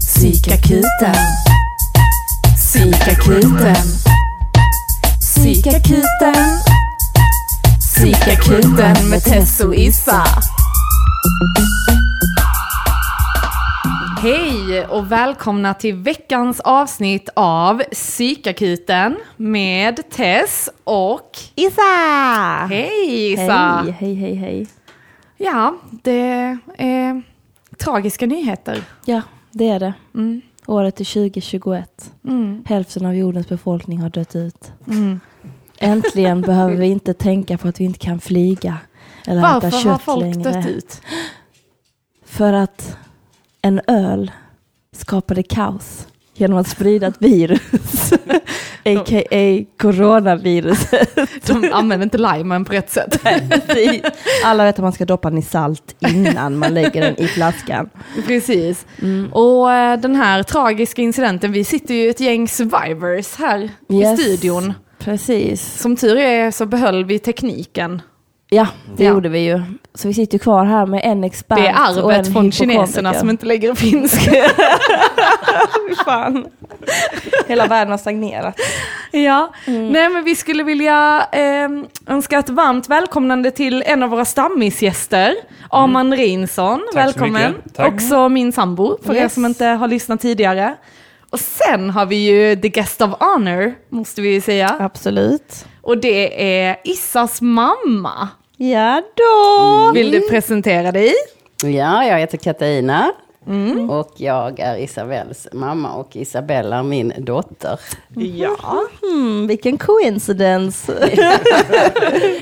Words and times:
Psykakuten. 0.00 1.14
Psykakuten. 2.56 3.74
Psykakuten. 5.20 6.58
Psykakuten 7.78 9.10
med 9.10 9.24
Tess 9.24 9.60
och 9.60 9.74
Issa. 9.74 10.24
Hej 14.22 14.86
och 14.86 15.12
välkomna 15.12 15.74
till 15.74 15.94
veckans 15.94 16.60
avsnitt 16.60 17.28
av 17.36 17.82
Psykakuten 17.92 19.16
med 19.36 20.10
Tess 20.10 20.68
och 20.84 21.30
Issa! 21.54 22.66
Hej 22.68 23.32
Issa! 23.32 23.82
Hej, 23.82 23.96
hej, 24.00 24.14
hej, 24.14 24.34
hej. 24.34 24.66
Ja, 25.36 25.74
det 26.02 26.58
är 26.78 27.33
tragiska 27.78 28.26
nyheter. 28.26 28.84
Ja, 29.04 29.22
det 29.50 29.68
är 29.68 29.80
det. 29.80 29.92
Mm. 30.14 30.40
Året 30.66 31.00
är 31.00 31.04
2021. 31.04 32.12
Mm. 32.24 32.62
Hälften 32.66 33.06
av 33.06 33.14
jordens 33.14 33.48
befolkning 33.48 34.00
har 34.00 34.10
dött 34.10 34.36
ut. 34.36 34.72
Mm. 34.86 35.20
Äntligen 35.78 36.40
behöver 36.40 36.74
vi 36.76 36.86
inte 36.86 37.14
tänka 37.14 37.58
på 37.58 37.68
att 37.68 37.80
vi 37.80 37.84
inte 37.84 37.98
kan 37.98 38.20
flyga 38.20 38.78
eller 39.26 39.40
äta 39.40 39.52
Varför 39.52 39.70
kött 39.70 39.84
har 39.92 39.98
folk 39.98 40.20
längre. 40.20 40.52
dött 40.52 40.66
ut? 40.66 41.00
För 42.24 42.52
att 42.52 42.96
en 43.62 43.80
öl 43.86 44.30
skapade 44.92 45.42
kaos 45.42 46.06
genom 46.34 46.58
att 46.58 46.68
sprida 46.68 47.06
ett 47.06 47.16
virus. 47.22 48.12
A.k.a. 48.86 49.64
coronaviruset. 49.82 51.14
De 51.46 51.72
använder 51.72 52.04
inte 52.04 52.18
limen 52.18 52.64
på 52.64 52.72
rätt 52.72 52.90
sätt. 52.90 53.20
Alla 54.44 54.64
vet 54.64 54.78
att 54.78 54.82
man 54.82 54.92
ska 54.92 55.04
doppa 55.04 55.30
den 55.30 55.38
i 55.38 55.42
salt 55.42 55.94
innan 55.98 56.58
man 56.58 56.74
lägger 56.74 57.00
den 57.00 57.20
i 57.20 57.26
flaskan. 57.26 57.90
Precis. 58.26 58.86
Mm. 59.02 59.32
Och 59.32 59.72
eh, 59.72 60.00
den 60.00 60.16
här 60.16 60.42
tragiska 60.42 61.02
incidenten, 61.02 61.52
vi 61.52 61.64
sitter 61.64 61.94
ju 61.94 62.10
ett 62.10 62.20
gäng 62.20 62.48
survivors 62.48 63.36
här 63.36 63.70
i 63.88 64.00
Yes. 64.00 64.20
studion. 64.22 64.72
Precis. 64.98 65.80
Som 65.80 65.96
tur 65.96 66.16
är 66.16 66.50
så 66.50 66.66
behöll 66.66 67.04
vi 67.04 67.18
tekniken. 67.18 68.02
Ja, 68.54 68.66
det 68.96 69.04
Ja. 69.04 69.10
gjorde 69.10 69.28
vi 69.28 69.38
ju. 69.38 69.62
Så 69.94 70.08
vi 70.08 70.14
sitter 70.14 70.32
ju 70.34 70.38
kvar 70.38 70.64
här 70.64 70.86
med 70.86 71.00
en 71.04 71.24
expert 71.24 71.58
Det 71.58 71.66
är 71.68 72.04
och 72.04 72.12
en 72.12 72.20
arvet 72.20 72.32
från 72.32 72.52
kineserna 72.52 73.14
som 73.14 73.30
inte 73.30 73.46
lägger 73.46 73.74
finsk. 73.74 74.28
Fy 75.88 75.94
fan. 76.04 76.46
Hela 77.46 77.66
världen 77.66 77.90
har 77.90 77.98
stagnerat. 77.98 78.54
ja, 79.12 79.52
Mm. 79.66 79.88
nej 79.92 80.08
men 80.08 80.24
vi 80.24 80.34
skulle 80.36 80.62
vilja 80.62 81.26
eh, 81.32 81.68
önska 82.06 82.38
ett 82.38 82.48
varmt 82.48 82.88
välkomnande 82.88 83.50
till 83.50 83.82
en 83.86 84.02
av 84.02 84.10
våra 84.10 84.24
stammisgäster, 84.24 85.34
Arman 85.70 86.16
Reinsson. 86.16 86.78
Tack 86.80 86.92
så 86.92 86.98
Välkommen. 86.98 87.52
mycket. 87.52 87.74
Tack. 87.74 87.92
Också 87.94 88.28
min 88.28 88.52
sambo, 88.52 88.98
för 89.02 89.14
er 89.14 89.20
Yes. 89.22 89.34
som 89.34 89.44
inte 89.44 89.66
har 89.66 89.88
lyssnat 89.88 90.20
tidigare. 90.20 90.74
Och 91.30 91.40
sen 91.40 91.90
har 91.90 92.06
vi 92.06 92.16
ju 92.16 92.56
the 92.56 92.68
guest 92.68 93.00
of 93.02 93.10
honor, 93.20 93.74
måste 93.88 94.20
vi 94.20 94.32
ju 94.34 94.40
säga. 94.40 94.76
Absolut. 94.80 95.66
Och 95.82 95.98
det 95.98 96.44
är 96.66 96.76
Issas 96.84 97.40
mamma. 97.40 98.28
Ja 98.56 99.02
då. 99.14 99.92
Vill 99.94 100.10
du 100.10 100.20
presentera 100.28 100.92
dig? 100.92 101.12
Ja, 101.62 102.04
jag 102.04 102.18
heter 102.18 102.38
Katarina 102.38 103.12
Mm. 103.46 103.90
och 103.90 104.12
jag 104.16 104.60
är 104.60 104.76
Isabells 104.76 105.48
mamma 105.52 105.94
och 105.94 106.16
Isabella 106.16 106.82
min 106.82 107.12
dotter. 107.18 107.80
Ja. 108.14 108.56
Hmm, 109.02 109.46
vilken 109.46 109.78
coincidence. 109.78 110.92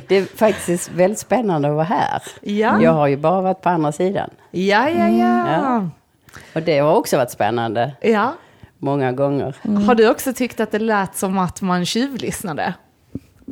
Det 0.08 0.16
är 0.16 0.36
faktiskt 0.36 0.90
väldigt 0.92 1.18
spännande 1.18 1.68
att 1.68 1.74
vara 1.74 1.84
här. 1.84 2.22
Ja. 2.40 2.82
Jag 2.82 2.92
har 2.92 3.06
ju 3.06 3.16
bara 3.16 3.40
varit 3.40 3.60
på 3.60 3.68
andra 3.68 3.92
sidan. 3.92 4.30
Ja, 4.50 4.88
ja, 4.90 5.08
ja. 5.08 5.46
Ja. 5.52 5.88
Och 6.54 6.62
det 6.62 6.78
har 6.78 6.94
också 6.94 7.16
varit 7.16 7.30
spännande 7.30 7.92
ja. 8.00 8.32
många 8.78 9.12
gånger. 9.12 9.56
Har 9.86 9.94
du 9.94 10.10
också 10.10 10.32
tyckt 10.32 10.60
att 10.60 10.70
det 10.70 10.78
lät 10.78 11.16
som 11.16 11.38
att 11.38 11.62
man 11.62 11.84
tjuvlyssnade? 11.86 12.74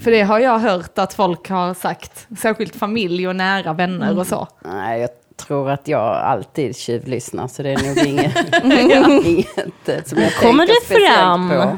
För 0.05 0.11
det 0.11 0.23
har 0.23 0.39
jag 0.39 0.59
hört 0.59 0.99
att 0.99 1.15
folk 1.15 1.49
har 1.49 1.75
sagt, 1.75 2.27
särskilt 2.39 2.77
familj 2.77 3.29
och 3.29 3.37
nära 3.37 3.73
vänner 3.73 4.19
och 4.19 4.27
så. 4.27 4.49
Nej, 4.65 5.01
jag 5.01 5.11
tror 5.37 5.71
att 5.71 5.89
jag 5.89 6.17
alltid 6.17 6.77
tjuvlyssnar 6.77 7.49
så 7.49 7.63
det 7.63 7.71
är 7.71 7.89
nog 7.89 8.07
inget, 8.07 9.25
inget 9.27 9.89
eh, 9.89 10.05
som 10.05 10.19
jag 10.19 10.33
kommer 10.35 10.67
tänker 10.67 11.01
det 11.01 11.07
fram. 11.15 11.49
på. 11.49 11.77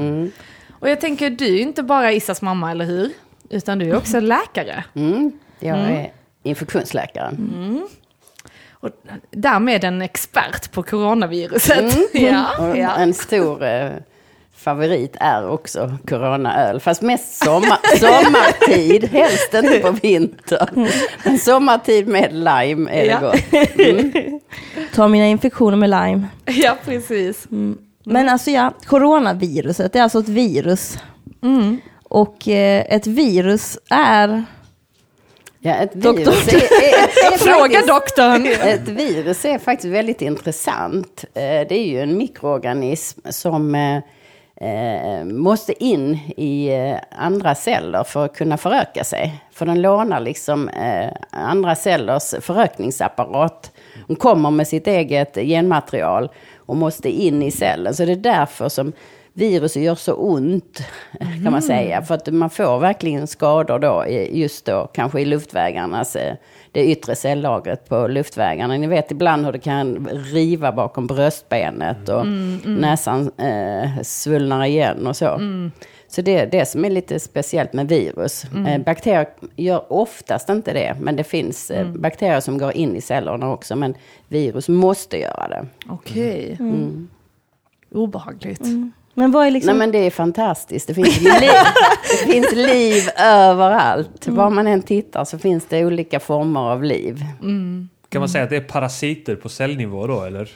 Mm. 0.00 0.30
Och 0.80 0.90
jag 0.90 1.00
tänker, 1.00 1.30
du 1.30 1.56
är 1.56 1.60
inte 1.60 1.82
bara 1.82 2.12
Issas 2.12 2.42
mamma, 2.42 2.70
eller 2.70 2.84
hur? 2.84 3.10
Utan 3.50 3.78
du 3.78 3.90
är 3.90 3.96
också 3.96 4.20
läkare. 4.20 4.84
Mm. 4.94 5.32
Jag 5.60 5.78
är 5.78 6.12
infektionsläkare. 6.42 7.36
Och 8.70 8.90
därmed 9.30 9.84
en 9.84 10.02
expert 10.02 10.72
på 10.72 10.82
coronaviruset. 10.82 11.96
Ja, 12.12 12.46
Och 12.58 12.76
ja. 12.76 12.94
En 12.96 13.14
stor 13.14 13.64
eh, 13.64 13.90
favorit 14.56 15.16
är 15.20 15.48
också 15.48 15.98
coronaöl. 16.08 16.80
Fast 16.80 17.02
mest 17.02 17.44
sommar, 17.44 17.78
sommartid, 17.98 19.04
helst 19.04 19.54
inte 19.54 19.78
på 19.78 19.90
vintern. 19.90 20.88
Men 21.24 21.38
sommartid 21.38 22.08
med 22.08 22.32
lime 22.32 22.90
är 22.90 23.04
det 23.04 23.06
Ja. 23.06 23.20
gott. 23.20 24.94
Ta 24.94 25.08
mina 25.08 25.26
infektioner 25.26 25.76
med 25.76 25.90
lime. 25.90 26.28
ja, 26.62 26.76
precis. 26.84 27.46
Men 28.04 28.28
alltså 28.28 28.50
ja, 28.50 28.72
coronaviruset, 28.86 29.92
det 29.92 29.98
är 29.98 30.02
alltså 30.02 30.18
ett 30.18 30.28
virus. 30.28 30.98
Mm. 31.42 31.80
Och 32.08 32.48
eh, 32.48 32.84
ett 32.88 33.06
virus 33.06 33.78
är... 33.90 34.44
Ja, 35.60 35.74
ett 35.74 35.92
Doktor. 35.94 36.24
virus 36.32 36.48
är, 36.48 36.56
är, 36.56 36.58
är, 36.58 37.32
är 37.34 37.38
Fråga 37.38 37.58
faktiskt, 37.62 37.86
doktorn. 37.88 38.46
Ett 38.68 38.88
virus 38.88 39.44
är 39.44 39.58
faktiskt 39.58 39.92
väldigt 39.94 40.22
intressant. 40.22 41.24
Eh, 41.34 41.40
Det 41.68 41.72
är 41.74 41.86
ju 41.86 42.00
en 42.00 42.16
mikroorganism 42.18 43.20
som 43.30 43.74
eh, 44.60 45.24
måste 45.24 45.84
in 45.84 46.18
i 46.36 46.68
eh, 46.68 46.96
andra 47.10 47.54
celler 47.54 48.04
för 48.04 48.24
att 48.24 48.36
kunna 48.36 48.56
föröka 48.56 49.04
sig. 49.04 49.44
För 49.50 49.66
den 49.66 49.82
lånar 49.82 50.20
liksom 50.20 50.68
eh, 50.68 51.12
andra 51.30 51.74
cellers 51.74 52.34
förökningsapparat. 52.40 53.72
Den 54.06 54.16
kommer 54.16 54.50
med 54.50 54.68
sitt 54.68 54.86
eget 54.86 55.34
genmaterial 55.34 56.30
och 56.56 56.76
måste 56.76 57.10
in 57.10 57.42
i 57.42 57.50
cellen. 57.50 57.94
Så 57.94 58.04
det 58.04 58.12
är 58.12 58.16
därför 58.16 58.68
som 58.68 58.92
virus 59.34 59.76
gör 59.76 59.94
så 59.94 60.14
ont, 60.14 60.82
kan 61.42 61.52
man 61.52 61.62
säga. 61.62 62.02
För 62.02 62.14
att 62.14 62.32
man 62.32 62.50
får 62.50 62.78
verkligen 62.78 63.26
skador 63.26 63.78
då, 63.78 64.04
just 64.30 64.64
då 64.64 64.90
kanske 64.94 65.20
i 65.20 65.24
luftvägarnas, 65.24 66.16
eh, 66.16 66.34
det 66.72 66.86
yttre 66.86 67.16
cellagret 67.16 67.88
på 67.88 68.06
luftvägarna. 68.06 68.76
Ni 68.76 68.86
vet 68.86 69.10
ibland 69.10 69.44
hur 69.44 69.52
det 69.52 69.58
kan 69.58 70.08
riva 70.32 70.72
bakom 70.72 71.06
bröstbenet 71.06 72.08
och 72.08 72.26
näsan 72.66 73.30
eh, 73.38 74.02
svullnar 74.02 74.64
igen 74.64 75.06
och 75.06 75.16
så. 75.16 75.40
Så 76.08 76.22
det 76.22 76.38
är 76.38 76.46
det 76.46 76.66
som 76.66 76.84
är 76.84 76.90
lite 76.90 77.20
speciellt 77.20 77.72
med 77.72 77.88
virus. 77.88 78.44
Eh, 78.68 78.82
bakterier 78.82 79.26
gör 79.56 79.92
oftast 79.92 80.48
inte 80.48 80.72
det, 80.72 80.96
men 81.00 81.16
det 81.16 81.24
finns 81.24 81.70
eh, 81.70 81.88
bakterier 81.88 82.40
som 82.40 82.58
går 82.58 82.72
in 82.72 82.96
i 82.96 83.00
cellerna 83.00 83.52
också. 83.52 83.76
Men 83.76 83.94
virus 84.28 84.68
måste 84.68 85.18
göra 85.18 85.48
det. 85.48 85.66
Okej. 85.88 86.58
Obehagligt. 87.92 88.62
Men 89.14 89.30
vad 89.30 89.46
är 89.46 89.50
liksom... 89.50 89.68
Nej 89.68 89.78
men 89.78 89.92
det 89.92 90.06
är 90.06 90.10
fantastiskt. 90.10 90.86
Det 90.86 90.94
finns 90.94 91.20
liv, 91.20 91.30
det 92.26 92.32
finns 92.32 92.52
liv 92.52 93.02
överallt. 93.18 94.26
Var 94.26 94.50
man 94.50 94.66
än 94.66 94.82
tittar 94.82 95.24
så 95.24 95.38
finns 95.38 95.66
det 95.68 95.84
olika 95.86 96.20
former 96.20 96.60
av 96.60 96.82
liv. 96.84 97.24
Kan 98.08 98.20
man 98.20 98.28
säga 98.28 98.44
att 98.44 98.50
det 98.50 98.56
är 98.56 98.60
parasiter 98.60 99.36
på 99.36 99.48
cellnivå 99.48 100.06
då, 100.06 100.22
eller? 100.22 100.50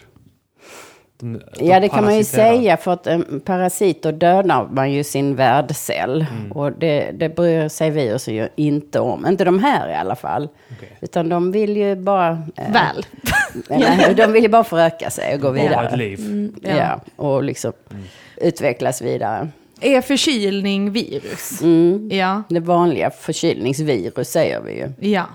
De, 1.20 1.32
de 1.32 1.66
Ja 1.66 1.80
det 1.80 1.88
kan 1.88 2.04
man 2.04 2.16
ju 2.16 2.24
säga 2.24 2.76
för 2.76 2.92
att 2.92 3.06
um, 3.06 3.40
parasiter 3.44 4.12
dödar 4.12 4.68
man 4.72 4.92
ju 4.92 5.04
sin 5.04 5.36
värdcell. 5.36 6.26
Och 6.50 6.72
det, 6.72 7.10
det 7.10 7.28
bryr 7.28 7.68
sig 7.68 7.90
virus 7.90 8.28
ju 8.28 8.48
inte 8.56 9.00
om. 9.00 9.26
Inte 9.26 9.44
de 9.44 9.58
här 9.58 9.90
i 9.90 9.94
alla 9.94 10.16
fall. 10.16 10.48
Okej. 10.76 10.98
Utan 11.00 11.28
de 11.28 11.52
vill 11.52 11.76
ju 11.76 11.96
bara... 11.96 12.30
eh, 12.56 12.72
Väl. 12.72 13.06
nej, 13.68 14.14
de 14.14 14.32
vill 14.32 14.42
ju 14.42 14.48
bara 14.48 14.64
föröka 14.64 15.10
sig 15.10 15.34
och 15.34 15.40
gå 15.40 15.50
vidare. 15.50 15.88
ett 15.88 15.98
liv. 15.98 16.50
Ja. 16.62 17.00
och 17.16 17.42
liksom 17.42 17.72
utvecklas 18.36 19.02
vidare. 19.02 19.48
Är 19.80 20.00
förkylning 20.00 20.90
virus? 20.90 21.62
Mm. 21.62 22.08
Ja. 22.12 22.42
Det 22.48 22.60
vanliga 22.60 23.10
förkylningsvirus 23.10 24.28
säger 24.28 24.60
vi 24.60 24.72
ju. 24.78 25.10
Ja. 25.10 25.26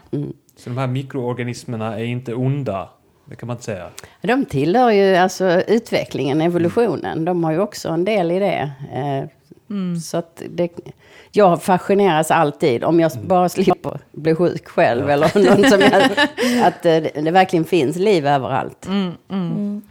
Så 0.57 0.69
de 0.69 0.77
här 0.77 0.87
mikroorganismerna 0.87 1.99
är 1.99 2.03
inte 2.03 2.33
onda. 2.33 2.89
Det 3.25 3.35
kan 3.35 3.47
man 3.47 3.53
inte 3.55 3.63
säga. 3.65 3.89
De 4.21 4.45
tillhör 4.45 4.91
ju 4.91 5.15
alltså 5.15 5.61
utvecklingen, 5.61 6.41
evolutionen. 6.41 7.25
De 7.25 7.43
har 7.43 7.51
ju 7.51 7.59
också 7.59 7.89
en 7.89 8.05
del 8.05 8.31
i 8.31 8.39
det. 8.39 8.71
Eh, 8.93 9.29
Så 10.01 10.17
att 10.17 10.41
det, 10.49 10.69
jag 11.31 11.63
fascineras 11.63 12.31
alltid, 12.31 12.83
om 12.83 12.99
jag 12.99 13.11
bara 13.25 13.49
slipper 13.49 13.99
bli 14.11 14.35
sjuk 14.35 14.67
själv, 14.67 15.09
eller 15.09 15.31
någon 15.35 15.69
som 15.69 15.79
jag, 15.81 16.03
att 16.67 16.85
eh, 16.85 16.91
det, 17.01 17.21
det 17.21 17.31
verkligen 17.31 17.65
finns 17.65 17.95
liv 17.95 18.27
överallt. 18.27 18.87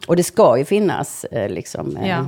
Och 0.07 0.17
det 0.17 0.23
ska 0.23 0.59
ju 0.59 0.65
finnas, 0.65 1.25
eh, 1.25 1.49
liksom. 1.51 1.99
Ja. 2.05 2.27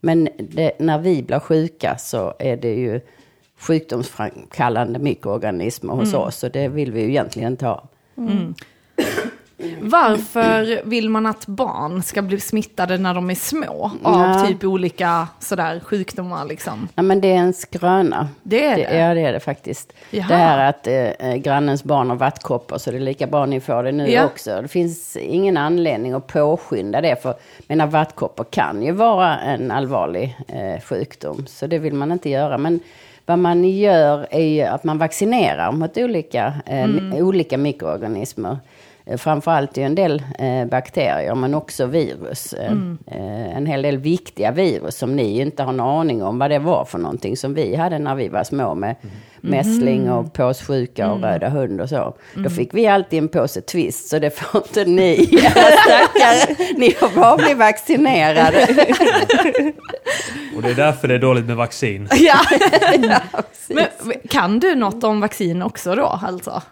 Men 0.00 0.28
det, 0.38 0.72
när 0.78 0.98
vi 0.98 1.22
blir 1.22 1.38
sjuka 1.38 1.96
så 1.98 2.34
är 2.38 2.56
det 2.56 2.74
ju 2.74 3.00
sjukdomsframkallande 3.58 4.98
mikroorganismer 4.98 5.92
hos 5.94 6.14
oss, 6.14 6.44
och 6.44 6.50
det 6.50 6.68
vill 6.68 6.92
vi 6.92 7.00
ju 7.00 7.08
egentligen 7.08 7.52
inte 7.52 7.66
ha. 7.66 7.84
Varför 9.80 10.80
vill 10.84 11.08
man 11.10 11.26
att 11.26 11.46
barn 11.46 12.02
ska 12.02 12.22
bli 12.22 12.40
smittade 12.40 12.98
när 12.98 13.14
de 13.14 13.30
är 13.30 13.34
små 13.34 13.90
av 14.02 14.20
Ja. 14.20 14.46
typ 14.46 14.64
olika 14.64 15.28
sådär 15.40 15.80
sjukdomar 15.80 16.44
liksom? 16.44 16.88
Ja, 16.94 17.02
men 17.02 17.20
det 17.20 17.32
är 17.32 17.36
en 17.36 17.52
skröna. 17.52 18.28
Det 18.42 18.64
är 18.66 18.76
det? 18.76 18.98
Ja, 18.98 19.14
det 19.14 19.20
är 19.20 19.32
det 19.32 19.40
faktiskt. 19.40 19.92
Jaha. 20.10 20.28
Det 20.28 20.34
här 20.34 20.68
att 20.68 20.86
eh, 21.20 21.34
grannens 21.34 21.84
barn 21.84 22.08
har 22.10 22.16
vattkoppor 22.16 22.78
så 22.78 22.90
det 22.90 22.96
är 22.96 23.00
lika 23.00 23.26
bra 23.26 23.46
ni 23.46 23.60
får 23.60 23.82
det 23.82 23.92
nu 23.92 24.10
Ja. 24.10 24.24
också. 24.24 24.62
Det 24.62 24.68
finns 24.68 25.16
ingen 25.16 25.56
anledning 25.56 26.12
att 26.12 26.26
påskynda 26.26 27.00
det. 27.00 27.22
För 27.22 27.34
mina 27.66 27.86
vattkoppor 27.86 28.44
kan 28.50 28.82
ju 28.82 28.92
vara 28.92 29.38
en 29.38 29.70
allvarlig 29.70 30.36
eh, 30.48 30.80
sjukdom. 30.82 31.46
Så 31.46 31.66
det 31.66 31.78
vill 31.78 31.94
man 31.94 32.12
inte 32.12 32.30
göra. 32.30 32.58
Men 32.58 32.80
vad 33.26 33.38
man 33.38 33.64
gör 33.64 34.26
är 34.30 34.44
ju 34.46 34.62
att 34.62 34.84
man 34.84 34.98
vaccinerar 34.98 35.72
mot 35.72 35.96
olika, 35.98 36.52
eh, 36.66 36.82
Mm. 36.82 37.12
olika 37.26 37.58
mikroorganismer. 37.58 38.58
Eh, 39.06 39.16
Framförallt 39.16 39.76
ju 39.76 39.82
en 39.82 39.94
del 39.94 40.22
eh, 40.38 40.64
bakterier 40.64 41.34
men 41.34 41.54
också 41.54 41.86
virus. 41.86 42.52
Eh, 42.52 42.72
Mm. 42.72 42.98
eh, 43.06 43.56
en 43.56 43.66
hel 43.66 43.82
del 43.82 43.98
viktiga 43.98 44.50
virus 44.50 44.96
som 44.96 45.16
ni 45.16 45.40
inte 45.40 45.62
har 45.62 45.72
en 45.72 45.80
aning 45.80 46.22
om 46.22 46.38
vad 46.38 46.50
det 46.50 46.58
var 46.58 46.84
för 46.84 46.98
någonting 46.98 47.36
som 47.36 47.54
vi 47.54 47.76
hade 47.76 47.98
när 47.98 48.14
vi 48.14 48.28
var 48.28 48.44
små 48.44 48.74
med 48.74 48.96
mässling 49.40 50.10
och 50.10 50.32
påssjuka 50.32 51.12
och 51.12 51.20
röda 51.22 51.48
hund 51.48 51.80
och 51.80 51.88
så. 51.88 52.14
Då 52.34 52.50
fick 52.50 52.74
vi 52.74 52.86
alltid 52.86 53.18
en 53.18 53.28
påse 53.28 53.60
twist 53.60 54.08
så 54.08 54.18
det 54.18 54.30
får 54.30 54.62
inte 54.62 54.84
ni. 54.84 55.26
Stackare, 55.84 56.56
ni 56.76 56.90
får 56.90 57.20
bara 57.20 57.36
bli 57.36 57.54
vaccinerade. 57.66 58.66
Och 60.56 60.62
det 60.62 60.70
är 60.70 60.74
därför 60.74 61.08
det 61.08 61.14
är 61.14 61.18
dåligt 61.18 61.44
med 61.46 61.56
vaccin. 61.56 62.08
Ja. 62.14 62.38
Men 63.68 63.86
kan 64.30 64.58
du 64.60 64.74
något 64.74 65.04
om 65.04 65.20
vaccin 65.20 65.62
också 65.62 65.94
då 65.94 66.06
alltså? 66.06 66.62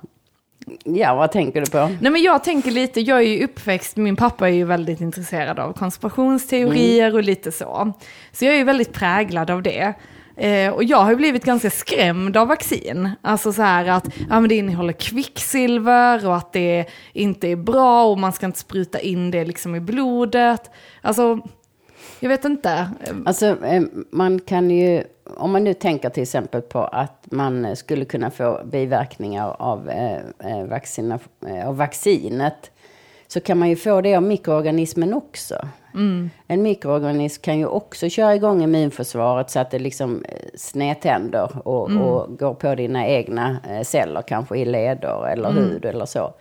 Ja, 0.85 1.15
vad 1.15 1.33
tänker 1.33 1.61
du 1.61 1.71
på? 1.71 1.91
Nej 2.01 2.13
men 2.13 2.23
jag 2.23 2.45
tänker 2.45 2.71
lite, 2.71 3.01
jag 3.01 3.19
är 3.19 3.23
ju 3.23 3.45
uppväxt, 3.45 3.97
min 3.97 4.17
pappa 4.17 4.49
är 4.49 4.53
ju 4.53 4.65
väldigt 4.65 5.01
intresserad 5.01 5.59
av 5.59 5.73
konspirationsteorier 5.73 7.15
och 7.15 7.23
lite 7.23 7.53
så. 7.53 7.93
Så 8.33 8.45
jag 8.45 8.55
är 8.55 8.59
ju 8.59 8.65
väldigt 8.65 8.93
präglad 8.93 9.51
av 9.51 9.63
det. 9.63 9.95
Eh, 10.37 10.71
och 10.71 10.85
jag 10.85 10.99
har 10.99 11.11
ju 11.11 11.17
blivit 11.17 11.45
ganska 11.45 11.71
skrämd 11.71 12.37
av 12.37 12.49
vaccin. 12.49 13.11
Alltså 13.23 13.53
så 13.53 13.63
här 13.63 13.87
att 13.87 14.07
ja, 14.29 14.41
men 14.41 14.49
det 14.49 14.55
innehåller 14.55 14.93
kvicksilver 14.93 16.27
och 16.27 16.37
att 16.37 16.53
det 16.53 16.85
inte 17.13 17.49
är 17.49 17.57
bra 17.57 18.05
och 18.05 18.19
man 18.19 18.33
ska 18.33 18.47
inte 18.47 18.59
spruta 18.59 19.01
in 19.01 19.31
det 19.31 19.45
liksom 19.45 19.75
i 19.75 19.81
blodet. 19.81 20.71
Alltså, 21.01 21.41
jag 22.21 22.29
vet 22.29 22.45
inte. 22.45 22.91
Alltså, 23.25 23.47
eh, 23.47 23.83
man 24.11 24.41
kan 24.41 24.71
ju, 24.71 25.05
om 25.25 25.51
man 25.51 25.65
nu 25.65 25.75
tänker 25.75 26.11
till 26.11 26.23
exempel 26.23 26.63
på 26.63 26.79
att 26.79 27.27
man 27.31 27.77
skulle 27.77 28.05
kunna 28.05 28.31
få 28.31 28.61
biverkningar 28.65 29.57
av, 29.59 29.91
eh, 29.91 30.19
eh, 30.39 30.65
vaccina, 30.65 31.19
av 31.67 31.77
vaccinet, 31.77 32.71
så 33.29 33.41
kan 33.41 33.59
man 33.59 33.69
ju 33.69 33.77
få 33.77 34.01
det 34.01 34.15
av 34.15 34.23
mikroorganismen 34.23 35.15
också. 35.15 35.55
En 36.47 36.63
mikroorganism 36.63 37.43
kan 37.43 37.59
ju 37.59 37.67
också 37.67 38.09
köra 38.09 38.35
igång 38.35 38.63
immunförsvaret 38.63 39.51
så 39.51 39.59
att 39.61 39.71
det 39.71 39.79
liksom 39.79 40.25
snedtänder 40.55 41.69
och, 41.69 41.91
och 41.91 42.39
går 42.39 42.55
på 42.55 42.75
dina 42.75 43.07
egna 43.07 43.57
celler, 43.85 44.23
kanske 44.23 44.59
i 44.59 44.65
leder 44.65 45.29
eller 45.29 45.51
hud 45.51 45.85
eller 45.85 46.07
så. 46.07 46.35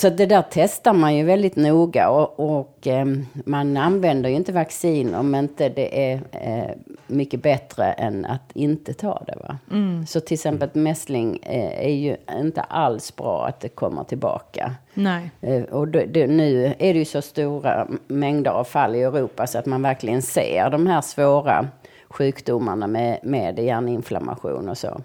Så 0.00 0.10
det 0.10 0.26
där 0.26 0.44
testar 0.50 0.92
man 0.92 1.16
ju 1.16 1.24
väldigt 1.24 1.56
noga 1.56 2.10
och, 2.10 2.58
och 2.58 2.86
eh, 2.86 3.06
man 3.44 3.76
använder 3.76 4.30
ju 4.30 4.36
inte 4.36 4.52
vaccin 4.52 5.14
om 5.14 5.34
inte 5.34 5.68
det 5.68 6.12
är 6.12 6.20
eh, 6.32 6.76
mycket 7.06 7.42
bättre 7.42 7.92
än 7.92 8.24
att 8.24 8.50
inte 8.52 8.94
ta 8.94 9.22
det. 9.26 9.36
Va? 9.36 9.58
Så 10.06 10.20
till 10.20 10.34
exempel 10.34 10.68
mässling 10.72 11.38
eh, 11.42 11.86
är 11.86 11.94
ju 11.94 12.16
inte 12.30 12.60
alls 12.60 13.16
bra 13.16 13.46
att 13.46 13.60
det 13.60 13.68
kommer 13.68 14.04
tillbaka. 14.04 14.74
Nej. 14.94 15.30
Eh, 15.40 15.62
och 15.62 15.88
det, 15.88 16.06
det, 16.06 16.26
nu 16.26 16.74
är 16.78 16.92
det 16.92 16.98
ju 16.98 17.04
så 17.04 17.22
stora 17.22 17.86
mängder 18.06 18.50
av 18.50 18.64
fall 18.64 18.94
i 18.94 19.02
Europa 19.02 19.46
så 19.46 19.58
att 19.58 19.66
man 19.66 19.82
verkligen 19.82 20.22
ser 20.22 20.70
de 20.70 20.86
här 20.86 21.00
svåra 21.00 21.68
sjukdomarna 22.08 22.86
med, 22.86 23.18
med 23.22 23.58
hjärninflammation 23.58 24.68
och 24.68 24.78
så. 24.78 25.00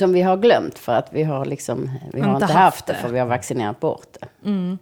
Som 0.00 0.12
vi 0.12 0.22
har 0.22 0.36
glömt 0.36 0.78
för 0.78 0.92
att 0.92 1.08
vi 1.12 1.22
har 1.22 1.44
liksom, 1.44 1.90
vi 2.12 2.20
har 2.20 2.34
Inte 2.34 2.44
inte, 2.44 2.54
haft 2.54 2.86
det 2.86 2.92
det. 2.92 2.98
för 2.98 3.08
vi 3.08 3.18
har 3.18 3.26
vaccinerat 3.26 3.80
bort 3.80 4.16
det. 4.20 4.76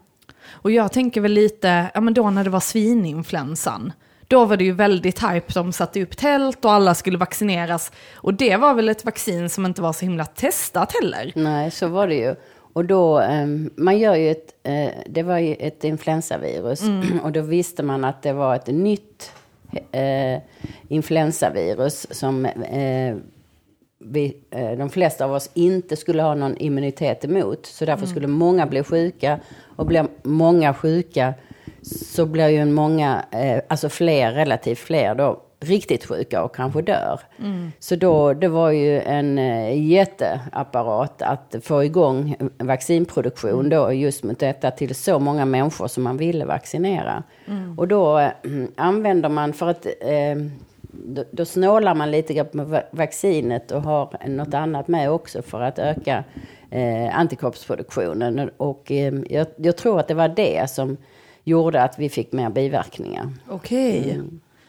Och 0.50 0.70
jag 0.70 0.92
tänker 0.92 1.20
väl 1.20 1.32
lite, 1.32 1.90
ja 1.94 2.00
men 2.00 2.14
då 2.14 2.30
när 2.30 2.44
det 2.44 2.50
var 2.50 2.60
svininfluensan, 2.60 3.92
då 4.28 4.44
var 4.44 4.56
det 4.56 4.64
ju 4.64 4.72
väldigt 4.72 5.22
hype, 5.22 5.52
de 5.54 5.72
satte 5.72 6.02
upp 6.02 6.16
tält 6.16 6.64
och 6.64 6.72
alla 6.72 6.94
skulle 6.94 7.18
vaccineras. 7.18 7.92
Och 8.14 8.34
det 8.34 8.56
var 8.56 8.74
väl 8.74 8.88
ett 8.88 9.04
vaccin 9.04 9.50
som 9.50 9.66
inte 9.66 9.82
var 9.82 9.92
så 9.92 10.04
himla 10.04 10.24
testat 10.24 10.92
heller. 11.00 11.32
Nej, 11.34 11.70
så 11.70 11.88
var 11.88 12.08
det 12.08 12.14
ju. 12.14 12.34
Och 12.72 12.84
då, 12.84 13.18
ehm, 13.18 13.70
man 13.76 13.98
gör 13.98 14.14
ju 14.14 14.30
ett, 14.30 14.54
eh, 14.62 14.90
det 15.06 15.22
var 15.22 15.38
ju 15.38 15.54
ett 15.54 15.84
influensavirus. 15.84 16.82
Och 17.22 17.32
då 17.32 17.40
visste 17.40 17.82
man 17.82 18.04
att 18.04 18.22
det 18.22 18.32
var 18.32 18.54
ett 18.54 18.66
nytt 18.66 19.32
eh, 19.92 20.40
influensavirus 20.88 22.06
som 22.10 22.44
eh, 22.46 23.16
vi, 24.10 24.36
eh, 24.50 24.70
de 24.70 24.90
flesta 24.90 25.24
av 25.24 25.32
oss 25.32 25.50
inte 25.54 25.96
skulle 25.96 26.22
ha 26.22 26.34
någon 26.34 26.56
immunitet 26.56 27.24
emot. 27.24 27.66
Så 27.66 27.84
därför 27.84 28.06
skulle 28.06 28.26
många 28.26 28.66
bli 28.66 28.82
sjuka. 28.82 29.40
Och 29.76 29.86
blir 29.86 30.06
många 30.22 30.74
sjuka 30.74 31.34
så 31.82 32.26
blir 32.26 32.48
ju 32.48 32.64
många, 32.64 33.24
eh, 33.30 33.60
alltså 33.68 33.88
fler, 33.88 34.32
relativt 34.32 34.78
fler 34.78 35.14
då, 35.14 35.42
riktigt 35.60 36.04
sjuka 36.06 36.42
och 36.42 36.54
kanske 36.54 36.82
dör. 36.82 37.20
Så 37.78 37.96
då, 37.96 38.34
det 38.34 38.48
var 38.48 38.70
ju 38.70 39.00
en 39.00 39.38
eh, 39.38 39.88
jätteapparat 39.90 41.22
att 41.22 41.54
få 41.62 41.84
igång 41.84 42.36
vaccinproduktion 42.58 43.68
då 43.68 43.92
just 43.92 44.24
mot 44.24 44.38
detta 44.38 44.70
till 44.70 44.94
så 44.94 45.18
många 45.18 45.44
människor 45.44 45.88
som 45.88 46.02
man 46.02 46.16
ville 46.16 46.44
vaccinera. 46.44 47.22
Och 47.76 47.88
då 47.88 48.18
eh, 48.18 48.30
använder 48.76 49.28
man 49.28 49.52
för 49.52 49.68
att 49.68 49.86
eh, 49.86 50.36
då, 50.92 51.24
då 51.30 51.44
snålar 51.44 51.94
man 51.94 52.10
lite 52.10 52.34
grann 52.34 52.46
med 52.52 52.66
va- 52.66 52.82
vaccinet 52.90 53.70
och 53.70 53.82
har 53.82 54.28
något 54.28 54.54
annat 54.54 54.88
med 54.88 55.10
också 55.10 55.42
för 55.42 55.60
att 55.60 55.78
öka 55.78 56.24
eh, 56.70 57.18
antikroppsproduktionen. 57.18 58.50
Och 58.56 58.90
eh, 58.92 59.14
jag, 59.28 59.46
jag 59.56 59.76
tror 59.76 60.00
att 60.00 60.08
det 60.08 60.14
var 60.14 60.28
det 60.28 60.70
som 60.70 60.96
gjorde 61.44 61.82
att 61.82 61.98
vi 61.98 62.08
fick 62.08 62.32
mer 62.32 62.50
biverkningar. 62.50 63.32
Okej. 63.48 64.20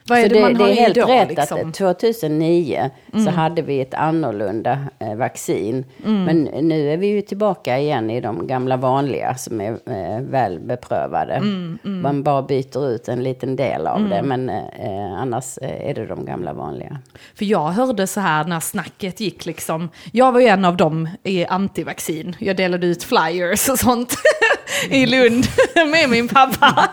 Vad 0.09 0.19
är 0.19 0.29
det, 0.29 0.39
har 0.41 0.53
det 0.53 0.63
är 0.63 0.73
helt 0.73 0.95
då 0.95 1.05
rätt 1.05 1.29
liksom? 1.29 1.57
Mm. 1.57 1.69
att 1.69 1.75
2009 1.75 2.89
så 3.25 3.29
hade 3.29 3.61
vi 3.61 3.81
ett 3.81 3.93
annorlunda 3.93 4.79
eh, 4.99 5.15
vaccin. 5.15 5.85
Men 5.97 6.43
nu 6.43 6.93
är 6.93 6.97
vi 6.97 7.07
ju 7.07 7.21
tillbaka 7.21 7.79
igen 7.79 8.09
i 8.09 8.21
de 8.21 8.47
gamla 8.47 8.77
vanliga 8.77 9.35
som 9.35 9.61
är 9.61 9.71
eh, 9.71 10.21
väl 10.21 10.59
beprövade. 10.59 11.33
Mm, 11.33 11.79
Man 11.83 12.23
bara 12.23 12.41
byter 12.41 12.89
ut 12.89 13.07
en 13.07 13.23
liten 13.23 13.55
del 13.55 13.87
av 13.87 14.09
det 14.09 14.21
men 14.21 14.49
eh, 14.49 15.13
annars 15.21 15.57
eh, 15.57 15.89
är 15.89 15.93
det 15.93 16.05
de 16.05 16.25
gamla 16.25 16.53
vanliga. 16.53 16.97
För 17.35 17.45
jag 17.45 17.67
hörde 17.67 18.07
så 18.07 18.19
här 18.19 18.43
när 18.43 18.59
snacket 18.59 19.19
gick 19.19 19.45
liksom, 19.45 19.89
jag 20.11 20.31
var 20.31 20.39
ju 20.39 20.47
en 20.47 20.65
av 20.65 20.77
dem 20.77 21.09
i 21.23 21.45
antivaccin. 21.45 22.35
Jag 22.39 22.55
delade 22.57 22.87
ut 22.87 23.03
flyers 23.03 23.69
och 23.69 23.79
sånt 23.79 24.15
i 24.89 25.05
Lund 25.05 25.47
med 25.91 26.09
min 26.09 26.27
pappa. 26.27 26.89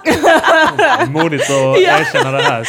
Modigt 1.09 1.51
att 1.51 1.79
erkänna 1.79 2.31
det 2.31 2.43
här. 2.43 2.67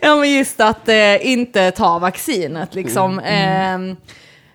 Ja 0.00 0.16
men 0.16 0.32
just 0.32 0.60
att 0.60 0.88
eh, 0.88 1.26
inte 1.26 1.70
ta 1.70 1.98
vaccinet 1.98 2.74
liksom. 2.74 3.18
Eh, 3.18 3.78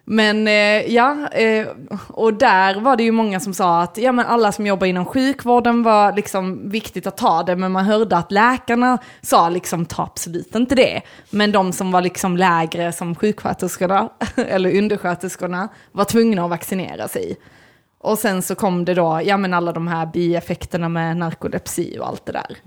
men 0.06 0.48
eh, 0.48 0.94
ja, 0.94 1.28
eh, 1.32 1.68
och 2.08 2.34
där 2.34 2.80
var 2.80 2.96
det 2.96 3.04
ju 3.04 3.12
många 3.12 3.40
som 3.40 3.54
sa 3.54 3.82
att 3.82 3.98
ja, 3.98 4.12
men 4.12 4.26
alla 4.26 4.52
som 4.52 4.68
jobbar 4.68 4.88
inom 4.88 5.06
sjukvården 5.06 5.84
var 5.84 6.14
liksom 6.14 6.70
viktigt 6.70 7.08
att 7.08 7.18
ta 7.18 7.44
det, 7.44 7.56
men 7.56 7.72
man 7.72 7.86
hörde 7.86 8.18
att 8.18 8.32
läkarna 8.32 8.98
sa 9.22 9.50
liksom 9.50 9.86
ta 9.86 10.04
absolut 10.04 10.56
inte 10.56 10.76
det. 10.76 11.02
Men 11.30 11.52
de 11.52 11.74
som 11.74 11.92
var 11.92 12.02
liksom 12.02 12.38
lägre 12.38 12.92
som 12.92 13.16
sjuksköterskorna 13.16 14.10
eller 14.36 14.78
undersköterskorna 14.78 15.70
var 15.92 16.06
tvungna 16.06 16.44
att 16.44 16.50
vaccinera 16.50 17.08
sig. 17.08 17.38
Och 18.04 18.18
sen 18.20 18.42
så 18.42 18.56
kom 18.56 18.86
det 18.86 18.94
då, 18.94 19.22
ja 19.24 19.38
men 19.38 19.54
alla 19.54 19.72
de 19.72 19.88
här 19.88 20.06
bieffekterna 20.06 20.90
med 20.90 21.18
narkolepsi 21.18 21.98
och 22.00 22.08
allt 22.08 22.26
det 22.26 22.32
där. 22.32 22.58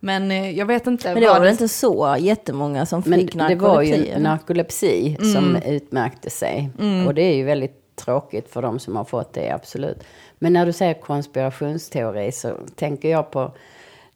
Men 0.00 0.30
eh, 0.30 0.50
jag 0.50 0.66
vet 0.66 0.86
inte. 0.86 1.12
Men 1.14 1.22
det 1.22 1.28
var 1.28 1.40
väl 1.40 1.50
inte 1.50 1.68
så 1.68 2.16
jättemånga 2.18 2.86
som 2.86 3.02
Men 3.06 3.20
fick 3.20 3.32
det 3.32 3.54
var 3.54 3.82
ju 3.82 3.90
narkolepsi? 3.90 4.20
narkolepsi 4.20 5.16
som 5.32 5.56
utmärkte 5.56 6.30
sig. 6.30 6.70
Och 7.06 7.14
det 7.14 7.22
är 7.22 7.34
ju 7.34 7.44
väldigt 7.44 7.96
tråkigt 7.96 8.50
för 8.52 8.62
de 8.62 8.78
som 8.78 8.96
har 8.96 9.04
fått 9.04 9.32
det, 9.32 9.50
absolut. 9.50 10.04
Men 10.38 10.52
när 10.52 10.66
du 10.66 10.72
säger 10.72 10.94
konspirationsteori 10.94 12.32
så 12.32 12.52
tänker 12.74 13.08
jag 13.08 13.30
på 13.30 13.52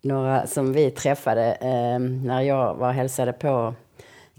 några 0.03 0.47
som 0.47 0.73
vi 0.73 0.91
träffade 0.91 1.53
eh, 1.53 1.99
när 1.99 2.41
jag 2.41 2.75
var 2.75 2.89
och 2.89 2.95
hälsade 2.95 3.33
på 3.33 3.75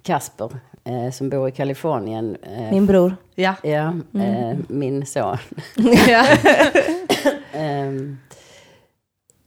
Kasper 0.02 0.50
eh, 0.86 1.12
som 1.12 1.30
bor 1.30 1.48
i 1.48 1.52
Kalifornien. 1.52 2.38
Eh, 2.44 2.72
Min 2.72 2.86
bror. 2.86 3.16
Ja. 3.36 3.56
Ja, 3.64 3.94
eh, 4.14 4.58
min 4.68 5.06
son. 5.06 5.38
Ehm, 7.54 8.18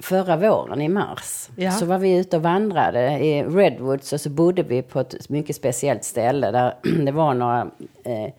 förra 0.02 0.36
våren 0.36 0.80
i 0.80 0.88
mars 0.88 1.48
Ja. 1.56 1.70
så 1.70 1.86
var 1.86 1.98
vi 1.98 2.16
ute 2.16 2.36
och 2.36 2.42
vandrade 2.42 3.18
i 3.18 3.42
Redwoods 3.42 4.12
och 4.12 4.20
så 4.20 4.30
bodde 4.30 4.62
vi 4.62 4.82
på 4.82 5.00
ett 5.00 5.28
mycket 5.28 5.56
speciellt 5.56 6.04
ställe 6.04 6.50
där 6.50 6.74
det 7.04 7.12
var 7.12 7.34
några 7.34 7.60
eh, 8.04 8.32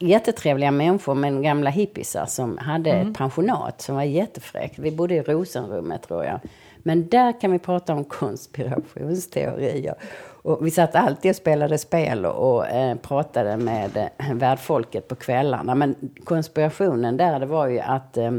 jättetrevliga 0.00 0.70
människor, 0.70 1.14
men 1.14 1.42
gamla 1.42 1.70
hippisar 1.70 2.26
som 2.26 2.58
hade 2.58 2.90
ett 2.90 3.14
pensionat 3.18 3.80
som 3.80 3.94
var 3.94 4.02
jättefräckt. 4.02 4.78
Vi 4.78 4.90
bodde 4.90 5.14
i 5.14 5.22
Rosenrummet 5.22 6.02
tror 6.08 6.24
jag. 6.24 6.40
Men 6.78 7.08
där 7.08 7.40
kan 7.40 7.52
vi 7.52 7.58
prata 7.58 7.92
om 7.94 8.04
konspirationsteorier. 8.04 9.94
Och 10.42 10.66
vi 10.66 10.70
satt 10.70 10.94
alltid 10.94 11.30
och 11.30 11.36
spelade 11.36 11.78
spel 11.78 12.26
och, 12.26 12.54
och 12.54 12.66
eh, 12.66 12.96
pratade 12.96 13.56
med 13.56 13.96
eh, 13.96 14.34
värdfolket 14.34 15.08
på 15.08 15.14
kvällarna. 15.14 15.74
Men 15.74 15.94
konspirationen 16.24 17.16
där, 17.16 17.40
det 17.40 17.46
var 17.46 17.66
ju 17.66 17.80
att 17.80 18.16
eh, 18.16 18.30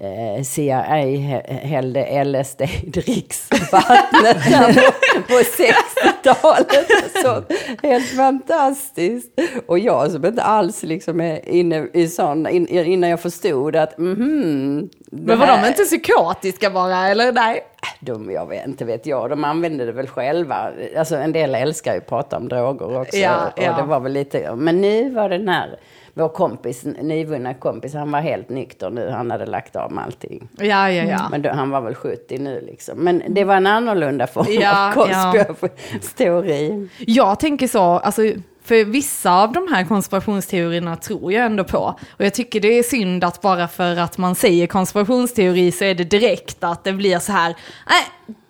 eh, 0.00 0.42
CIA 0.42 0.82
hä- 0.82 1.60
hällde 1.62 2.24
LSD 2.24 2.60
i 2.60 2.90
dricksvattnet 2.90 4.36
på, 4.44 5.22
på 5.22 5.38
60-talet. 5.38 6.86
Så, 7.22 7.42
helt 7.82 8.16
fantastiskt. 8.16 9.40
Och 9.66 9.78
jag 9.78 10.10
som 10.10 10.26
inte 10.26 10.42
alls 10.42 10.82
liksom 10.82 11.20
är 11.20 11.48
inne 11.48 11.88
i 11.92 12.08
sån, 12.08 12.46
in, 12.46 12.68
innan 12.68 13.10
jag 13.10 13.20
förstod 13.20 13.76
att 13.76 13.98
mhm. 13.98 14.88
det 15.10 15.22
Men 15.26 15.38
var 15.38 15.46
här- 15.46 15.62
de 15.62 15.68
inte 15.68 15.82
psykotiska 15.82 16.70
bara, 16.70 17.08
eller 17.08 17.32
nej? 17.32 17.62
de, 18.00 18.30
jag 18.30 18.46
vet 18.46 18.66
inte 18.66 18.84
vet 18.84 19.06
jag, 19.06 19.30
de 19.30 19.44
använder 19.44 19.86
det 19.86 19.92
väl 19.92 20.06
själva. 20.08 20.70
Alltså 20.98 21.16
en 21.16 21.32
del 21.32 21.54
älskar 21.54 21.92
ju 21.92 21.98
att 21.98 22.06
prata 22.06 22.36
om 22.36 22.48
droger 22.48 23.00
också. 23.00 23.16
Ja, 23.16 23.46
och 23.56 23.62
ja. 23.62 23.76
det 23.76 23.82
var 23.82 24.00
väl 24.00 24.12
lite, 24.12 24.54
men 24.54 24.80
nu 24.80 25.10
var 25.10 25.28
den 25.28 25.48
här, 25.48 25.78
vår 26.18 26.28
kompis, 26.28 26.84
nyvunna 26.84 27.54
kompis, 27.54 27.94
han 27.94 28.10
var 28.12 28.20
helt 28.20 28.48
nykter 28.48 28.90
nu. 28.90 29.10
Han 29.10 29.30
hade 29.30 29.46
lagt 29.46 29.76
av 29.76 29.92
med 29.92 30.04
allting. 30.04 30.48
Ja, 30.58 30.90
ja, 30.90 31.04
ja. 31.04 31.28
Men 31.30 31.42
då, 31.42 31.50
han 31.50 31.70
var 31.70 31.80
väl 31.80 31.94
70 31.94 32.38
nu 32.38 32.60
liksom. 32.66 32.98
Men 32.98 33.22
det 33.28 33.44
var 33.44 33.54
en 33.54 33.66
annorlunda 33.66 34.26
form 34.26 34.46
Ja, 34.50 34.92
av 34.94 35.08
ja. 35.10 35.34
konspirationsteori. 35.42 36.88
Jag 36.98 37.40
tänker 37.40 37.68
så, 37.68 37.80
alltså, 37.82 38.22
för 38.64 38.84
vissa 38.84 39.32
av 39.42 39.52
de 39.52 39.68
här 39.72 39.84
konspirationsteorierna 39.84 40.96
tror 40.96 41.32
jag 41.32 41.46
ändå 41.46 41.64
på. 41.64 41.94
Och 42.16 42.24
jag 42.24 42.34
tycker 42.34 42.60
det 42.60 42.78
är 42.78 42.82
synd 42.82 43.24
att 43.24 43.40
bara 43.40 43.68
för 43.68 43.96
att 43.96 44.18
man 44.18 44.34
säger 44.34 44.66
konspirationsteori 44.66 45.72
så 45.72 45.84
är 45.84 45.94
det 45.94 46.04
direkt 46.04 46.64
att 46.64 46.84
det 46.84 46.92
blir 46.92 47.18
så 47.18 47.32
här, 47.32 47.56
nej, 47.90 48.02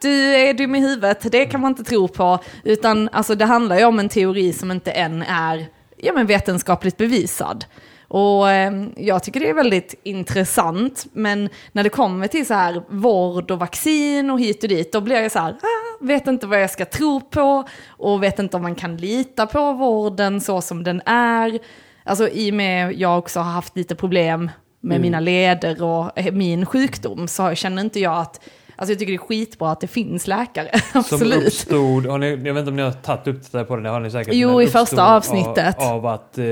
du 0.02 0.34
är 0.34 0.54
dum 0.54 0.74
i 0.74 0.80
huvudet, 0.80 1.32
det 1.32 1.44
kan 1.46 1.60
man 1.60 1.70
inte 1.72 1.84
tro 1.84 2.08
på. 2.08 2.38
Utan 2.64 3.08
alltså, 3.12 3.34
det 3.34 3.44
handlar 3.44 3.78
ju 3.78 3.84
om 3.84 3.98
en 3.98 4.08
teori 4.08 4.52
som 4.52 4.70
inte 4.70 4.90
än 4.90 5.22
är 5.22 5.66
ja, 5.98 6.12
men 6.12 6.26
vetenskapligt 6.26 6.96
bevisad. 6.96 7.64
Och 8.08 8.50
eh, 8.50 8.72
jag 8.96 9.22
tycker 9.22 9.40
det 9.40 9.48
är 9.48 9.54
väldigt 9.54 9.94
intressant, 10.02 11.06
men 11.12 11.48
när 11.72 11.82
det 11.82 11.88
kommer 11.88 12.26
till 12.26 12.46
så 12.46 12.54
här 12.54 12.82
vård 12.88 13.50
och 13.50 13.58
vaccin 13.58 14.30
och 14.30 14.40
hit 14.40 14.62
och 14.62 14.68
dit, 14.68 14.92
då 14.92 15.00
blir 15.00 15.16
jag 15.16 15.32
så 15.32 15.38
här, 15.38 15.52
ah, 15.52 16.04
vet 16.04 16.26
inte 16.26 16.46
vad 16.46 16.62
jag 16.62 16.70
ska 16.70 16.84
tro 16.84 17.20
på 17.20 17.64
och 17.86 18.22
vet 18.22 18.38
inte 18.38 18.56
om 18.56 18.62
man 18.62 18.74
kan 18.74 18.96
lita 18.96 19.46
på 19.46 19.72
vården 19.72 20.40
så 20.40 20.60
som 20.60 20.84
den 20.84 21.02
är. 21.06 21.58
Alltså 22.04 22.28
i 22.28 22.50
och 22.50 22.54
med 22.54 22.92
jag 22.92 23.18
också 23.18 23.40
har 23.40 23.52
haft 23.52 23.76
lite 23.76 23.94
problem 23.94 24.50
med 24.80 25.00
mina 25.00 25.20
leder 25.20 25.82
och 25.82 26.18
eh, 26.18 26.32
min 26.32 26.66
sjukdom 26.66 27.28
så 27.28 27.54
känner 27.54 27.82
inte 27.82 28.00
jag 28.00 28.18
att, 28.18 28.40
alltså 28.78 28.92
jag 28.92 28.98
tycker 28.98 29.12
det 29.12 29.16
är 29.16 29.18
skitbra 29.18 29.70
att 29.70 29.80
det 29.80 29.86
finns 29.86 30.26
läkare, 30.26 30.78
Som 30.92 31.00
absolut. 31.00 31.46
uppstod, 31.46 32.06
har 32.06 32.18
ni, 32.18 32.30
jag 32.30 32.36
vet 32.54 32.56
inte 32.56 32.70
om 32.70 32.76
ni 32.76 32.82
har 32.82 32.92
tagit 32.92 33.26
upp 33.26 33.52
det 33.52 33.64
på 33.64 33.76
det, 33.76 33.82
det 33.82 33.88
har 33.88 34.00
ni 34.00 34.10
säkert. 34.10 34.34
Jo, 34.34 34.62
i 34.62 34.66
första 34.66 35.16
avsnittet. 35.16 35.78
Av, 35.78 35.86
av 35.94 36.06
att 36.06 36.38
eh, 36.38 36.44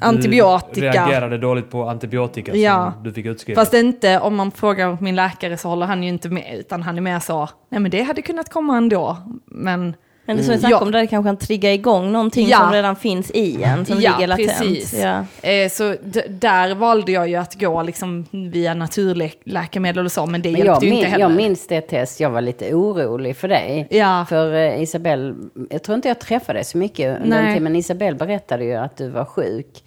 Antibiotika. 0.00 0.80
reagerade 0.92 1.38
dåligt 1.38 1.70
på 1.70 1.88
antibiotika 1.88 2.56
Ja. 2.56 2.92
som 2.94 3.02
du 3.04 3.12
fick 3.12 3.26
utskrivet. 3.26 3.58
Fast 3.60 3.74
inte, 3.74 4.18
om 4.20 4.36
man 4.36 4.50
frågar 4.50 4.98
min 5.00 5.16
läkare 5.16 5.56
så 5.56 5.68
håller 5.68 5.86
han 5.86 6.02
ju 6.02 6.08
inte 6.08 6.28
med, 6.28 6.56
utan 6.58 6.82
han 6.82 6.96
är 6.96 7.00
mer 7.00 7.20
så, 7.20 7.48
nej 7.68 7.80
men 7.80 7.90
det 7.90 8.02
hade 8.02 8.22
kunnat 8.22 8.48
komma 8.52 8.76
ändå, 8.76 9.16
men 9.46 9.94
Men 10.24 10.36
det 10.36 10.42
som 10.42 10.52
vi 10.54 10.58
snackade 10.60 10.80
Ja. 10.80 10.86
om, 10.86 10.90
där 10.92 11.06
kanske 11.06 11.28
kan 11.28 11.36
trigga 11.36 11.72
igång 11.72 12.12
någonting 12.12 12.48
Ja. 12.48 12.58
som 12.58 12.72
redan 12.72 12.96
finns 12.96 13.30
i 13.30 13.62
en, 13.62 13.86
som 13.86 14.00
Ja, 14.00 14.12
ligger 14.16 14.26
latent. 14.26 14.48
precis. 14.58 14.94
Ja. 15.02 15.24
Eh, 15.48 15.68
så 15.70 15.94
där 16.28 16.74
valde 16.74 17.12
jag 17.12 17.28
ju 17.28 17.36
att 17.36 17.60
gå 17.60 17.82
liksom 17.82 18.26
via 18.30 18.74
naturläkemedel 18.74 20.04
och 20.04 20.12
så, 20.12 20.26
men 20.26 20.42
det 20.42 20.52
Men 20.52 20.58
hjälpte 20.60 20.86
jag, 20.86 20.92
ju 20.92 20.98
inte 20.98 21.08
heller. 21.10 21.24
jag 21.24 21.32
minns 21.32 21.66
det 21.66 21.80
test, 21.80 22.20
jag 22.20 22.30
var 22.30 22.40
lite 22.40 22.74
orolig 22.74 23.36
för 23.36 23.48
dig. 23.48 23.86
Ja. 23.90 24.26
För 24.28 24.54
eh, 24.54 24.82
Isabelle, 24.82 25.34
jag 25.70 25.82
tror 25.82 25.96
inte 25.96 26.08
jag 26.08 26.18
träffade 26.20 26.58
dig 26.58 26.64
så 26.64 26.78
mycket 26.78 27.16
under 27.16 27.28
Nej. 27.28 27.38
den 27.38 27.48
tiden, 27.48 27.62
men 27.62 27.76
Isabelle 27.76 28.16
berättade 28.16 28.64
ju 28.64 28.74
att 28.74 28.96
du 28.96 29.08
var 29.08 29.24
sjuk. 29.24 29.82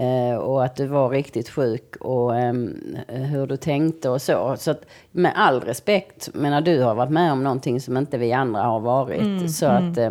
Eh, 0.00 0.36
och 0.36 0.64
att 0.64 0.76
du 0.76 0.86
var 0.86 1.10
riktigt 1.10 1.48
sjuk 1.48 1.96
och 1.96 2.36
ehm, 2.36 2.96
hur 3.08 3.46
du 3.46 3.56
tänkte 3.56 4.08
och 4.08 4.22
så. 4.22 4.54
Så 4.58 4.70
att, 4.70 4.86
med 5.10 5.32
all 5.34 5.60
respekt, 5.60 6.34
menar 6.34 6.60
du 6.60 6.82
har 6.82 6.94
varit 6.94 7.10
med 7.10 7.32
om 7.32 7.42
någonting 7.42 7.80
som 7.80 7.96
inte 7.96 8.18
vi 8.18 8.32
andra 8.32 8.62
har 8.62 8.80
varit. 8.80 9.20
Mm, 9.20 9.48
så 9.48 9.66
att 9.66 9.98
eh, 9.98 10.10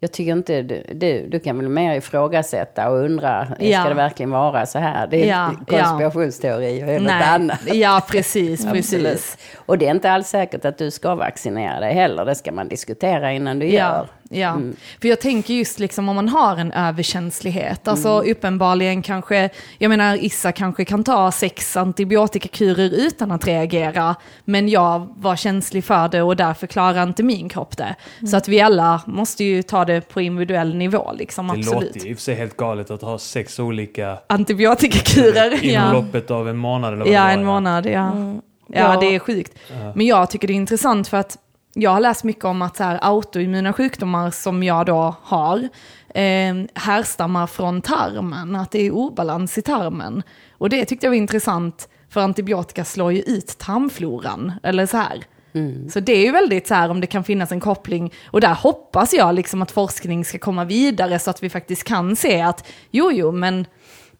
jag 0.00 0.12
tycker 0.12 0.32
inte, 0.32 0.62
du, 0.62 1.26
du, 1.30 1.40
kan 1.40 1.58
väl 1.58 1.68
mer 1.68 1.94
ifrågasätta 1.96 2.88
och 2.90 2.98
undra, 2.98 3.46
Ja. 3.60 3.80
ska 3.80 3.88
det 3.88 3.94
verkligen 3.94 4.30
vara 4.30 4.66
så 4.66 4.78
här? 4.78 5.06
Det 5.06 5.22
är 5.24 5.28
Ja, 5.28 5.50
konspirationsteorier 5.68 6.86
eller 6.86 6.98
något 6.98 7.08
Nej. 7.08 7.22
annat. 7.28 7.60
Ja, 7.74 8.02
precis, 8.10 8.66
precis. 8.72 9.38
Och 9.66 9.78
det 9.78 9.86
är 9.86 9.90
inte 9.90 10.10
alls 10.12 10.28
säkert 10.28 10.64
att 10.64 10.78
du 10.78 10.90
ska 10.90 11.14
vaccinera 11.14 11.80
dig 11.80 11.94
heller. 11.94 12.24
Det 12.24 12.34
ska 12.34 12.52
man 12.52 12.68
diskutera 12.68 13.32
innan 13.32 13.58
du 13.58 13.66
Ja, 13.66 13.72
gör. 13.72 14.06
ja. 14.40 14.48
Mm. 14.48 14.76
för 15.00 15.08
jag 15.08 15.20
tänker 15.20 15.54
just 15.54 15.78
liksom 15.78 16.08
om 16.08 16.16
man 16.16 16.28
har 16.28 16.56
en 16.56 16.72
överkänslighet, 16.72 17.88
alltså 17.88 18.08
Mm. 18.08 18.30
uppenbarligen 18.32 19.02
kanske, 19.02 19.50
jag 19.78 19.88
menar 19.88 20.24
Issa 20.24 20.52
kanske 20.52 20.84
kan 20.84 21.04
ta 21.04 21.32
sex 21.32 21.76
antibiotikakurer 21.76 22.90
utan 23.06 23.30
att 23.30 23.46
reagera, 23.46 24.16
men 24.44 24.68
jag 24.68 25.08
var 25.16 25.36
känslig 25.36 25.84
för 25.84 26.08
det 26.08 26.22
och 26.22 26.36
därför 26.36 26.66
klarar 26.66 27.02
inte 27.02 27.22
min 27.22 27.48
kropp 27.48 27.76
det. 27.76 27.94
Mm. 28.18 28.26
Så 28.30 28.36
att 28.36 28.48
vi 28.48 28.60
alla 28.60 29.02
måste 29.06 29.44
ju 29.44 29.62
ta 29.62 29.84
det 29.86 30.08
på 30.08 30.20
individuell 30.20 30.74
nivå 30.74 31.12
liksom, 31.18 31.46
det 31.46 31.52
absolut. 31.52 31.84
låter 31.84 32.00
ju 32.00 32.10
i 32.10 32.12
och 32.12 32.16
för 32.16 32.22
sig 32.22 32.34
helt 32.34 32.56
galet 32.56 32.90
att 32.90 33.02
ha 33.02 33.18
sex 33.18 33.58
olika 33.58 34.18
Antibiotikakurer, 34.26 35.64
inom 35.64 35.84
ja. 35.84 35.92
loppet 35.92 36.30
av 36.30 36.48
en 36.48 36.56
månad 36.56 36.92
eller 36.92 37.04
vad 37.04 37.14
Ja, 37.14 37.20
det 37.20 37.26
var, 37.26 37.32
en 37.32 37.44
månad, 37.44 37.86
ja. 37.86 38.12
Mm. 38.12 38.40
Ja, 38.68 38.94
Ja. 38.94 39.00
det 39.00 39.14
är 39.14 39.18
sjukt. 39.18 39.58
Men 39.94 40.06
jag 40.06 40.30
tycker 40.30 40.48
det 40.48 40.52
är 40.52 40.56
intressant 40.56 41.08
för 41.08 41.16
att 41.16 41.38
jag 41.74 41.90
har 41.90 42.00
läst 42.00 42.24
mycket 42.24 42.44
om 42.44 42.62
att 42.62 42.76
så 42.76 42.84
här, 42.84 42.98
autoimmuna 43.02 43.72
sjukdomar 43.72 44.30
som 44.30 44.62
jag 44.62 44.86
då 44.86 45.14
har 45.22 45.68
eh, 46.14 46.54
härstammar 46.74 47.46
från 47.46 47.82
tarmen, 47.82 48.56
att 48.56 48.70
det 48.70 48.86
är 48.86 48.90
obalans 48.90 49.58
i 49.58 49.62
tarmen. 49.62 50.22
Och 50.58 50.68
det 50.68 50.84
tyckte 50.84 51.06
jag 51.06 51.10
var 51.10 51.16
intressant, 51.16 51.88
för 52.10 52.20
antibiotika 52.20 52.84
slår 52.84 53.12
ju 53.12 53.20
ut 53.20 53.58
tarmfloran, 53.58 54.52
eller 54.62 54.86
så 54.86 54.96
här. 54.96 55.24
Mm. 55.56 55.90
Så 55.90 56.00
det 56.00 56.12
är 56.12 56.24
ju 56.24 56.32
väldigt 56.32 56.66
så 56.66 56.74
här 56.74 56.90
om 56.90 57.00
det 57.00 57.06
kan 57.06 57.24
finnas 57.24 57.52
en 57.52 57.60
koppling, 57.60 58.12
och 58.26 58.40
där 58.40 58.54
hoppas 58.54 59.12
jag 59.12 59.34
liksom 59.34 59.62
att 59.62 59.70
forskning 59.70 60.24
ska 60.24 60.38
komma 60.38 60.64
vidare 60.64 61.18
så 61.18 61.30
att 61.30 61.42
vi 61.42 61.50
faktiskt 61.50 61.84
kan 61.84 62.16
se 62.16 62.40
att 62.40 62.68
jo, 62.90 63.12
jo, 63.12 63.32
men 63.32 63.66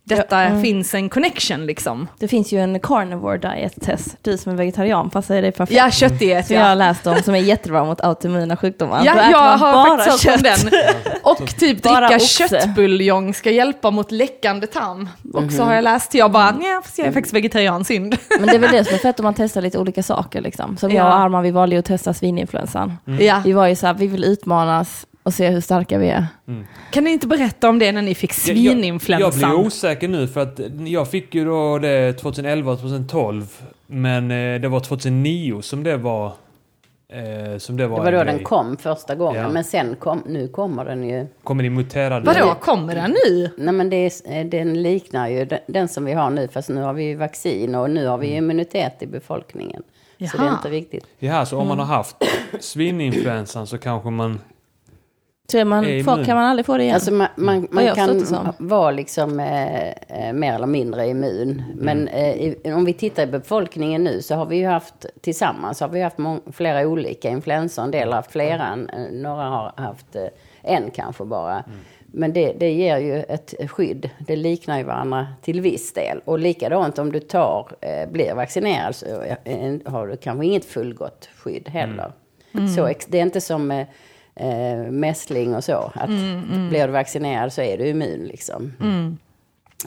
detta 0.09 0.61
finns 0.63 0.95
en 0.95 1.09
connection 1.09 1.67
liksom. 1.67 2.09
Det 2.19 2.29
finns 2.29 2.53
ju 2.53 2.61
en 2.61 2.81
carnivore 2.81 3.39
diet 3.39 3.75
test, 3.83 4.17
du 4.23 4.39
som 4.39 4.53
är 4.53 4.57
vegetarian 4.57 5.11
passar 5.11 5.43
det 5.43 5.53
perfekt. 5.53 5.79
Ja, 5.79 5.91
köttdiet 5.91 6.47
Som 6.47 6.57
jag 6.57 6.65
ja. 6.65 6.69
har 6.69 6.77
läst 6.77 7.07
om, 7.07 7.17
som 7.25 7.35
är 7.35 7.39
jättebra 7.39 7.85
mot 7.85 8.01
autoimmuna 8.01 8.57
sjukdomar. 8.57 9.03
Ja, 9.05 9.31
jag 9.31 9.39
har 9.39 9.73
bara 9.73 9.97
faktiskt 9.99 10.27
hört 10.27 10.39
om 10.39 10.45
kött. 10.45 10.63
den. 10.73 11.21
Och 11.23 11.57
typ 11.59 11.83
Bara 11.83 12.01
dricka 12.01 12.17
oxe. 12.17 12.49
köttbuljong 12.49 13.35
ska 13.35 13.51
hjälpa 13.51 13.91
mot 13.91 14.13
läckande 14.13 14.67
tarm. 14.67 15.09
Också 15.35 15.59
Mhm. 15.59 15.67
har 15.69 15.75
jag 15.75 15.85
läst. 15.85 16.15
Jag 16.15 16.33
bara, 16.33 16.51
nej, 16.51 16.77
fast 16.83 16.99
jag 16.99 17.07
är 17.07 17.13
faktiskt 17.13 17.35
vegetarian, 17.35 17.85
synd. 17.85 18.17
Men 18.39 18.47
det 18.49 18.55
är 18.55 18.59
väl 18.59 18.73
det 18.73 18.85
som 18.85 18.95
är 18.95 18.99
fett 18.99 19.21
om 19.21 19.25
man 19.25 19.35
testar 19.35 19.61
lite 19.63 19.79
olika 19.79 20.03
saker 20.03 20.41
liksom. 20.41 20.77
Som 20.77 20.91
jag 20.91 21.07
och 21.07 21.13
Ja. 21.13 21.15
Arman, 21.15 21.43
vi 21.43 21.51
valde 21.51 21.75
ju 21.77 21.79
att 21.81 21.85
testa 21.87 22.15
svininfluensan. 22.15 22.93
Ja. 23.21 23.43
Vi 23.45 23.53
var 23.53 23.67
ju 23.67 23.77
så 23.77 23.87
här, 23.87 23.95
vi 23.95 24.07
vill 24.07 24.25
utmanas 24.25 25.07
och 25.27 25.35
se 25.35 25.49
hur 25.51 25.61
starka 25.61 25.99
vi 25.99 26.09
är. 26.09 26.27
Kan 26.91 27.05
ni 27.05 27.11
inte 27.11 27.27
berätta 27.27 27.69
om 27.69 27.79
det 27.79 27.93
när 27.93 28.03
ni 28.03 28.15
fick 28.15 28.31
Jag, 28.49 28.57
jag, 28.57 28.65
jag 28.65 28.73
svininfluensan? 28.73 29.51
blir 29.51 29.67
osäker 29.67 30.09
nu 30.09 30.29
för 30.29 30.41
att 30.43 30.61
jag 30.87 31.11
fick 31.11 31.35
ju 31.35 31.45
då 31.45 31.79
det 31.79 32.13
2011 32.13 32.73
och 32.73 32.81
2012. 32.81 33.47
Men 33.87 34.31
eh, 34.31 34.61
det 34.61 34.69
var 34.69 34.81
2009 34.81 35.61
som 35.63 35.83
det 35.83 35.97
var... 35.97 36.33
Eh, 37.09 37.59
som 37.59 37.77
det 37.77 37.87
var 37.87 37.97
Det 37.99 38.05
var 38.05 38.13
då 38.13 38.25
grej. 38.25 38.35
den 38.35 38.45
kom 38.45 38.77
första 38.77 39.15
gången. 39.15 39.43
Ja. 39.43 39.49
Men 39.49 39.65
sen 39.65 39.97
kom, 39.97 40.23
nu 40.27 40.49
kommer 40.49 40.85
den 40.85 41.09
ju. 41.09 41.27
Kommer 41.45 41.65
i 41.65 41.71
muterade... 41.71 42.27
Vadå, 42.27 42.55
kommer 42.61 42.95
den 42.95 43.11
nu? 43.27 43.51
Nej 43.57 43.75
men 43.75 43.91
det 43.91 43.97
är, 43.97 44.45
den 44.45 44.83
liknar 44.83 45.29
ju 45.29 45.45
den, 45.45 45.59
den 45.67 45.89
som 45.89 46.05
vi 46.05 46.13
har 46.13 46.31
nu. 46.31 46.49
Fast 46.49 46.69
nu 46.69 46.81
har 46.83 46.93
vi 46.93 47.05
ju 47.05 47.15
vaccin 47.17 47.75
och 47.75 47.91
nu 47.91 48.07
har 48.07 48.19
vi 48.19 48.27
Mm. 48.27 48.39
immunitet 48.45 49.03
i 49.03 49.07
befolkningen. 49.07 49.83
Så 50.19 50.37
det 50.37 50.43
är 50.43 50.47
Jaha. 50.47 50.57
inte 50.57 50.69
riktigt. 50.69 51.07
Ja, 51.19 51.47
så 51.47 51.59
om 51.59 51.69
man 51.69 51.79
har 51.79 51.87
haft 51.87 52.17
svininfluensan 52.61 53.67
så 53.67 53.79
kanske 53.79 54.11
man... 54.11 54.41
Så 55.49 55.65
man, 55.65 55.85
immun. 55.85 56.25
kan 56.25 56.37
man 56.37 56.45
aldrig 56.45 56.67
få 56.67 56.77
det 56.77 56.83
igen? 56.83 56.95
Alltså 56.95 57.13
man, 57.13 57.29
man, 57.37 57.69
man 57.71 57.85
kan 57.95 58.09
vara 58.59 58.91
liksom 58.91 59.41
eh, 59.41 59.89
eh, 59.89 60.33
mer 60.33 60.55
eller 60.55 60.67
mindre 60.67 61.09
immun. 61.09 61.63
Men 61.75 62.09
eh, 62.09 62.29
i, 62.35 62.73
om 62.73 62.85
vi 62.85 62.93
tittar 62.93 63.23
i 63.23 63.27
befolkningen 63.27 64.05
nu 64.05 64.23
så 64.23 64.35
har 64.35 64.47
vi 64.47 64.57
ju 64.57 64.67
haft 64.67 65.07
tillsammans 65.21 65.81
har 65.81 65.89
vi 65.89 66.01
haft 66.03 66.17
flera 66.53 66.89
olika 66.89 67.29
influensor. 67.31 67.83
En 67.85 67.91
del 67.91 68.09
har 68.09 68.15
haft 68.17 68.33
flera, 68.33 68.67
en- 68.67 68.91
eh, 68.91 69.13
några 69.13 69.43
har 69.45 69.73
haft 69.77 70.17
eh, 70.17 70.23
en 70.63 70.91
kanske 70.91 71.25
bara. 71.25 71.65
Men 72.07 72.33
det, 72.33 72.53
det 72.59 72.71
ger 72.73 72.99
ju 72.99 73.15
ett 73.23 73.55
skydd. 73.71 74.11
Det 74.19 74.37
liknar 74.37 74.79
ju 74.79 74.85
varandra 74.85 75.27
till 75.43 75.61
viss 75.61 75.93
del. 75.93 76.21
Och 76.25 76.39
likadant 76.39 76.99
om 76.99 77.13
du 77.13 77.21
tar, 77.21 77.69
eh, 77.81 78.11
blir 78.13 78.35
vaccinerad 78.35 78.95
så 78.95 79.07
eh, 79.45 79.75
har 79.85 80.07
du 80.07 80.17
kanske 80.17 80.47
inget 80.47 80.65
fullgott 80.65 81.29
skydd 81.37 81.69
heller. 81.69 82.13
Så 82.77 82.87
ex- 82.87 83.07
det 83.07 83.19
är 83.19 83.23
inte 83.23 83.41
som 83.41 83.85
eh, 84.37 84.91
mässling 84.91 85.55
och 85.55 85.65
så. 85.65 85.93
Att 85.95 86.09
blir 86.69 86.87
du 86.87 86.93
vaccinerad 86.93 87.53
så 87.53 87.63
är 87.63 87.79
du 87.79 87.87
immun 87.89 88.25
liksom. 88.25 88.73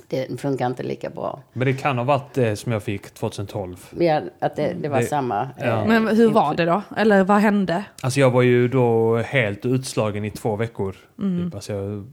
det 0.08 0.42
funkar 0.42 0.66
inte 0.68 0.84
lika 0.84 1.10
bra. 1.10 1.40
Men 1.54 1.66
det 1.68 1.74
kan 1.74 1.98
ha 1.98 2.06
varit 2.06 2.34
det 2.34 2.56
som 2.56 2.72
jag 2.72 2.84
fick 2.84 3.12
2012. 3.14 3.78
Ja, 4.00 4.22
att 4.40 4.56
det, 4.56 4.74
det 4.82 4.90
var 4.90 5.00
Det- 5.00 5.06
samma. 5.06 5.50
ja. 5.60 5.66
eh, 5.66 5.88
Men 5.88 6.08
hur 6.18 6.30
var 6.30 6.54
det 6.56 6.66
då? 6.66 6.82
Eller 6.98 7.24
vad 7.24 7.38
hände? 7.38 7.84
Alltså 8.02 8.20
jag 8.20 8.32
var 8.32 8.42
ju 8.42 8.68
då 8.68 9.18
helt 9.18 9.66
utslagen 9.66 10.26
i 10.26 10.32
två 10.32 10.56
veckor. 10.56 10.96
Typ. 11.18 11.56
Alltså 11.56 11.74
jag, 11.74 12.08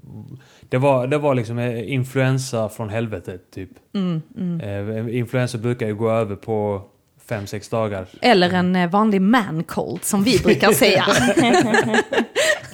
det, 0.68 0.78
var, 0.78 1.06
det 1.06 1.18
var 1.18 1.34
liksom 1.34 1.58
eh, 1.58 1.92
influensa 1.92 2.68
från 2.68 2.88
helvetet 2.88 3.50
typ. 3.54 3.70
Eh, 4.62 5.16
influensa 5.18 5.58
brukar 5.58 5.86
ju 5.86 5.94
gå 5.94 6.10
över 6.10 6.36
på 6.36 6.82
fem 7.28 7.46
sex 7.46 7.68
dagar. 7.68 8.06
Eller 8.22 8.52
en 8.54 8.76
eh, 8.76 8.90
vanlig 8.90 9.20
man 9.22 9.64
cold 9.64 10.04
som 10.04 10.22
vi 10.24 10.38
brukar 10.38 10.72
säga. 10.72 11.04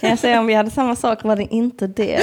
Kan 0.02 0.10
jag 0.10 0.18
säga 0.18 0.40
om 0.40 0.46
vi 0.46 0.54
hade 0.54 0.70
samma 0.70 0.96
sak 0.96 1.24
var 1.24 1.36
det 1.36 1.54
inte 1.54 1.86
det. 1.86 2.20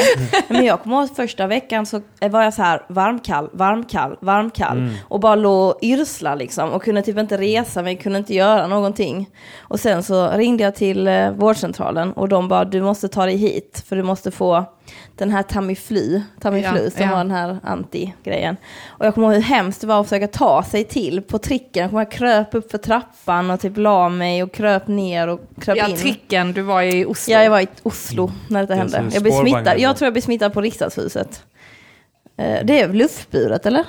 Men 0.48 0.66
jag 0.66 0.82
kommer 0.82 0.98
ihåg 1.02 1.16
första 1.16 1.48
veckan 1.48 1.86
så 1.86 2.02
var 2.32 2.44
jag 2.44 2.54
så 2.54 2.62
här 2.62 2.82
varmkall, 2.88 3.50
varmkall, 3.54 4.18
varmkall. 4.22 4.90
Och 5.08 5.20
bara 5.20 5.36
låg 5.36 5.70
och 5.70 5.80
yrsla 5.84 6.36
liksom. 6.36 6.70
Och 6.70 6.84
kunde 6.84 7.02
typ 7.02 7.18
inte 7.18 7.38
resa 7.38 7.82
mig, 7.82 7.96
kunde 7.96 8.18
inte 8.18 8.34
göra 8.34 8.68
någonting. 8.68 9.30
Och 9.60 9.80
sen 9.80 10.04
så 10.04 10.32
ringde 10.32 10.64
jag 10.64 10.76
till 10.76 11.08
eh, 11.08 11.32
vårdcentralen 11.32 12.14
och 12.14 12.30
de 12.30 12.48
bara 12.48 12.66
du 12.66 12.82
måste 12.82 13.08
ta 13.08 13.26
dig 13.26 13.36
hit. 13.38 13.84
För 13.88 13.96
du 13.96 14.04
måste 14.04 14.32
få 14.32 14.66
den 15.16 15.30
här 15.32 15.44
Tamiflu, 15.44 16.22
Tamiflu 16.42 16.84
Ja, 16.84 16.90
som 16.92 17.02
ja. 17.04 17.12
var 17.12 17.18
den 17.18 17.32
här 17.32 17.60
anti-grejen. 17.64 18.58
Och 18.88 19.06
jag 19.06 19.14
kommer 19.14 19.28
ihåg 19.28 19.36
hur 19.36 19.42
hemskt 19.42 19.82
det 19.82 19.88
var 19.88 20.02
att 20.02 20.08
försöka 20.10 20.28
ta 20.28 20.64
sig 20.64 20.84
till 20.84 21.22
på 21.22 21.38
tricken. 21.38 21.82
Jag 21.82 21.90
kommer 21.90 22.02
ihåg 22.04 22.08
jag 22.14 22.20
kröp 22.20 22.56
upp 22.56 22.72
för 22.72 22.78
trappan 22.78 23.52
och 23.52 23.60
typ 23.60 23.78
la 23.78 24.10
mig 24.10 24.44
och 24.44 24.52
kröp 24.54 24.88
ner 24.88 25.28
och 25.28 25.40
kröp 25.62 25.78
Ja, 25.78 25.88
in. 25.88 25.98
tricken, 25.98 26.54
du 26.54 26.62
var 26.62 26.82
i 26.82 27.06
Oslo. 27.06 27.34
Ja, 27.34 27.44
jag 27.44 27.50
var 27.50 27.60
i 27.60 27.68
Oslo 27.84 28.32
när 28.50 28.62
detta 28.62 28.74
Det 28.74 28.80
hände. 28.98 29.10
Jag 29.14 29.24
blev 29.24 29.32
smittad. 29.34 29.80
Jag 29.80 29.98
tror 29.98 30.06
jag 30.06 30.14
blev 30.14 30.22
smittad 30.22 30.54
på 30.54 30.62
riksdagshuset. 30.62 31.44
Eh, 32.38 32.60
Det 32.66 32.82
är 32.82 32.94
luftburet 32.94 33.66
eller? 33.66 33.84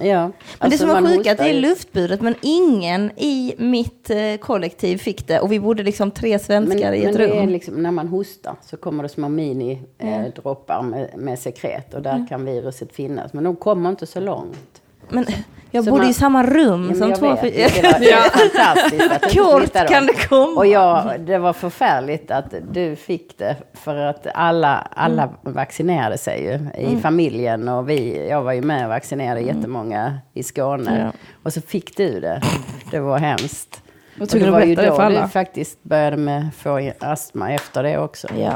Ja. 0.00 0.22
Men 0.22 0.32
alltså 0.58 0.70
det 0.70 0.78
som 0.78 0.88
var 0.88 1.00
man 1.00 1.12
sjukt 1.16 1.30
att 1.30 1.38
det 1.38 1.48
är 1.48 1.60
luftburet 1.60 2.20
men 2.20 2.34
ingen 2.42 3.10
i 3.16 3.54
mitt 3.58 4.10
eh, 4.10 4.36
kollektiv 4.40 4.98
fick 4.98 5.26
det 5.28 5.40
och 5.40 5.52
vi 5.52 5.60
bodde 5.60 5.82
liksom 5.82 6.10
tre 6.10 6.30
Men, 6.30 6.40
svenskar 6.40 6.92
i 6.92 7.00
men 7.00 7.10
ett 7.10 7.16
det 7.16 7.24
är 7.24 7.40
rum. 7.42 7.48
liksom, 7.48 7.74
när 7.82 7.90
man 7.90 8.08
hostar 8.08 8.56
så 8.62 8.76
kommer 8.76 9.02
det 9.02 9.08
små 9.08 9.28
mini-droppar 9.28 10.82
med, 10.82 11.10
med 11.16 11.38
sekret 11.38 11.94
och 11.94 12.02
där 12.02 12.26
kan 12.28 12.44
viruset 12.44 12.92
finnas. 12.92 13.32
Men 13.32 13.44
de 13.44 13.56
kommer 13.56 13.90
inte 13.90 14.06
så 14.06 14.20
långt. 14.20 14.82
Men 15.08 15.26
jag 15.70 15.84
Så 15.84 15.90
bodde 15.90 16.02
man- 16.02 16.10
i 16.10 16.14
samma 16.14 16.42
rum 16.46 16.94
som 16.94 17.12
två... 17.14 17.28
vet, 17.42 17.42
det 17.42 17.82
var 17.82 17.98
det 18.00 18.14
var 18.14 18.30
fantastiskt 18.50 19.10
att 19.12 19.20
du 19.22 19.26
inte 19.28 19.38
Kort 19.38 19.58
smittade 19.62 19.88
kan 19.88 20.06
det 20.06 20.28
komma. 20.28 20.56
Och 20.56 20.66
jag, 20.66 21.20
det 21.20 21.38
var 21.38 21.52
förfärligt 21.52 22.30
att 22.30 22.54
du 22.72 22.96
fick 22.96 23.38
det 23.38 23.56
för 23.74 23.96
att 23.96 24.26
alla, 24.34 24.88
alla 24.90 25.22
Mm. 25.22 25.34
vaccinerade 25.42 26.18
sig 26.18 26.42
ju 26.44 26.82
i 26.88 27.00
familjen 27.00 27.68
och 27.68 27.88
vi, 27.90 28.28
jag 28.30 28.42
var 28.42 28.52
ju 28.52 28.62
med 28.62 28.82
och 28.84 28.88
vaccinerade 28.88 29.40
jättemånga 29.40 30.18
i 30.34 30.42
Skåne. 30.42 30.90
Mm. 30.90 31.02
Ja. 31.06 31.12
Och 31.42 31.52
så 31.52 31.60
fick 31.60 31.96
du 31.96 32.20
det. 32.20 32.42
Det 32.90 33.00
var 33.00 33.18
hemskt. 33.18 33.82
Jag 34.14 34.22
Och 34.22 34.28
tycker 34.28 34.46
det 34.46 34.52
du 34.52 34.58
var 34.58 34.64
ju 34.64 34.74
då 34.74 34.96
för 34.96 35.02
alla. 35.02 35.22
du 35.22 35.28
faktiskt 35.28 35.82
började 35.82 36.16
med 36.16 36.48
få 36.58 36.90
astma 37.00 37.52
efter 37.52 37.82
det 37.82 37.98
också. 37.98 38.28
Ja. 38.38 38.52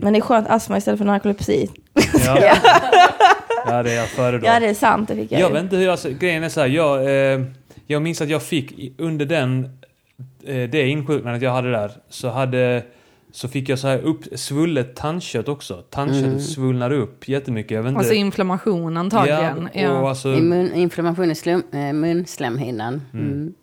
Men 0.00 0.12
det 0.12 0.18
är 0.18 0.20
skönt 0.20 0.48
astma 0.48 0.76
istället 0.78 0.98
för 0.98 1.04
narkolepsi. 1.04 1.68
Ja, 2.26 2.36
ja 3.66 3.82
det 3.82 3.92
är 3.92 3.96
jag 3.96 4.08
föredrar. 4.08 4.54
Ja 4.54 4.60
det 4.60 4.66
är 4.66 4.74
sant, 4.74 5.08
det 5.08 5.16
fick 5.16 5.32
jag 5.32 5.40
Jag 5.40 5.50
vet 5.50 5.62
inte 5.62 5.76
hur 5.76 5.84
jag... 5.84 5.98
Grejen 6.18 6.42
är 6.42 6.48
så 6.48 6.60
här, 6.60 6.68
jag, 6.68 7.04
eh, 7.34 7.40
jag 7.86 8.02
minns 8.02 8.20
att 8.20 8.28
jag 8.28 8.42
fick 8.42 8.92
under 8.98 9.26
den... 9.26 9.78
Eh, 10.44 10.70
det 10.70 10.88
insjuknandet 10.88 11.42
jag 11.42 11.50
hade 11.50 11.70
där, 11.70 11.90
så 12.08 12.28
hade... 12.28 12.82
Så 13.32 13.48
fick 13.48 13.68
jag 13.68 13.78
så 13.78 13.88
här 13.88 13.98
upp 13.98 14.24
svullet 14.34 14.96
tandkött 14.96 15.48
också. 15.48 15.82
Tandköttet 15.90 16.42
svullnade 16.42 16.96
upp 16.96 17.28
jättemycket. 17.28 17.70
Jag 17.70 17.82
vet 17.82 17.88
inte. 17.88 17.98
Alltså 17.98 18.14
inflammation 18.14 18.96
antagligen. 18.96 19.68
Ja, 19.72 19.80
Ja, 19.80 20.00
och 20.00 20.08
alltså, 20.08 20.28
Immun, 20.34 20.74
inflammation 20.74 21.30
i 21.30 21.34
slum, 21.34 21.62
eh, 21.72 21.92
munslemhinnan. 21.92 23.02
Mm. 23.12 23.54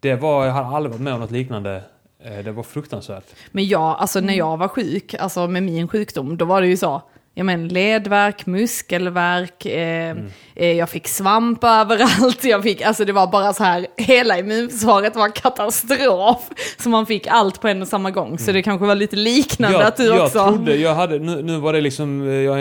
det 0.00 0.14
var... 0.14 0.46
Jag 0.46 0.52
hade 0.52 0.66
aldrig 0.76 0.92
varit 0.92 1.02
med 1.02 1.14
om 1.14 1.20
något 1.20 1.30
liknande. 1.30 1.82
Eh, 2.24 2.44
det 2.44 2.52
var 2.52 2.62
fruktansvärt. 2.62 3.24
Men 3.52 3.66
jag, 3.68 3.82
alltså 3.82 4.20
när 4.20 4.34
jag 4.34 4.56
var 4.56 4.68
sjuk, 4.68 5.14
alltså 5.14 5.48
med 5.48 5.62
min 5.62 5.88
sjukdom, 5.88 6.36
då 6.36 6.44
var 6.44 6.60
det 6.60 6.66
ju 6.66 6.76
så. 6.76 7.02
Ja 7.38 7.44
men 7.44 7.68
ledvärk, 7.68 8.46
muskelvärk, 8.46 9.66
eh, 9.66 10.16
eh, 10.54 10.72
jag 10.72 10.88
fick 10.88 11.08
svamp 11.08 11.64
överallt, 11.64 12.44
jag 12.44 12.62
fick, 12.62 12.82
alltså 12.82 13.04
det 13.04 13.12
var 13.12 13.26
bara 13.26 13.52
så 13.52 13.64
här, 13.64 13.86
hela 13.96 14.38
immunförsvaret 14.38 15.16
var 15.16 15.28
katastrof. 15.28 16.50
Så 16.78 16.88
man 16.88 17.06
fick 17.06 17.26
allt 17.26 17.60
på 17.60 17.68
en 17.68 17.82
och 17.82 17.88
samma 17.88 18.10
gång, 18.10 18.38
så 18.38 18.52
det 18.52 18.62
kanske 18.62 18.86
var 18.86 18.94
lite 18.94 19.16
liknande 19.16 19.78
Jag, 19.78 19.86
att 19.86 19.96
du 19.96 20.06
jag 20.06 20.24
också... 20.24 20.48
trodde, 20.48 20.76
jag 20.76 20.94
hade, 20.94 21.18
nu, 21.18 21.42
nu 21.42 21.58
var 21.58 21.72
det 21.72 21.80
liksom, 21.80 22.28
eh, 22.28 22.34
jag, 22.34 22.58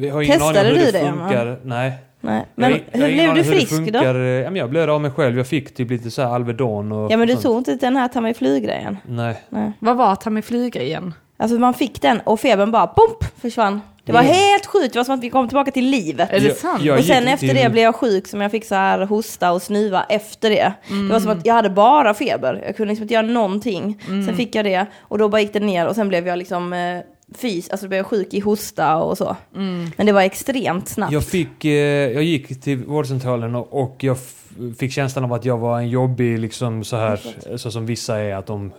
jag 0.00 0.14
har 0.14 0.22
ingen 0.22 0.38
Testade 0.38 0.60
aning 0.60 0.72
om 0.72 0.78
hur 0.78 0.92
det 0.92 0.98
det, 0.98 1.10
funkar. 1.10 1.60
Nej. 1.64 1.92
Nej. 2.20 2.46
Jag 2.54 2.62
Men 2.70 2.70
jag 2.70 3.00
hur 3.00 3.08
ingen 3.08 3.34
blev 3.34 3.44
du 3.44 3.50
det 3.50 3.56
frisk 3.56 3.92
då? 3.92 3.98
Ja, 3.98 4.56
jag 4.56 4.70
blev 4.70 4.86
det 4.86 4.92
av 4.92 5.00
mig 5.00 5.10
själv. 5.10 5.36
Jag 5.36 5.46
fick 5.46 5.74
typ 5.74 5.90
lite 5.90 6.10
så 6.10 6.22
här 6.22 6.34
Alvedon 6.34 6.92
och 6.92 7.12
Ja 7.12 7.16
men 7.16 7.28
du 7.28 7.32
sånt. 7.32 7.44
tog 7.44 7.58
inte 7.58 7.86
den 7.86 7.96
här 7.96 8.08
Tamiflu-grejen? 8.08 8.96
Nej. 9.08 9.42
Nej. 9.48 9.72
Vad 9.78 9.96
var 9.96 10.14
Tamiflu-grejen? 10.14 11.14
Alltså 11.36 11.58
man 11.58 11.74
fick 11.74 12.02
den 12.02 12.20
och 12.20 12.40
febern 12.40 12.70
bara 12.70 12.86
bump 12.86 13.40
försvann. 13.40 13.80
Det 14.08 14.12
var 14.12 14.22
helt 14.22 14.66
sjukt, 14.66 14.92
det 14.92 14.98
var 14.98 15.04
som 15.04 15.14
att 15.14 15.22
vi 15.22 15.30
kom 15.30 15.48
tillbaka 15.48 15.70
till 15.70 15.90
livet. 15.90 16.30
Är 16.32 16.40
det 16.40 16.54
sant? 16.54 16.82
jag 16.82 16.98
och 16.98 17.04
sen 17.04 17.28
efter 17.28 17.54
det 17.54 17.70
blev 17.70 17.84
jag 17.84 17.94
sjuk 17.94 18.28
som 18.28 18.40
jag 18.40 18.50
fick 18.50 18.64
så 18.64 18.74
här 18.74 19.06
hosta 19.06 19.52
och 19.52 19.62
snuva 19.62 20.04
efter 20.08 20.50
det. 20.50 20.72
Det 20.88 21.12
var 21.12 21.20
som 21.20 21.30
att 21.30 21.46
jag 21.46 21.54
hade 21.54 21.70
bara 21.70 22.14
feber. 22.14 22.62
Jag 22.66 22.76
kunde 22.76 22.90
liksom 22.90 23.02
inte 23.02 23.14
göra 23.14 23.26
någonting. 23.26 24.02
Sen 24.06 24.36
fick 24.36 24.54
jag 24.54 24.64
det 24.64 24.86
och 25.00 25.18
då 25.18 25.28
bara 25.28 25.40
gick 25.40 25.52
det 25.52 25.60
ner 25.60 25.86
och 25.86 25.94
sen 25.94 26.08
blev 26.08 26.26
jag 26.26 26.38
liksom 26.38 26.72
eh, 26.72 27.00
fys, 27.38 27.70
alltså 27.70 27.88
blev 27.88 27.96
jag 27.96 28.06
sjuk 28.06 28.34
i 28.34 28.40
hosta 28.40 28.96
och 28.96 29.18
så. 29.18 29.36
Men 29.96 30.06
det 30.06 30.12
var 30.12 30.22
extremt 30.22 30.88
snabbt. 30.88 31.12
Jag, 31.12 31.24
fick, 31.24 31.64
eh, 31.64 31.72
jag 32.12 32.22
gick 32.22 32.60
till 32.60 32.84
vårdcentralen 32.84 33.54
och, 33.54 33.82
och 33.82 33.96
jag 34.00 34.16
fick 34.78 34.92
känslan 34.92 35.24
av 35.24 35.32
att 35.32 35.44
jag 35.44 35.58
var 35.58 35.78
en 35.78 35.88
jobbig, 35.88 36.38
liksom 36.38 36.84
så 36.84 36.96
här, 36.96 37.20
så 37.56 37.70
som 37.70 37.86
vissa 37.86 38.18
är, 38.18 38.34
att 38.34 38.46
de 38.46 38.72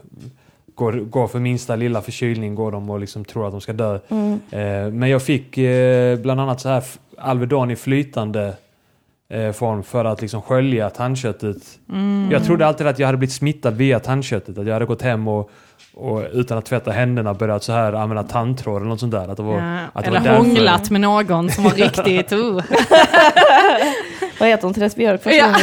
går, 0.80 0.92
går 0.92 1.28
för 1.28 1.39
minsta 1.39 1.76
lilla 1.76 2.02
förkylning 2.02 2.56
går 2.56 2.72
de 2.72 2.89
och 2.89 3.00
liksom 3.00 3.26
tror 3.26 3.46
att 3.46 3.52
de 3.52 3.62
ska 3.62 3.74
dö. 3.74 4.00
Mm. 4.10 4.39
Eh, 4.52 4.92
men 4.94 5.10
jag 5.10 5.24
fick 5.24 5.58
eh, 5.58 6.20
bland 6.20 6.42
annat 6.42 6.62
så 6.62 6.70
här 6.70 6.84
Alvedon 7.18 7.72
i 7.72 7.76
flytande 7.76 8.54
eh, 9.30 9.52
form 9.52 9.84
för 9.84 10.06
att 10.06 10.22
liksom 10.22 10.42
skölja 10.42 10.89
tandköttet. 10.89 11.58
Mm. 11.89 12.30
Jag 12.32 12.46
trodde 12.46 12.68
alltid 12.68 12.88
att 12.88 13.00
jag 13.00 13.08
hade 13.08 13.18
blivit 13.18 13.36
smittad 13.36 13.76
via 13.76 14.00
tandköttet, 14.00 14.58
att 14.58 14.65
jag 14.65 14.74
hade 14.74 14.86
gått 14.86 15.02
hem 15.02 15.28
och 15.28 15.52
och 15.94 16.24
utan 16.34 16.58
att 16.58 16.65
tvätta 16.65 16.92
händerna 16.92 17.34
börjat 17.34 17.63
så 17.63 17.74
här 17.74 17.94
använda 17.94 18.24
tandtråd 18.24 18.78
eller 18.78 18.89
något 18.89 19.00
sånt 19.00 19.12
där. 19.12 19.28
Att 19.28 19.38
det 19.38 19.44
var, 19.44 19.58
Ja, 19.58 19.80
att 19.94 20.04
det 20.04 20.08
eller 20.08 20.20
var 20.20 20.28
därför. 20.28 20.44
hånglat 20.44 20.89
med 20.89 21.02
någon 21.02 21.50
som 21.50 21.63
var 21.63 21.72
riktigt... 21.72 22.32
Uh. 22.32 22.62
Vad 24.39 24.50
heter 24.50 24.63
hon? 24.63 24.74
Therese 24.74 24.96
Björk? 24.96 25.22
Ja. 25.26 25.56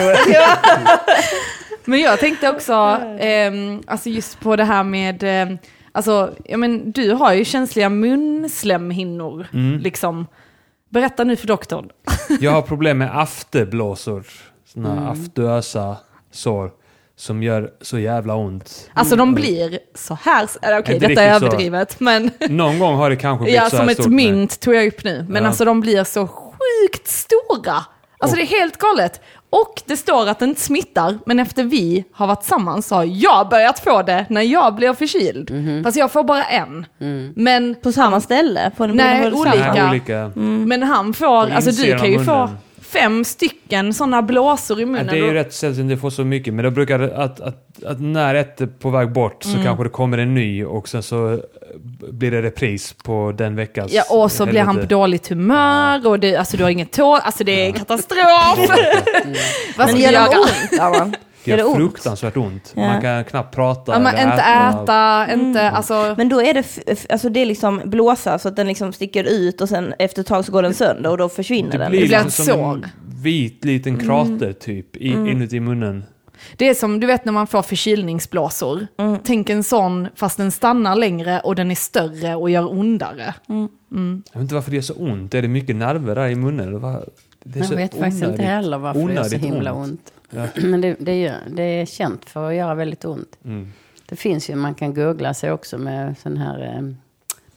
Men 1.86 2.00
jag 2.00 2.18
tänkte 2.20 2.48
också, 2.50 2.72
ehm, 3.20 3.82
alltså 3.86 4.08
just 4.08 4.40
på 4.40 4.56
det 4.56 4.64
här 4.64 4.84
med, 4.84 5.22
ehm, 5.22 5.58
alltså, 5.92 6.34
ja 6.44 6.56
men 6.56 6.92
du 6.92 7.12
har 7.12 7.32
ju 7.32 7.44
känsliga 7.44 7.88
munslemhinnor, 7.88 9.46
Mm. 9.52 9.78
liksom. 9.78 10.26
Berätta 10.90 11.24
nu 11.24 11.36
för 11.36 11.46
doktorn. 11.46 11.88
Jag 12.40 12.50
har 12.50 12.62
problem 12.62 12.98
med 12.98 13.18
afterblåsor. 13.20 14.26
Såna 14.72 14.92
Mm. 14.92 15.06
aftösa 15.08 15.96
sår. 16.32 16.70
Som 17.18 17.42
gör 17.42 17.70
så 17.80 17.98
jävla 17.98 18.34
ont. 18.34 18.90
Alltså 18.94 19.16
de 19.16 19.34
blir 19.34 19.78
så 19.94 20.18
här, 20.22 20.48
eller 20.62 20.78
okej 20.78 20.94
Inte 20.94 21.06
detta 21.08 21.22
är 21.22 21.26
riktigt 21.34 21.40
så. 21.40 21.46
överdrivet, 21.46 22.00
men 22.00 22.30
Någon 22.48 22.78
gång 22.78 22.94
har 22.94 23.10
det 23.10 23.16
kanske 23.16 23.42
blivit 23.44 23.60
ja, 23.62 23.70
så 23.70 23.76
här 23.76 23.82
som 23.82 23.88
ett 23.88 23.94
stort. 23.96 24.06
men- 24.06 24.14
mynt 24.16 24.60
tog 24.60 24.74
jag 24.74 24.86
upp 24.86 25.04
nu. 25.04 25.26
Men 25.28 25.42
Ja. 25.42 25.48
alltså 25.48 25.64
de 25.64 25.80
blir 25.80 26.04
så 26.04 26.26
sjukt 26.26 27.06
stora. 27.08 27.84
Alltså 28.18 28.36
det 28.36 28.42
är 28.42 28.46
helt 28.46 28.76
galet. 28.78 29.20
Och 29.50 29.82
det 29.86 29.96
står 29.96 30.28
att 30.28 30.38
det 30.38 30.44
inte 30.44 30.60
smittar, 30.60 31.18
men 31.26 31.38
efter 31.38 31.64
vi 31.64 32.04
har 32.12 32.26
varit 32.26 32.44
samman 32.44 32.82
så 32.82 32.94
har 32.94 33.04
jag 33.04 33.48
börjat 33.48 33.78
få 33.78 34.02
det 34.02 34.26
när 34.28 34.42
jag 34.42 34.74
blir 34.74 34.92
förkyld. 34.92 35.50
Mhm. 35.50 35.84
Fast 35.84 35.96
jag 35.96 36.12
får 36.12 36.24
bara 36.24 36.44
en. 36.44 36.86
Mm. 37.00 37.32
Men 37.36 37.74
På 37.82 37.92
samma 37.92 38.20
ställe? 38.20 38.70
På 38.76 38.84
en, 38.84 38.90
Nej, 38.90 39.32
olika. 39.32 39.72
Nej, 39.74 39.88
olika. 39.90 40.32
Men 40.66 40.82
han 40.82 41.14
får, 41.14 41.50
alltså 41.50 41.70
du 41.70 41.98
kan 41.98 42.10
ju 42.12 42.18
av 42.18 42.24
få 42.24 42.32
munnen. 42.32 42.58
Fem 43.00 43.24
stycken 43.24 43.94
sådana 43.94 44.22
blåsor 44.22 44.78
i 44.78 44.82
Ja, 44.82 44.86
munnen. 44.86 45.06
det 45.06 45.12
är 45.12 45.24
ju 45.24 45.32
rätt 45.32 45.52
sällsynt 45.54 45.92
att 45.92 46.00
få 46.00 46.10
så 46.10 46.24
mycket. 46.24 46.54
Men 46.54 46.64
då 46.64 46.70
brukar 46.70 46.98
det 46.98 47.16
att, 47.16 47.40
att, 47.40 47.84
att 47.86 48.00
när 48.00 48.34
ett 48.34 48.60
är 48.60 48.66
på 48.66 48.90
väg 48.90 49.12
bort 49.12 49.44
Mm. 49.44 49.56
så 49.56 49.62
kanske 49.64 49.84
det 49.84 49.90
kommer 49.90 50.18
en 50.18 50.34
ny 50.34 50.64
och 50.64 50.88
sen 50.88 51.02
så 51.02 51.32
eh, 51.32 51.38
blir 52.10 52.30
det 52.30 52.42
repris 52.42 52.92
på 53.04 53.34
den 53.38 53.56
veckans 53.56 53.92
Ja, 53.92 54.02
och 54.10 54.32
så 54.32 54.46
blir 54.46 54.60
han 54.60 54.76
på 54.76 54.86
dåligt 54.86 55.28
humör 55.28 56.06
och 56.06 56.20
det, 56.20 56.36
alltså 56.36 56.56
du 56.56 56.62
har 56.62 56.70
inget 56.70 56.92
tål, 56.92 57.20
alltså 57.22 57.44
det 57.44 57.66
är 57.68 57.72
katastrof. 57.72 58.58
Vad 59.76 59.88
ska 59.88 59.92
Men 59.92 59.94
vi 59.94 60.02
gör 60.02 60.12
göra? 60.12 60.28
det 60.30 61.00
ont? 61.02 61.14
Det 61.54 61.56
Gör 61.60 61.66
ont? 61.66 61.76
fruktansvärt 61.76 62.36
ont. 62.36 62.72
Ja. 62.76 62.82
Man 62.86 63.00
kan 63.02 63.24
knappt 63.24 63.54
prata 63.54 63.92
Ja, 63.92 63.98
men 63.98 64.14
eller 64.14 64.30
inte 64.32 64.42
äta, 64.42 65.32
inte, 65.32 65.70
alltså. 65.70 66.14
Men 66.18 66.28
då 66.28 66.42
är 66.42 66.54
det, 66.54 66.64
alltså 67.10 67.28
det 67.28 67.40
är 67.40 67.46
liksom 67.46 67.80
blåsa 67.84 68.38
så 68.38 68.48
att 68.48 68.56
den 68.56 68.66
liksom 68.66 68.92
sticker 68.92 69.24
ut 69.24 69.60
och 69.60 69.68
sen 69.68 69.94
efter 69.98 70.20
ett 70.20 70.26
tag 70.26 70.44
så 70.44 70.52
går 70.52 70.62
den 70.62 70.74
sönder 70.74 71.10
och 71.10 71.18
då 71.18 71.28
försvinner 71.28 71.70
Det 71.72 71.78
den. 71.78 71.90
blir, 71.90 72.00
Det 72.00 72.06
blir 72.06 72.24
liksom 72.24 72.44
som 72.44 72.60
en 72.60 72.86
vit 73.22 73.64
liten 73.64 73.98
krater 73.98 74.52
typ 74.52 74.96
i, 74.96 75.08
inuti 75.08 75.60
munnen. 75.60 76.04
Det 76.56 76.68
är 76.68 76.74
som 76.74 77.00
du 77.00 77.06
vet 77.06 77.24
när 77.24 77.32
man 77.32 77.46
får 77.46 77.62
förkylningsblåsor. 77.62 78.86
Mm. 78.98 79.18
Tänk 79.24 79.50
en 79.50 79.62
sån 79.64 80.08
fast 80.14 80.36
den 80.36 80.50
stannar 80.50 80.96
längre 80.96 81.40
och 81.40 81.54
den 81.54 81.70
är 81.70 81.74
större 81.74 82.34
och 82.34 82.50
gör 82.50 82.72
ondare. 82.78 83.34
Jag 83.46 83.56
vet 84.32 84.40
inte 84.42 84.54
varför 84.54 84.70
det 84.70 84.76
gör 84.76 84.82
så 84.82 84.94
ont. 84.94 85.34
Är 85.34 85.42
det 85.42 85.48
mycket 85.48 85.76
nerver 85.76 86.14
där 86.14 86.28
i 86.28 86.34
munnen? 86.34 86.80
Det 87.44 87.60
är 87.60 87.64
Jag 87.64 87.76
vet 87.76 87.94
faktiskt 87.94 88.16
inte 88.16 88.26
onödigt- 88.26 88.46
heller 88.46 88.78
varför 88.78 89.00
det 89.00 89.04
är 89.04 89.14
så 89.16 89.20
onödigt 89.20 89.42
himla 89.44 89.72
ont. 89.72 90.12
Ja. 90.30 90.46
Men 90.62 90.80
det, 90.80 90.96
det, 90.98 91.20
gör, 91.20 91.38
det 91.50 91.62
är 91.62 91.86
känt 91.86 92.30
för 92.30 92.48
att 92.48 92.54
göra 92.54 92.74
väldigt 92.74 93.04
ont. 93.04 93.38
Mm. 93.44 93.72
Det 94.08 94.16
finns 94.16 94.50
ju, 94.50 94.54
man 94.54 94.74
kan 94.74 94.94
googla 94.94 95.34
sig 95.34 95.52
också 95.52 95.78
med 95.78 96.18
sån 96.18 96.36
här 96.36 96.74
eh, 96.76 96.82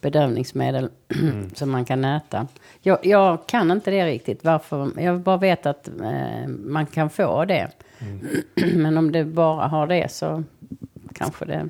bedövningsmedel 0.01 0.89
Mm. 1.21 1.49
som 1.55 1.69
man 1.71 1.85
kan 1.85 2.05
äta. 2.05 2.47
Jag, 2.81 3.05
jag 3.05 3.47
kan 3.47 3.71
inte 3.71 3.91
det 3.91 4.05
riktigt. 4.05 4.43
Varför? 4.43 4.91
Jag 5.01 5.19
bara 5.19 5.37
vet 5.37 5.65
att 5.65 5.87
eh, 5.87 6.47
man 6.47 6.85
kan 6.85 7.09
få 7.09 7.45
det. 7.45 7.69
Mm. 7.99 8.27
Men 8.81 8.97
om 8.97 9.11
det 9.11 9.25
bara 9.25 9.67
har 9.67 9.87
det 9.87 10.11
så 10.11 10.43
kanske 11.13 11.45
det 11.45 11.69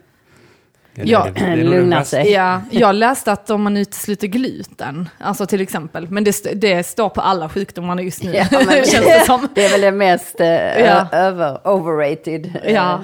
Ja, 0.93 1.27
det- 1.35 1.55
det 1.55 1.79
värsta. 1.81 2.03
sig. 2.05 2.31
Ja, 2.31 2.61
jag 2.71 2.95
läste 2.95 3.31
att 3.31 3.49
om 3.49 3.61
man 3.61 3.77
utesluter 3.77 4.27
gluten, 4.27 5.09
alltså 5.19 5.45
till 5.45 5.61
exempel, 5.61 6.07
men 6.09 6.23
det, 6.23 6.61
det 6.61 6.83
står 6.83 7.09
på 7.09 7.21
alla 7.21 7.49
sjukdomar 7.49 7.99
just 8.01 8.23
nu, 8.23 8.31
Ja, 8.33 8.45
men 8.51 8.67
känns 8.85 9.05
det 9.05 9.23
som. 9.25 9.47
Det 9.55 9.65
är 9.65 9.69
väl 9.71 9.81
det 9.81 9.91
mest 9.91 10.39
eh, 10.39 10.47
Ja. 10.79 11.07
över, 11.11 11.67
overrated 11.67 12.53
eh, 12.63 12.73
Ja. 12.73 12.99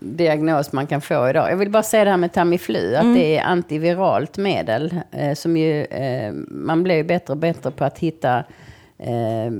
diagnos 0.00 0.72
man 0.72 0.86
kan 0.86 1.00
få 1.00 1.28
idag. 1.30 1.50
Jag 1.50 1.56
vill 1.56 1.70
bara 1.70 1.82
säga 1.82 2.04
det 2.04 2.10
här 2.10 2.16
med 2.16 2.32
Tamiflu, 2.32 2.96
att 2.96 3.14
det 3.14 3.36
är 3.36 3.42
antiviralt 3.44 4.36
medel. 4.36 4.94
Eh, 5.12 5.34
som 5.34 5.56
ju, 5.56 5.84
eh, 5.84 6.32
man 6.48 6.82
blir 6.82 6.94
ju 6.94 7.04
bättre 7.04 7.32
och 7.32 7.36
bättre 7.38 7.70
på 7.70 7.84
att 7.84 7.98
hitta 7.98 8.44
eh, 9.02 9.52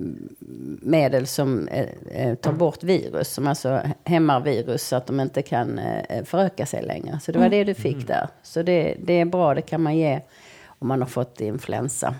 medel 0.82 1.26
som 1.26 1.68
eh, 1.68 1.86
eh, 2.10 2.34
tar 2.34 2.52
bort 2.52 2.82
virus, 2.82 3.28
som 3.28 3.46
alltså 3.46 3.80
hämmar 4.04 4.40
virus 4.40 4.88
så 4.88 4.96
att 4.96 5.06
de 5.06 5.20
inte 5.20 5.42
kan 5.42 5.78
eh, 5.78 6.24
föröka 6.24 6.66
sig 6.66 6.82
längre. 6.82 7.20
Så 7.22 7.32
det 7.32 7.38
var 7.38 7.48
det 7.48 7.64
du 7.64 7.74
fick 7.74 8.06
där. 8.06 8.28
Så 8.42 8.62
det, 8.62 8.94
det 8.98 9.20
är 9.20 9.24
bra, 9.24 9.54
det 9.54 9.62
kan 9.62 9.82
man 9.82 9.96
ge 9.96 10.20
om 10.78 10.88
man 10.88 11.00
har 11.00 11.08
fått 11.08 11.40
influensa. 11.40 12.14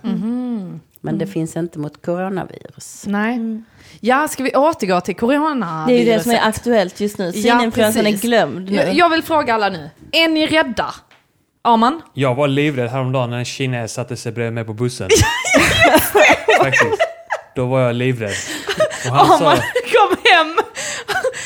Men 1.05 1.19
det 1.19 1.27
finns 1.27 1.57
inte 1.57 1.79
mot 1.79 2.07
coronavirus. 2.07 3.05
Nej. 3.07 3.63
Ja, 4.01 4.29
ska 4.29 4.43
vi 4.43 4.57
återgå 4.57 5.01
till 5.01 5.17
corona? 5.17 5.85
Det 5.87 5.93
är 5.93 5.99
ju 5.99 6.05
det 6.05 6.21
som 6.21 6.33
är 6.33 6.49
aktuellt 6.49 7.01
just 7.01 7.19
nu. 7.19 7.33
Svininfluensan 7.33 8.07
är 8.07 8.11
precis. 8.11 8.23
glömd 8.23 8.71
nu. 8.71 8.77
Jag, 8.77 8.95
jag 8.95 9.11
vill 9.11 9.23
fråga 9.23 9.55
alla 9.55 9.69
nu, 9.69 9.91
är 10.13 10.29
ni 10.29 10.47
rädda? 10.47 10.95
Arman? 11.63 12.03
Jag 12.15 12.35
var 12.35 12.49
livrädd 12.49 12.91
häromdagen 12.91 13.31
när 13.31 13.39
en 13.39 13.45
kines 13.45 13.93
satte 13.93 14.17
sig 14.17 14.33
bredvid 14.33 14.53
mig 14.53 14.65
på 14.65 14.73
bussen. 14.73 15.09
Faktiskt. 16.59 17.12
Då 17.57 17.67
var 17.67 17.81
jag 17.81 17.95
livrädd. 17.95 18.31
Och 19.11 19.17
han 19.17 19.39
sa... 19.39 19.51
kom 19.93 20.17
hem, 20.25 20.57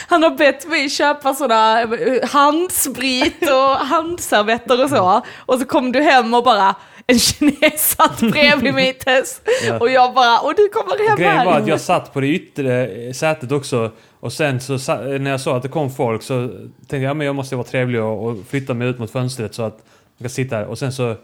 han 0.09 0.23
har 0.23 0.31
bett 0.31 0.69
mig 0.69 0.91
köpa 0.91 1.35
sådana 1.35 1.81
eh, 1.83 2.29
handsprit 2.29 3.43
och 3.51 3.87
handservetter 3.87 4.85
och 4.85 4.91
så. 4.91 5.23
Och 5.39 5.59
så 5.59 5.65
kom 5.67 5.93
du 5.93 6.01
hem 6.03 6.35
och 6.35 6.45
bara, 6.45 6.75
en 7.07 7.19
kines 7.19 7.91
satt 7.97 8.21
bredvid 8.21 8.75
mig 8.75 8.93
Tess. 9.05 9.41
Ja. 9.67 9.79
Och 9.79 9.91
jag 9.91 10.15
bara, 10.15 10.41
och 10.41 10.55
du 10.57 10.69
kommer 10.69 11.09
hem 11.09 11.17
Grejen 11.17 11.37
här. 11.37 11.45
var 11.47 11.53
att 11.61 11.67
jag 11.67 11.81
satt 11.81 12.13
på 12.13 12.21
det 12.21 12.27
yttre 12.27 12.87
eh, 12.87 13.13
sätet 13.13 13.53
också. 13.53 13.91
Och 14.21 14.33
sen 14.33 14.61
så 14.61 14.79
sa- 14.79 14.97
när 15.01 15.31
jag 15.31 15.41
såg 15.41 15.57
att 15.57 15.63
det 15.63 15.69
kom 15.69 15.91
folk 15.91 16.23
så 16.23 16.49
tänkte 16.79 16.97
jag 16.97 17.03
ja, 17.03 17.15
men 17.15 17.27
jag 17.27 17.37
måste 17.37 17.57
vara 17.57 17.67
trevlig 17.67 18.03
och, 18.03 18.27
och 18.27 18.37
flytta 18.49 18.75
mig 18.75 18.89
ut 18.89 18.99
mot 18.99 19.11
fönstret 19.11 19.55
så 19.55 19.63
att 19.63 19.79
jag 20.19 20.25
kan 20.25 20.31
sitta 20.31 20.57
här. 20.57 20.65
Och 20.67 20.79
sen 20.79 20.93
så 20.93 21.15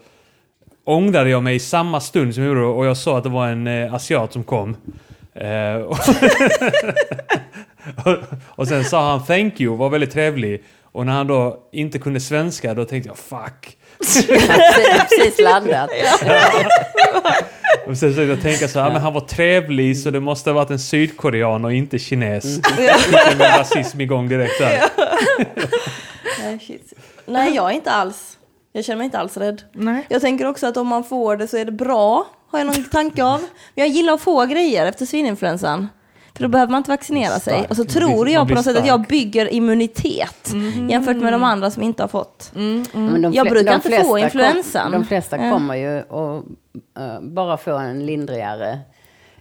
ångrade 0.85 1.29
jag 1.29 1.43
mig 1.43 1.55
i 1.55 1.59
samma 1.59 1.99
stund 1.99 2.35
som 2.35 2.43
jag 2.43 2.49
gjorde 2.49 2.65
och 2.65 2.85
jag 2.85 2.97
såg 2.97 3.17
att 3.17 3.23
det 3.23 3.29
var 3.29 3.47
en 3.47 3.67
eh, 3.67 3.93
asiat 3.93 4.33
som 4.33 4.43
kom. 4.43 4.75
Eh, 5.35 5.75
och, 5.75 5.97
och, 8.05 8.17
och 8.59 8.67
sen 8.67 8.85
sa 8.85 9.09
han 9.09 9.25
thank 9.25 9.61
you, 9.61 9.77
var 9.77 9.89
väldigt 9.89 10.11
trevlig. 10.11 10.63
Och 10.91 11.05
när 11.05 11.13
han 11.13 11.27
då 11.27 11.57
inte 11.71 11.99
kunde 11.99 12.19
svenska 12.19 12.73
då 12.73 12.85
tänkte 12.85 13.09
jag 13.09 13.17
fuck. 13.17 13.77
Precis 13.99 15.39
landat. 15.39 15.89
Och 17.87 17.97
sen 17.97 18.15
så 18.15 18.21
jag 18.21 18.41
tänka 18.41 18.67
så 18.67 18.79
här, 18.79 18.91
men 18.91 19.01
han 19.01 19.13
var 19.13 19.21
trevlig 19.21 19.97
så 19.97 20.09
det 20.11 20.19
måste 20.19 20.49
ha 20.49 20.55
varit 20.55 20.69
en 20.69 20.79
sydkorean 20.79 21.65
och 21.65 21.73
inte 21.73 21.99
kines. 21.99 22.45
Mm. 22.45 22.89
En 23.31 23.39
rasism 23.39 24.01
igång 24.01 24.29
direkt 24.29 24.59
där. 24.59 24.83
Nej, 26.39 26.59
shit. 26.59 26.93
Nej, 27.25 27.55
jag 27.55 27.69
är 27.69 27.75
inte 27.75 27.91
alls. 27.91 28.37
Jag 28.75 28.85
känner 28.85 28.97
mig 28.97 29.05
inte 29.05 29.19
alls 29.19 29.37
rädd. 29.37 29.61
Nej. 29.73 30.05
Jag 30.09 30.21
tänker 30.21 30.45
också 30.47 30.67
att 30.67 30.77
om 30.77 30.87
man 30.87 31.03
får 31.03 31.37
det 31.37 31.47
så 31.47 31.57
är 31.57 31.65
det 31.65 31.71
bra, 31.71 32.25
har 32.47 32.59
jag 32.59 32.65
någon 32.65 32.83
tanke 32.91 33.23
av. 33.23 33.39
Men 33.39 33.49
jag 33.75 33.87
gillar 33.87 34.13
att 34.13 34.21
få 34.21 34.45
grejer 34.45 34.85
efter 34.85 35.05
svininfluensan. 35.05 35.89
För 36.35 36.43
då 36.43 36.49
behöver 36.49 36.71
man 36.71 36.77
inte 36.77 36.91
vaccinera 36.91 37.39
sig. 37.39 37.65
Och 37.69 37.75
så 37.75 37.85
tror 37.85 38.29
jag 38.29 38.47
på 38.47 38.53
något 38.55 38.63
sätt 38.63 38.77
att 38.77 38.87
jag 38.87 39.01
bygger 39.01 39.53
immunitet 39.53 40.51
jämfört 40.89 41.17
med 41.17 41.33
de 41.33 41.43
andra 41.43 41.71
som 41.71 41.83
inte 41.83 42.03
har 42.03 42.07
fått. 42.07 42.51
Men 42.53 43.21
de 43.21 43.33
Jag 43.33 43.49
brukar 43.49 43.75
inte 43.75 43.87
flesta 43.87 44.03
få 44.03 44.09
kom- 44.09 44.17
influensan. 44.19 44.91
de 44.91 45.05
flesta 45.05 45.37
kommer 45.37 45.75
ju 45.75 45.97
att 45.99 46.43
eh, 46.99 47.21
bara 47.21 47.57
få 47.57 47.77
en 47.77 48.05
lindrigare 48.05 48.79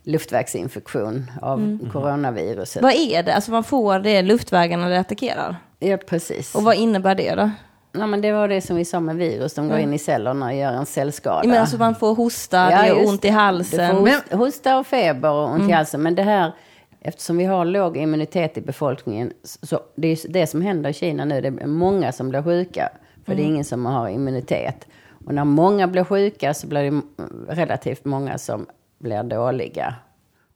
luftvägsinfektion 0.03 1.31
av 1.43 1.59
Mm. 1.59 1.91
coronaviruset. 1.93 2.83
Vad 2.83 2.93
är 2.93 3.23
det? 3.23 3.35
Alltså 3.35 3.51
man 3.51 3.65
får 3.65 3.99
det 3.99 4.23
luftvägarna 4.23 4.89
det 4.89 5.01
attackerar. 5.01 5.57
Ja, 5.79 5.97
precis. 5.97 6.55
Och 6.55 6.63
vad 6.63 6.75
innebär 6.77 7.15
det 7.15 7.35
då? 7.35 7.51
Nej, 7.95 8.07
men 8.07 8.21
det 8.21 8.33
var 8.33 8.49
det 8.49 8.61
som 8.61 8.77
vi 8.77 8.85
sa 8.85 9.01
med 9.01 9.17
virus. 9.17 9.55
De 9.55 9.69
går 9.69 9.79
in 9.79 9.93
i 9.95 9.99
cellerna 9.99 10.47
och 10.47 10.55
gör 10.55 10.73
en 10.73 10.87
cellskada. 10.87 11.39
Jag 11.43 11.47
menar 11.47 11.61
alltså 11.61 11.79
man 11.79 11.95
får 11.95 12.15
hosta, 12.15 12.71
Ja, 12.71 12.83
det 12.83 12.89
gör 12.89 13.09
ont 13.09 13.25
i 13.25 13.29
halsen. 13.29 13.97
Hosta, 13.97 14.37
hosta 14.37 14.79
och 14.79 14.87
feber 14.87 15.31
och 15.31 15.51
ont 15.51 15.69
i 15.69 15.73
halsen. 15.73 16.03
Men 16.03 16.15
det 16.15 16.23
här, 16.23 16.53
eftersom 17.01 17.37
vi 17.37 17.45
har 17.45 17.65
låg 17.65 17.97
immunitet 17.97 18.59
i 18.59 18.61
befolkningen, 18.61 19.33
så 19.43 19.81
det 19.97 20.09
är 20.09 20.33
det 20.33 20.47
som 20.47 20.63
händer 20.63 20.91
i 20.91 20.93
Kina 20.93 21.25
nu. 21.25 21.41
Det 21.41 21.49
är 21.49 21.67
många 21.67 22.13
som 22.13 22.29
blir 22.29 22.43
sjuka, 22.43 22.89
för 23.27 23.35
det 23.35 23.43
är 23.43 23.47
ingen 23.47 23.65
som 23.65 23.87
har 23.87 24.09
immunitet. 24.09 24.87
Och 25.27 25.35
när 25.35 25.45
många 25.45 25.89
blir 25.89 26.05
sjuka 26.05 26.55
så 26.55 26.67
blir 26.67 26.91
det 26.91 27.03
relativt 27.49 28.05
många 28.05 28.39
som 28.39 28.67
blir 28.99 29.23
dåliga. 29.23 29.95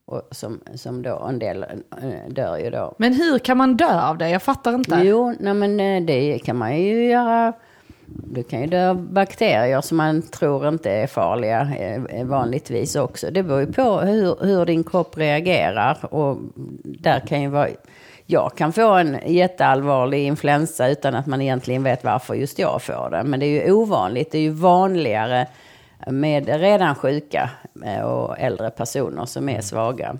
Och 0.09 0.23
som, 0.31 0.61
som 0.75 1.03
då, 1.03 1.27
en 1.29 1.38
del 1.38 1.62
eh, 1.62 2.29
dör 2.29 2.59
ju 2.59 2.71
då. 2.71 2.95
Men 2.99 3.14
hur 3.14 3.38
kan 3.38 3.57
man 3.57 3.77
dö 3.77 4.01
av 4.01 4.19
det? 4.19 4.31
Jag 4.31 4.42
fattar 4.42 4.75
inte. 4.75 5.01
Jo, 5.05 5.35
nej 5.40 5.55
men 5.55 5.81
eh, 5.81 6.03
det 6.03 6.38
kan 6.38 6.57
man 6.57 6.77
ju 6.81 7.07
göra. 7.07 7.53
Du 8.07 8.42
kan 8.42 8.61
ju 8.61 8.66
dö 8.66 8.90
av 8.90 9.12
bakterier 9.12 9.81
som 9.81 9.97
man 9.97 10.23
tror 10.23 10.69
inte 10.69 10.90
är 10.90 11.07
farliga 11.07 11.69
eh, 12.11 12.25
vanligtvis 12.25 12.97
också. 12.97 13.31
Det 13.31 13.42
beror 13.42 13.61
ju 13.61 13.73
på 13.73 14.01
hur, 14.01 14.45
hur 14.45 14.66
din 14.66 14.85
kropp 14.85 15.19
reagerar. 15.19 16.14
Och 16.14 16.38
där 16.85 17.21
kan 17.21 17.42
ju 17.42 17.49
vara... 17.49 17.69
Jag 18.27 18.57
kan 18.57 18.73
få 18.73 18.92
en 18.92 19.19
jätteallvarlig 19.27 20.27
influensa 20.27 20.88
utan 20.88 21.14
att 21.14 21.27
man 21.27 21.42
egentligen 21.42 21.83
vet 21.83 22.05
varför 22.05 22.35
just 22.35 22.59
jag 22.59 22.83
får 22.83 23.11
det. 23.11 23.23
Men 23.23 23.40
det 23.40 23.47
är 23.47 23.66
ju 23.66 23.73
ovanligt. 23.73 24.33
Det 24.33 24.38
är 24.38 24.42
ju 24.42 24.51
vanligare 24.51 25.47
med 26.07 26.49
redan 26.49 26.95
sjuka 26.95 27.51
eh, 27.85 28.01
och 28.01 28.39
äldre 28.39 28.71
personer 28.71 29.25
som 29.25 29.49
är 29.49 29.61
svaga. 29.61 30.19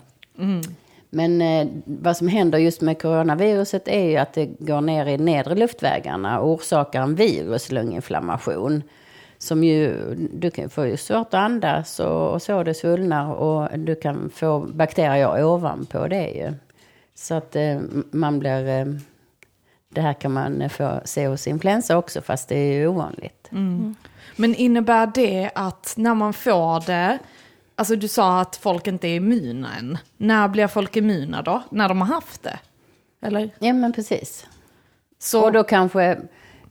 Men 1.09 1.41
eh, 1.41 1.67
vad 1.85 2.17
som 2.17 2.27
händer 2.27 2.57
just 2.57 2.81
med 2.81 3.01
coronaviruset 3.01 3.87
är 3.87 4.09
ju 4.09 4.17
att 4.17 4.33
det 4.33 4.45
går 4.45 4.81
ner 4.81 5.05
i 5.05 5.17
nedre 5.17 5.55
luftvägarna 5.55 6.39
och 6.39 6.51
orsakar 6.51 7.01
en 7.01 7.15
viruslunginflammation. 7.15 8.83
Som 9.37 9.63
ju, 9.63 9.95
du 10.33 10.51
kan 10.51 10.69
få 10.69 10.85
ju 10.85 10.97
svårt 10.97 11.27
att 11.27 11.33
andas 11.33 11.99
och, 11.99 12.33
och 12.33 12.41
så, 12.41 12.63
det 12.63 12.73
svullnar 12.73 13.33
och 13.33 13.79
du 13.79 13.95
kan 13.95 14.29
få 14.29 14.59
bakterier 14.59 15.45
ovanpå 15.45 16.07
det 16.07 16.29
ju. 16.29 16.53
Så 17.15 17.33
att 17.35 17.55
eh, 17.55 17.79
man 18.11 18.39
blir, 18.39 18.67
eh, 18.67 18.85
det 19.89 20.01
här 20.01 20.13
kan 20.13 20.33
man 20.33 20.69
få 20.69 21.01
se 21.05 21.27
hos 21.27 21.47
influensa 21.47 21.97
också 21.97 22.21
fast 22.21 22.49
det 22.49 22.55
är 22.55 22.73
ju 22.73 22.87
ovanligt. 22.87 23.49
Men 24.35 24.55
innebär 24.55 25.11
det 25.15 25.49
att 25.55 25.93
när 25.97 26.15
man 26.15 26.33
får 26.33 26.85
det, 26.85 27.19
alltså 27.75 27.95
du 27.95 28.07
sa 28.07 28.41
att 28.41 28.55
folk 28.55 28.87
inte 28.87 29.07
är 29.07 29.15
immuna 29.15 29.69
än. 29.79 29.97
När 30.17 30.47
blir 30.47 30.67
folk 30.67 30.95
immuna 30.95 31.41
då? 31.41 31.61
När 31.69 31.87
de 31.87 32.01
har 32.01 32.07
haft 32.07 32.43
det? 32.43 32.59
Eller? 33.21 33.49
Ja 33.59 33.73
men 33.73 33.93
precis. 33.93 34.47
Så, 35.19 35.43
Och 35.43 35.51
då 35.51 35.63
kanske 35.63 36.17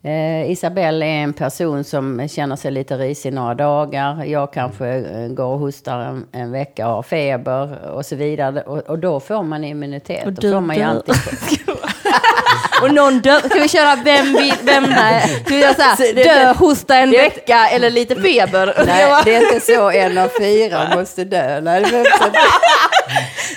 eh, 0.02 0.50
Isabelle 0.50 1.06
är 1.06 1.22
en 1.22 1.32
person 1.32 1.84
som 1.84 2.28
känner 2.28 2.56
sig 2.56 2.70
lite 2.70 2.96
risig 2.98 3.32
några 3.32 3.54
dagar. 3.54 4.24
Jag 4.24 4.52
kanske 4.52 4.88
eh, 4.88 5.28
går 5.28 5.46
och 5.46 5.58
hostar 5.58 5.98
en, 5.98 6.26
en 6.32 6.50
vecka 6.50 6.88
och 6.88 6.94
har 6.94 7.02
feber 7.02 7.88
och 7.88 8.06
så 8.06 8.16
vidare. 8.16 8.62
Och, 8.62 8.78
och 8.78 8.98
då 8.98 9.20
får 9.20 9.42
man 9.42 9.64
immunitet. 9.64 10.26
Och 10.26 10.32
då 10.32 10.40
du 10.40 10.52
får 10.52 10.60
man 10.60 10.76
ju 10.76 10.82
dör. 10.82 11.02
Och 12.82 12.94
någon 12.94 13.20
dör. 13.20 13.38
Ska 13.48 13.60
vi 13.60 13.68
köra 13.68 13.96
vem 14.04 14.32
vill, 14.32 14.54
vem 14.62 14.82
nej? 14.84 15.42
Ska 15.46 15.54
vi 15.54 15.60
göra 15.62 15.74
så 15.74 15.82
här, 15.82 16.14
det- 16.14 16.24
dö, 16.24 16.52
hosta 16.52 16.96
en 16.96 17.10
det- 17.10 17.18
vecka 17.18 17.68
eller 17.68 17.90
lite 17.90 18.14
feber? 18.16 18.74
Nej, 18.86 19.22
det 19.24 19.34
är 19.34 19.40
inte 19.54 19.66
så 19.66 19.90
en 19.90 20.18
av 20.18 20.28
fyra 20.40 20.88
måste 20.96 21.24
dö. 21.24 21.60
Nej. 21.60 21.84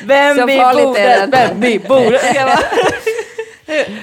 Vem 0.04 0.38
Så 0.38 0.46
vid 0.46 0.58
farligt 0.60 0.82
är 0.98 1.28
bordet, 1.28 1.32
det 1.32 1.72
inte. 1.72 1.82
vem 1.90 2.36
jag 2.36 2.46
vara- 2.46 2.60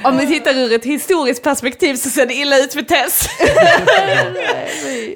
om 0.05 0.19
vi 0.19 0.27
tittar 0.27 0.55
ur 0.59 0.73
ett 0.73 0.85
historiskt 0.85 1.43
perspektiv 1.43 1.95
så 1.95 2.09
ser 2.11 2.27
det 2.27 2.35
illa 2.35 2.59
ut 2.59 2.73
för 2.73 2.83
Tess. 2.83 3.29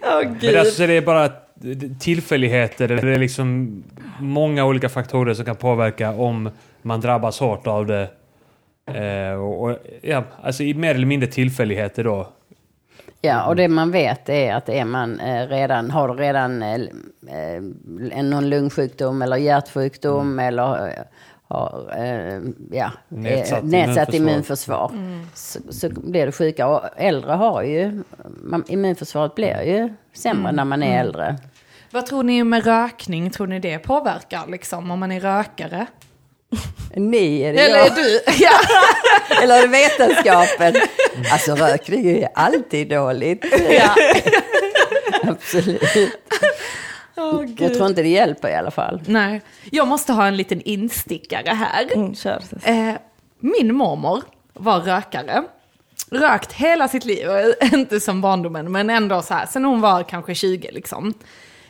Åh 0.03 0.23
Men 0.43 0.59
alltså 0.59 0.87
det 0.87 0.93
är 0.93 1.01
bara 1.01 1.29
tillfälligheter. 2.01 2.89
Det 2.89 3.13
är 3.15 3.19
liksom 3.19 3.83
många 4.21 4.65
olika 4.65 4.89
faktorer 4.89 5.35
som 5.35 5.45
kan 5.45 5.57
påverka 5.57 6.11
om 6.11 6.51
man 6.83 7.01
drabbas 7.01 7.41
hårt 7.41 7.67
av 7.67 7.87
det. 7.87 8.09
Eh, 8.97 9.35
och, 9.35 9.79
ja, 10.03 10.25
alltså 10.43 10.63
i 10.63 10.75
mer 10.75 10.95
eller 10.95 11.07
mindre 11.07 11.29
tillfälligheter 11.29 12.05
då. 12.05 12.29
Ja, 13.23 13.47
och 13.47 13.57
det 13.57 13.69
man 13.69 13.91
vet 13.91 14.29
är 14.29 14.55
att 14.55 14.69
är 14.69 14.85
man 14.85 15.21
eh, 15.21 15.49
redan, 15.49 15.91
har 15.91 16.09
du 16.09 16.15
redan 16.15 16.63
eh, 16.63 16.81
eh, 17.29 18.23
någon 18.23 18.49
lungsjukdom 18.49 19.23
eller 19.23 19.37
hjärtsjukdom 19.37 20.39
eller 20.39 20.89
eh, 20.89 21.05
har 21.49 21.93
eh, 21.97 22.41
ja, 22.71 22.93
Nedsatt 23.09 24.15
immunförsvar. 24.15 24.15
immunförsvar, 24.15 24.91
så, 25.35 25.59
så 25.71 25.89
blir 25.89 26.27
du 26.27 26.33
sjuka. 26.33 26.67
Och 26.67 26.81
äldre 26.97 27.33
har 27.33 27.63
ju, 27.63 28.03
man, 28.43 28.65
immunförsvaret 28.69 29.35
blir 29.35 29.63
ju 29.63 29.95
sämre 30.13 30.53
när 30.53 30.65
man 30.65 30.83
är 30.83 31.01
äldre. 31.01 31.37
Vad 31.91 32.07
tror 32.07 32.23
ni 32.23 32.45
med 32.45 32.65
rökning? 32.65 33.31
Tror 33.31 33.47
ni 33.47 33.59
det 33.59 33.79
påverkar 33.79 34.47
liksom 34.49 34.91
om 34.91 35.01
man 35.01 35.13
är 35.13 35.21
rökare? 35.21 35.87
Ni 36.97 37.41
är 37.43 37.53
det 37.53 37.59
Eller 37.61 37.79
jag. 37.79 37.87
är 37.87 37.95
du? 37.95 38.21
Ja. 38.45 38.59
Eller 39.43 39.59
är 39.59 39.63
det 39.63 39.69
vetenskapen? 39.69 40.75
Alltså 41.33 41.55
rökning 41.55 42.11
är 42.23 42.29
alltid 42.35 42.89
dåligt. 42.89 43.45
ja. 43.71 43.95
Absolut. 45.23 45.83
Åh, 47.17 47.45
Jag 47.59 47.75
tror 47.75 47.87
inte 47.87 48.03
det 48.03 48.09
hjälper 48.09 48.49
i 48.49 48.55
alla 48.55 48.71
fall. 48.71 49.01
Nej, 49.07 49.43
jag 49.71 49.89
måste 49.89 50.13
ha 50.13 50.27
en 50.27 50.37
liten 50.37 50.61
instickare 50.61 51.51
här. 51.51 51.89
Mm. 51.95 52.15
Eh, 52.91 52.97
min 53.41 53.75
mormor 53.75 54.23
var 54.55 54.81
rökare. 54.81 55.43
Rökt 56.11 56.53
hela 56.53 56.89
sitt 56.89 57.05
liv, 57.05 57.29
inte 57.73 58.01
som 58.01 58.21
barndomen, 58.21 58.73
men 58.73 58.91
ändå 58.91 59.23
så 59.23 59.35
här, 59.35 59.47
sen 59.47 59.65
hon 59.65 59.81
var 59.81 60.03
kanske 60.03 60.35
20 60.35 60.71
liksom. 60.73 61.15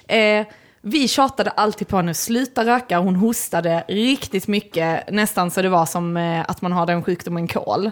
Eh, 0.08 0.46
vi 0.82 1.08
tjatade 1.08 1.50
alltid 1.50 1.88
på 1.88 1.96
henne, 1.96 2.14
sluta 2.14 2.64
röka, 2.64 2.98
hon 2.98 3.16
hostade 3.16 3.84
riktigt 3.88 4.48
mycket, 4.48 5.10
nästan 5.10 5.50
så 5.50 5.62
det 5.62 5.68
var 5.68 5.86
som 5.86 6.16
eh, 6.16 6.44
att 6.48 6.62
man 6.62 6.72
har 6.72 6.86
den 6.86 7.02
sjukdomen 7.02 7.48
kol. 7.48 7.90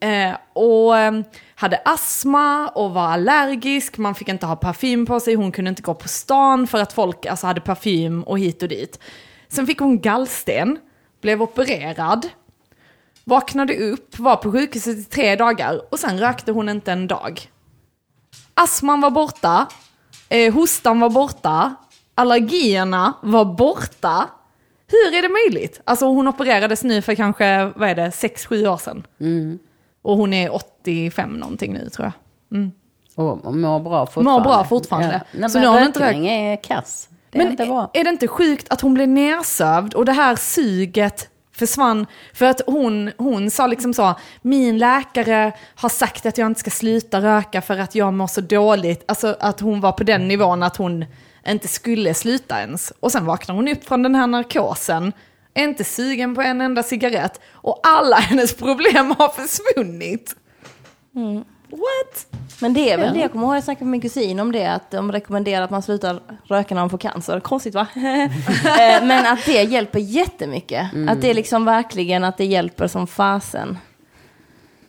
Eh, 0.00 0.36
och 0.52 0.98
eh, 0.98 1.12
hade 1.54 1.80
astma 1.84 2.68
och 2.68 2.90
var 2.94 3.06
allergisk, 3.06 3.98
man 3.98 4.14
fick 4.14 4.28
inte 4.28 4.46
ha 4.46 4.56
parfym 4.56 5.06
på 5.06 5.20
sig, 5.20 5.34
hon 5.34 5.52
kunde 5.52 5.68
inte 5.68 5.82
gå 5.82 5.94
på 5.94 6.08
stan 6.08 6.66
för 6.66 6.78
att 6.78 6.92
folk 6.92 7.26
alltså, 7.26 7.46
hade 7.46 7.60
parfym 7.60 8.22
och 8.22 8.38
hit 8.38 8.62
och 8.62 8.68
dit. 8.68 9.00
Sen 9.48 9.66
fick 9.66 9.78
hon 9.78 10.00
gallsten, 10.00 10.78
blev 11.20 11.42
opererad, 11.42 12.28
vaknade 13.24 13.76
upp, 13.76 14.18
var 14.18 14.36
på 14.36 14.52
sjukhuset 14.52 14.98
i 14.98 15.04
tre 15.04 15.36
dagar. 15.36 15.80
Och 15.90 15.98
sen 15.98 16.18
rökte 16.18 16.52
hon 16.52 16.68
inte 16.68 16.92
en 16.92 17.06
dag. 17.06 17.50
Astman 18.54 19.00
var 19.00 19.10
borta, 19.10 19.66
eh, 20.28 20.54
hostan 20.54 21.00
var 21.00 21.10
borta, 21.10 21.74
allergierna 22.18 23.12
var 23.22 23.44
borta. 23.44 24.28
Hur 24.90 25.14
är 25.18 25.22
det 25.22 25.28
möjligt? 25.28 25.80
Alltså 25.84 26.06
hon 26.06 26.28
opererades 26.28 26.84
nu 26.84 27.02
för 27.02 27.14
kanske, 27.14 27.64
vad 27.76 27.88
är 27.88 27.94
det, 27.94 28.08
6-7 28.10 28.66
år 28.68 28.76
sedan. 28.76 29.06
Och 30.02 30.16
hon 30.16 30.32
är 30.32 30.54
85 30.54 31.30
någonting 31.32 31.72
nu 31.72 31.88
tror 31.88 32.12
jag. 32.50 32.70
Och, 33.16 33.44
och 33.46 33.54
mår 33.56 33.80
bra 33.80 34.06
fortfarande. 34.06 34.32
Mår 34.32 34.40
bra 34.40 34.64
fortfarande. 34.64 35.22
Nej, 35.32 35.50
Så 35.50 35.58
men 35.58 35.62
nu 35.62 35.68
har 35.68 35.78
hon 35.78 35.86
inte 35.86 36.00
rökning 36.00 36.26
är 36.28 36.56
kass. 36.62 37.08
Det 37.30 37.38
är 37.38 37.42
Men 37.42 37.50
inte 37.50 37.66
bra. 37.66 37.90
är 37.94 38.04
det 38.04 38.10
inte 38.10 38.28
sjukt 38.28 38.72
att 38.72 38.80
hon 38.80 38.94
blev 38.94 39.08
nersövd 39.08 39.94
och 39.94 40.04
det 40.04 40.12
här 40.12 40.36
suget 40.36 41.28
försvann? 41.52 42.06
För 42.34 42.46
att 42.46 42.60
hon, 42.66 43.10
hon 43.18 43.50
sa 43.50 43.66
liksom 43.66 43.94
så, 43.94 44.14
min 44.42 44.78
läkare 44.78 45.52
har 45.74 45.88
sagt 45.88 46.26
att 46.26 46.38
jag 46.38 46.46
inte 46.46 46.60
ska 46.60 46.70
sluta 46.70 47.20
röka 47.20 47.62
för 47.62 47.78
att 47.78 47.94
jag 47.94 48.14
mår 48.14 48.26
så 48.26 48.40
dåligt. 48.40 49.04
Alltså 49.08 49.36
att 49.40 49.60
hon 49.60 49.80
var 49.80 49.92
på 49.92 50.04
den 50.04 50.28
nivån 50.28 50.62
att 50.62 50.76
hon 50.76 51.04
inte 51.52 51.68
skulle 51.68 52.14
sluta 52.14 52.60
ens. 52.60 52.92
Och 53.00 53.12
sen 53.12 53.24
vaknar 53.24 53.54
hon 53.54 53.68
upp 53.68 53.84
från 53.84 54.02
den 54.02 54.14
här 54.14 54.26
narkosen, 54.26 55.12
är 55.54 55.64
inte 55.64 55.84
sugen 55.84 56.34
på 56.34 56.42
en 56.42 56.60
enda 56.60 56.82
cigarett 56.82 57.40
och 57.52 57.80
alla 57.82 58.16
hennes 58.20 58.54
problem 58.56 59.14
har 59.18 59.28
försvunnit. 59.28 60.36
What? 61.70 62.26
Men 62.60 62.74
det 62.74 62.90
är 62.92 62.98
väl 62.98 63.06
Ja. 63.06 63.12
det, 63.12 63.20
jag 63.20 63.32
kommer 63.32 63.46
ihåg 63.46 63.56
jag 63.56 63.64
snackade 63.64 63.84
med 63.84 63.90
min 63.90 64.00
kusin 64.00 64.40
om 64.40 64.52
det, 64.52 64.66
att 64.66 64.90
de 64.90 65.12
rekommenderar 65.12 65.64
att 65.64 65.70
man 65.70 65.82
slutar 65.82 66.20
röka 66.44 66.74
när 66.74 66.82
man 66.82 66.90
får 66.90 66.98
cancer. 66.98 67.40
Konstigt 67.40 67.74
va? 67.74 67.86
Eh, 67.94 69.04
Men 69.04 69.26
att 69.26 69.44
det 69.46 69.62
hjälper 69.62 69.98
jättemycket. 69.98 70.86
Att 71.08 71.20
det 71.20 71.30
är 71.30 71.34
liksom 71.34 71.64
verkligen 71.64 72.24
att 72.24 72.36
det 72.36 72.44
hjälper 72.44 72.86
som 72.86 73.06
fasen. 73.06 73.78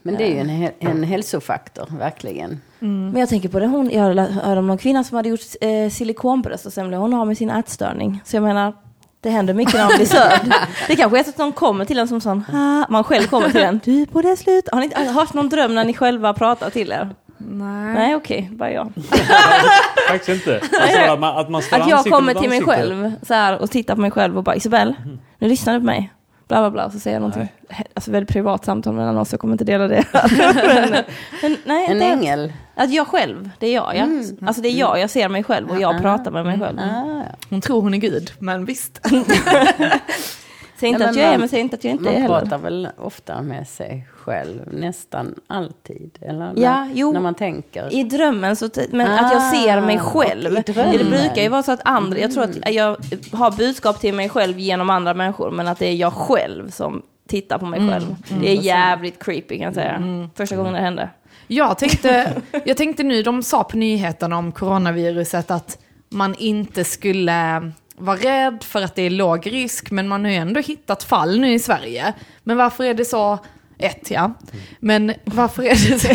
Men 0.02 0.18
det 0.18 0.24
är 0.24 0.34
ju 0.34 0.40
en, 0.40 0.72
en 0.80 1.04
hälsofaktor, 1.04 1.88
verkligen. 2.00 2.62
Men 2.80 3.16
jag 3.16 3.30
tänker 3.30 3.50
på 3.50 3.60
det, 3.60 3.68
hon, 3.68 3.90
jag 3.90 4.16
hörde 4.16 4.60
om 4.60 4.68
någon 4.68 4.78
kvinna 4.78 5.04
som 5.04 5.16
hade 5.16 5.30
gjort 5.30 5.40
eh, 5.62 5.90
silikonbröst 5.90 6.66
och 6.66 6.74
sen 6.74 6.88
blev 6.88 7.00
hon 7.00 7.14
av 7.14 7.28
med 7.28 7.38
sin 7.38 7.50
ätstörning. 7.50 8.22
Så 8.26 8.36
jag 8.36 8.44
menar, 8.44 8.74
det 9.22 9.30
händer 9.30 9.54
mycket 9.54 9.74
när 9.74 9.86
man 9.86 9.96
blir 9.98 10.06
sövd. 10.06 10.54
Det 10.88 10.96
kanske 10.96 11.20
är 11.20 11.24
så 11.24 11.30
att 11.30 11.38
någon 11.38 11.52
kommer 11.52 11.86
till 11.86 12.00
en 12.00 12.08
som 12.08 12.22
sån, 12.22 12.44
man 12.90 13.04
själv 13.04 13.24
kommer 13.28 13.50
till 13.50 13.62
en, 13.62 13.80
du 13.84 14.06
borde 14.06 14.38
sluta. 14.38 14.76
Har 14.76 14.80
ni 14.80 14.86
inte 14.86 15.00
haft 15.00 15.34
någon 15.34 15.50
dröm 15.50 15.76
när 15.76 15.84
ni 15.84 15.94
själva 15.94 16.34
pratar 16.34 16.70
till 16.70 16.92
er? 16.92 17.10
Nej. 17.38 17.94
Nej 17.94 18.16
okej, 18.16 18.50
bara 18.52 18.72
jag. 18.72 18.92
Faktiskt 20.10 20.30
inte. 20.30 20.62
Alltså, 20.82 21.00
att 21.00 21.20
man, 21.20 21.38
att 21.38 21.50
man 21.50 21.62
Att 21.72 21.90
jag 21.90 22.06
kommer 22.06 22.34
till 22.34 22.50
mig 22.50 22.62
själv 22.62 23.12
så 23.22 23.34
här, 23.34 23.62
och 23.62 23.72
tittar 23.72 23.96
på 23.96 24.02
mig 24.02 24.12
själv 24.12 24.38
och 24.38 24.44
bara 24.44 24.56
Isabel, 24.56 24.96
nu 25.40 25.48
lyssnar 25.48 25.74
du 25.74 25.80
på 25.80 25.86
mig. 25.86 26.12
Bla 26.50 26.60
bla 26.60 26.72
bla, 26.72 26.92
så 26.92 27.00
säger 27.00 27.16
jag 27.16 27.22
någonting. 27.22 27.48
Alltså 27.94 28.12
väldigt 28.12 28.30
privat 28.34 28.66
samtal 28.66 28.94
mellan 28.94 29.18
oss, 29.18 29.32
jag 29.32 29.40
kommer 29.40 29.54
inte 29.54 29.64
dela 29.64 29.88
det. 29.88 30.06
men, 30.38 31.04
men, 31.42 31.58
nej, 31.66 31.86
En 31.92 32.00
det, 32.00 32.06
ängel. 32.06 32.54
Att 32.76 32.92
jag 32.94 33.08
själv, 33.08 33.50
det 33.60 33.68
är 33.68 33.74
jag 33.74 33.96
ja. 33.96 34.08
Alltså 34.48 34.62
det 34.62 34.70
är 34.70 34.74
jag, 34.74 35.00
jag 35.00 35.10
ser 35.10 35.30
mig 35.30 35.44
själv 35.44 35.70
och 35.70 35.80
jag 35.80 36.02
pratar 36.02 36.32
med 36.32 36.46
mig 36.46 36.60
själv. 36.60 36.80
Ah, 36.80 37.24
Hon 37.50 37.62
tror 37.62 37.82
hon 37.82 37.94
är 37.94 37.98
Gud, 37.98 38.32
men 38.40 38.66
visst. 38.66 39.08
Säg 40.80 40.90
inte 40.90 41.00
Nej, 41.00 41.10
att 41.10 41.16
jag 41.16 41.26
är, 41.26 41.32
man- 41.32 41.40
men 41.40 41.50
säg 41.50 41.60
inte 41.60 41.76
att 41.76 41.84
jag 41.84 41.92
inte 41.92 42.04
man 42.04 42.14
är 42.14 42.20
heller. 42.20 42.40
pratar 42.40 42.58
väl 42.58 42.88
ofta 42.98 43.42
med 43.42 43.68
sig 43.68 44.08
själv, 44.12 44.74
nästan 44.74 45.36
alltid. 45.48 46.18
Eller 46.22 46.46
Ja, 46.56 46.86
när, 46.86 46.92
jo. 46.94 47.12
när 47.14 47.20
man 47.20 47.36
tänker. 47.36 47.94
I 47.94 48.04
drömmen, 48.04 48.56
så 48.56 48.70
men 48.92 49.08
att 49.12 49.32
jag 49.34 49.42
ser 49.56 49.82
mig 49.82 49.98
Ah, 49.98 50.00
själv. 50.00 50.54
Det 50.66 51.04
brukar 51.10 51.42
ju 51.42 51.50
vara 51.50 51.64
så 51.64 51.72
att 51.72 51.82
andra, 51.86 52.20
jag 52.20 52.32
tror 52.34 52.44
att 52.44 52.74
jag 52.74 52.98
har 53.32 53.58
budskap 53.58 54.00
till 54.00 54.14
mig 54.14 54.30
själv 54.30 54.60
genom 54.60 54.90
andra 54.90 55.14
människor, 55.14 55.52
men 55.52 55.68
att 55.68 55.80
det 55.80 55.86
är 55.88 55.96
jag 55.96 56.14
själv 56.14 56.70
som 56.70 57.02
tittar 57.28 57.58
på 57.58 57.66
mig 57.66 57.90
själv. 57.90 58.16
Det 58.42 58.50
är 58.50 58.56
jävligt 58.62 59.24
creepy 59.24 59.56
kan 59.58 59.66
jag 59.66 59.74
säga. 59.74 60.04
Första 60.36 60.56
gången 60.56 60.74
det 60.74 60.80
hände. 60.80 61.10
Jag 61.48 61.78
tänkte, 61.78 62.34
jag 62.66 62.78
tänkte 62.78 63.04
nu, 63.04 63.24
de 63.24 63.44
sa 63.44 63.64
på 63.64 63.78
nyheterna 63.78 64.38
om 64.38 64.52
coronaviruset 64.52 65.52
att 65.52 65.78
man 66.10 66.36
inte 66.36 66.84
skulle 66.84 67.72
vara 68.00 68.18
rädd 68.18 68.64
för 68.64 68.82
att 68.82 68.96
det 68.96 69.02
är 69.02 69.10
låg 69.10 69.48
risk, 69.54 69.92
men 69.92 70.08
man 70.08 70.24
har 70.26 70.32
ju 70.32 70.38
ändå 70.38 70.60
hittat 70.60 71.04
fall 71.04 71.40
nu 71.40 71.54
i 71.54 71.60
Sverige. 71.60 72.14
Men 72.44 72.58
varför 72.58 72.84
är 72.84 72.94
det 72.94 73.06
så? 73.06 73.40
Ett, 73.82 74.12
ja. 74.12 74.32
Men 74.80 75.14
varför 75.26 75.64
är 75.64 75.70
det 75.90 76.00
så? 76.00 76.08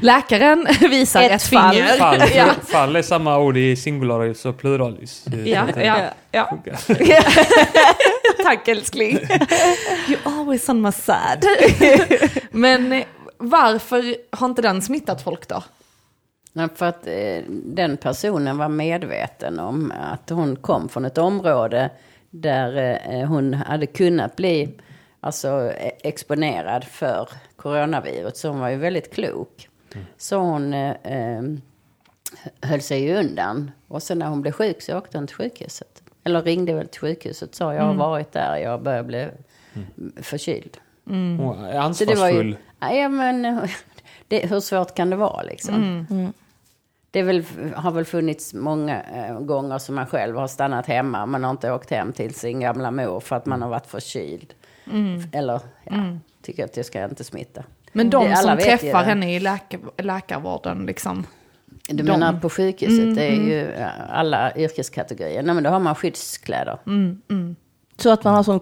Läkaren 0.06 0.66
visar 0.90 1.22
Ett 1.22 1.30
ett, 1.32 1.42
fall. 1.42 1.74
finger. 1.74 1.96
Fall, 1.98 2.22
Ja, 2.34 2.46
fall 2.66 2.96
är 2.96 3.02
samma 3.02 3.38
ord 3.38 3.56
i 3.56 3.76
singularis 3.76 4.44
och 4.44 4.58
pluralis. 4.58 5.24
ja, 5.44 5.66
ja, 5.76 5.96
ja. 6.30 6.50
Tack 8.42 8.68
älskling. 8.68 9.18
You 10.08 10.18
always 10.24 10.68
on 10.68 10.80
my 10.82 10.92
side. 10.92 11.46
Men 12.50 13.04
varför 13.38 14.16
har 14.36 14.46
inte 14.46 14.62
den 14.62 14.82
smittat 14.82 15.22
folk 15.22 15.48
då? 15.48 15.62
Nej, 16.56 16.68
För 16.74 16.86
att 16.86 17.06
eh, 17.06 17.42
den 17.48 17.96
personen 17.96 18.58
var 18.58 18.68
medveten 18.68 19.58
om 19.58 19.92
att 20.00 20.30
hon 20.30 20.56
kom 20.56 20.88
från 20.88 21.04
ett 21.04 21.18
område 21.18 21.90
där 22.30 23.00
eh, 23.10 23.26
hon 23.28 23.54
hade 23.54 23.86
kunnat 23.86 24.36
bli 24.36 24.74
alltså, 25.20 25.48
eh, 25.78 25.92
exponerad 26.02 26.84
för 26.84 27.28
coronavirus. 27.56 28.38
Så 28.38 28.48
hon 28.48 28.60
var 28.60 28.68
ju 28.68 28.76
väldigt 28.76 29.14
klok. 29.14 29.68
Så 30.16 30.36
hon 30.36 30.74
eh, 30.74 30.94
eh, 31.02 31.42
höll 32.62 32.80
sig 32.80 33.02
ju 33.02 33.16
undan. 33.16 33.70
Och 33.88 34.02
sen 34.02 34.18
när 34.18 34.26
hon 34.26 34.42
blev 34.42 34.52
sjuk 34.52 34.82
så 34.82 34.98
åkte 34.98 35.18
hon 35.18 35.26
till 35.26 35.36
sjukhuset. 35.36 36.02
Eller 36.24 36.42
ringde 36.42 36.74
väl 36.74 36.88
till 36.88 37.00
sjukhuset 37.00 37.48
och 37.48 37.54
sa 37.54 37.74
jag 37.74 37.82
har 37.82 37.94
varit 37.94 38.32
där, 38.32 38.56
jag 38.56 38.82
börjar 38.82 39.02
bli 39.02 39.28
förkyld. 40.16 40.76
Hon 41.04 41.64
är 41.64 41.92
Så 41.92 42.04
det 42.04 42.14
var 42.14 42.28
ju, 42.28 42.34
ansvarsfull. 42.38 42.56
ja, 42.80 43.08
men, 43.08 43.42
det, 44.28 44.46
hur 44.50 44.60
svårt 44.60 44.94
kan 44.94 45.10
det 45.10 45.16
vara 45.16 45.42
liksom? 45.42 46.06
Det 47.14 47.22
väl, 47.22 47.44
har 47.76 47.90
väl 47.90 48.04
funnits 48.04 48.54
många 48.54 49.02
eh, 49.02 49.40
gånger 49.40 49.78
som 49.78 49.94
man 49.94 50.06
själv 50.06 50.36
har 50.36 50.46
stannat 50.48 50.86
hemma. 50.86 51.26
Man 51.26 51.44
har 51.44 51.50
inte 51.50 51.72
åkt 51.72 51.90
hem 51.90 52.12
till 52.12 52.34
sin 52.34 52.60
gamla 52.60 52.90
mor 52.90 53.20
för 53.20 53.36
att 53.36 53.46
man 53.46 53.62
har 53.62 53.68
varit 53.68 53.86
förkyld. 53.86 54.54
Eller, 55.32 55.60
ja, 55.84 55.92
tycker 56.42 56.64
att 56.64 56.76
jag 56.76 56.86
ska 56.86 57.04
inte 57.04 57.24
smitta. 57.24 57.64
Men 57.92 58.10
de 58.10 58.24
Det- 58.24 58.32
alla 58.36 58.56
som 58.56 58.58
ju 58.70 58.76
träffar 58.76 59.04
henne 59.04 59.34
i 59.34 59.40
läkar, 59.40 59.80
läkarvården, 59.98 60.86
liksom. 60.86 61.26
Du 61.88 61.96
De- 61.96 62.02
menar 62.02 62.40
på 62.40 62.50
sjukhuset, 62.50 63.16
det 63.16 63.24
är 63.24 63.34
ju 63.36 63.72
ja, 63.80 63.88
alla 64.08 64.56
yrkeskategorier. 64.56 65.42
Nej 65.42 65.54
men 65.54 65.64
då 65.64 65.70
har 65.70 65.80
man 65.80 65.94
skyddskläder. 65.94 66.78
Så 67.96 68.10
att 68.10 68.24
man 68.24 68.34
har 68.34 68.42
sån 68.42 68.60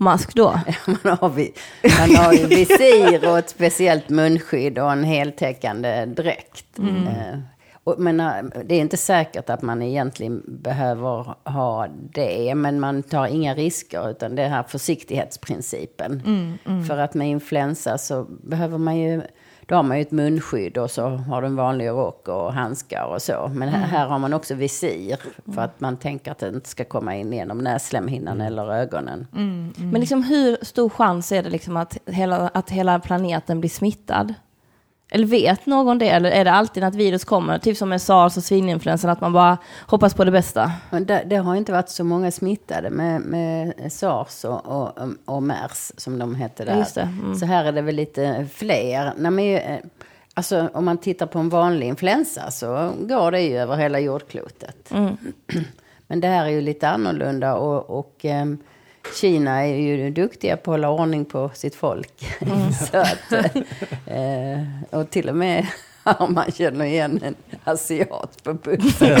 mask 0.00 0.34
då. 0.34 0.60
Man 1.02 1.18
har, 1.20 1.28
vi, 1.28 1.52
man 2.00 2.16
har 2.16 2.32
ju 2.32 2.46
visir 2.46 3.28
och 3.28 3.38
ett 3.38 3.50
speciellt 3.50 4.08
munskydd 4.08 4.78
och 4.78 4.92
en 4.92 5.04
heltäckande 5.04 6.04
dräkt. 6.04 6.78
Eh, 6.78 7.38
och, 7.84 7.98
men 7.98 8.20
eh, 8.20 8.34
det 8.64 8.74
är 8.74 8.80
inte 8.80 8.96
säkert 8.96 9.50
att 9.50 9.62
man 9.62 9.82
egentligen 9.82 10.42
behöver 10.46 11.34
ha 11.50 11.86
det, 12.12 12.54
men 12.54 12.80
man 12.80 13.02
tar 13.02 13.26
inga 13.26 13.54
risker, 13.54 14.10
utan 14.10 14.34
det 14.34 14.42
är 14.42 14.48
här 14.48 14.62
försiktighetsprincipen. 14.62 16.22
För 16.88 16.98
att 16.98 17.14
med 17.14 17.28
influensa 17.28 17.98
så 17.98 18.24
behöver 18.24 18.78
man 18.78 18.96
ju, 18.96 19.22
då 19.70 19.76
har 19.76 19.82
man 19.82 19.96
ju 19.96 20.02
ett 20.02 20.10
munskydd 20.10 20.78
och 20.78 20.90
så 20.90 21.08
har 21.08 21.42
du 21.42 21.46
en 21.46 21.56
vanlig 21.56 21.88
rock 21.88 22.28
och 22.28 22.52
handskar 22.52 23.04
och 23.04 23.22
så. 23.22 23.50
Men 23.54 23.68
här, 23.68 23.86
här 23.86 24.06
har 24.06 24.18
man 24.18 24.32
också 24.32 24.54
visir 24.54 25.16
för 25.54 25.62
att 25.62 25.80
man 25.80 25.96
tänker 25.96 26.32
att 26.32 26.38
det 26.38 26.48
inte 26.48 26.68
ska 26.68 26.84
komma 26.84 27.16
in 27.16 27.32
genom 27.32 27.58
näslemhinnan 27.58 28.40
eller 28.40 28.72
ögonen. 28.72 29.26
Men 29.76 30.00
liksom 30.00 30.22
hur 30.22 30.64
stor 30.64 30.88
chans 30.88 31.32
är 31.32 31.42
det 31.42 31.50
liksom 31.50 31.76
att 31.76 31.98
hela, 32.06 32.48
att 32.48 32.70
hela 32.70 32.98
planeten 32.98 33.60
blir 33.60 33.70
smittad? 33.70 34.34
Eller 35.10 35.26
vet 35.26 35.66
någon 35.66 35.98
det? 35.98 36.08
Eller 36.08 36.30
är 36.30 36.44
det 36.44 36.52
alltid 36.52 36.80
när 36.80 36.88
ett 36.88 36.94
virus 36.94 37.24
kommer, 37.24 37.58
typ 37.58 37.76
som 37.76 37.88
med 37.88 38.02
sars 38.02 38.36
och 38.36 38.42
svininfluensan, 38.42 39.10
att 39.10 39.20
man 39.20 39.32
bara 39.32 39.58
hoppas 39.86 40.14
på 40.14 40.24
det 40.24 40.30
bästa? 40.30 40.72
Men 40.90 41.06
det, 41.06 41.22
det 41.26 41.36
har 41.36 41.54
inte 41.54 41.72
varit 41.72 41.88
så 41.88 42.04
många 42.04 42.30
smittade 42.30 42.90
med, 42.90 43.20
med 43.20 43.92
sars 43.92 44.44
och, 44.44 44.66
och, 44.66 44.98
och 45.24 45.42
mers 45.42 45.92
som 45.96 46.18
de 46.18 46.34
hette 46.34 46.64
där. 46.64 46.86
Det. 46.94 47.00
Mm. 47.00 47.34
Så 47.34 47.46
här 47.46 47.64
är 47.64 47.72
det 47.72 47.82
väl 47.82 47.94
lite 47.94 48.46
fler. 48.54 49.12
Nej, 49.16 49.30
men, 49.30 49.56
eh, 49.56 49.78
alltså, 50.34 50.68
om 50.74 50.84
man 50.84 50.98
tittar 50.98 51.26
på 51.26 51.38
en 51.38 51.48
vanlig 51.48 51.86
influensa 51.86 52.50
så 52.50 52.92
går 53.00 53.30
det 53.30 53.40
ju 53.40 53.58
över 53.58 53.76
hela 53.76 54.00
jordklotet. 54.00 54.90
Mm. 54.90 55.16
Men 56.06 56.20
det 56.20 56.28
här 56.28 56.44
är 56.44 56.50
ju 56.50 56.60
lite 56.60 56.88
annorlunda 56.88 57.54
och, 57.56 57.98
och 57.98 58.16
ehm, 58.22 58.58
Kina 59.20 59.66
är 59.66 59.76
ju 59.76 60.10
duktiga 60.10 60.56
på 60.56 60.70
att 60.70 60.74
hålla 60.74 60.90
ordning 60.90 61.24
på 61.24 61.50
sitt 61.54 61.74
folk. 61.74 62.12
så 62.90 62.96
att, 62.98 63.32
eh, 64.06 64.98
och 65.00 65.10
till 65.10 65.28
och 65.28 65.36
med 65.36 65.66
om 66.18 66.34
man 66.34 66.52
känner 66.52 66.84
igen 66.84 67.20
en 67.24 67.34
asiat 67.64 68.42
på 68.42 68.54
bussen. 68.54 69.18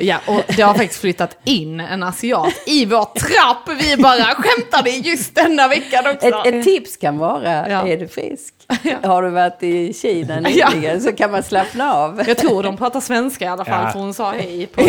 Ja, 0.00 0.18
och 0.26 0.42
det 0.56 0.62
har 0.62 0.74
faktiskt 0.74 1.00
flyttat 1.00 1.36
in 1.44 1.80
en 1.80 2.02
asiat 2.02 2.54
i 2.66 2.84
vår 2.86 3.04
trapp. 3.04 3.80
Vi 3.80 3.96
bara 4.02 4.24
skämtade 4.34 4.90
just 4.90 5.34
denna 5.34 5.68
veckan 5.68 6.04
också. 6.14 6.26
Ett, 6.26 6.46
ett 6.46 6.64
tips 6.64 6.96
kan 6.96 7.18
vara, 7.18 7.70
Ja. 7.70 7.88
är 7.88 7.96
du 7.96 8.08
frisk? 8.08 8.54
Har 9.02 9.22
du 9.22 9.30
varit 9.30 9.62
i 9.62 9.92
Kina 9.92 10.40
nyligen 10.40 11.00
så 11.00 11.12
kan 11.12 11.30
man 11.30 11.42
slappna 11.42 11.92
av. 11.94 12.22
Jag 12.26 12.38
tror 12.38 12.62
de 12.62 12.76
pratar 12.76 13.00
svenska 13.00 13.44
i 13.44 13.48
alla 13.48 13.64
fall, 13.64 13.84
Ja. 13.84 13.90
för 13.92 13.98
hon 14.00 14.14
sa 14.14 14.30
hej 14.32 14.66
på 14.66 14.80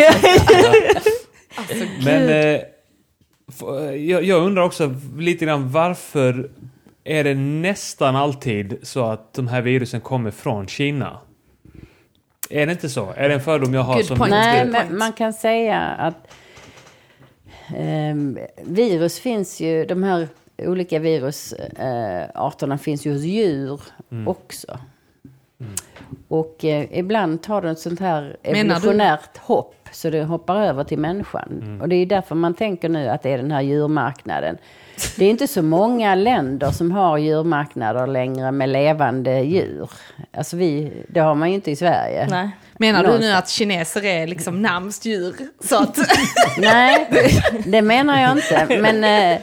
Alltså, 1.54 1.84
Men 2.04 2.28
eh, 2.28 2.60
jag, 3.96 4.24
jag 4.24 4.42
undrar 4.42 4.62
också 4.62 4.94
lite 5.16 5.44
grann 5.44 5.70
varför 5.70 6.50
är 7.04 7.24
det 7.24 7.34
nästan 7.34 8.16
alltid 8.16 8.78
så 8.82 9.04
att 9.04 9.34
de 9.34 9.48
här 9.48 9.62
virusen 9.62 10.00
kommer 10.00 10.30
från 10.30 10.66
Kina? 10.66 11.18
Är 12.50 12.66
det 12.66 12.72
inte 12.72 12.88
så? 12.88 13.12
Är 13.16 13.28
det 13.28 13.34
en 13.34 13.40
fördom 13.40 13.74
jag 13.74 13.82
har 13.82 13.96
Good 13.96 14.04
som 14.06 14.18
point. 14.18 14.30
Nej, 14.30 14.66
men 14.66 14.98
man 14.98 15.12
kan 15.12 15.32
säga 15.32 15.80
att 15.80 16.34
ehm, 17.76 18.38
virus 18.62 19.20
finns 19.20 19.60
ju, 19.60 19.84
de 19.84 20.02
här 20.02 20.28
olika 20.58 20.98
virusarterna 20.98 22.78
finns 22.78 23.06
ju 23.06 23.12
hos 23.12 23.22
djur 23.22 23.80
också. 24.26 24.78
Och 26.28 26.64
eh, 26.64 26.98
ibland 26.98 27.42
tar 27.42 27.62
det 27.62 27.70
ett 27.70 27.78
sånt 27.78 28.00
här 28.00 28.36
evolutionärt 28.42 29.36
hopp 29.36 29.77
så 29.92 30.10
det 30.10 30.24
hoppar 30.24 30.56
över 30.60 30.84
till 30.84 30.98
människan. 30.98 31.78
Och 31.82 31.88
det 31.88 31.96
är 31.96 32.06
därför 32.06 32.34
man 32.34 32.54
tänker 32.54 32.88
nu 32.88 33.08
att 33.08 33.22
det 33.22 33.32
är 33.32 33.38
den 33.38 33.50
här 33.50 33.60
djurmarknaden. 33.60 34.56
Det 35.16 35.24
är 35.24 35.30
inte 35.30 35.46
så 35.46 35.62
många 35.62 36.14
länder 36.14 36.70
som 36.70 36.90
har 36.92 37.18
djurmarknader 37.18 38.06
längre 38.06 38.52
med 38.52 38.68
levande 38.68 39.40
djur. 39.40 39.90
Alltså 40.32 40.56
vi, 40.56 40.92
det 41.08 41.20
har 41.20 41.34
man 41.34 41.48
ju 41.48 41.54
inte 41.54 41.70
i 41.70 41.76
Sverige. 41.76 42.26
Nej. 42.30 42.50
Menar 42.78 43.04
du 43.04 43.18
nu 43.18 43.32
att 43.32 43.48
kineser 43.48 44.04
är 44.04 44.26
liksom 44.26 44.62
närmst 44.62 45.04
djur? 45.04 45.34
Så 45.60 45.76
att, 45.82 45.98
Nej, 46.58 47.08
det 47.66 47.82
menar 47.82 48.20
jag 48.22 48.32
inte. 48.32 48.80
Men 48.82 49.04
eh, 49.04 49.40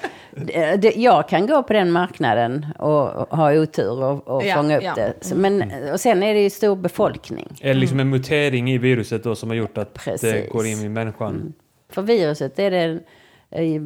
jag 0.95 1.29
kan 1.29 1.47
gå 1.47 1.63
på 1.63 1.73
den 1.73 1.91
marknaden 1.91 2.65
och, 2.79 3.09
och 3.15 3.37
ha 3.37 3.53
otur 3.53 4.03
och, 4.03 4.27
och 4.27 4.45
Ja, 4.45 4.55
fånga 4.55 4.77
upp 4.77 4.83
ja. 4.83 4.93
det. 4.95 5.13
Så, 5.21 5.35
men, 5.35 5.71
och 5.93 5.99
sen 5.99 6.23
är 6.23 6.33
det 6.33 6.41
ju 6.43 6.49
stor 6.49 6.75
befolkning. 6.75 7.47
Är 7.61 7.67
det 7.67 7.79
liksom 7.79 7.99
en 7.99 8.09
mutering 8.09 8.71
i 8.71 8.77
viruset 8.77 9.23
då 9.23 9.35
som 9.35 9.49
har 9.49 9.55
gjort 9.55 9.77
att 9.77 9.93
det 9.93 9.99
Precis. 9.99 10.51
går 10.51 10.65
in 10.65 10.77
i 10.81 10.89
människan? 10.89 11.53
För 11.89 12.01
viruset 12.01 12.59
är 12.59 12.71
det 12.71 12.99
eh, 13.51 13.81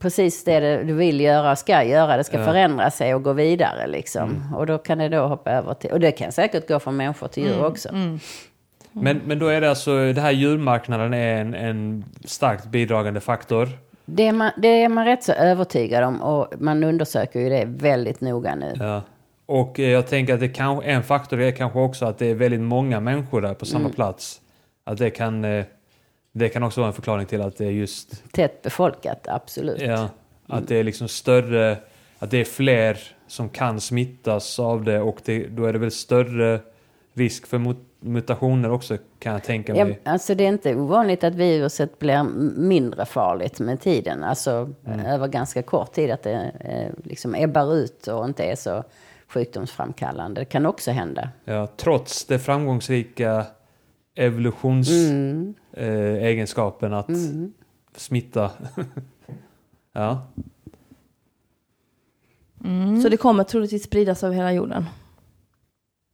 precis 0.00 0.44
det 0.44 0.60
det 0.60 0.84
du 0.84 0.92
vill 0.92 1.20
göra, 1.20 1.56
ska 1.56 1.84
göra. 1.84 2.16
Det 2.16 2.24
ska 2.24 2.38
Ja. 2.38 2.44
förändra 2.44 2.90
sig 2.90 3.14
och 3.14 3.22
gå 3.22 3.32
vidare 3.32 3.86
liksom. 3.86 4.54
Och 4.56 4.66
då 4.66 4.78
kan 4.78 4.98
det 4.98 5.08
då 5.08 5.26
hoppa 5.26 5.50
över 5.50 5.74
till, 5.74 5.90
och 5.90 6.00
det 6.00 6.12
kan 6.12 6.32
säkert 6.32 6.68
gå 6.68 6.80
från 6.80 6.96
människor 6.96 7.28
till 7.28 7.42
djur 7.42 7.64
också. 7.64 7.88
Men, 8.92 9.20
men 9.24 9.38
då 9.38 9.46
är 9.48 9.60
det 9.60 9.68
alltså, 9.70 10.12
det 10.12 10.20
här 10.20 10.30
djurmarknaden 10.30 11.14
är 11.14 11.40
en, 11.40 11.54
en 11.54 12.04
starkt 12.24 12.66
bidragande 12.66 13.20
faktor. 13.20 13.68
Det, 14.04 14.28
är 14.28 14.32
man, 14.32 14.50
det 14.56 14.68
är 14.68 14.88
man 14.88 15.04
rätt 15.04 15.24
så 15.24 15.32
övertygad 15.32 16.04
om 16.04 16.22
och 16.22 16.52
man 16.58 16.84
undersöker 16.84 17.40
ju 17.40 17.48
det 17.48 17.64
väldigt 17.64 18.20
noga 18.20 18.54
nu. 18.54 18.74
Ja. 18.80 19.02
Och 19.46 19.80
eh, 19.80 19.88
jag 19.88 20.06
tänker 20.06 20.34
att 20.34 20.40
det 20.40 20.48
kan, 20.48 20.82
en 20.82 21.02
faktor 21.02 21.40
är 21.40 21.52
kanske 21.52 21.78
också 21.78 22.04
att 22.04 22.18
det 22.18 22.26
är 22.26 22.34
väldigt 22.34 22.60
många 22.60 23.00
människor 23.00 23.40
där 23.40 23.54
på 23.54 23.66
samma 23.66 23.88
plats. 23.88 24.40
Att 24.84 24.98
det 24.98 25.10
kan, 25.10 25.44
eh, 25.44 25.64
det 26.32 26.48
kan 26.48 26.62
också 26.62 26.80
vara 26.80 26.88
en 26.88 26.94
förklaring 26.94 27.26
till 27.26 27.42
att 27.42 27.56
det 27.56 27.66
är 27.66 27.70
just 27.70 28.32
Tätt 28.32 28.62
befolkat, 28.62 29.28
absolut. 29.28 29.80
Ja, 29.80 30.08
att 30.46 30.68
det 30.68 30.76
är 30.76 30.84
liksom 30.84 31.08
större, 31.08 31.76
att 32.18 32.30
det 32.30 32.38
är 32.38 32.44
fler 32.44 32.98
som 33.26 33.48
kan 33.48 33.80
smittas 33.80 34.58
av 34.58 34.84
det 34.84 35.00
och 35.00 35.18
det, 35.24 35.46
då 35.46 35.64
är 35.64 35.72
det 35.72 35.78
väl 35.78 35.90
större 35.90 36.60
risk 37.14 37.46
för 37.46 37.58
mut 37.58 37.76
mutationer 38.04 38.70
också 38.70 38.96
kan 39.18 39.32
jag 39.32 39.42
tänka 39.44 39.76
Ja, 39.76 39.84
mig. 39.84 40.00
alltså 40.04 40.34
det 40.34 40.44
är 40.44 40.48
inte 40.48 40.74
ovanligt 40.76 41.24
att 41.24 41.34
viruset 41.34 41.98
blir 41.98 42.22
mindre 42.60 43.06
farligt 43.06 43.60
med 43.60 43.80
tiden. 43.80 44.24
Alltså 44.24 44.70
över 45.06 45.28
ganska 45.28 45.62
kort 45.62 45.92
tid 45.92 46.10
att 46.10 46.22
det 46.22 46.52
eh, 46.60 46.92
liksom 47.04 47.34
ebbar 47.34 47.74
ut 47.74 48.06
och 48.06 48.24
inte 48.24 48.44
är 48.44 48.56
så 48.56 48.84
sjukdomsframkallande. 49.28 50.40
Det 50.40 50.44
kan 50.44 50.66
också 50.66 50.90
hända. 50.90 51.28
Ja, 51.44 51.68
trots 51.76 52.24
det 52.24 52.38
framgångsrika 52.38 53.46
evolutionsegenskapen 54.14 55.54
eh, 55.72 56.24
egenskapen 56.24 56.92
att 56.92 57.10
smitta. 57.96 58.50
ja. 59.92 60.26
Så 63.02 63.08
det 63.08 63.16
kommer 63.16 63.44
troligtvis 63.44 63.84
spridas 63.84 64.24
över 64.24 64.34
hela 64.36 64.52
jorden. 64.52 64.84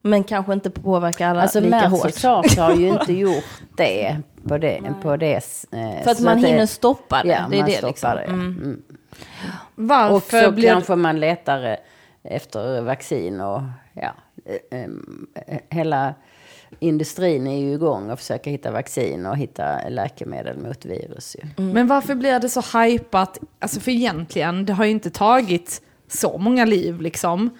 Men 0.02 0.24
kanske 0.24 0.52
inte 0.52 0.70
påverka 0.70 1.28
alla 1.28 1.42
Alltså 1.42 1.60
lika 1.60 1.84
och 1.84 1.90
hårt. 1.90 2.14
sars 2.14 2.58
har 2.58 2.74
ju 2.74 2.88
inte 2.88 3.12
gjort 3.18 3.44
det 3.76 4.16
på 4.48 4.58
det. 4.58 4.80
På 5.02 5.16
det 5.16 5.34
eh, 5.72 6.02
För 6.04 6.10
att 6.10 6.16
så 6.16 6.24
man 6.24 6.40
det- 6.40 6.48
hinner 6.48 6.66
stoppa 6.66 7.22
det. 7.22 7.28
Ja, 7.28 7.46
det 7.50 7.56
är 7.56 7.60
man 7.60 7.70
det 7.70 7.76
stoppar 7.76 7.90
liksom. 7.92 8.14
det. 8.14 8.24
Mm. 8.34 8.58
Mm. 8.62 8.82
Och 9.74 9.84
varför 10.10 10.42
så 10.42 10.50
blir 10.52 10.68
kanske 10.68 10.94
man 10.96 11.20
letar 11.20 11.64
eh, 11.64 11.76
efter 12.36 12.80
vaccin 12.80 13.40
och 13.40 13.62
ja, 13.92 14.10
eh, 14.70 14.80
eh, 14.80 14.88
hela 15.70 16.14
industrin 16.80 17.46
är 17.46 17.58
ju 17.60 17.72
igång 17.72 18.10
och 18.10 18.18
försöker 18.18 18.50
hitta 18.50 18.70
vaccin 18.70 19.26
och 19.26 19.36
hitta 19.36 19.88
läkemedel 19.88 20.58
mot 20.58 20.84
virus. 20.84 21.36
Ju. 21.38 21.62
Men 21.64 21.86
varför 21.86 22.14
blir 22.14 22.38
det 22.40 22.48
så 22.48 22.78
hypat? 22.78 23.38
Alltså 23.58 23.80
för 23.80 23.90
egentligen, 23.90 24.66
det 24.66 24.72
har 24.72 24.84
ju 24.84 24.90
inte 24.90 25.10
tagit 25.10 25.82
så 26.08 26.38
många 26.38 26.64
liv 26.64 27.00
liksom. 27.00 27.50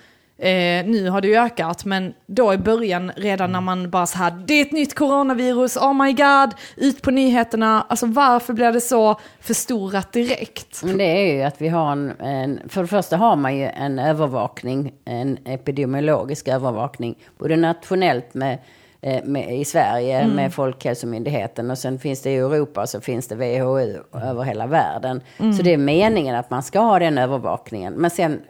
Eh, 0.40 0.86
nu 0.86 1.08
har 1.10 1.20
det 1.20 1.28
ju 1.28 1.36
ökat, 1.36 1.84
men 1.84 2.14
då 2.26 2.54
i 2.54 2.58
början, 2.58 3.12
redan 3.16 3.52
när 3.52 3.60
man 3.60 3.90
bara 3.90 4.06
så 4.06 4.18
här, 4.18 4.30
det 4.46 4.54
är 4.54 4.62
ett 4.62 4.72
nytt 4.72 4.94
coronavirus, 4.94 5.76
oh 5.76 5.94
my 5.94 6.12
god, 6.12 6.54
ut 6.76 7.02
på 7.02 7.10
nyheterna. 7.10 7.86
Alltså 7.88 8.06
varför 8.06 8.52
blir 8.52 8.72
det 8.72 8.80
så 8.80 9.20
förstorat 9.40 10.12
direkt? 10.12 10.82
Men 10.84 10.98
det 10.98 11.04
är 11.04 11.34
ju 11.34 11.42
att 11.42 11.60
vi 11.60 11.68
har 11.68 11.92
en, 11.92 12.12
en, 12.20 12.60
för 12.68 12.82
det 12.82 12.88
första 12.88 13.16
har 13.16 13.36
man 13.36 13.56
ju 13.56 13.64
en 13.64 13.98
övervakning, 13.98 14.92
en 15.04 15.38
epidemiologisk 15.44 16.48
övervakning, 16.48 17.18
både 17.38 17.56
nationellt 17.56 18.34
med, 18.34 18.58
eh, 19.00 19.24
med, 19.24 19.58
i 19.60 19.64
Sverige 19.64 20.26
med 20.26 20.54
Folkhälsomyndigheten 20.54 21.70
och 21.70 21.78
sen 21.78 21.98
finns 21.98 22.22
det 22.22 22.30
i 22.30 22.36
Europa 22.36 22.82
och 22.82 22.88
så 22.88 23.00
finns 23.00 23.28
det 23.28 23.34
WHO 23.34 23.78
över 24.18 24.42
hela 24.42 24.66
världen. 24.66 25.20
Så 25.38 25.62
det 25.62 25.72
är 25.72 25.78
meningen 25.78 26.36
att 26.36 26.50
man 26.50 26.62
ska 26.62 26.80
ha 26.80 26.98
den 26.98 27.18
övervakningen. 27.18 27.94
Men 27.94 28.10
sen 28.10 28.40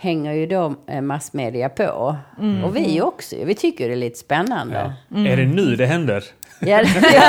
hänger 0.00 0.32
ju 0.32 0.46
då 0.46 0.74
eh, 0.86 1.00
massmedia 1.00 1.68
på. 1.68 2.16
Och 2.64 2.76
vi 2.76 3.00
också. 3.00 3.36
Vi 3.44 3.54
tycker 3.54 3.88
det 3.88 3.94
är 3.94 3.96
lite 3.96 4.18
spännande. 4.18 4.92
Är 5.14 5.36
det 5.36 5.46
nu 5.46 5.76
det 5.76 5.86
händer? 5.86 6.24
Ja, 6.60 6.82
det, 6.82 6.88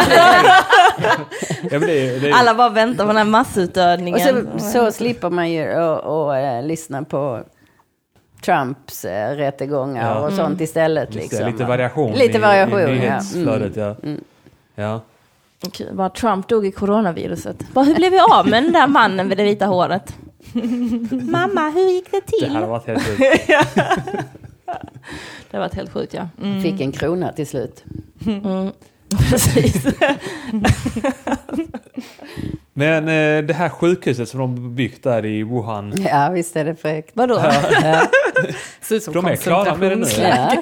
Ja, 1.71 1.79
men 1.79 1.81
det, 1.81 2.19
det, 2.19 2.31
Alla 2.31 2.55
bara 2.55 2.69
väntar 2.69 3.03
på 3.03 3.07
den 3.07 3.17
här 3.17 3.25
massutdödningen. 3.25 4.45
Och 4.53 4.61
så, 4.61 4.65
så 4.71 4.91
slipper 4.91 5.29
man 5.29 5.51
ju 5.51 5.73
att 5.73 6.35
eh, 6.35 6.67
lyssna 6.67 7.03
på 7.03 7.43
Trumps 8.45 9.05
uh, 9.05 9.09
rättegångar 9.35 10.15
Ja. 10.15 10.19
och 10.27 10.33
sånt 10.33 10.61
istället. 10.61 11.15
Just 11.15 11.29
det, 11.29 11.35
Liksom. 11.35 11.51
lite 11.51 11.65
variation, 11.65 12.11
Lite 12.11 12.37
i, 12.37 12.41
variation, 12.41 12.79
i 12.79 12.81
ja. 12.81 12.87
Mm. 12.87 12.99
nyhetsflödet. 12.99 13.75
Ja. 13.75 13.95
Ja. 14.75 15.01
Okej, 15.65 15.87
bara 15.93 16.09
Trump 16.09 16.47
dog 16.47 16.65
i 16.65 16.71
coronaviruset. 16.71 17.73
Bara, 17.73 17.85
hur 17.85 17.95
blev 17.95 18.11
vi 18.11 18.19
av 18.19 18.47
med 18.47 18.63
den 18.63 18.73
där 18.73 18.87
mannen 18.87 19.27
med 19.27 19.37
det 19.37 19.43
vita 19.43 19.65
håret? 19.65 20.15
Mamma, 21.31 21.69
hur 21.69 21.89
gick 21.91 22.11
det 22.11 22.21
Det 22.25 22.37
till? 22.39 22.51
här 22.53 22.61
har 22.61 22.67
varit 22.67 22.87
helt 22.87 23.03
sjukt. 23.03 23.19
Det 25.51 25.57
har 25.57 25.59
varit 25.59 25.73
helt 25.73 25.93
sjukt 25.93 26.13
ja. 26.13 26.27
Fick 26.61 26.81
en 26.81 26.91
krona 26.91 27.31
till 27.31 27.47
slut. 27.47 27.83
Mm. 28.27 28.71
Precis. 29.29 29.85
Men 32.73 33.03
eh, 33.07 33.45
det 33.45 33.53
här 33.53 33.69
sjukhuset 33.69 34.29
som 34.29 34.39
de 34.39 34.75
byggt 34.75 35.03
där 35.03 35.25
i 35.25 35.43
Wuhan. 35.43 35.93
Ja, 36.05 36.29
visst 36.29 36.55
är 36.55 36.65
det 36.65 36.75
fräckt. 36.75 37.11
Vadå? 37.13 37.41
Ja. 37.83 38.01
Som 39.01 39.13
De 39.13 39.25
är 39.25 39.35
klara 39.35 39.75
med 39.75 39.91
det 39.91 39.95
nu. 39.95 40.05
Ja. 40.21 40.55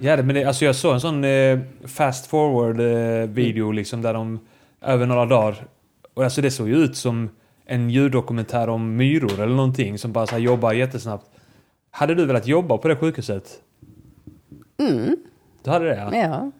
Ja, 0.00 0.16
det- 0.16 0.22
men 0.22 0.34
det, 0.34 0.44
alltså 0.44 0.64
jag 0.64 0.76
såg 0.76 0.94
en 0.94 1.00
sån 1.00 1.24
eh, 1.24 1.58
fast 1.86 2.26
forward 2.26 2.80
eh, 2.80 3.28
video 3.28 3.72
liksom 3.72 4.02
där 4.02 4.14
de 4.14 4.40
över 4.82 5.06
några 5.06 5.26
dagar. 5.26 5.66
Och 6.14 6.24
alltså 6.24 6.40
det 6.40 6.50
såg 6.50 6.68
ju 6.68 6.76
ut 6.76 6.96
som 6.96 7.28
en 7.64 7.90
ljuddokumentär 7.90 8.68
om 8.68 8.96
myror 8.96 9.32
eller 9.40 9.54
någonting 9.56 9.98
som 9.98 10.12
bara 10.12 10.26
så 10.26 10.32
här 10.32 10.42
jobbar 10.42 10.72
jättesnabbt. 10.72 11.30
Hade 11.90 12.14
du 12.14 12.26
velat 12.26 12.46
jobba 12.46 12.78
på 12.78 12.88
det 12.88 12.96
sjukhuset? 12.96 13.60
Mm, 14.78 15.16
Du 15.64 15.70
hade 15.70 15.84
det? 15.84 15.96
Ja. 15.96 16.16
ja. 16.16 16.50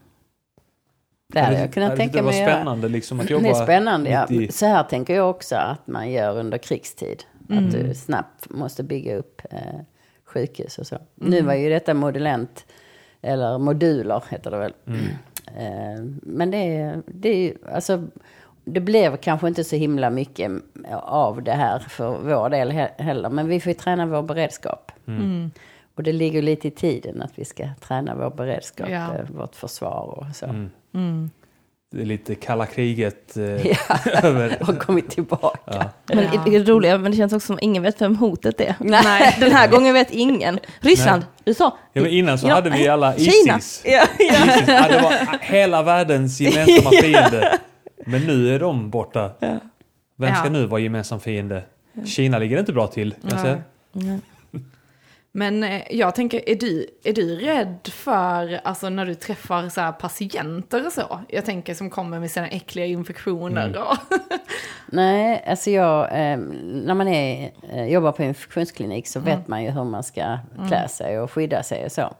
Det 1.32 1.40
hade 1.40 1.60
jag 1.60 1.72
kunnat 1.72 1.96
tänka 1.96 2.16
Det 2.16 2.22
var 2.22 2.30
mig 2.32 2.42
att 2.42 2.48
göra. 2.48 2.56
spännande 2.60 2.88
liksom 2.88 3.20
att 3.20 3.30
jobba. 3.30 3.42
Det 3.42 3.48
är 3.50 3.64
spännande, 3.64 4.10
ja. 4.10 4.26
i- 4.30 4.52
Så 4.52 4.66
här 4.66 4.82
tänker 4.84 5.14
jag 5.14 5.30
också 5.30 5.56
att 5.56 5.86
man 5.86 6.10
gör 6.10 6.38
under 6.38 6.58
krigstid. 6.58 7.22
Mm. 7.50 7.66
Att 7.66 7.72
du 7.72 7.94
snabbt 7.94 8.50
måste 8.50 8.82
bygga 8.82 9.16
upp 9.16 9.42
eh, 9.50 9.58
sjukhus 10.24 10.78
och 10.78 10.86
så. 10.86 10.98
Nu 11.14 11.42
var 11.42 11.54
ju 11.54 11.68
detta 11.68 11.94
modulent, 11.94 12.66
eller 13.22 13.58
moduler 13.58 14.24
heter 14.30 14.50
det 14.50 14.58
väl. 14.58 14.72
Mm. 14.86 15.00
Eh, 15.56 16.04
men 16.22 16.50
det 16.50 16.56
är, 16.76 17.02
det 17.06 17.28
är 17.28 17.36
ju, 17.36 17.54
alltså, 17.72 18.04
det 18.64 18.80
blev 18.80 19.16
kanske 19.16 19.48
inte 19.48 19.64
så 19.64 19.76
himla 19.76 20.10
mycket 20.10 20.50
av 21.02 21.42
det 21.42 21.52
här 21.52 21.78
för 21.78 22.18
vår 22.18 22.48
del 22.48 22.72
he- 22.72 23.02
heller. 23.02 23.28
Men 23.30 23.48
vi 23.48 23.60
får 23.60 23.70
ju 23.72 23.78
träna 23.78 24.06
vår 24.06 24.22
beredskap. 24.22 24.92
Mm. 25.08 25.50
Och 25.96 26.02
det 26.02 26.12
ligger 26.12 26.42
lite 26.42 26.68
i 26.68 26.70
tiden 26.70 27.22
att 27.22 27.32
vi 27.34 27.44
ska 27.44 27.68
träna 27.88 28.14
vår 28.14 28.30
beredskap, 28.30 28.88
Ja. 28.90 28.96
eh, 29.14 29.24
vårt 29.30 29.56
försvar 29.56 30.14
och 30.30 30.36
så. 30.36 30.46
Mm. 30.94 31.30
Det 31.94 32.00
är 32.02 32.06
lite 32.06 32.34
kalla 32.34 32.66
kriget 32.66 33.36
eh, 33.36 33.66
Ja, 33.66 33.74
över. 34.22 34.56
och 34.68 34.78
kommit 34.78 35.10
tillbaka. 35.10 35.58
Ja. 35.64 35.84
Men 36.06 36.24
Ja. 36.32 36.42
det 36.46 36.56
är 36.56 36.64
roliga, 36.64 36.98
men 36.98 37.10
det 37.10 37.16
känns 37.16 37.32
också 37.32 37.46
som 37.46 37.58
ingen 37.62 37.82
vet 37.82 38.00
vem 38.00 38.16
hotet 38.16 38.60
är. 38.60 38.74
Nej. 38.78 39.36
Den 39.40 39.52
här 39.52 39.68
gången 39.68 39.94
vet 39.94 40.10
ingen. 40.10 40.58
Ryssland, 40.80 41.22
USA. 41.44 41.76
Ja, 41.92 42.02
men 42.02 42.10
innan 42.10 42.38
så 42.38 42.48
Ja, 42.48 42.54
hade 42.54 42.70
vi 42.70 42.88
alla 42.88 43.14
Kina. 43.16 43.58
Isis. 43.58 43.82
Ja, 43.84 44.04
ja. 44.18 44.24
Isis. 44.34 44.68
Ja, 44.68 44.88
det 44.88 45.00
var 45.02 45.38
hela 45.40 45.82
världens 45.82 46.40
gemensamma 46.40 46.90
fiende. 46.90 47.58
Men 48.06 48.26
nu 48.26 48.54
är 48.54 48.58
de 48.58 48.90
borta. 48.90 49.30
Vem 50.16 50.34
ska 50.34 50.50
nu 50.50 50.66
vara 50.66 50.80
gemensam 50.80 51.20
fiende? 51.20 51.62
Kina 52.06 52.38
ligger 52.38 52.58
inte 52.58 52.72
bra 52.72 52.86
till. 52.86 53.12
Kan 53.12 53.30
jag 53.30 53.40
säga. 53.40 53.62
Men 55.34 55.64
eh, 55.64 55.82
jag 55.90 56.14
tänker, 56.14 56.48
är 56.48 56.56
du, 56.56 56.86
är 57.04 57.12
du 57.12 57.36
rädd 57.36 57.88
för, 57.92 58.60
alltså 58.64 58.88
när 58.88 59.06
du 59.06 59.14
träffar 59.14 59.68
så 59.68 59.92
patienter 60.00 60.86
och 60.86 60.92
så? 60.92 61.20
Jag 61.28 61.44
tänker 61.44 61.74
som 61.74 61.90
kommer 61.90 62.20
med 62.20 62.30
sina 62.30 62.48
äckliga 62.48 62.86
infektioner 62.86 63.66
Mm. 63.66 63.72
Nej, 64.86 65.44
alltså 65.46 65.70
jag, 65.70 66.02
eh, 66.04 66.36
när 66.62 66.94
man 66.94 67.08
är, 67.08 67.50
eh, 67.72 67.86
jobbar 67.86 68.12
på 68.12 68.22
infektionsklinik 68.22 69.06
så 69.06 69.20
vet 69.20 69.48
man 69.48 69.62
ju 69.62 69.70
hur 69.70 69.84
man 69.84 70.02
ska 70.02 70.38
klä 70.68 70.88
sig 70.88 71.20
och 71.20 71.32
skydda 71.32 71.62
sig 71.62 71.84
och 71.84 71.92
så. 71.92 72.14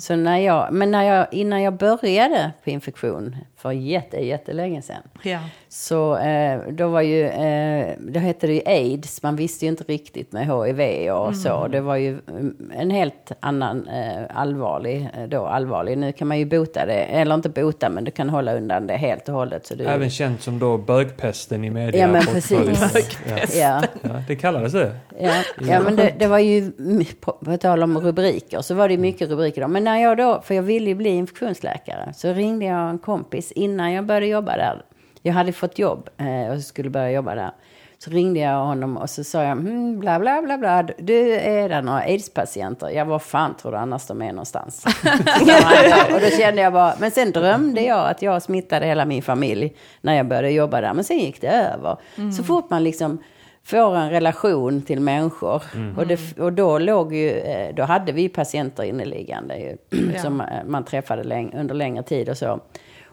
så 0.00 0.16
när 0.16 0.38
jag, 0.38 0.72
men 0.72 0.90
när 0.90 1.02
jag, 1.02 1.26
innan 1.32 1.62
jag 1.62 1.74
började 1.74 2.52
på 2.64 2.70
infektion 2.70 3.36
för 3.56 3.72
jätte, 3.72 4.16
jättelänge 4.16 4.82
sedan. 4.82 5.02
ja. 5.22 5.40
Så 5.72 6.16
eh, 6.16 6.60
då 6.72 6.88
var 6.88 7.00
ju, 7.00 7.26
eh, 7.26 7.94
då 7.98 8.20
hette 8.20 8.46
det 8.46 8.54
ju 8.54 8.62
aids, 8.66 9.22
man 9.22 9.36
visste 9.36 9.64
ju 9.64 9.68
inte 9.68 9.84
riktigt 9.84 10.32
med 10.32 10.46
hiv 10.46 11.12
och 11.12 11.36
så. 11.36 11.68
Det 11.68 11.80
var 11.80 11.96
ju 11.96 12.18
mm, 12.28 12.72
en 12.76 12.90
helt 12.90 13.32
annan 13.40 13.88
eh, 13.88 14.22
allvarlig, 14.34 15.08
eh, 15.18 15.28
då 15.28 15.46
allvarlig. 15.46 15.98
Nu 15.98 16.12
kan 16.12 16.28
man 16.28 16.38
ju 16.38 16.44
bota 16.44 16.86
det, 16.86 16.92
eller 16.92 17.34
inte 17.34 17.48
bota 17.48 17.88
men 17.88 18.04
du 18.04 18.10
kan 18.10 18.28
hålla 18.28 18.54
undan 18.54 18.86
det 18.86 18.96
helt 18.96 19.28
och 19.28 19.34
hållet. 19.34 19.66
Så 19.66 19.74
du, 19.74 19.84
Även 19.84 20.10
känt 20.10 20.42
som 20.42 20.58
då 20.58 20.78
bögpesten 20.78 21.64
i 21.64 21.70
media. 21.70 22.00
Ja, 22.00 22.06
men 22.06 22.22
precis. 22.22 22.58
80-talet. 22.58 23.16
Ja. 23.56 23.82
ja, 24.02 24.10
Ja, 24.10 24.22
det 24.28 24.36
kallades 24.36 24.72
det. 24.72 24.92
Ja, 25.18 25.32
ja 25.60 25.80
men 25.80 25.96
det, 25.96 26.14
det 26.18 26.26
var 26.26 26.38
ju, 26.38 26.72
på, 27.20 27.32
på 27.32 27.56
tal 27.56 27.82
om 27.82 27.98
rubriker, 27.98 28.60
så 28.60 28.74
var 28.74 28.88
det 28.88 28.94
ju 28.94 29.00
mycket 29.00 29.28
rubriker 29.28 29.60
då. 29.60 29.68
Men 29.68 29.84
när 29.84 29.98
jag 29.98 30.16
då, 30.16 30.42
för 30.44 30.54
jag 30.54 30.62
ville 30.62 30.90
ju 30.90 30.94
bli 30.94 31.10
infektionsläkare, 31.10 32.12
så 32.16 32.32
ringde 32.32 32.64
jag 32.64 32.90
en 32.90 32.98
kompis 32.98 33.52
innan 33.52 33.92
jag 33.92 34.06
började 34.06 34.26
jobba 34.26 34.56
där. 34.56 34.82
Jag 35.22 35.32
hade 35.32 35.52
fått 35.52 35.78
jobb 35.78 36.08
eh, 36.18 36.52
och 36.54 36.60
skulle 36.62 36.90
börja 36.90 37.10
jobba 37.10 37.34
där. 37.34 37.50
Så 37.98 38.10
ringde 38.10 38.40
jag 38.40 38.64
honom 38.64 38.96
och 38.96 39.10
så 39.10 39.24
sa 39.24 39.42
jag, 39.42 39.56
hmm, 39.56 39.98
bla 40.00 40.18
bla 40.18 40.42
bla 40.42 40.58
bla, 40.58 40.82
du 40.98 41.32
är 41.34 41.68
det 41.68 41.80
några 41.82 42.00
aids-patienter? 42.00 42.90
Ja, 42.90 43.04
vad 43.04 43.22
fan 43.22 43.56
tror 43.56 43.72
du 43.72 43.78
annars 43.78 44.06
de 44.06 44.22
är 44.22 44.32
någonstans? 44.32 44.84
och 46.14 46.20
då 46.20 46.26
kände 46.38 46.62
jag 46.62 46.72
bara, 46.72 46.94
men 47.00 47.10
sen 47.10 47.32
drömde 47.32 47.80
jag 47.82 48.08
att 48.10 48.22
jag 48.22 48.42
smittade 48.42 48.86
hela 48.86 49.04
min 49.04 49.22
familj 49.22 49.76
när 50.00 50.14
jag 50.14 50.26
började 50.28 50.50
jobba 50.50 50.80
där. 50.80 50.94
Men 50.94 51.04
sen 51.04 51.18
gick 51.18 51.40
det 51.40 51.48
över. 51.48 51.96
Så 52.32 52.44
fort 52.44 52.70
man 52.70 52.84
liksom 52.84 53.18
får 53.64 53.96
en 53.96 54.10
relation 54.10 54.82
till 54.82 55.00
människor. 55.00 55.62
Och, 55.96 56.06
det, 56.06 56.38
och 56.38 56.52
då 56.52 56.78
låg 56.78 57.14
ju, 57.14 57.30
eh, 57.30 57.74
då 57.74 57.82
hade 57.82 58.12
vi 58.12 58.28
patienter 58.28 58.82
inneliggande 58.82 59.56
ju, 59.56 59.76
Ja. 60.14 60.22
som 60.22 60.40
eh, 60.40 60.46
man 60.66 60.84
träffade 60.84 61.22
läng- 61.24 61.60
under 61.60 61.74
längre 61.74 62.02
tid 62.02 62.28
och 62.28 62.36
så. 62.38 62.60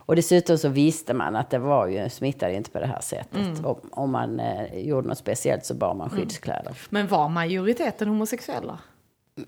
Och 0.08 0.16
dessutom 0.16 0.58
så 0.58 0.68
visste 0.68 1.14
man 1.14 1.36
att 1.36 1.50
det 1.50 1.58
var 1.58 1.86
ju, 1.86 2.08
smittade 2.08 2.54
inte 2.54 2.70
på 2.70 2.78
det 2.78 2.86
här 2.86 3.00
sättet. 3.00 3.64
Och, 3.64 3.80
om 3.90 4.10
man 4.10 4.40
eh, 4.40 4.78
gjorde 4.78 5.08
något 5.08 5.18
speciellt 5.18 5.64
så 5.64 5.74
bar 5.74 5.94
man 5.94 6.10
skyddskläder. 6.10 6.78
Men 6.90 7.06
var 7.06 7.28
majoriteten 7.28 8.08
homosexuella? 8.08 8.78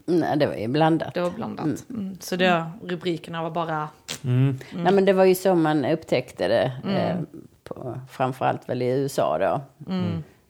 Nej, 0.04 0.36
det 0.36 0.46
var 0.46 0.54
ju 0.54 0.68
blandat. 0.68 1.14
Det 1.14 1.20
var 1.20 1.30
blandat. 1.30 1.84
Mm. 1.90 2.16
Så 2.20 2.36
det, 2.36 2.64
rubrikerna 2.82 3.42
var 3.42 3.50
bara... 3.50 3.88
Nej, 4.22 4.92
men 4.92 5.04
det 5.04 5.12
var 5.12 5.24
ju 5.24 5.34
så 5.34 5.54
man 5.54 5.84
upptäckte 5.84 6.48
det. 6.48 6.72
Eh, 6.96 7.40
på, 7.64 8.00
framförallt 8.10 8.68
väl 8.68 8.82
i 8.82 8.86
USA 8.86 9.38
då. 9.38 9.60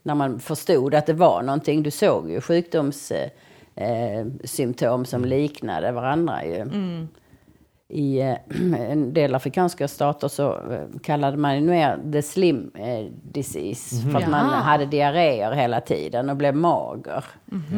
När 0.02 0.14
man 0.14 0.40
förstod 0.40 0.94
att 0.94 1.06
det 1.06 1.12
var 1.12 1.42
någonting. 1.42 1.82
Du 1.82 1.90
såg 1.90 2.30
ju 2.30 2.40
sjukdomssymptom 2.40 3.30
eh, 3.74 4.26
symptom 4.44 5.04
som 5.04 5.24
liknade 5.24 5.92
varandra 5.92 6.44
ju. 6.44 6.70
I 7.90 8.20
eh, 8.20 8.36
en 8.90 9.14
del 9.14 9.34
afrikanska 9.34 9.88
stater 9.88 10.28
så 10.28 10.52
eh, 10.52 11.00
kallade 11.02 11.36
man 11.36 11.54
det 11.54 11.60
mer 11.60 11.98
the 12.12 12.22
slim 12.22 12.70
eh, 12.74 13.06
disease. 13.22 13.96
För 14.10 14.18
att 14.18 14.28
man 14.28 14.46
Jaha. 14.46 14.60
hade 14.60 14.86
diarréer 14.86 15.52
hela 15.52 15.80
tiden 15.80 16.30
och 16.30 16.36
blev 16.36 16.54
mager. 16.54 17.24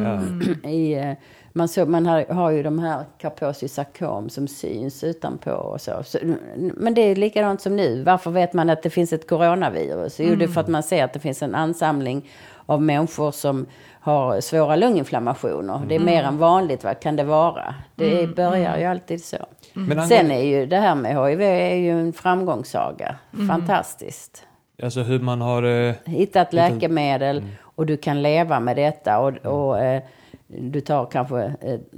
Ja. 0.03 0.21
I, 0.69 0.93
eh, 0.93 1.13
man, 1.53 1.67
så, 1.67 1.85
man 1.85 2.05
har, 2.05 2.25
har 2.25 2.51
ju 2.51 2.63
de 2.63 2.79
här 2.79 3.67
sarkom 3.67 4.29
som 4.29 4.47
syns 4.47 5.03
utanpå 5.03 5.51
och 5.51 5.81
så. 5.81 6.03
så. 6.03 6.17
Men 6.55 6.93
det 6.93 7.01
är 7.01 7.15
likadant 7.15 7.61
som 7.61 7.75
nu. 7.75 8.03
Varför 8.03 8.31
vet 8.31 8.53
man 8.53 8.69
att 8.69 8.83
det 8.83 8.89
finns 8.89 9.13
ett 9.13 9.29
coronavirus? 9.29 10.19
Jo, 10.19 10.35
det 10.35 10.45
är 10.45 10.47
för 10.47 10.61
att 10.61 10.67
man 10.67 10.83
ser 10.83 11.03
att 11.03 11.13
det 11.13 11.19
finns 11.19 11.43
en 11.43 11.55
ansamling 11.55 12.29
av 12.65 12.81
människor 12.81 13.31
som 13.31 13.65
har 13.99 14.41
svåra 14.41 14.75
lunginflammationer. 14.75 15.81
Det 15.87 15.95
är 15.95 15.99
mer 15.99 16.23
än 16.23 16.37
vanligt, 16.37 16.83
vad 16.83 16.99
kan 16.99 17.15
det 17.15 17.23
vara? 17.23 17.75
Det 17.95 18.35
börjar 18.35 18.77
ju 18.77 18.85
alltid 18.85 19.23
så. 19.23 19.37
Angående- 19.75 20.07
Sen 20.07 20.31
är 20.31 20.41
ju 20.43 20.65
det 20.65 20.77
här 20.77 20.95
med 20.95 21.11
HIV 21.29 21.41
är 21.41 21.75
ju 21.75 21.91
en 21.99 22.13
framgångssaga. 22.13 23.15
Fantastiskt 23.47 24.45
Alltså 24.83 25.01
hur 25.01 25.19
man 25.19 25.41
har... 25.41 25.63
Eh, 25.63 25.93
hittat 26.05 26.53
läkemedel 26.53 27.43
och 27.61 27.85
du 27.85 27.97
kan 27.97 28.21
leva 28.21 28.59
med 28.59 28.75
detta 28.75 29.19
och, 29.19 29.37
och 29.37 29.79
eh, 29.79 30.03
du 30.47 30.81
tar 30.81 31.05
kanske 31.05 31.43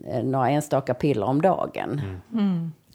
eh, 0.08 0.24
några 0.24 0.50
enstaka 0.50 0.94
piller 0.94 1.26
om 1.26 1.42
dagen. 1.42 2.02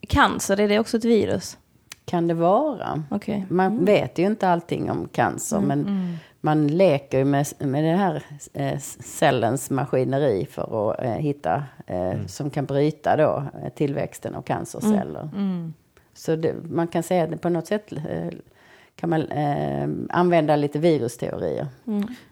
Cancer, 0.08 0.60
är 0.60 0.68
det 0.68 0.78
också 0.78 0.96
ett 0.96 1.04
virus? 1.04 1.58
Kan 2.04 2.26
det 2.28 2.34
vara? 2.34 3.02
Okej. 3.10 3.46
Man 3.50 3.84
vet 3.84 4.18
ju 4.18 4.26
inte 4.26 4.48
allting 4.48 4.90
om 4.90 5.08
cancer 5.12 5.60
men 5.60 6.18
man 6.40 6.66
leker 6.66 7.18
ju 7.18 7.24
med, 7.24 7.46
med 7.58 7.84
den 7.84 7.98
här 7.98 8.22
eh, 8.52 8.78
cellens 9.00 9.70
maskineri 9.70 10.46
för 10.46 10.90
att 10.90 11.04
eh, 11.04 11.12
hitta 11.12 11.64
eh, 11.86 12.26
som 12.26 12.50
kan 12.50 12.64
bryta 12.64 13.16
då 13.16 13.44
tillväxten 13.74 14.34
av 14.34 14.42
cancerceller. 14.42 15.28
Så 16.14 16.36
det, 16.36 16.54
man 16.64 16.88
kan 16.88 17.02
säga 17.02 17.24
att 17.24 17.40
på 17.40 17.48
något 17.48 17.66
sätt 17.66 17.92
eh, 17.92 18.30
kan 18.96 19.10
man 19.10 19.22
eh, 19.22 19.88
använda 20.08 20.56
lite 20.56 20.78
virusteorier. 20.78 21.66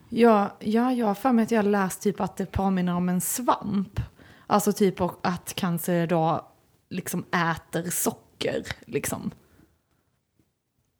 Ja, 0.08 0.50
ja, 0.58 0.92
jag 0.92 1.06
har 1.06 1.14
för 1.14 1.32
mig 1.32 1.42
att 1.42 1.50
jag 1.50 1.64
läst 1.64 2.02
typ 2.02 2.20
att 2.20 2.36
det 2.36 2.46
påminner 2.46 2.94
om 2.94 3.08
en 3.08 3.20
svamp. 3.20 4.00
Alltså 4.46 4.72
typ 4.72 5.00
och 5.00 5.18
att 5.22 5.54
cancer 5.54 6.06
då 6.06 6.46
liksom 6.90 7.24
äter 7.32 7.90
socker, 7.90 8.66
liksom. 8.80 9.30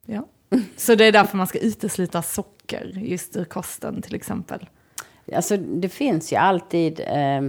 Ja. 0.06 0.26
Så 0.76 0.94
det 0.94 1.04
är 1.04 1.12
därför 1.12 1.36
man 1.36 1.46
ska 1.46 1.58
utesluta 1.58 2.22
socker 2.22 2.57
just 2.94 3.36
ur 3.36 3.44
kosten 3.44 4.02
till 4.02 4.14
exempel. 4.14 4.68
Alltså 5.36 5.56
det 5.56 5.88
finns 5.88 6.32
ju 6.32 6.36
alltid, 6.36 7.00
eh, 7.00 7.42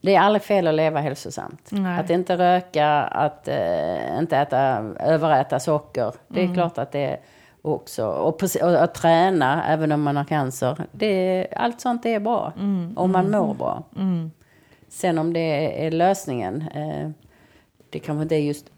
det 0.00 0.14
är 0.14 0.20
aldrig 0.20 0.42
fel 0.42 0.66
att 0.66 0.74
leva 0.74 1.00
hälsosamt. 1.00 1.68
Nej. 1.70 2.00
Att 2.00 2.10
inte 2.10 2.36
röka, 2.36 2.88
att 3.02 3.48
eh, 3.48 4.18
inte 4.18 4.36
äta, 4.36 4.58
överäta 5.00 5.60
socker. 5.60 6.12
Det 6.28 6.40
är 6.40 6.44
Mm. 6.44 6.54
klart 6.54 6.78
att 6.78 6.92
det 6.92 7.18
också, 7.62 8.06
och, 8.06 8.42
och 8.62 8.82
att 8.82 8.94
träna 8.94 9.64
även 9.66 9.92
om 9.92 10.02
man 10.02 10.16
har 10.16 10.24
cancer. 10.24 10.76
Det, 10.92 11.46
allt 11.56 11.80
sånt 11.80 12.06
är 12.06 12.20
bra. 12.20 12.52
Mm. 12.58 12.98
Om 12.98 13.12
man 13.12 13.30
mår 13.30 13.54
bra. 13.54 13.82
Sen 14.88 15.18
om 15.18 15.32
det 15.32 15.86
är 15.86 15.90
lösningen, 15.90 16.64
eh, 16.74 17.10
det 17.90 17.98
kanske 17.98 18.22
inte 18.22 18.34
är 18.36 18.40
just 18.40 18.71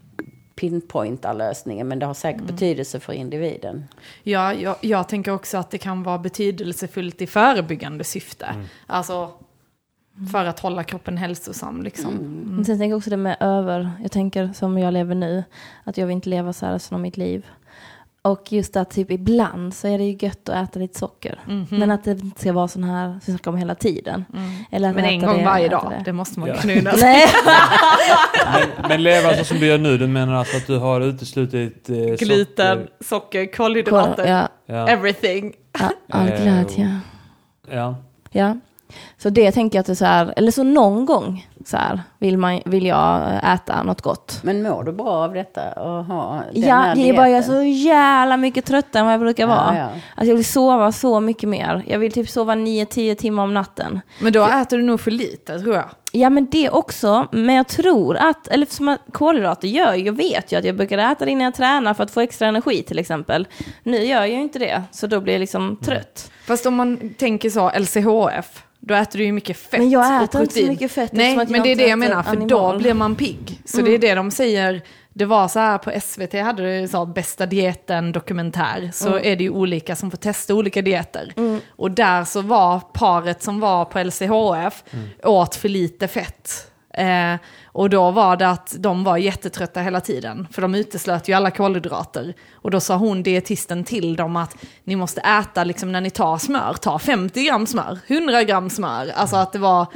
pinpointar 0.55 1.33
lösningen, 1.33 1.87
men 1.87 1.99
det 1.99 2.05
har 2.05 2.13
säkert 2.13 2.43
betydelse 2.43 2.99
för 2.99 3.13
individen. 3.13 3.87
Ja, 4.23 4.53
jag, 4.53 4.75
jag 4.81 5.09
tänker 5.09 5.31
också 5.31 5.57
att 5.57 5.71
det 5.71 5.77
kan 5.77 6.03
vara 6.03 6.17
betydelsefullt 6.17 7.21
i 7.21 7.27
förebyggande 7.27 8.03
syfte. 8.03 8.55
Alltså 8.87 9.31
för 10.31 10.45
att 10.45 10.59
hålla 10.59 10.83
kroppen 10.83 11.17
hälsosam 11.17 11.83
liksom. 11.83 12.13
Men 12.55 12.65
sen 12.65 12.77
tänker 12.77 12.89
jag 12.89 12.97
också 12.97 13.09
det 13.09 13.17
med 13.17 13.37
över, 13.39 13.91
jag 14.01 14.11
tänker 14.11 14.53
som 14.53 14.77
jag 14.77 14.93
lever 14.93 15.15
nu, 15.15 15.43
att 15.83 15.97
jag 15.97 16.07
vill 16.07 16.15
inte 16.15 16.29
leva 16.29 16.53
så 16.53 16.65
här 16.65 16.73
resten 16.73 16.95
av 16.95 17.01
mitt 17.01 17.17
liv. 17.17 17.45
Och 18.25 18.51
just 18.51 18.75
att 18.77 18.89
typ 18.89 19.11
ibland 19.11 19.73
så 19.73 19.87
är 19.87 19.97
det 19.97 20.03
ju 20.03 20.17
gött 20.27 20.49
att 20.49 20.69
äta 20.69 20.79
lite 20.79 20.99
socker. 20.99 21.39
Men 21.69 21.91
att 21.91 22.03
det 22.03 22.11
inte 22.11 22.39
ska 22.41 22.53
vara 22.53 22.67
sån 22.67 22.83
här, 22.83 23.07
som 23.09 23.19
vi 23.25 23.31
snackar 23.31 23.51
om 23.51 23.57
hela 23.57 23.75
tiden. 23.75 24.25
Eller 24.71 24.89
att 24.89 24.95
Men 24.95 25.05
en 25.05 25.21
gång 25.21 25.37
det, 25.37 25.43
varje 25.45 25.69
dag, 25.69 25.91
det. 25.97 26.01
det 26.05 26.13
måste 26.13 26.39
man 26.39 26.49
Ja. 26.49 26.55
Nej, 26.65 27.27
Men, 28.53 28.87
men 28.89 29.03
leva 29.03 29.33
så 29.35 29.43
som 29.45 29.59
du 29.59 29.65
gör 29.67 29.77
nu, 29.77 29.97
du 29.97 30.07
menar 30.07 30.33
alltså 30.33 30.57
att 30.57 30.67
du 30.67 30.77
har 30.77 31.01
uteslutit 31.01 31.89
eh, 31.89 31.95
Gluten, 31.95 32.77
socker? 32.77 32.89
socker, 33.05 33.53
kolhydrater, 33.53 34.25
ja, 34.27 34.47
Ja. 34.75 34.87
everything. 34.87 35.53
ja, 35.79 35.89
all 36.09 36.27
Eh, 36.29 36.41
glädje. 36.43 36.99
ja. 37.71 37.95
Ja. 38.31 38.57
Så 39.17 39.29
det 39.29 39.51
tänker 39.51 39.77
jag 39.77 39.81
att 39.81 39.85
det 39.87 39.93
är 39.93 39.95
så 39.95 40.05
här, 40.05 40.33
eller 40.37 40.51
så 40.51 40.63
någon 40.63 41.05
gång 41.05 41.47
så 41.65 41.77
här, 41.77 42.01
vill, 42.19 42.37
man, 42.37 42.61
vill 42.65 42.85
jag 42.85 43.39
äta 43.53 43.83
något 43.83 44.01
gott. 44.01 44.39
Men 44.43 44.63
mår 44.63 44.83
du 44.83 44.91
bra 44.91 45.09
av 45.09 45.33
detta? 45.33 45.71
Och 45.71 46.05
ha 46.05 46.41
den 46.53 46.61
Ja, 46.61 46.75
här 46.75 46.95
det 46.95 47.09
är 47.09 47.13
bara 47.13 47.29
jag 47.29 47.37
är 47.37 47.41
så 47.41 47.63
jävla 47.63 48.37
mycket 48.37 48.65
tröttare 48.65 48.99
än 48.99 49.05
vad 49.05 49.13
jag 49.13 49.21
brukar 49.21 49.47
vara. 49.47 49.75
Ja, 49.75 49.79
ja. 49.79 49.89
Alltså 50.15 50.29
jag 50.29 50.35
vill 50.35 50.45
sova 50.45 50.91
så 50.91 51.19
mycket 51.19 51.49
mer. 51.49 51.83
Jag 51.87 51.99
vill 51.99 52.11
typ 52.11 52.29
sova 52.29 52.55
9-10 52.55 53.15
timmar 53.15 53.43
om 53.43 53.53
natten. 53.53 54.01
Men 54.21 54.33
då 54.33 54.47
äter 54.47 54.77
du 54.77 54.83
nog 54.83 54.99
för 54.99 55.11
lite 55.11 55.59
tror 55.59 55.75
jag. 55.75 55.85
Ja 56.11 56.29
men 56.29 56.47
det 56.51 56.69
också, 56.69 57.27
men 57.31 57.55
jag 57.55 57.67
tror 57.67 58.17
att, 58.17 58.47
eller 58.47 58.65
som 58.65 58.87
att 58.89 58.99
kolhydrater 59.11 59.67
gör, 59.67 59.93
jag 59.93 60.13
vet 60.13 60.51
ju 60.51 60.57
att 60.57 60.65
jag 60.65 60.75
brukar 60.75 60.97
äta 60.97 61.25
det 61.25 61.31
innan 61.31 61.43
jag 61.43 61.53
tränar 61.55 61.93
för 61.93 62.03
att 62.03 62.11
få 62.11 62.21
extra 62.21 62.47
energi 62.47 62.83
till 62.83 62.99
exempel. 62.99 63.47
Nu 63.83 63.97
gör 63.97 64.17
jag 64.19 64.29
ju 64.29 64.41
inte 64.41 64.59
det, 64.59 64.83
så 64.91 65.07
då 65.07 65.19
blir 65.21 65.33
jag 65.33 65.39
liksom 65.39 65.77
trött. 65.81 66.31
Fast 66.47 66.65
om 66.65 66.75
man 66.75 67.13
tänker 67.17 67.49
så, 67.49 67.71
LCHF, 67.79 68.63
då 68.79 68.93
äter 68.93 69.17
du 69.19 69.25
ju 69.25 69.31
mycket 69.31 69.57
fett 69.57 69.79
Men 69.79 69.89
jag 69.89 70.17
och 70.17 70.23
äter 70.23 70.41
inte 70.41 70.53
så 70.53 70.67
mycket 70.67 70.91
fett 70.91 71.11
Nej, 71.13 71.44
men 71.49 71.63
det 71.63 71.71
är 71.71 71.75
det 71.75 71.87
jag 71.87 71.99
menar, 71.99 72.23
för 72.23 72.35
då 72.35 72.59
animal. 72.59 72.77
blir 72.77 72.93
man 72.93 73.15
pigg. 73.15 73.61
Så 73.65 73.81
det 73.81 73.93
är 73.93 73.99
det 73.99 74.15
de 74.15 74.31
säger, 74.31 74.81
det 75.13 75.25
var 75.25 75.47
så 75.47 75.59
här 75.59 75.77
på 75.77 75.91
SVT, 76.01 76.33
hade 76.33 76.81
det 76.81 76.87
så 76.87 76.97
här, 76.97 77.05
bästa 77.05 77.45
dieten 77.45 78.11
dokumentär, 78.11 78.89
så 78.93 79.15
är 79.19 79.35
det 79.35 79.43
ju 79.43 79.49
olika 79.49 79.95
som 79.95 80.11
får 80.11 80.17
testa 80.17 80.53
olika 80.53 80.81
dieter. 80.81 81.33
Och 81.69 81.91
där 81.91 82.23
så 82.23 82.41
var 82.41 82.79
paret 82.79 83.43
som 83.43 83.59
var 83.59 83.85
på 83.85 83.99
LCHF, 83.99 84.83
åt 85.23 85.55
för 85.55 85.69
lite 85.69 86.07
fett. 86.07 86.71
Eh, 86.97 87.35
och 87.65 87.89
då 87.89 88.11
var 88.11 88.37
det 88.37 88.49
att 88.49 88.75
de 88.79 89.03
var 89.03 89.17
jättetrötta 89.17 89.81
hela 89.81 90.01
tiden, 90.01 90.47
för 90.51 90.61
de 90.61 90.75
uteslöt 90.75 91.27
ju 91.27 91.33
alla 91.33 91.51
kolhydrater. 91.51 92.33
Och 92.53 92.71
då 92.71 92.79
sa 92.79 92.95
hon, 92.95 93.23
dietisten, 93.23 93.83
till 93.83 94.15
dem 94.15 94.35
att 94.35 94.55
ni 94.83 94.95
måste 94.95 95.21
äta, 95.21 95.63
liksom 95.63 95.91
när 95.91 96.01
ni 96.01 96.09
tar 96.09 96.37
smör, 96.37 96.73
ta 96.73 96.99
50 96.99 97.43
gram 97.43 97.67
smör, 97.67 97.99
100 98.07 98.43
gram 98.43 98.69
smör. 98.69 99.11
Alltså 99.15 99.35
att 99.35 99.53
det 99.53 99.59
var 99.59 99.87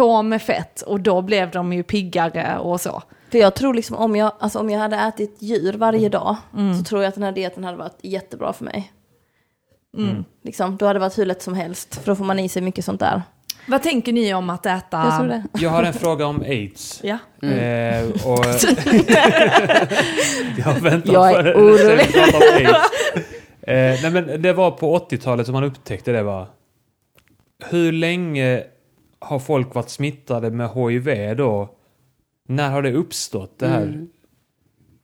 på 0.00 0.22
med 0.22 0.42
fett, 0.42 0.82
och 0.82 1.00
då 1.00 1.22
blev 1.22 1.50
de 1.50 1.72
ju 1.72 1.82
piggare 1.82 2.58
och 2.58 2.80
så. 2.80 3.02
För 3.30 3.38
jag 3.38 3.54
tror 3.54 3.74
liksom 3.74 3.96
om 3.96 4.16
jag, 4.16 4.32
alltså 4.38 4.58
om 4.58 4.70
jag 4.70 4.80
hade 4.80 4.96
ätit 4.96 5.36
djur 5.38 5.72
varje 5.72 5.98
Mm. 5.98 6.10
dag 6.10 6.36
så 6.78 6.84
tror 6.84 7.02
jag 7.02 7.08
att 7.08 7.14
den 7.14 7.24
här 7.24 7.32
dieten 7.32 7.64
hade 7.64 7.76
varit 7.78 7.98
jättebra 8.02 8.52
för 8.52 8.64
mig. 8.64 8.92
Mm. 9.96 10.24
Liksom, 10.44 10.76
då 10.76 10.86
hade 10.86 10.98
det 10.98 11.00
varit 11.00 11.18
hur 11.18 11.26
lätt 11.26 11.42
som 11.42 11.54
helst, 11.54 11.96
för 11.96 12.06
då 12.06 12.16
får 12.16 12.24
man 12.24 12.38
i 12.38 12.48
sig 12.48 12.62
mycket 12.62 12.84
sånt 12.84 13.00
där. 13.00 13.22
Vad 13.66 13.82
tänker 13.82 14.12
ni 14.12 14.34
om 14.34 14.50
att 14.50 14.66
äta... 14.66 14.96
Jag 14.98 15.18
tror 15.18 15.28
det. 15.28 15.44
Jag 15.58 15.70
har 15.70 15.82
en 15.82 15.92
fråga 15.92 16.26
om 16.26 16.40
aids. 16.40 17.00
Ja. 17.04 17.18
Eh, 17.48 18.08
och, 18.24 18.44
jag 20.58 20.80
väntar 20.80 21.12
Jag 21.12 21.30
är 21.30 21.54
orolig. 21.56 22.68
Eh, 23.62 24.02
nej 24.02 24.10
men 24.10 24.42
det 24.42 24.52
var 24.52 24.70
på 24.70 24.98
80-talet 24.98 25.46
som 25.46 25.52
man 25.52 25.64
upptäckte 25.64 26.12
det 26.12 26.22
va? 26.22 26.46
Hur 27.70 27.92
länge 27.92 28.62
har 29.20 29.38
folk 29.38 29.74
varit 29.74 29.88
smittade 29.88 30.50
med 30.50 30.70
HIV 30.70 31.36
då? 31.36 31.68
När 32.48 32.70
har 32.70 32.82
det 32.82 32.92
uppstått 32.92 33.58
det 33.58 33.68
här? 33.68 34.06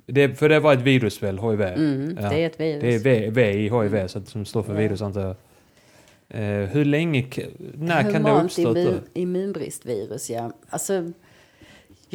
Det, 0.07 0.35
för 0.39 0.49
det 0.49 0.61
var 0.61 0.73
ett 0.73 0.81
virus 0.81 1.23
väl, 1.23 1.39
HIV? 1.39 1.61
Mm, 1.61 2.19
Ja. 2.21 2.29
Det 2.29 2.43
är 2.43 2.47
ett 2.47 2.61
virus. 2.61 2.81
Det 2.83 2.95
är 2.95 2.99
V, 2.99 3.31
v 3.31 3.51
i 3.53 3.69
HIV 3.69 4.07
så 4.07 4.19
att, 4.19 4.29
som 4.29 4.45
står 4.45 4.63
för 4.63 4.75
virus 4.75 5.03
antar 5.03 5.21
jag. 5.21 5.37
Eh, 6.29 6.69
hur 6.69 6.85
länge, 6.85 7.27
när 7.75 8.03
kan 8.03 8.13
det 8.13 8.19
ha 8.19 8.29
Humant 8.31 8.45
uppstått 8.45 8.75
då? 8.75 8.81
immun, 8.81 9.01
immunbristvirus, 9.15 10.31
ja. 10.31 10.53
Alltså, 10.69 11.13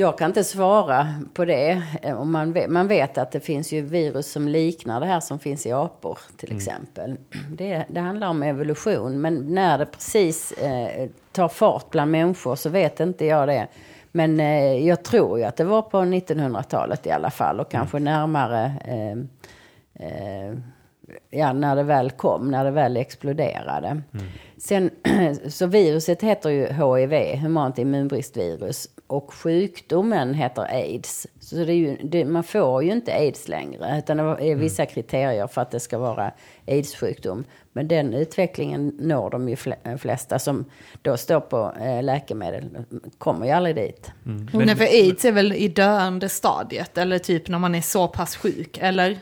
jag 0.02 0.18
kan 0.18 0.30
inte 0.30 0.44
svara 0.44 1.08
på 1.34 1.46
det. 1.46 1.84
Eh, 2.02 2.24
man, 2.24 2.54
vet, 2.54 2.70
man 2.70 2.88
vet 2.88 3.18
att 3.18 3.32
det 3.32 3.40
finns 3.40 3.72
ju 3.72 3.82
virus 3.82 4.32
som 4.32 4.48
liknar 4.48 5.00
det 5.00 5.06
här 5.06 5.20
som 5.20 5.40
finns 5.40 5.66
i 5.66 5.72
apor 5.72 6.20
till 6.38 6.56
exempel. 6.56 7.16
Det, 7.50 7.86
det 7.90 8.00
handlar 8.00 8.28
om 8.28 8.44
evolution, 8.44 9.22
men 9.22 9.54
när 9.54 9.78
det 9.78 9.86
precis 9.86 10.52
eh, 10.52 11.10
tar 11.32 11.48
fart 11.48 11.90
bland 11.90 12.12
människor 12.12 12.56
så 12.56 12.70
vet 12.70 13.00
inte 13.00 13.26
jag 13.26 13.48
det. 13.48 13.68
Men 14.12 14.40
eh, 14.40 14.88
jag 14.88 15.04
tror 15.04 15.40
ju 15.40 15.46
att 15.46 15.58
det 15.58 15.64
var 15.64 15.82
på 15.82 15.98
1900-talet 15.98 17.08
i 17.08 17.12
alla 17.12 17.32
fall 17.32 17.60
och 17.60 17.72
kanske 17.72 18.00
närmare 18.00 18.72
eh, 18.86 19.18
eh, 20.08 20.54
ja, 21.30 21.54
när 21.54 21.76
det 21.76 21.84
väl 21.84 22.12
kom, 22.12 22.52
när 22.52 22.66
det 22.66 22.72
väl 22.72 22.98
exploderade. 22.98 24.02
Sen, 24.58 24.90
så 25.50 25.66
viruset 25.66 26.22
heter 26.22 26.50
ju 26.50 26.66
HIV, 26.66 27.40
humant 27.40 27.78
immunbristvirus, 27.78 28.88
och 29.12 29.34
sjukdomen 29.34 30.34
heter 30.34 30.62
aids. 30.74 31.28
Så 31.40 31.56
det 31.56 31.72
är 31.74 31.76
ju, 31.76 31.98
det, 32.04 32.26
man 32.26 32.44
får 32.44 32.84
ju 32.84 32.92
inte 32.92 33.14
aids 33.14 33.48
längre, 33.48 33.96
utan 33.98 34.18
det 34.18 34.24
är 34.24 34.56
vissa 34.56 34.86
kriterier 34.86 35.48
för 35.48 35.62
att 35.62 35.72
det 35.72 35.80
ska 35.80 35.98
vara 35.98 36.32
aids-sjukdom. 36.68 37.44
Men 37.74 37.88
den 37.88 38.14
utvecklingen 38.14 38.88
når 39.00 39.30
de 39.30 39.50
ju 39.50 39.56
fle- 39.56 39.98
flesta 39.98 40.40
som 40.40 40.66
då 41.02 41.18
står 41.18 41.40
på 41.40 41.74
eh, 41.82 42.04
läkemedel, 42.04 42.70
kommer 43.18 43.46
ju 43.46 43.52
aldrig 43.52 43.76
dit. 43.76 44.12
Men- 44.24 44.50
Nej, 44.68 44.76
för 44.76 44.86
aids 44.86 45.26
är 45.26 45.32
väl 45.32 45.54
i 45.54 45.68
döende 45.68 46.30
stadiet, 46.30 46.98
eller 46.98 47.20
typ 47.20 47.48
när 47.48 47.60
man 47.60 47.76
är 47.76 47.82
så 47.82 48.08
pass 48.08 48.36
sjuk, 48.36 48.78
eller? 48.82 49.18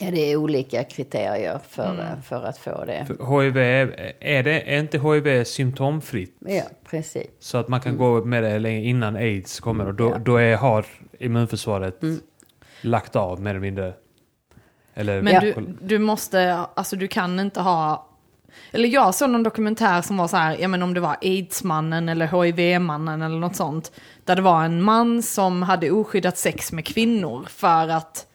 Ja, 0.00 0.10
det 0.10 0.32
är 0.32 0.36
olika 0.36 0.84
kriterier 0.84 1.60
för, 1.68 2.16
för 2.24 2.44
att 2.44 2.58
få 2.58 2.84
det. 2.84 3.04
För 3.06 3.40
HIV, 3.42 3.56
är, 3.56 4.42
det, 4.42 4.74
är 4.74 4.78
inte 4.80 4.98
HIV 4.98 5.44
symptomfritt? 5.44 6.36
Ja, 6.40 6.62
precis. 6.90 7.26
Så 7.40 7.58
att 7.58 7.68
man 7.68 7.80
kan 7.80 7.96
gå 7.96 8.24
med 8.24 8.42
det 8.42 8.58
länge 8.58 8.80
innan 8.80 9.16
aids 9.16 9.60
kommer 9.60 9.86
och 9.86 9.94
då, 9.94 10.10
Ja. 10.10 10.18
då 10.18 10.36
är, 10.36 10.56
har 10.56 10.86
immunförsvaret 11.18 12.00
lagt 12.80 13.16
av 13.16 13.40
mer 13.40 13.50
eller 13.50 13.60
mindre? 13.60 13.92
Eller, 14.94 15.22
Men 15.22 15.34
Ja. 15.34 15.40
du, 15.40 15.54
du 15.80 15.98
måste, 15.98 16.54
alltså 16.74 16.96
du 16.96 17.08
kan 17.08 17.40
inte 17.40 17.60
ha... 17.60 18.04
Eller 18.72 18.88
jag 18.88 19.14
såg 19.14 19.30
någon 19.30 19.42
dokumentär 19.42 20.02
som 20.02 20.16
var 20.16 20.28
så 20.28 20.36
här, 20.36 20.56
ja 20.60 20.68
men 20.68 20.82
om 20.82 20.94
det 20.94 21.00
var 21.00 21.16
aidsmannen 21.22 22.08
eller 22.08 22.42
hiv-mannen 22.44 23.22
eller 23.22 23.38
något 23.38 23.56
sånt. 23.56 23.92
Där 24.24 24.36
det 24.36 24.42
var 24.42 24.64
en 24.64 24.82
man 24.82 25.22
som 25.22 25.62
hade 25.62 25.90
oskyddat 25.90 26.38
sex 26.38 26.72
med 26.72 26.86
kvinnor 26.86 27.46
för 27.48 27.88
att, 27.88 28.26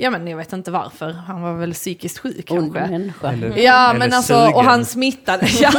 ja 0.00 0.10
men 0.10 0.26
jag 0.26 0.36
vet 0.36 0.52
inte 0.52 0.70
varför, 0.70 1.10
han 1.12 1.42
var 1.42 1.54
väl 1.54 1.72
psykiskt 1.74 2.18
sjuk 2.18 2.50
Ond 2.50 2.74
kanske. 2.74 2.92
människa. 2.92 3.32
Eller- 3.32 3.56
Ja 3.58 3.94
men 3.98 4.12
alltså, 4.12 4.34
sugen. 4.34 4.54
och 4.54 4.64
han 4.64 4.84
smittade, 4.84 5.46
ja, 5.60 5.70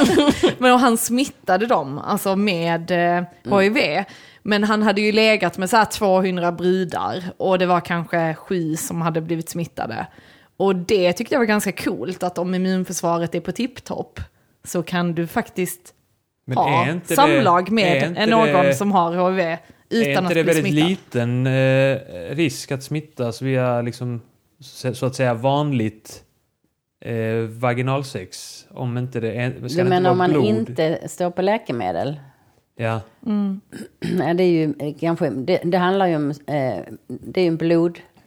men 0.58 0.74
och 0.74 0.80
han 0.80 0.98
smittade 0.98 1.66
dem, 1.66 1.98
alltså 1.98 2.36
med 2.36 2.92
eh, 2.92 3.24
HIV. 3.60 4.04
Men 4.44 4.64
han 4.64 4.84
hade 4.84 5.02
ju 5.02 5.12
legat 5.12 5.58
med 5.58 5.70
så 5.70 5.78
här 5.78 5.86
200 5.86 6.52
brudar 6.52 7.24
och 7.38 7.60
det 7.60 7.66
var 7.66 7.80
kanske 7.80 8.34
sju 8.34 8.76
som 8.76 9.02
hade 9.02 9.22
blivit 9.22 9.50
smittade. 9.50 10.08
Och 10.58 10.76
det 10.76 11.14
tyckte 11.14 11.36
jag 11.36 11.40
var 11.40 11.46
ganska 11.46 11.72
coolt, 11.72 12.24
att 12.24 12.38
om 12.38 12.56
immunförsvaret 12.56 13.36
är 13.36 13.40
på 13.40 13.52
tipptopp 13.52 14.20
så 14.64 14.84
kan 14.84 15.14
du 15.16 15.28
faktiskt 15.28 15.94
Men 16.48 16.58
ha 16.58 16.88
samlag 17.04 17.72
med 17.72 18.30
någon 18.30 18.48
det, 18.48 18.76
som 18.76 18.92
har 18.92 19.32
HIV 19.32 19.58
Är 19.92 20.02
utan 20.02 20.10
inte 20.10 20.20
att 20.20 20.30
det 20.30 20.44
bli 20.44 20.54
väldigt 20.54 20.74
smittad. 20.74 20.90
liten 20.90 21.48
eh, 21.48 22.36
risk 22.36 22.72
att 22.72 22.84
smittas 22.84 23.42
via 23.42 23.82
liksom, 23.82 24.22
så, 24.60 24.94
så 24.94 25.06
att 25.06 25.16
säga 25.16 25.34
vanligt 25.34 26.24
eh, 27.06 27.36
vaginalsex? 27.50 28.66
Om 28.70 28.98
inte 28.98 29.20
det 29.20 29.32
är, 29.34 29.50
ska 29.52 29.60
Du 29.60 29.66
inte 29.66 29.84
menar 29.84 30.12
om 30.12 30.18
man 30.18 30.32
blod? 30.32 30.46
inte 30.46 31.08
står 31.08 31.32
på 31.32 31.42
läkemedel? 31.42 32.20
Ja. 32.76 33.02
Nej, 34.00 34.34
det 34.34 34.44
är 34.44 34.52
ju 34.52 34.74
eh, 34.80 34.96
kanske, 35.00 35.30
det, 35.30 35.62
det 35.64 35.78
handlar 35.78 36.08
ju 36.08 36.16
om, 36.16 36.30
eh, 36.30 36.80
det 37.08 37.42
är 37.42 37.48
en 37.48 37.58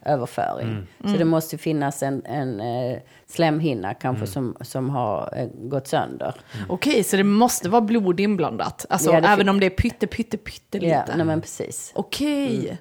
blodöverföring. 0.05 0.67
Mm. 0.67 0.85
Så 1.13 1.17
det 1.17 1.25
måste 1.25 1.57
finnas 1.57 2.03
en, 2.03 2.25
en 2.25 2.59
eh, 2.59 2.99
slemhinna 3.27 3.93
kanske 3.93 4.15
Mm. 4.21 4.27
som, 4.27 4.55
som 4.61 4.89
har 4.89 5.33
eh, 5.37 5.47
gått 5.53 5.87
sönder. 5.87 6.33
Okej, 6.69 7.03
så 7.03 7.17
det 7.17 7.23
måste 7.23 7.69
vara 7.69 7.81
blod 7.81 8.19
inblandat? 8.19 8.85
Alltså 8.89 9.11
Ja, 9.11 9.17
även 9.17 9.49
om 9.49 9.59
det 9.59 9.65
är 9.65 9.69
pytte, 9.69 10.07
pytte, 10.07 10.37
pytte 10.37 10.79
lite? 10.79 11.05
Ja, 11.07 11.15
nej 11.15 11.25
men 11.25 11.41
precis. 11.41 11.91
Okej. 11.95 12.77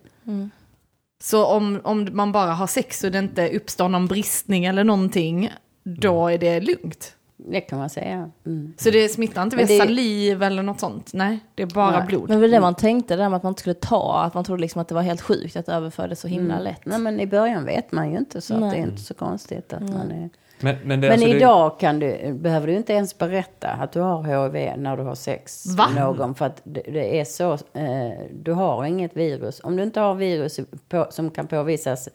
Så 1.23 1.47
om, 1.47 1.81
om 1.85 2.09
man 2.13 2.33
bara 2.33 2.53
har 2.53 2.67
sex 2.67 3.05
och 3.05 3.11
det 3.11 3.19
inte 3.19 3.49
uppstår 3.49 3.89
någon 3.89 4.07
bristning 4.07 4.65
eller 4.65 4.85
någonting, 4.85 5.51
då 5.85 6.29
är 6.29 6.39
det 6.39 6.61
lugnt? 6.61 7.17
Det 7.49 7.61
kan 7.61 7.79
man 7.79 7.91
säga. 7.91 8.31
Mm. 8.47 8.73
Så 8.77 8.91
det 8.91 9.09
smittar 9.09 9.43
inte 9.43 9.57
via 9.57 9.67
det- 9.67 9.79
saliv 9.79 10.43
eller 10.43 10.63
något 10.63 10.81
sånt? 10.81 11.11
Nej, 11.15 11.39
det 11.55 11.63
är 11.63 11.67
bara 11.67 11.99
Nej. 11.99 12.07
blod. 12.07 12.29
Men 12.29 12.41
det 12.41 12.47
var 12.47 12.53
det 12.55 12.61
man 12.61 12.75
tänkte, 12.75 13.17
det 13.17 13.23
där 13.23 13.29
med 13.29 13.37
att 13.37 13.43
man 13.43 13.51
inte 13.51 13.61
skulle 13.61 13.75
ta, 13.75 14.23
att 14.27 14.35
man 14.35 14.45
trodde 14.45 14.61
liksom 14.63 14.81
att 14.81 14.89
det 14.89 14.95
var 14.95 15.03
helt 15.03 15.21
sjukt 15.21 15.57
att 15.57 15.67
det 15.67 16.17
så 16.17 16.29
himla 16.29 16.59
lätt. 16.61 16.81
Nej, 16.87 16.99
men 16.99 17.21
i 17.21 17.27
början 17.27 17.65
vet 17.65 17.93
man 17.93 18.11
ju 18.13 18.19
inte 18.19 18.41
så 18.41 18.55
att 18.55 18.71
det 18.71 18.77
är 18.77 18.81
inte 18.83 19.03
så 19.03 19.15
konstigt 19.15 19.73
att 19.73 19.83
man 19.83 20.11
är... 20.11 20.31
Men, 20.61 20.77
men, 20.85 21.01
det, 21.01 21.09
Men 21.09 21.13
alltså, 21.13 21.27
det- 21.29 21.37
idag 21.37 21.79
kan 21.81 21.99
du, 21.99 22.33
behöver 22.33 22.67
du 22.67 22.75
inte 22.75 22.93
ens 22.93 23.19
berätta 23.19 23.69
att 23.69 23.93
du 23.93 24.01
har 24.01 24.23
HIV 24.23 24.77
när 24.79 24.97
du 24.97 25.03
har 25.03 25.15
sex 25.15 25.67
Va? 25.67 25.89
med 25.95 26.03
någon. 26.03 26.35
För 26.35 26.45
att 26.47 26.61
det, 26.65 26.83
det 26.83 27.21
är 27.21 27.25
så, 27.25 27.53
eh, 27.53 28.21
du 28.33 28.53
har 28.53 28.85
inget 28.85 29.17
virus. 29.17 29.61
Om 29.65 29.77
du 29.77 29.83
inte 29.83 30.01
har 30.01 30.15
virus 30.15 30.61
på, 30.89 31.07
som 31.11 31.31
kan 31.31 31.47
påvisas 31.47 32.09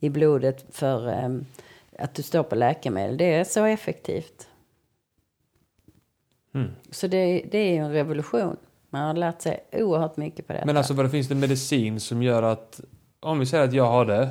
i 0.00 0.08
blodet 0.08 0.64
för 0.72 1.08
eh, 1.08 1.28
att 1.98 2.14
du 2.14 2.22
står 2.22 2.42
på 2.42 2.54
läkemedel. 2.54 3.16
Det 3.16 3.34
är 3.34 3.44
så 3.44 3.64
effektivt. 3.64 4.45
Mm. 6.56 6.70
Så 6.90 7.06
det, 7.06 7.42
det 7.50 7.58
är 7.58 7.72
ju 7.72 7.76
en 7.76 7.92
revolution. 7.92 8.56
Man 8.90 9.02
har 9.02 9.14
lärt 9.14 9.42
sig 9.42 9.64
oerhört 9.72 10.16
mycket 10.16 10.46
på 10.46 10.52
detta. 10.52 10.66
Men 10.66 10.76
alltså 10.76 10.94
vad 10.94 11.10
finns 11.10 11.28
det 11.28 11.34
medicin 11.34 12.00
som 12.00 12.22
gör 12.22 12.42
att... 12.42 12.80
Om 13.20 13.38
vi 13.38 13.46
säger 13.46 13.64
att 13.64 13.72
jag 13.72 13.86
har 13.86 14.04
det. 14.04 14.28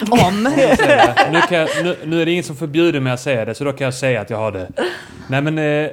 Om. 0.10 0.44
det. 0.56 1.28
Nu, 1.32 1.40
kan 1.40 1.58
jag, 1.58 1.68
nu, 1.84 1.96
nu 2.04 2.22
är 2.22 2.26
det 2.26 2.32
ingen 2.32 2.44
som 2.44 2.56
förbjuder 2.56 3.00
mig 3.00 3.12
att 3.12 3.20
säga 3.20 3.44
det, 3.44 3.54
så 3.54 3.64
då 3.64 3.72
kan 3.72 3.84
jag 3.84 3.94
säga 3.94 4.20
att 4.20 4.30
jag 4.30 4.38
har 4.38 4.52
det. 4.52 4.68
Nej 5.28 5.42
men, 5.42 5.58
eh, 5.58 5.90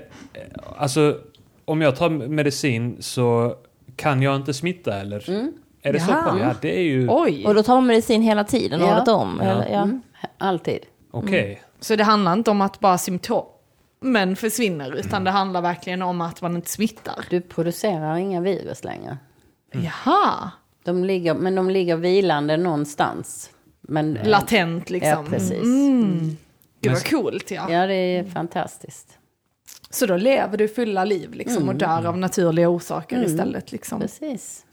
alltså 0.77 1.17
om 1.65 1.81
jag 1.81 1.95
tar 1.95 2.09
medicin 2.09 2.97
så 2.99 3.55
kan 3.95 4.21
jag 4.21 4.35
inte 4.35 4.53
smitta 4.53 4.99
eller? 4.99 5.29
Mm. 5.29 5.53
Är 5.81 5.93
det 5.93 5.99
så? 5.99 6.11
Jaha. 6.11 6.39
Ja, 6.39 6.55
det 6.61 6.77
är 6.77 6.83
ju... 6.83 7.07
Oj. 7.09 7.45
Och 7.45 7.55
då 7.55 7.63
tar 7.63 7.75
man 7.75 7.85
medicin 7.85 8.21
hela 8.21 8.43
tiden, 8.43 8.79
Ja. 8.79 8.95
året 8.95 9.07
om? 9.07 9.39
Ja. 9.43 9.49
Eller, 9.49 9.69
ja. 9.69 9.81
Mm, 9.81 10.01
alltid. 10.37 10.79
Okej. 11.11 11.61
Så 11.79 11.95
det 11.95 12.03
handlar 12.03 12.33
inte 12.33 12.51
om 12.51 12.61
att 12.61 12.79
bara 12.79 12.97
symptomen 14.01 14.35
försvinner, 14.35 14.91
utan 14.95 15.23
det 15.23 15.31
handlar 15.31 15.61
verkligen 15.61 16.01
om 16.01 16.21
att 16.21 16.41
man 16.41 16.55
inte 16.55 16.69
smittar. 16.69 17.25
Du 17.29 17.41
producerar 17.41 18.15
inga 18.17 18.41
virus 18.41 18.83
längre. 18.83 19.17
Jaha. 19.71 20.51
De 20.83 21.03
ligger, 21.05 21.33
men 21.33 21.55
de 21.55 21.69
ligger 21.69 21.95
vilande 21.95 22.57
någonstans. 22.57 23.51
Men, 23.81 24.13
Latent 24.23 24.89
liksom. 24.89 25.09
Ja, 25.09 25.25
precis. 25.29 25.63
Mm. 25.63 26.19
Gud 26.19 26.37
Men- 26.81 26.93
vad 26.93 27.09
coolt 27.09 27.51
ja. 27.51 27.71
Ja, 27.71 27.87
det 27.87 27.93
är 27.93 28.23
fantastiskt. 28.23 29.17
Så 29.89 30.05
då 30.05 30.17
lever 30.17 30.57
du 30.57 30.67
fulla 30.67 31.05
liv 31.05 31.33
liksom 31.33 31.69
och 31.69 31.75
dör 31.75 32.05
av 32.05 32.17
naturliga 32.17 32.69
orsaker 32.69 33.15
Mm. 33.17 33.27
istället 33.29 33.71
liksom. 33.71 34.01
Precis. 34.01 34.65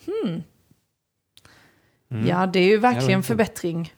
Ja, 2.29 2.47
det 2.47 2.59
är 2.59 2.68
ju 2.68 2.76
verkligen 2.79 3.22
förbättring. 3.22 3.93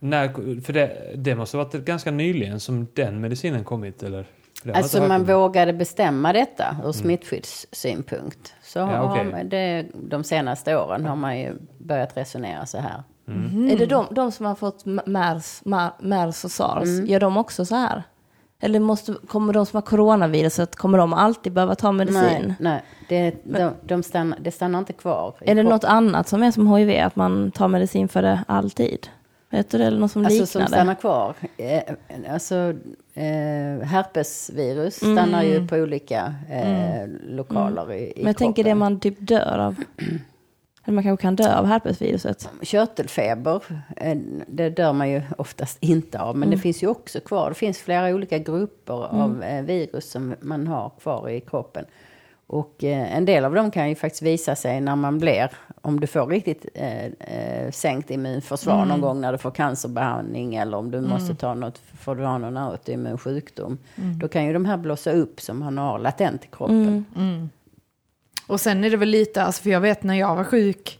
När, 0.00 0.60
för 0.60 0.72
det, 0.72 1.12
det 1.16 1.34
måste 1.34 1.56
ha 1.56 1.64
varit 1.64 1.84
ganska 1.84 2.10
nyligen 2.10 2.60
som 2.60 2.86
den 2.94 3.20
medicinen 3.20 3.64
kommit 3.64 4.02
eller? 4.02 4.26
Alltså 4.74 5.02
man 5.02 5.24
vågade 5.24 5.72
bestämma 5.72 6.32
detta 6.32 6.76
ur 6.84 6.92
smittskyddssynpunkt. 6.92 8.54
Så 8.62 8.78
Ja, 8.78 8.84
har 8.86 9.10
okej. 9.10 9.24
man 9.24 9.48
det, 9.48 9.86
de 9.94 10.24
senaste 10.24 10.76
åren 10.76 11.06
har 11.06 11.16
man 11.16 11.38
ju 11.38 11.52
börjat 11.78 12.16
resonera 12.16 12.66
så 12.66 12.78
här. 12.78 13.02
Är 13.70 13.78
det 13.78 13.86
de, 13.86 14.06
de 14.10 14.32
som 14.32 14.46
har 14.46 14.54
fått 14.54 14.84
mers, 15.06 15.62
mers 16.00 16.44
och 16.44 16.50
sars, 16.50 16.82
Mm. 16.88 17.06
gör 17.06 17.20
de 17.20 17.36
också 17.36 17.64
så 17.64 17.74
här? 17.74 18.02
Eller 18.60 18.80
måste, 18.80 19.14
kommer 19.26 19.52
de 19.52 19.66
som 19.66 19.76
har 19.76 19.82
coronaviruset, 19.82 20.76
kommer 20.76 20.98
de 20.98 21.12
alltid 21.12 21.52
behöva 21.52 21.74
ta 21.74 21.92
medicin? 21.92 22.54
Nej, 22.58 22.82
nej 23.08 23.32
det, 23.32 23.34
de, 23.44 23.70
de 23.84 24.02
stannar, 24.02 24.38
det 24.40 24.50
stannar 24.50 24.78
inte 24.78 24.92
kvar. 24.92 25.34
Är 25.40 25.54
det 25.54 25.62
något 25.62 25.84
annat 25.84 26.28
som 26.28 26.42
är 26.42 26.50
som 26.50 26.74
hiv, 26.76 27.02
att 27.04 27.16
man 27.16 27.50
tar 27.50 27.68
medicin 27.68 28.08
för 28.08 28.22
det 28.22 28.44
alltid? 28.48 29.08
Vet 29.50 29.70
du 29.70 29.78
det? 29.78 29.84
Eller 29.84 29.98
något 30.00 30.12
som 30.12 30.24
Alltså 30.24 30.32
liknar 30.40 30.46
som 30.46 30.66
stannar 30.66 30.94
kvar. 30.94 31.34
Eh, 31.56 31.82
alltså 32.34 32.74
eh, 33.14 33.86
herpesvirus 33.86 35.02
Mm. 35.02 35.16
stannar 35.16 35.42
ju 35.42 35.66
på 35.68 35.76
olika 35.76 36.34
eh, 36.50 37.08
lokaler 37.22 37.92
i, 37.92 38.02
i 38.02 38.12
Men 38.16 38.26
jag 38.26 38.36
tänker 38.36 38.64
det 38.64 38.68
kroppen. 38.70 38.78
man 38.78 39.00
typ 39.00 39.16
dör 39.18 39.58
av. 39.58 39.76
Eller 40.84 40.94
man 40.94 41.04
kanske 41.04 41.22
kan 41.22 41.36
dö 41.36 41.54
av 41.58 41.66
herpesviruset. 41.66 42.48
Körtelfeber, 42.62 43.62
eh, 43.96 44.18
det 44.46 44.70
dör 44.70 44.92
man 44.92 45.10
ju 45.10 45.22
oftast 45.38 45.78
inte 45.80 46.20
av. 46.20 46.36
Men 46.36 46.50
det 46.50 46.58
finns 46.58 46.82
ju 46.82 46.86
också 46.86 47.20
kvar. 47.20 47.48
Det 47.48 47.54
finns 47.54 47.78
flera 47.78 48.14
olika 48.14 48.38
grupper 48.38 48.94
av 49.06 49.42
eh, 49.42 49.62
virus 49.64 50.10
som 50.10 50.34
man 50.40 50.66
har 50.66 50.90
kvar 51.00 51.28
i 51.28 51.40
kroppen. 51.40 51.84
Och 52.52 52.84
eh, 52.84 53.16
en 53.16 53.24
del 53.24 53.44
av 53.44 53.54
dem 53.54 53.70
kan 53.70 53.88
ju 53.88 53.94
faktiskt 53.94 54.22
visa 54.22 54.56
sig 54.56 54.80
när 54.80 54.96
man 54.96 55.18
blir, 55.18 55.50
om 55.80 56.00
du 56.00 56.06
får 56.06 56.26
riktigt 56.26 56.66
eh, 56.74 57.04
eh, 57.04 57.70
sänkt 57.70 58.10
immunförsvar 58.10 58.84
någon 58.84 59.00
gång 59.00 59.20
när 59.20 59.32
du 59.32 59.38
får 59.38 59.50
cancerbehandling 59.50 60.54
eller 60.54 60.76
om 60.76 60.90
du 60.90 61.00
måste 61.00 61.34
ta 61.34 61.54
något, 61.54 61.82
får 62.00 62.16
du 62.16 62.24
ha 62.24 62.38
någon 62.38 62.56
autoimmun 62.56 63.18
sjukdom. 63.18 63.78
Då 64.20 64.28
kan 64.28 64.44
ju 64.44 64.52
de 64.52 64.64
här 64.64 64.76
blossa 64.76 65.12
upp 65.12 65.40
som 65.40 65.58
man 65.58 65.78
har 65.78 65.98
latent 65.98 66.44
i 66.44 66.48
kroppen. 66.52 67.04
Och 68.46 68.60
sen 68.60 68.84
är 68.84 68.90
det 68.90 68.96
väl 68.96 69.08
lite, 69.08 69.42
alltså 69.42 69.62
för 69.62 69.70
jag 69.70 69.80
vet 69.80 70.02
när 70.02 70.14
jag 70.14 70.36
var 70.36 70.44
sjuk, 70.44 70.98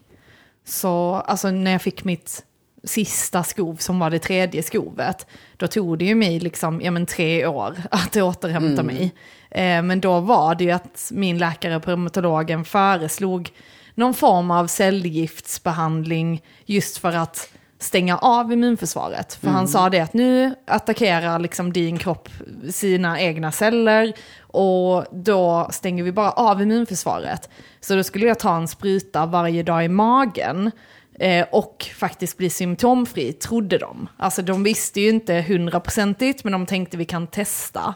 så, 0.65 1.15
alltså 1.15 1.51
när 1.51 1.71
jag 1.73 1.83
fick 1.83 2.05
mitt 2.05 2.45
sista 2.85 3.43
skov 3.43 3.77
som 3.77 3.99
var 3.99 4.11
det 4.11 4.19
tredje 4.19 4.63
skovet, 4.63 5.27
då 5.57 5.67
tog 5.67 5.99
det 5.99 6.05
ju 6.05 6.15
mig 6.15 6.41
liksom, 6.41 6.81
ja 6.81 6.91
men 6.91 7.07
tre 7.07 7.47
år 7.47 7.77
att 7.91 8.17
återhämta 8.17 8.83
mig. 8.83 9.13
Eh, 9.55 9.83
men 9.83 10.01
då 10.01 10.21
var 10.21 10.55
det 10.55 10.65
ju 10.65 10.71
att 10.71 11.09
min 11.13 11.39
läkare 11.39 11.81
på 11.81 11.91
reumatologen 11.91 12.65
föreslog 12.65 13.51
någon 13.95 14.15
form 14.15 14.51
av 14.51 14.67
cellgiftsbehandling 14.67 16.43
just 16.67 16.99
för 16.99 17.13
att 17.13 17.49
stänga 17.79 18.19
av 18.19 18.53
immunförsvaret. 18.53 19.35
För 19.35 19.49
han 19.49 19.69
sa 19.69 19.91
det 19.91 20.01
att 20.01 20.15
nu 20.15 20.55
attackerar 20.67 21.39
liksom 21.39 21.73
din 21.73 21.99
kropp 21.99 22.29
sina 22.71 23.21
egna 23.21 23.53
celler 23.53 24.13
och 24.41 25.05
då 25.13 25.69
stänger 25.71 26.05
vi 26.05 26.13
bara 26.13 26.31
av 26.31 26.63
immunförsvaret. 26.63 27.51
Så 27.81 27.95
då 27.95 28.03
skulle 28.03 28.27
jag 28.27 28.39
ta 28.39 28.57
en 28.57 28.69
spruta 28.69 29.27
varje 29.27 29.63
dag 29.63 29.85
i 29.85 29.89
magen 29.89 30.71
eh, 31.19 31.47
och 31.53 31.87
faktiskt 31.97 32.37
bli 32.37 32.51
symptomfri, 32.51 33.33
trodde 33.33 33.79
de. 33.79 34.09
Alltså 34.17 34.43
de 34.43 34.63
visste 34.63 35.01
ju 35.01 35.09
inte 35.09 35.45
hundraprocentigt, 35.49 36.45
men 36.45 36.53
de 36.53 36.67
tänkte 36.67 36.97
vi 36.97 37.05
kan 37.05 37.27
testa. 37.27 37.95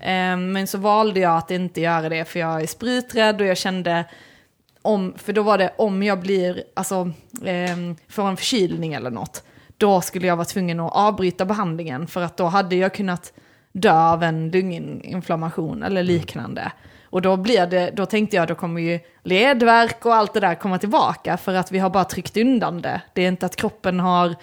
Eh, 0.00 0.36
men 0.36 0.66
så 0.66 0.78
valde 0.78 1.20
jag 1.20 1.36
att 1.36 1.50
inte 1.50 1.80
göra 1.80 2.08
det, 2.08 2.24
för 2.24 2.40
jag 2.40 2.62
är 2.62 2.66
spruträdd 2.66 3.40
och 3.40 3.46
jag 3.46 3.56
kände 3.56 4.04
om, 4.82 5.14
för 5.16 5.32
då 5.32 5.42
var 5.42 5.58
det 5.58 5.72
om 5.78 6.02
jag 6.02 6.20
blir, 6.20 6.64
alltså, 6.74 7.10
eh, 7.44 7.76
får 8.08 8.28
en 8.28 8.36
förkylning 8.36 8.92
eller 8.92 9.10
något, 9.10 9.42
då 9.76 10.00
skulle 10.00 10.26
jag 10.26 10.36
vara 10.36 10.44
tvungen 10.44 10.80
att 10.80 10.92
avbryta 10.96 11.44
behandlingen 11.44 12.06
för 12.06 12.22
att 12.22 12.36
då 12.36 12.44
hade 12.44 12.76
jag 12.76 12.94
kunnat 12.94 13.32
dö 13.72 13.92
av 13.92 14.22
en 14.22 14.50
lunginflammation 14.50 15.82
eller 15.82 16.02
liknande. 16.02 16.72
Och 17.04 17.22
då, 17.22 17.36
blir 17.36 17.66
det, 17.66 17.90
då 17.96 18.06
tänkte 18.06 18.36
jag 18.36 18.48
då 18.48 18.54
kommer 18.54 18.80
ju 18.80 19.00
ledvärk 19.22 20.06
och 20.06 20.14
allt 20.14 20.34
det 20.34 20.40
där 20.40 20.54
komma 20.54 20.78
tillbaka 20.78 21.36
för 21.36 21.54
att 21.54 21.72
vi 21.72 21.78
har 21.78 21.90
bara 21.90 22.04
tryckt 22.04 22.36
undan 22.36 22.82
det. 22.82 23.00
Det 23.12 23.22
är 23.22 23.28
inte 23.28 23.46
att 23.46 23.56
kroppen 23.56 24.00
har 24.00 24.34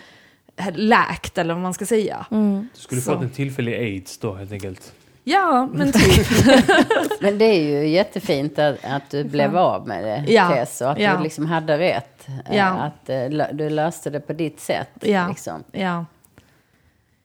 läkt 0.74 1.38
eller 1.38 1.54
vad 1.54 1.64
man 1.64 1.74
ska 1.74 1.86
säga. 1.86 2.26
Du 2.30 2.68
skulle 2.74 3.02
Så. 3.02 3.14
fått 3.14 3.24
en 3.24 3.30
tillfällig 3.30 3.74
aids 3.74 4.18
då 4.18 4.34
helt 4.34 4.52
enkelt. 4.52 4.94
Ja, 5.24 5.69
men 5.74 5.91
typ. 5.91 6.28
Men 7.21 7.38
det 7.38 7.45
är 7.45 7.61
ju 7.63 7.88
jättefint 7.88 8.59
att, 8.59 8.76
att 8.86 9.09
du 9.09 9.24
blev 9.24 9.57
av 9.57 9.88
med 9.88 10.03
det, 10.03 10.32
Ja, 10.34 10.49
Tess, 10.49 10.82
och 10.82 10.91
att 10.91 10.99
ja. 10.99 11.17
du 11.17 11.24
liksom 11.24 11.45
hade 11.45 11.78
rätt. 11.78 12.28
eh, 12.49 12.57
Ja. 12.57 12.65
Att 12.65 13.09
eh, 13.09 13.47
du 13.53 13.69
löste 13.69 14.09
det 14.09 14.19
på 14.19 14.34
ditt 14.34 14.59
sätt. 14.59 14.89
Ja. 15.01 15.28
Liksom. 15.28 15.63
Ja. 15.71 16.05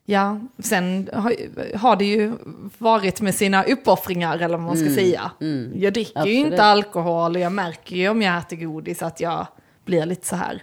Ja, 0.05 0.41
sen 0.59 1.09
har, 1.13 1.33
har 1.79 1.97
det 1.97 2.05
ju 2.05 2.33
varit 2.79 3.21
med 3.21 3.35
sina 3.35 3.63
uppoffringar 3.65 4.39
eller 4.39 4.57
vad 4.59 4.67
man 4.67 4.77
ska 4.77 4.91
säga. 4.95 5.31
Jag 5.75 5.93
dricker 5.93 6.13
ju 6.15 6.21
Absolut. 6.21 6.47
inte 6.53 6.63
alkohol 6.65 7.35
och 7.37 7.41
jag 7.41 7.53
märker 7.53 7.97
ju 7.97 8.09
om 8.09 8.23
jag 8.23 8.39
äter 8.39 8.57
godis 8.57 9.03
att 9.03 9.21
jag 9.21 9.47
blir 9.89 10.07
lite 10.07 10.27
så 10.27 10.37
här. 10.37 10.63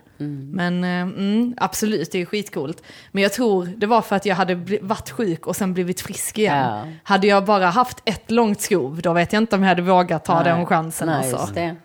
Men 0.51 0.83
eh, 0.83 0.89
mm, 1.01 1.53
absolut, 1.57 2.11
det 2.11 2.21
är 2.21 2.25
skitcoolt. 2.25 2.83
Men 3.11 3.23
jag 3.23 3.33
tror 3.33 3.65
det 3.65 3.85
var 3.85 4.01
för 4.01 4.15
att 4.15 4.25
jag 4.25 4.35
hade 4.35 4.55
varit 4.81 5.09
sjuk 5.09 5.47
och 5.47 5.55
sen 5.55 5.73
blivit 5.73 6.01
frisk 6.01 6.37
igen. 6.37 6.57
Ja. 6.57 6.87
Hade 7.03 7.27
jag 7.27 7.45
bara 7.45 7.65
haft 7.65 8.01
ett 8.05 8.31
långt 8.31 8.61
skov, 8.61 9.01
då 9.01 9.13
vet 9.13 9.33
jag 9.33 9.43
inte 9.43 9.55
om 9.55 9.61
jag 9.61 9.69
hade 9.69 9.81
vågat 9.81 10.25
ta 10.25 10.43
den 10.43 10.65
chansen. 10.65 11.07
Nej, 11.07 11.33
alltså. 11.33 11.75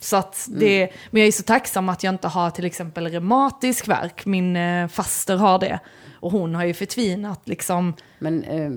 Så 0.00 0.16
att 0.16 0.48
det, 0.50 0.90
Men 1.10 1.20
jag 1.20 1.28
är 1.28 1.32
så 1.32 1.42
tacksam 1.42 1.88
att 1.88 2.02
jag 2.02 2.14
inte 2.14 2.28
har 2.28 2.50
till 2.50 2.64
exempel 2.64 3.08
reumatisk 3.08 3.88
värk. 3.88 4.26
Min 4.26 4.56
eh, 4.56 4.88
faster 4.88 5.36
har 5.36 5.58
det. 5.58 5.78
Och 6.20 6.32
hon 6.32 6.54
har 6.54 6.64
ju 6.64 6.74
förtvinat 6.74 7.40
liksom. 7.48 7.94
Men 8.18 8.44
eh, 8.44 8.70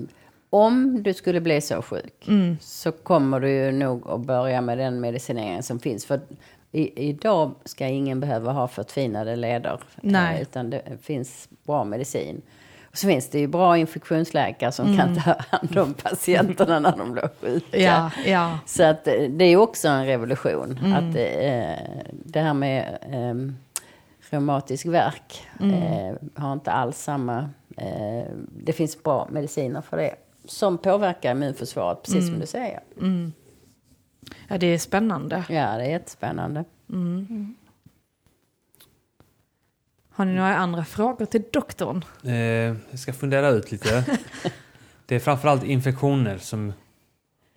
om 0.50 1.02
du 1.02 1.14
skulle 1.14 1.40
bli 1.40 1.60
så 1.60 1.82
sjuk 1.82 2.24
Mm. 2.28 2.56
så 2.60 2.92
kommer 2.92 3.40
du 3.40 3.50
ju 3.50 3.72
nog 3.72 4.08
att 4.08 4.20
börja 4.20 4.60
med 4.60 4.78
den 4.78 5.00
medicinering 5.00 5.62
som 5.62 5.80
finns. 5.80 6.06
För 6.06 6.20
i, 6.78 7.08
idag 7.08 7.54
ska 7.64 7.86
ingen 7.86 8.20
behöva 8.20 8.52
ha 8.52 8.68
förtvinade 8.68 9.36
leder. 9.36 9.72
eh, 9.72 9.78
Nej. 10.02 10.42
Utan 10.42 10.70
det 10.70 10.82
finns 11.02 11.48
bra 11.66 11.84
medicin. 11.84 12.42
Och 12.90 12.98
så 12.98 13.06
finns 13.08 13.28
det 13.28 13.38
ju 13.38 13.46
bra 13.46 13.78
infektionsläkare 13.78 14.72
som 14.72 14.86
Mm. 14.86 14.98
kan 14.98 15.22
ta 15.22 15.34
hand 15.50 15.78
om 15.78 15.94
patienterna 15.94 16.80
när 16.80 16.96
de 16.96 17.12
blir 17.12 17.28
sjuka. 17.40 17.78
Ja, 17.80 18.10
ja. 18.26 18.58
Så 18.66 18.82
att 18.84 19.06
eh, 19.08 19.14
det 19.30 19.44
är 19.44 19.56
också 19.56 19.88
en 19.88 20.06
revolution. 20.06 20.78
Mm. 20.84 20.92
Att 20.92 21.16
eh, 21.16 21.86
det 22.24 22.40
här 22.40 22.54
med 22.54 22.98
eh, 23.12 23.52
reumatisk 24.30 24.86
värk 24.86 25.46
Mm. 25.60 25.74
eh, 25.82 26.14
har 26.34 26.52
inte 26.52 26.70
alls 26.72 26.98
samma... 26.98 27.50
Eh, 27.76 28.24
det 28.64 28.72
finns 28.72 29.02
bra 29.02 29.28
mediciner 29.30 29.80
för 29.80 29.96
det. 29.96 30.14
som 30.44 30.78
påverkar 30.78 31.30
immunförsvaret, 31.30 32.02
precis 32.02 32.26
som 32.28 32.40
du 32.40 32.46
säger. 32.46 32.80
Ja, 34.48 34.58
det 34.58 34.66
är 34.66 34.78
spännande. 34.78 35.44
Ja, 35.48 35.76
det 35.76 35.84
är 35.84 35.90
jättespännande. 35.90 36.64
Har 40.10 40.24
ni 40.24 40.34
några 40.34 40.56
andra 40.56 40.84
frågor 40.84 41.24
till 41.26 41.42
doktorn? 41.52 42.04
Eh, 42.24 42.32
jag 42.90 42.98
ska 42.98 43.12
fundera 43.12 43.48
ut 43.48 43.72
lite. 43.72 44.04
Det 45.06 45.14
är 45.14 45.20
framförallt 45.20 45.64
infektioner 45.64 46.38
som, 46.38 46.72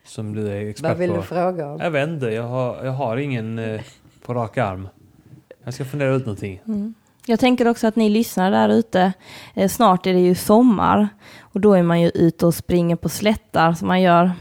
som 0.06 0.34
du 0.36 0.48
är 0.48 0.70
expert 0.70 0.90
Vad 0.90 0.98
vill 0.98 1.10
på. 1.10 1.16
du 1.16 1.22
fråga 1.22 1.68
om? 1.72 1.80
Jag 1.80 1.92
vet 1.92 2.10
inte, 2.10 2.26
jag 2.26 2.44
har, 2.44 2.86
jag 2.86 2.92
har 2.92 3.18
ingen 3.18 3.60
eh, 3.60 3.82
på 4.26 4.34
rak 4.34 4.58
arm. 4.58 4.90
Jag 5.64 5.74
ska 5.74 5.86
fundera 5.86 6.16
ut 6.16 6.26
någonting. 6.26 6.62
Jag 7.26 7.40
tänker 7.40 7.68
också 7.68 7.88
att 7.88 7.96
ni 7.96 8.10
lyssnar 8.10 8.52
där 8.52 8.70
ute. 8.70 9.14
Eh, 9.54 9.70
snart 9.70 10.08
är 10.08 10.14
det 10.14 10.20
ju 10.20 10.36
sommar 10.36 11.08
och 11.40 11.62
då 11.62 11.74
är 11.74 11.84
man 11.84 12.02
ju 12.02 12.10
ute 12.10 12.46
och 12.46 12.56
springer 12.56 12.96
på 12.96 13.10
slättar 13.10 13.74
som 13.74 13.88
man 13.88 14.02
gör. 14.02 14.32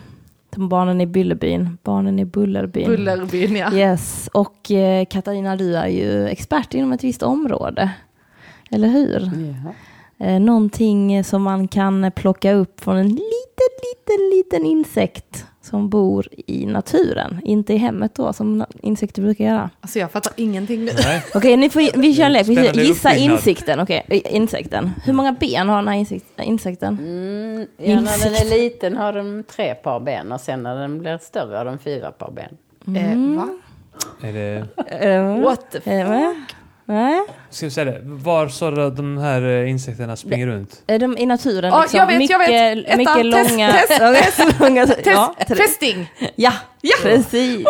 Som 0.56 0.68
barnen 0.68 1.00
i 1.00 1.06
Bullerbyn, 1.06 1.78
barnen 1.82 2.18
i 2.18 2.24
Bullerbyn. 2.24 2.86
Bullerbyn, 2.86 3.56
ja. 3.56 3.72
Yes, 3.72 4.28
och 4.32 4.70
eh, 4.70 5.04
Katarina 5.04 5.56
du 5.56 5.76
är 5.76 5.86
ju 5.86 6.26
expert 6.26 6.74
inom 6.74 6.92
ett 6.92 7.04
visst 7.04 7.22
område. 7.22 7.90
Eller 8.70 8.88
hur? 8.88 9.20
Jaha. 9.20 9.74
Eh, 10.18 10.40
någonting 10.40 11.24
som 11.24 11.42
man 11.42 11.68
kan 11.68 12.12
plocka 12.12 12.52
upp 12.52 12.80
från 12.80 12.96
en 12.96 13.08
liten, 13.08 13.72
liten, 13.82 14.30
liten 14.36 14.66
insekt 14.66 15.46
som 15.66 15.88
bor 15.88 16.28
i 16.46 16.66
naturen. 16.66 17.40
Inte 17.44 17.74
i 17.74 17.76
hemmet 17.76 18.14
då, 18.14 18.32
som 18.32 18.64
insekter 18.82 19.22
brukar 19.22 19.44
göra. 19.44 19.70
Alltså 19.80 19.98
jag 19.98 20.10
fattar 20.10 20.32
ingenting 20.36 20.84
nu. 20.84 20.92
Nej, 21.04 21.22
Okej, 21.34 21.56
ni 21.56 21.70
får, 21.70 21.98
vi 22.00 22.14
kör 22.14 22.24
en 22.24 22.32
lek. 22.32 22.48
Gissa. 22.76 23.82
Okej, 23.82 24.06
eh, 24.08 24.34
insekten. 24.34 24.90
Hur 25.04 25.12
många 25.12 25.32
ben 25.32 25.68
har 25.68 25.76
den 25.76 25.88
här 25.88 25.94
insekt, 25.94 26.26
insekten? 26.42 26.98
Mm, 26.98 27.66
ja, 27.76 28.00
när 28.00 28.24
den 28.24 28.34
är 28.34 28.58
liten 28.58 28.96
har 28.96 29.12
den 29.12 29.44
tre 29.44 29.74
par 29.74 30.00
ben 30.00 30.32
och 30.32 30.40
sen 30.40 30.62
när 30.62 30.76
den 30.76 30.98
blir 30.98 31.18
större 31.18 31.56
har 31.56 31.64
den 31.64 31.78
fyra 31.78 32.10
par 32.10 32.30
ben. 32.30 32.56
Eh, 32.96 33.36
va? 33.36 33.48
är 34.20 34.32
det... 34.32 34.66
Eh, 35.06 35.40
What 35.40 35.70
the 35.70 35.90
eh, 35.90 36.08
va? 36.08 36.34
Nej. 36.88 37.20
Ska 37.50 37.66
vi 37.66 37.70
säga 37.70 37.84
det? 37.84 38.00
Var 38.04 38.48
att 38.78 38.96
de 38.96 39.18
här 39.18 39.42
eh, 39.42 39.70
insekterna 39.70 40.16
springer 40.16 40.46
runt? 40.46 40.82
Är 40.86 40.98
de 40.98 41.18
i 41.18 41.26
naturen 41.26 41.70
Ja, 41.72 41.80
liksom? 41.82 41.98
jag 41.98 42.06
vet, 42.06 42.18
mycket, 42.18 42.30
jag 42.30 42.38
vet. 42.38 42.86
Etta, 42.86 42.96
mycket 42.96 43.32
test, 43.32 43.50
långa... 43.50 43.72
test, 43.72 44.36
test, 44.36 44.60
långa 44.60 44.86
ja, 45.04 45.34
ja, 46.36 46.52
Ja. 46.80 46.96
precis. 47.02 47.66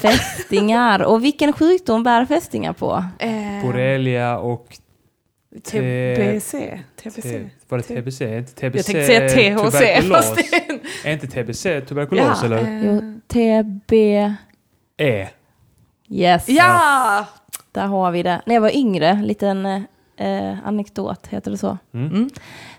Fästingar. 0.00 1.00
Och 1.02 1.24
vilken 1.24 1.52
sjukdom 1.52 2.02
bär 2.02 2.24
fästingar 2.26 2.72
på? 2.72 3.04
Eh, 3.18 3.30
Borrelia 3.62 4.38
och... 4.38 4.66
TBC. 5.70 6.54
TBC. 7.02 7.26
Var 7.68 7.78
det 7.78 7.82
TBC? 7.84 8.20
Är 8.20 8.38
inte 8.38 8.52
TBC 8.52 8.76
Jag 8.76 8.84
tänkte 8.86 9.06
säga 9.06 9.28
THC. 9.28 9.34
tuberkulos? 9.72 10.16
Fast 10.16 10.36
det... 10.36 11.08
Är 11.08 11.12
inte 11.12 11.26
TBC 11.26 11.62
tuberkulos 11.88 12.42
eller? 12.42 12.80
Jo, 12.84 13.20
TB... 13.28 13.92
E. 14.98 15.28
Yes, 16.10 16.48
Ja! 16.48 17.26
Där 17.76 17.86
har 17.86 18.10
vi 18.10 18.22
det. 18.22 18.40
När 18.46 18.54
jag 18.54 18.62
var 18.62 18.76
yngre, 18.76 19.22
liten 19.22 19.66
eh, 20.16 20.54
anekdot, 20.64 21.26
heter 21.26 21.50
det 21.50 21.58
så? 21.58 21.78
Mm. 21.94 22.30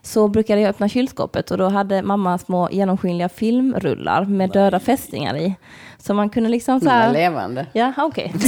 Så 0.01 0.27
brukade 0.27 0.61
jag 0.61 0.69
öppna 0.69 0.89
kylskåpet 0.89 1.51
och 1.51 1.57
då 1.57 1.69
hade 1.69 2.01
mamma 2.01 2.37
små 2.37 2.69
genomskinliga 2.71 3.29
filmrullar 3.29 4.25
med 4.25 4.49
döda 4.49 4.79
fästingar 4.79 5.37
i. 5.37 5.55
Så 5.99 6.13
man 6.13 6.29
kunde 6.29 6.49
liksom 6.49 6.79
så 6.79 6.89
här... 6.89 7.13
levande. 7.13 7.65
Ja, 7.73 7.93
okej. 7.97 8.33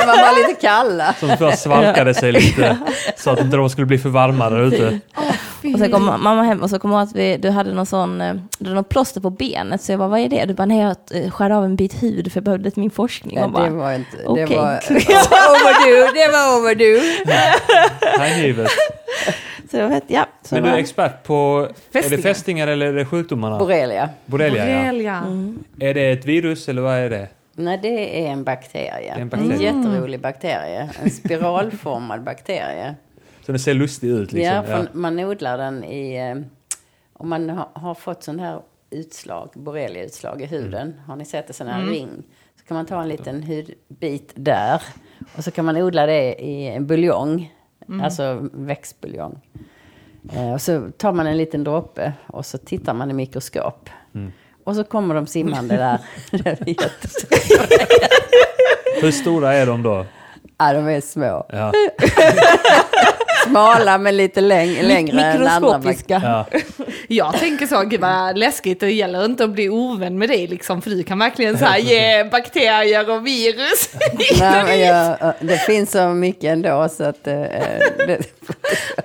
De 0.00 0.06
var 0.06 0.16
bara 0.16 0.32
lite 0.32 0.60
kalla. 0.60 1.14
Som 1.20 1.52
svalkade 1.56 2.14
sig 2.14 2.32
lite. 2.32 2.76
Så 3.16 3.30
att 3.30 3.40
inte 3.40 3.56
de 3.56 3.70
skulle 3.70 3.86
bli 3.86 3.98
för 3.98 4.08
varma 4.08 4.50
där 4.50 4.60
ute. 4.60 4.98
Och 5.72 5.78
sen 5.78 5.90
kom 5.92 6.04
mamma 6.04 6.42
hem 6.42 6.62
och 6.62 6.70
så 6.70 6.78
kom 6.78 6.90
hon 6.90 7.00
att 7.00 7.12
vi, 7.16 7.36
du 7.36 7.50
hade 7.50 7.72
någon 7.74 7.86
sån, 7.86 8.20
eh, 8.20 8.34
du 8.58 8.64
hade 8.64 8.74
något 8.76 8.88
plåster 8.88 9.20
på 9.20 9.30
benet. 9.30 9.82
Så 9.82 9.92
jag 9.92 9.98
bara, 9.98 10.08
vad 10.08 10.20
är 10.20 10.28
det? 10.28 10.44
Du 10.44 10.54
bara, 10.54 10.66
nej 10.66 10.78
jag 10.80 11.22
eh, 11.24 11.30
skär 11.30 11.50
av 11.50 11.64
en 11.64 11.76
bit 11.76 12.02
hud 12.02 12.32
för 12.32 12.40
jag 12.40 12.44
behövde 12.44 12.70
min 12.74 12.90
forskning. 12.90 13.36
Ja, 13.36 13.44
Och 13.44 13.52
bara, 13.52 13.64
det 13.64 13.70
var 13.70 13.92
inte... 13.92 14.16
Det 14.16 14.24
var 14.26 14.80
overdue. 15.50 16.10
Det 16.14 16.28
var 16.32 16.58
overdue. 16.58 17.00
Hängivet. 18.18 18.70
Så 19.70 19.76
jag 19.76 19.88
vet, 19.88 20.04
ja. 20.06 20.26
Så 20.42 20.54
Men 20.54 20.64
du 20.64 20.70
är 20.70 20.76
expert 20.76 21.22
på... 21.22 21.68
Är 21.68 21.68
det 21.92 22.02
Fästingar. 22.02 22.22
fästingar 22.22 22.66
eller 22.68 22.86
är 22.86 22.92
det 22.92 23.04
sjukdomarna? 23.04 23.58
Borrelia. 23.58 24.08
Borrelia, 24.26 24.68
ja. 24.70 24.82
Borrelia. 24.82 25.24
Är 25.80 25.94
det 25.94 26.10
ett 26.12 26.24
virus 26.24 26.68
eller 26.68 26.82
vad 26.82 26.94
är 26.94 27.10
det? 27.10 27.28
Nej, 27.52 27.78
det 27.82 28.26
är 28.26 28.30
en 28.32 28.44
bakterie. 28.44 29.10
är 29.10 29.14
en 29.14 29.20
en, 29.20 29.28
bakterie. 29.28 29.62
jätterolig 29.62 30.20
bakterie. 30.20 30.90
En 31.02 31.10
spiralformad 31.10 32.22
bakterie. 32.24 32.94
Så 33.46 33.52
den 33.52 33.58
ser 33.58 33.74
lustig 33.74 34.08
ut 34.10 34.32
liksom. 34.32 34.54
ja, 34.54 34.64
Ja. 34.68 34.76
för 34.76 34.88
man 34.92 35.18
odlar 35.20 35.58
den 35.58 35.84
i... 35.84 36.16
eh, 36.16 36.42
Om 37.12 37.28
man 37.28 37.50
har, 37.72 37.94
fått 37.94 38.22
sån 38.22 38.40
här 38.40 38.60
utslag, 38.90 39.50
borreliautslag 39.54 40.42
i 40.42 40.46
huden. 40.46 41.00
Har 41.06 41.16
ni 41.16 41.24
sett 41.24 41.48
en 41.48 41.54
sån 41.54 41.66
här 41.66 41.82
ring? 41.86 42.10
Så 42.60 42.66
kan 42.66 42.76
man 42.76 42.86
ta 42.86 43.02
en 43.02 43.08
liten 43.08 43.42
hudbit 43.42 44.32
där. 44.34 44.82
Och 45.36 45.44
så 45.44 45.50
kan 45.50 45.64
man 45.64 45.76
odla 45.76 46.06
det 46.06 46.34
i 46.42 46.66
en 46.68 46.86
buljong. 46.86 47.52
Alltså 48.02 48.48
växtbuljong. 48.52 49.40
Eh, 50.32 50.52
och 50.52 50.60
så 50.60 50.88
tar 50.96 51.12
man 51.12 51.26
en 51.26 51.36
liten 51.36 51.64
droppe 51.64 52.12
och 52.26 52.46
så 52.46 52.58
tittar 52.58 52.94
man 52.94 53.10
i 53.10 53.14
mikroskop. 53.14 53.90
Och 54.64 54.76
så 54.76 54.84
kommer 54.84 55.14
de 55.14 55.26
simmande 55.26 55.76
där. 55.76 55.98
Hur 59.00 59.10
stora 59.10 59.54
är 59.54 59.66
de 59.66 59.82
då? 59.82 60.06
Ja, 60.58 60.72
de 60.72 60.88
är 60.88 61.00
små. 61.00 61.46
Ja. 61.48 61.72
Smala 63.46 63.98
men 63.98 64.16
lite 64.16 64.40
läng 64.40 64.82
längre 64.82 65.22
än 65.22 65.46
andra 65.46 65.78
Mikroskopiska. 65.78 66.20
ja. 66.24 66.46
Jag 67.08 67.38
tänker 67.38 67.66
så, 67.66 67.82
gud 67.82 68.00
vad 68.00 68.38
läskigt, 68.38 68.80
det 68.80 68.90
gäller 68.90 69.24
inte 69.24 69.44
att 69.44 69.50
bli 69.50 69.68
ovän 69.68 70.18
med 70.18 70.28
dig 70.28 70.46
liksom, 70.46 70.82
för 70.82 70.90
du 70.90 71.02
kan 71.02 71.18
verkligen 71.18 71.58
så 71.58 71.64
här 71.64 71.78
ge 71.78 72.24
bakterier 72.24 73.10
och 73.10 73.26
virus. 73.26 73.90
Nej, 74.40 74.64
men 74.64 74.80
jag, 74.80 75.34
det 75.40 75.58
finns 75.58 75.90
så 75.90 76.08
mycket 76.08 76.44
ändå 76.44 76.88
så 76.88 77.04
att... 77.04 77.26
eh, 77.26 77.34
det, 78.06 78.18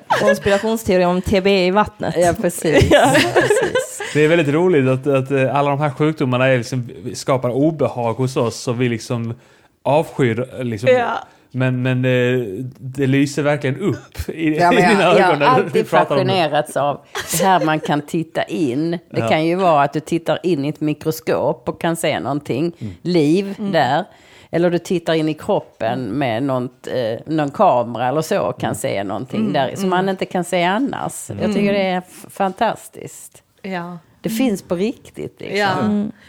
Konspirationsteori 0.22 1.06
om 1.06 1.22
TB 1.22 1.48
i 1.48 1.72
vattnet. 1.72 2.16
ja, 2.18 2.34
precis. 2.42 2.90
precis. 2.90 4.02
Det 4.14 4.22
är 4.22 4.28
väldigt 4.28 4.54
roligt 4.54 4.88
att, 4.88 5.08
att 5.08 5.32
eh, 5.32 5.56
alla 5.56 5.70
de 5.70 5.80
här 5.80 5.90
sjukdomarna 5.90 6.48
är 6.48 6.58
liksom, 6.58 6.90
skapar 7.14 7.50
obehag 7.50 8.14
hos 8.14 8.38
oss 8.38 8.68
och 8.68 8.82
vi 8.82 8.90
liksom 8.90 9.34
avskyr. 9.84 10.64
Liksom. 10.64 10.90
Ja. 10.90 11.28
Men, 11.52 11.82
men 11.82 12.02
det, 12.02 12.46
det 12.80 13.08
lyser 13.08 13.44
verkligen 13.44 13.78
upp 13.80 14.30
i, 14.30 14.58
Ja, 14.58 14.74
i 14.74 14.76
dina 14.76 14.92
jag, 15.04 15.20
jag 15.20 15.30
ögon 15.30 15.42
har 15.42 15.48
alltid 15.48 15.88
fascinerats 15.88 16.78
av 16.78 17.02
det 17.40 17.44
här 17.46 17.66
man 17.66 17.80
kan 17.80 18.02
titta 18.02 18.44
in. 18.44 18.92
Det 18.92 19.00
Ja. 19.20 19.28
kan 19.30 19.46
ju 19.46 19.56
vara 19.56 19.84
att 19.84 19.94
du 19.94 20.00
tittar 20.00 20.40
in 20.44 20.66
i 20.66 20.70
ett 20.70 20.82
mikroskop 20.82 21.70
och 21.70 21.82
kan 21.82 21.96
se 21.96 22.20
någonting, 22.20 22.72
Mm. 22.80 22.94
liv 23.02 23.56
där. 23.58 24.04
Eller 24.54 24.70
du 24.70 24.78
tittar 24.80 25.14
in 25.14 25.30
i 25.30 25.34
kroppen 25.34 26.00
med 26.04 26.44
något, 26.44 26.88
eh, 26.88 27.20
någon 27.34 27.52
kamera 27.52 28.08
eller 28.08 28.22
så 28.22 28.42
och 28.42 28.60
kan 28.60 28.76
se 28.76 29.04
någonting 29.04 29.54
där 29.54 29.76
som 29.76 29.90
man 29.90 30.10
inte 30.10 30.26
kan 30.26 30.44
se 30.44 30.64
annars. 30.64 31.30
Jag 31.42 31.54
tycker 31.54 31.74
det 31.74 31.82
är 31.88 32.02
fantastiskt. 32.30 33.44
Ja. 33.62 33.98
Det 34.22 34.30
finns 34.30 34.62
på 34.62 34.76
riktigt. 34.76 35.40
Liksom. 35.40 35.58
Ja. 35.58 35.78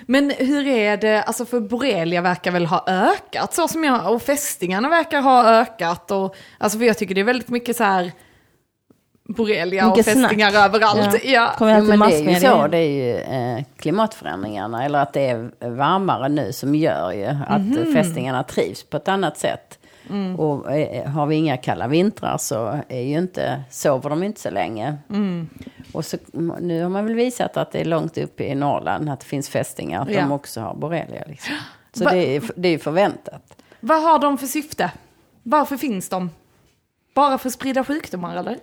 Men 0.06 0.30
hur 0.38 0.66
är 0.66 0.96
det, 0.96 1.22
alltså 1.22 1.44
för 1.44 1.60
borrelia 1.60 2.20
verkar 2.20 2.50
väl 2.50 2.66
ha 2.66 2.84
ökat 2.86 3.54
så 3.54 3.68
som 3.68 3.84
jag, 3.84 4.14
och 4.14 4.22
fästingarna 4.22 4.88
verkar 4.88 5.20
ha 5.20 5.48
ökat 5.60 6.10
och, 6.10 6.36
alltså 6.58 6.78
för 6.78 6.84
jag 6.86 6.98
tycker 6.98 7.14
det 7.14 7.20
är 7.20 7.24
väldigt 7.24 7.48
mycket 7.48 7.76
så 7.76 7.84
här 7.84 8.12
borrelia 9.28 9.84
och 9.86 9.96
Mycket 9.96 10.04
fästingar 10.14 10.50
snack. 10.50 10.64
överallt. 10.64 11.24
Ja. 11.24 11.30
Ja. 11.30 11.50
Kommer 11.58 11.72
jag 11.72 11.80
till 11.88 11.98
men 11.98 12.08
det 12.10 12.16
är 12.16 12.34
ju 12.34 12.40
så, 12.40 12.66
det 12.66 12.78
är 12.78 12.88
ju 12.90 13.16
eh, 13.16 13.64
klimatförändringarna 13.76 14.84
eller 14.84 14.98
att 14.98 15.12
det 15.12 15.28
är 15.28 15.50
varmare 15.70 16.28
nu 16.28 16.52
som 16.52 16.74
gör 16.74 17.12
ju 17.12 17.26
att 17.48 17.60
Mhm. 17.62 17.94
fästingarna 17.94 18.42
trivs 18.42 18.82
på 18.84 18.96
ett 18.96 19.08
annat 19.08 19.38
sätt. 19.38 19.78
Mm. 20.10 20.40
Och 20.40 20.72
eh, 20.72 21.08
har 21.10 21.26
vi 21.26 21.36
inga 21.36 21.56
kalla 21.56 21.86
vintrar 21.88 22.38
så 22.38 22.78
är 22.88 23.00
ju 23.00 23.18
inte, 23.18 23.62
sover 23.70 24.10
de 24.10 24.22
inte 24.22 24.40
så 24.40 24.50
länge. 24.50 24.96
Mm. 25.10 25.48
Och 25.92 26.04
så, 26.04 26.16
nu 26.60 26.82
har 26.82 26.88
man 26.90 27.06
väl 27.06 27.14
visat 27.14 27.56
att 27.56 27.72
det 27.72 27.80
är 27.80 27.84
långt 27.84 28.18
upp 28.18 28.40
i 28.40 28.54
Norrland 28.54 29.10
att 29.10 29.20
det 29.20 29.26
finns 29.26 29.48
fästingar, 29.48 30.02
att 30.02 30.10
Ja. 30.10 30.20
de 30.20 30.32
också 30.32 30.60
har 30.60 30.74
borrelia. 30.74 31.22
Liksom. 31.26 31.54
Så 31.92 32.04
Va- 32.04 32.10
det 32.10 32.36
är, 32.36 32.42
det 32.56 32.68
är 32.68 32.72
ju 32.72 32.78
förväntat. 32.78 33.42
Vad 33.80 34.02
har 34.02 34.18
de 34.18 34.38
för 34.38 34.46
syfte? 34.46 34.90
Varför 35.42 35.76
finns 35.76 36.08
de? 36.08 36.30
Bara 37.14 37.38
för 37.38 37.48
att 37.48 37.52
sprida 37.54 37.84
sjukdomar 37.84 38.36
eller? 38.36 38.56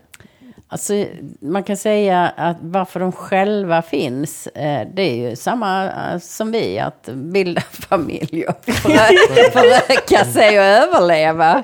Alltså, 0.72 1.06
man 1.42 1.64
kan 1.64 1.78
säga 1.78 2.28
att 2.38 2.58
varför 2.62 3.00
de 3.00 3.12
själva 3.12 3.82
finns, 3.82 4.48
eh, 4.48 4.88
det 4.94 5.02
är 5.02 5.30
ju 5.30 5.36
samma 5.36 5.86
eh, 5.86 6.20
som 6.20 6.52
vi, 6.52 6.80
att 6.80 7.10
bilda 7.14 7.62
familj 7.72 8.46
och 8.48 8.64
förö- 8.66 9.52
föröka 9.52 10.26
sig 10.26 10.60
och 10.60 10.66
överleva. 10.66 11.64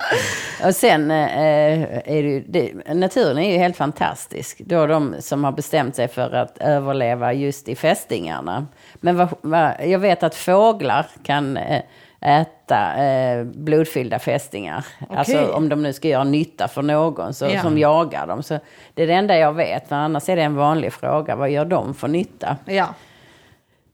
Och 0.63 0.75
sen 0.75 1.11
eh, 1.11 1.83
är 2.15 2.23
det, 2.23 2.39
det, 2.39 2.93
naturen 2.93 3.37
är 3.37 3.51
ju 3.51 3.57
helt 3.57 3.77
fantastisk. 3.77 4.61
Då 4.65 4.87
de 4.87 5.15
som 5.19 5.43
har 5.43 5.51
bestämt 5.51 5.95
sig 5.95 6.07
för 6.07 6.31
att 6.31 6.57
överleva 6.57 7.33
just 7.33 7.69
i 7.69 7.75
fästingarna. 7.75 8.67
Men 8.93 9.17
vad, 9.17 9.27
vad, 9.41 9.71
jag 9.85 9.99
vet 9.99 10.23
att 10.23 10.35
fåglar 10.35 11.05
kan 11.23 11.57
eh, 11.57 11.81
äta 12.21 13.03
eh, 13.05 13.43
blodfyllda 13.43 14.19
fästingar. 14.19 14.85
Alltså 15.09 15.45
om 15.51 15.69
de 15.69 15.83
nu 15.83 15.93
ska 15.93 16.07
göra 16.07 16.23
nytta 16.23 16.67
för 16.67 16.81
någon 16.81 17.33
så, 17.33 17.45
Ja. 17.45 17.61
som 17.61 17.77
jagar 17.77 18.27
dem. 18.27 18.43
Så 18.43 18.59
det 18.93 19.03
är 19.03 19.07
det 19.07 19.13
enda 19.13 19.37
jag 19.37 19.53
vet. 19.53 19.89
Men 19.89 19.99
annars 19.99 20.29
är 20.29 20.35
det 20.35 20.41
en 20.41 20.55
vanlig 20.55 20.93
fråga. 20.93 21.35
Vad 21.35 21.49
gör 21.49 21.65
de 21.65 21.93
för 21.93 22.07
nytta? 22.07 22.57
Ja. 22.65 22.87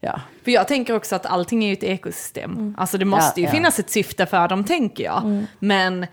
Ja. 0.03 0.19
För 0.43 0.51
jag 0.51 0.67
tänker 0.67 0.95
också 0.95 1.15
att 1.15 1.25
allting 1.25 1.63
är 1.63 1.67
ju 1.67 1.73
ett 1.73 1.83
ekosystem. 1.83 2.75
Alltså 2.77 2.97
det 2.97 3.05
måste 3.05 3.41
Ja, 3.41 3.43
ju 3.43 3.47
ja. 3.47 3.51
finnas 3.51 3.79
ett 3.79 3.89
syfte 3.89 4.25
för 4.25 4.47
dem, 4.47 4.63
tänker 4.63 5.03
jag. 5.03 5.45
Men, 5.59 6.05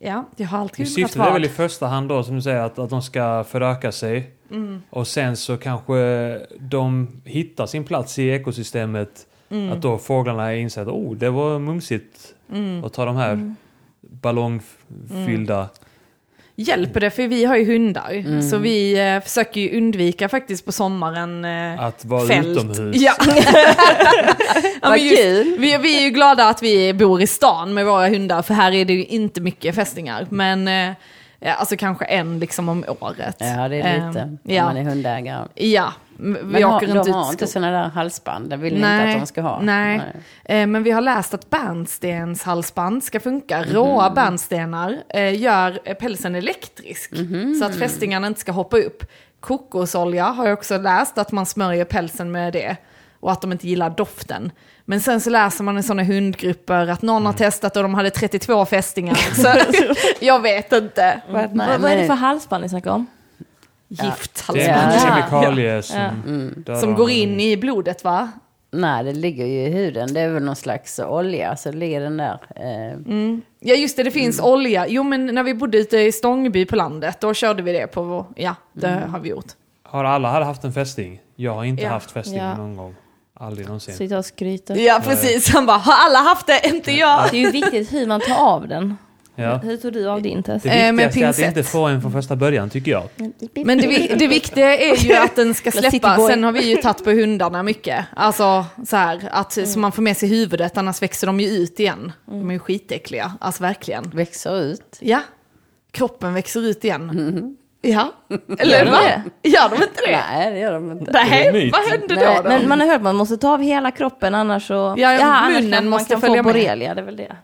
ja, 0.00 0.24
jag 0.36 0.46
har 0.46 0.58
alltid 0.58 0.88
Syftet 0.92 1.22
är 1.22 1.32
väl 1.32 1.44
i 1.44 1.48
första 1.48 1.86
hand 1.86 2.08
då, 2.08 2.22
som 2.22 2.34
du 2.34 2.42
säger, 2.42 2.60
att, 2.60 2.78
att 2.78 2.90
de 2.90 3.02
ska 3.02 3.44
föröka 3.44 3.92
sig. 3.92 4.30
Och 4.90 5.06
sen 5.06 5.36
så 5.36 5.56
kanske 5.56 6.40
de 6.58 7.08
hittar 7.24 7.66
sin 7.66 7.84
plats 7.84 8.18
i 8.18 8.28
ekosystemet. 8.28 9.26
Att 9.72 9.82
då 9.82 9.98
fåglarna 9.98 10.54
inser 10.54 10.82
att 10.82 10.88
oh, 10.88 11.16
det 11.16 11.30
var 11.30 11.58
mumsigt 11.58 12.34
att 12.84 12.92
ta 12.92 13.04
de 13.04 13.16
här 13.16 13.54
ballongfyllda... 14.00 15.68
Hjälper 16.58 17.00
det? 17.00 17.10
För 17.10 17.26
vi 17.28 17.44
har 17.44 17.56
ju 17.56 17.64
hundar. 17.64 18.10
Mm. 18.10 18.42
Så 18.42 18.56
vi 18.56 18.98
eh, 19.14 19.20
försöker 19.20 19.60
ju 19.60 19.78
undvika 19.78 20.28
faktiskt 20.28 20.64
på 20.64 20.72
sommaren 20.72 21.44
eh, 21.44 21.84
Att 21.84 22.04
vara 22.04 22.26
fält. 22.26 22.46
utomhus. 22.46 22.96
Ja. 22.96 23.14
ja, 24.82 24.88
Vad 24.88 24.98
just, 24.98 25.22
kul. 25.22 25.56
vi, 25.58 25.76
vi 25.78 25.98
är 25.98 26.02
ju 26.02 26.10
glada 26.10 26.48
att 26.48 26.62
vi 26.62 26.94
bor 26.94 27.22
i 27.22 27.26
stan 27.26 27.74
med 27.74 27.86
våra 27.86 28.08
hundar, 28.08 28.42
för 28.42 28.54
här 28.54 28.72
är 28.72 28.84
det 28.84 28.92
ju 28.92 29.04
inte 29.04 29.40
mycket 29.40 29.74
fästingar. 29.74 30.26
Men 30.30 30.68
eh, 30.68 30.96
ja, 31.40 31.52
alltså 31.52 31.76
kanske 31.76 32.04
en 32.04 32.38
liksom 32.38 32.68
om 32.68 32.84
året. 33.00 33.36
Ja, 33.38 33.68
det 33.68 33.76
är 33.80 34.06
lite. 34.06 34.20
Eh, 34.20 34.26
om 34.26 34.38
ja. 34.42 34.64
man 34.64 34.76
är 34.76 34.82
hundägare. 34.82 35.44
Ja, 35.54 35.92
m- 36.18 36.38
vi 36.42 36.46
Men 36.52 36.62
har, 36.62 36.80
de 36.80 36.86
inte 36.98 37.10
har 37.12 37.30
inte 37.30 37.46
sådana 37.46 37.70
där 37.82 37.88
halsband. 37.88 38.50
Det 38.50 38.56
vill 38.56 38.72
ni 38.72 38.78
inte 38.78 39.02
att 39.14 39.20
de 39.20 39.26
ska 39.26 39.40
ha. 39.42 39.60
Nej. 39.60 40.00
Eh, 40.44 40.66
men 40.66 40.82
vi 40.82 40.90
har 40.90 41.00
läst 41.00 41.34
att 41.34 41.50
bärnstenshalsband 41.50 43.04
ska 43.04 43.20
funka. 43.20 43.64
Råa 43.64 44.10
bärnstenar 44.10 44.96
eh, 45.08 45.40
gör 45.40 45.94
pälsen 45.94 46.34
elektrisk. 46.34 47.12
Så 47.58 47.64
att 47.64 47.76
fästingarna 47.78 48.26
inte 48.26 48.40
ska 48.40 48.52
hoppa 48.52 48.76
upp. 48.78 49.04
Kokosolja 49.40 50.24
har 50.24 50.44
jag 50.46 50.58
också 50.58 50.78
läst 50.78 51.18
att 51.18 51.32
man 51.32 51.46
smörjer 51.46 51.84
pälsen 51.84 52.32
med 52.32 52.52
det. 52.52 52.76
Och 53.20 53.32
att 53.32 53.40
de 53.40 53.52
inte 53.52 53.68
gillar 53.68 53.90
doften. 53.90 54.52
Men 54.84 55.00
sen 55.00 55.20
så 55.20 55.30
läser 55.30 55.64
man 55.64 55.78
i 55.78 55.82
sådana 55.82 56.02
hundgrupper 56.04 56.86
att 56.88 57.02
någon 57.02 57.26
har 57.26 57.32
testat 57.32 57.76
och 57.76 57.82
de 57.82 57.94
hade 57.94 58.10
32 58.10 58.66
fästingar. 58.66 59.14
Så 59.34 59.48
jag 60.20 60.42
vet 60.42 60.72
inte. 60.72 61.20
Vad, 61.30 61.50
vad 61.56 61.66
är 61.70 61.78
det 61.78 61.96
men- 61.96 62.06
för 62.06 62.14
halsband 62.14 62.62
ni 62.62 62.68
snackar 62.68 62.90
om? 62.90 63.06
Det 63.88 64.02
är 64.02 64.68
en 64.86 64.92
Ja. 64.92 65.00
kemikalie 65.00 65.82
som, 65.82 66.52
dödar 66.56 66.80
Som 66.80 66.94
går 66.94 67.10
in 67.10 67.40
i 67.40 67.56
blodet 67.56 68.04
va? 68.04 68.30
Nej, 68.70 69.04
det 69.04 69.12
ligger 69.12 69.46
ju 69.46 69.60
i 69.62 69.70
huden. 69.70 70.14
Det 70.14 70.20
är 70.20 70.28
väl 70.28 70.42
någon 70.42 70.56
slags 70.56 70.98
olja. 70.98 71.56
Så 71.56 71.72
ligger 71.72 72.00
den 72.00 72.16
där. 72.16 72.38
Eh, 72.56 73.38
Ja 73.60 73.74
just 73.74 73.96
det, 73.96 74.02
det 74.02 74.10
finns 74.10 74.40
olja. 74.40 74.86
Jo 74.88 75.02
men 75.02 75.26
när 75.26 75.42
vi 75.42 75.54
bodde 75.54 75.78
ute 75.78 75.98
i 75.98 76.12
Stångby 76.12 76.64
på 76.66 76.76
landet, 76.76 77.20
då 77.20 77.34
körde 77.34 77.62
vi 77.62 77.72
det 77.72 77.86
på 77.86 78.02
vår, 78.02 78.26
ja 78.36 78.54
det 78.72 78.88
har 79.10 79.18
vi 79.18 79.28
gjort. 79.28 79.46
Har 79.82 80.04
alla 80.04 80.30
här 80.32 80.40
haft 80.40 80.64
en 80.64 80.72
fästing? 80.72 81.20
Jag 81.36 81.54
har 81.54 81.64
inte 81.64 81.82
Ja. 81.82 81.88
haft 81.88 82.10
fästing 82.10 82.36
Ja. 82.38 82.56
någon 82.56 82.76
gång. 82.76 82.94
Aldrig 83.40 83.66
någonsin. 83.66 83.94
Sitta 83.94 84.18
och 84.18 84.24
skryta. 84.24 84.76
Ja 84.76 85.00
precis, 85.04 85.48
han 85.54 85.66
bara, 85.66 85.76
har 85.78 85.94
alla 86.06 86.18
haft 86.18 86.46
det? 86.46 86.60
Inte 86.68 86.92
jag. 86.92 87.28
Det 87.30 87.36
är 87.36 87.40
ju 87.40 87.50
viktigt 87.50 87.92
hur 87.92 88.06
man 88.06 88.20
tar 88.20 88.36
av 88.46 88.68
den. 88.68 88.96
Ja. 89.36 89.56
Hur 89.56 89.76
tog 89.76 89.92
du 89.92 90.08
av 90.08 90.22
din 90.22 90.42
test? 90.42 90.62
Det 90.64 90.86
Eh, 90.86 90.92
med 90.92 91.04
viktigaste 91.06 91.42
är 91.42 91.48
att 91.48 91.56
inte 91.56 91.70
få 91.70 91.86
en 91.86 92.00
från 92.00 92.12
första 92.12 92.36
början, 92.36 92.70
tycker 92.70 92.90
jag. 92.90 93.02
Men 93.64 93.78
det, 93.78 94.14
det 94.18 94.26
viktiga 94.26 94.76
är 94.76 94.96
ju 94.96 95.14
att 95.14 95.36
den 95.36 95.54
ska 95.54 95.70
släppa, 95.72 96.16
sen 96.16 96.44
har 96.44 96.52
vi 96.52 96.70
ju 96.70 96.76
tagit 96.76 97.04
på 97.04 97.10
hundarna 97.10 97.62
mycket. 97.62 98.04
Alltså 98.16 98.64
så 98.86 98.96
här, 98.96 99.28
att, 99.30 99.52
så 99.68 99.78
man 99.78 99.92
får 99.92 100.02
med 100.02 100.16
sig 100.16 100.28
huvudet, 100.28 100.78
annars 100.78 101.02
växer 101.02 101.26
de 101.26 101.40
ju 101.40 101.48
ut 101.48 101.80
igen. 101.80 102.12
De 102.26 102.48
är 102.50 102.54
ju 102.54 102.58
skitäckliga, 102.58 103.32
alltså 103.40 103.62
verkligen. 103.62 104.10
växer 104.14 104.60
ut. 104.62 104.98
Ja, 105.00 105.20
kroppen 105.90 106.34
växer 106.34 106.60
ut 106.60 106.84
igen. 106.84 107.56
Ja, 107.82 108.12
Gör 108.28 108.38
eller 108.58 108.84
de 108.84 108.90
va? 108.90 108.98
det? 109.42 109.48
Gör 109.48 109.68
de 109.68 109.74
inte 109.74 110.00
det? 110.06 110.20
Nej, 110.30 110.52
det 110.52 110.58
gör 110.58 110.72
de 110.72 110.92
inte. 110.92 111.12
Nej, 111.12 111.70
vad 111.70 111.80
hände 111.82 112.14
då? 112.14 112.20
Nej, 112.20 112.40
då? 112.42 112.48
men 112.48 112.68
man 112.68 112.80
har 112.80 112.86
hört 112.86 112.96
att 112.96 113.02
man 113.02 113.16
måste 113.16 113.36
ta 113.36 113.52
av 113.52 113.62
hela 113.62 113.90
kroppen 113.90 114.34
annars 114.34 114.66
så... 114.66 114.94
Ja, 114.98 115.24
annars 115.24 115.54
munnen 115.54 115.72
kan, 115.72 115.84
man 115.84 115.90
måste 115.90 116.08
kan 116.14 116.20
få 116.20 116.26
följa 116.26 116.42
med. 116.42 116.54
borrelia, 116.54 116.94
det 116.94 117.00
är 117.00 117.04
väl 117.04 117.16
det. 117.16 117.36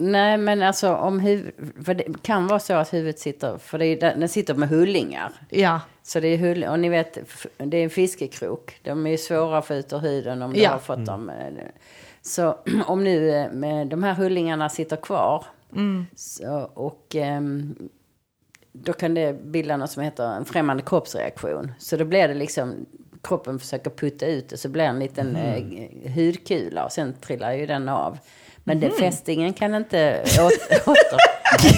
Nej, 0.00 0.36
men 0.38 0.62
alltså 0.62 0.94
om 0.94 1.20
huvud, 1.20 1.52
för 1.84 1.94
det 1.94 2.22
kan 2.22 2.46
vara 2.46 2.58
så 2.58 2.74
att 2.74 2.92
huvudet 2.94 3.18
sitter, 3.18 3.58
för 3.58 3.78
det 3.78 3.86
är, 3.86 3.96
den 4.00 4.28
sitter 4.28 4.54
med 4.54 4.68
hullingar. 4.68 5.32
Ja, 5.48 5.80
Så 6.02 6.20
det 6.20 6.28
är 6.28 6.38
hull, 6.38 6.64
och 6.64 6.78
ni 6.80 6.88
vet, 6.88 7.18
det 7.58 7.76
är 7.76 7.84
en 7.84 7.90
fiskekrok. 7.90 8.80
De 8.82 9.06
är 9.06 9.10
ju 9.10 9.18
svåra 9.18 9.58
att 9.58 9.66
få 9.66 9.74
ut 9.74 9.92
ur 9.92 9.98
huden 9.98 10.42
om 10.42 10.52
du 10.52 10.60
Ja. 10.60 10.70
har 10.70 10.78
fått 10.78 11.06
dem. 11.06 11.30
eh, 11.30 11.46
Så 12.22 12.58
om 12.86 13.04
nu 13.04 13.30
eh, 13.30 13.50
med 13.52 13.86
de 13.86 14.02
här 14.02 14.14
hullingarna 14.14 14.68
sitter 14.68 14.96
kvar 14.96 15.44
så, 16.16 16.70
och 16.74 17.06
ehm, 17.14 17.74
då 18.72 18.92
kan 18.92 19.14
det 19.14 19.42
bilda 19.44 19.76
något 19.76 19.90
som 19.90 20.02
heter 20.02 20.24
en 20.36 20.44
främmande 20.44 20.82
kroppsreaktion. 20.82 21.72
Så 21.78 21.96
då 21.96 22.04
blir 22.04 22.28
det 22.28 22.34
liksom, 22.34 22.86
kroppen 23.22 23.58
försöker 23.58 23.90
putta 23.90 24.26
ut 24.26 24.48
det 24.48 24.56
så 24.56 24.68
blir 24.68 24.82
det 24.82 24.88
en 24.88 24.98
liten 24.98 25.36
eh, 25.36 26.12
hudkula 26.14 26.84
och 26.84 26.92
sen 26.92 27.12
trillar 27.20 27.52
ju 27.52 27.66
den 27.66 27.88
av. 27.88 28.18
Men 28.64 28.80
den 28.80 28.90
fästingen 28.90 29.52
kan 29.52 29.74
inte 29.74 30.22
åt, 30.40 30.86
åter... 30.86 31.18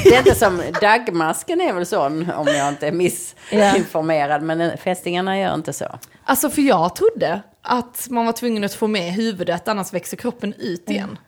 Det 0.04 0.14
är 0.14 0.18
inte 0.18 0.34
som 0.34 0.62
dagmasken 0.80 1.60
är 1.60 1.72
väl 1.72 1.86
sån 1.86 2.30
om 2.30 2.46
jag 2.46 2.68
inte 2.68 2.86
är 2.88 2.92
missinformerad. 2.92 4.42
Men 4.42 4.78
fästingarna 4.78 5.38
gör 5.38 5.54
inte 5.54 5.72
så. 5.72 5.86
alltså 6.24 6.50
för 6.50 6.62
jag 6.62 6.96
trodde 6.96 7.40
att 7.62 8.06
man 8.10 8.26
var 8.26 8.32
tvungen 8.32 8.64
att 8.64 8.74
få 8.74 8.86
med 8.86 9.12
huvudet, 9.12 9.68
annars 9.68 9.92
växer 9.92 10.16
kroppen 10.16 10.54
ut 10.58 10.90
igen. 10.90 11.18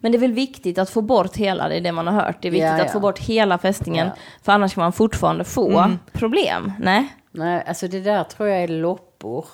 Men 0.00 0.12
det 0.12 0.18
är 0.18 0.20
väl 0.20 0.32
viktigt 0.32 0.78
att 0.78 0.90
få 0.90 1.00
bort 1.02 1.36
hela, 1.36 1.68
det 1.68 1.76
är 1.76 1.80
det 1.80 1.92
man 1.92 2.06
har 2.06 2.14
hört. 2.24 2.36
Det 2.42 2.48
är 2.48 2.52
viktigt 2.52 2.68
Ja, 2.70 2.78
ja. 2.78 2.84
att 2.84 2.92
få 2.92 3.00
bort 3.00 3.18
hela 3.18 3.58
fästingen. 3.58 4.06
Ja. 4.06 4.12
För 4.42 4.52
annars 4.52 4.74
kan 4.74 4.82
man 4.82 4.92
fortfarande 4.92 5.44
få 5.44 5.90
problem. 6.12 6.72
Nej? 6.80 7.08
Nej, 7.30 7.64
alltså 7.66 7.88
det 7.88 8.00
där 8.00 8.24
tror 8.24 8.48
jag 8.48 8.62
är 8.62 8.68
loppor. 8.68 9.46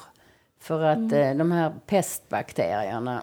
För 0.63 0.83
att 0.85 1.13
eh, 1.13 1.31
de 1.35 1.53
här 1.53 1.73
pestbakterierna, 1.87 3.23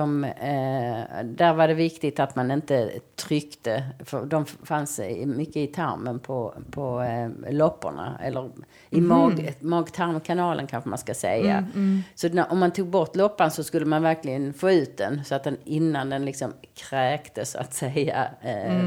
de, 0.00 0.24
eh, 0.24 1.24
där 1.24 1.54
var 1.54 1.68
det 1.68 1.74
viktigt 1.74 2.20
att 2.20 2.36
man 2.36 2.50
inte 2.50 2.90
tryckte, 3.16 3.84
för 4.04 4.24
de 4.26 4.46
fanns 4.46 5.00
mycket 5.26 5.56
i 5.56 5.66
tarmen 5.66 6.18
på, 6.18 6.54
på 6.70 7.02
eh, 7.02 7.52
lopporna, 7.52 8.20
eller 8.22 8.50
i 8.90 9.00
mag, 9.00 9.54
mag-tarmkanalen 9.60 10.66
kanske 10.66 10.88
man 10.90 10.98
ska 10.98 11.14
säga. 11.14 11.66
Så 12.14 12.28
när, 12.28 12.52
om 12.52 12.58
man 12.58 12.70
tog 12.70 12.88
bort 12.88 13.16
loppan 13.16 13.50
så 13.50 13.64
skulle 13.64 13.86
man 13.86 14.02
verkligen 14.02 14.54
få 14.54 14.70
ut 14.70 14.96
den, 14.96 15.24
så 15.24 15.34
att 15.34 15.44
den 15.44 15.56
innan 15.64 16.10
den 16.10 16.24
liksom 16.24 16.52
kräktes 16.74 17.50
så 17.50 17.58
att 17.58 17.74
säga. 17.74 18.28
Eh, 18.40 18.80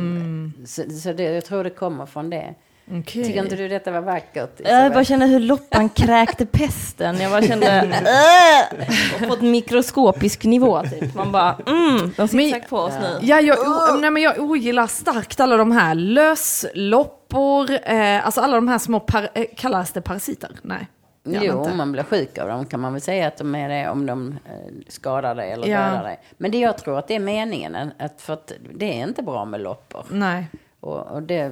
Så, 0.66 0.90
så 0.92 1.14
det, 1.14 1.24
jag 1.24 1.46
tror 1.46 1.64
det 1.64 1.70
kommer 1.70 2.06
från 2.06 2.30
det. 2.30 2.56
Okej. 2.92 3.24
Tycker 3.26 3.44
inte 3.44 3.56
du 3.56 3.68
detta 3.68 3.92
var 3.92 4.02
vackert? 4.02 4.52
Jag 4.58 4.68
Isabel? 4.68 4.92
bara 4.92 5.04
kände 5.04 5.26
hur 5.26 5.40
loppan 5.40 5.90
kräkte 5.96 6.46
pesten. 6.46 7.18
Jag 7.22 7.32
bara 7.32 7.42
kände... 7.42 7.68
äh, 7.78 9.22
och 9.22 9.28
på 9.28 9.34
ett 9.34 9.42
mikroskopisk 9.42 10.44
nivå 10.44 10.82
typ. 10.84 11.16
Man 11.16 11.32
bara 11.32 11.56
mm, 11.68 11.98
de 12.00 12.12
Men- 12.18 12.28
sitter 12.28 12.60
på 12.70 12.78
oss 12.78 12.94
nu. 13.02 13.18
Ja, 13.22 13.42
jag, 13.42 13.60
o, 13.60 13.98
nej, 14.02 14.12
men 14.12 14.22
jag 14.24 14.40
ogillar 14.40 14.88
starkt 14.88 15.40
alla 15.40 15.58
de 15.58 15.72
här 15.72 15.96
lösloppor, 15.96 17.70
eh, 17.84 18.26
alltså 18.26 18.42
alla 18.42 18.56
de 18.56 18.68
här 18.68 18.78
små, 18.78 19.00
par, 19.00 19.30
eh, 19.34 19.46
kallas 19.56 19.92
det 19.92 20.02
parasiter? 20.02 20.50
Nej. 20.62 20.88
Jo, 21.26 21.42
inte. 21.42 21.72
om 21.72 21.78
man 21.78 21.92
blir 21.92 22.04
sjuk 22.04 22.38
av 22.38 22.48
dem 22.48 22.66
kan 22.66 22.80
man 22.80 22.94
väl 22.94 23.02
säga 23.02 23.28
att 23.28 23.38
de 23.38 23.56
är 23.56 23.70
det 23.70 23.90
om 23.90 24.06
de 24.06 24.28
eh, 24.46 24.52
skadar 24.88 25.36
dig 25.36 25.52
eller 25.52 25.68
Ja. 25.68 25.78
dödar 25.80 26.04
dig. 26.04 26.20
Men 26.38 26.52
det 26.52 26.60
jag 26.60 26.78
tror 26.78 27.00
att 27.00 27.08
det 27.08 27.16
är 27.16 27.20
meningen, 27.20 27.92
att 28.00 28.22
för 28.22 28.34
att 28.34 28.52
det 28.76 28.86
är 29.00 29.04
inte 29.08 29.24
bra 29.24 29.46
med 29.46 29.62
loppor. 29.62 30.06
Nej. 30.10 30.48
Och, 30.80 31.08
och 31.08 31.24
det, 31.24 31.52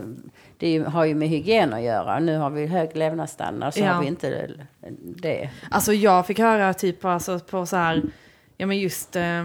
det 0.58 0.78
har 0.80 1.06
ju 1.06 1.16
med 1.16 1.30
hygien 1.30 1.74
att 1.74 1.82
göra. 1.82 2.20
Nu 2.20 2.38
har 2.38 2.50
vi 2.50 2.66
hög 2.68 2.96
levnadsstandard 2.96 3.74
så 3.74 3.80
Ja. 3.80 3.92
har 3.94 4.02
vi 4.02 4.08
inte 4.08 4.48
det. 5.02 5.50
Alltså 5.72 5.94
jag 5.94 6.28
fick 6.28 6.40
höra 6.40 6.74
typ 6.74 7.06
alltså, 7.06 7.40
på 7.40 7.66
så 7.66 7.76
här, 7.78 8.02
ja 8.58 8.66
men 8.68 8.80
just 8.80 9.16
eh, 9.16 9.44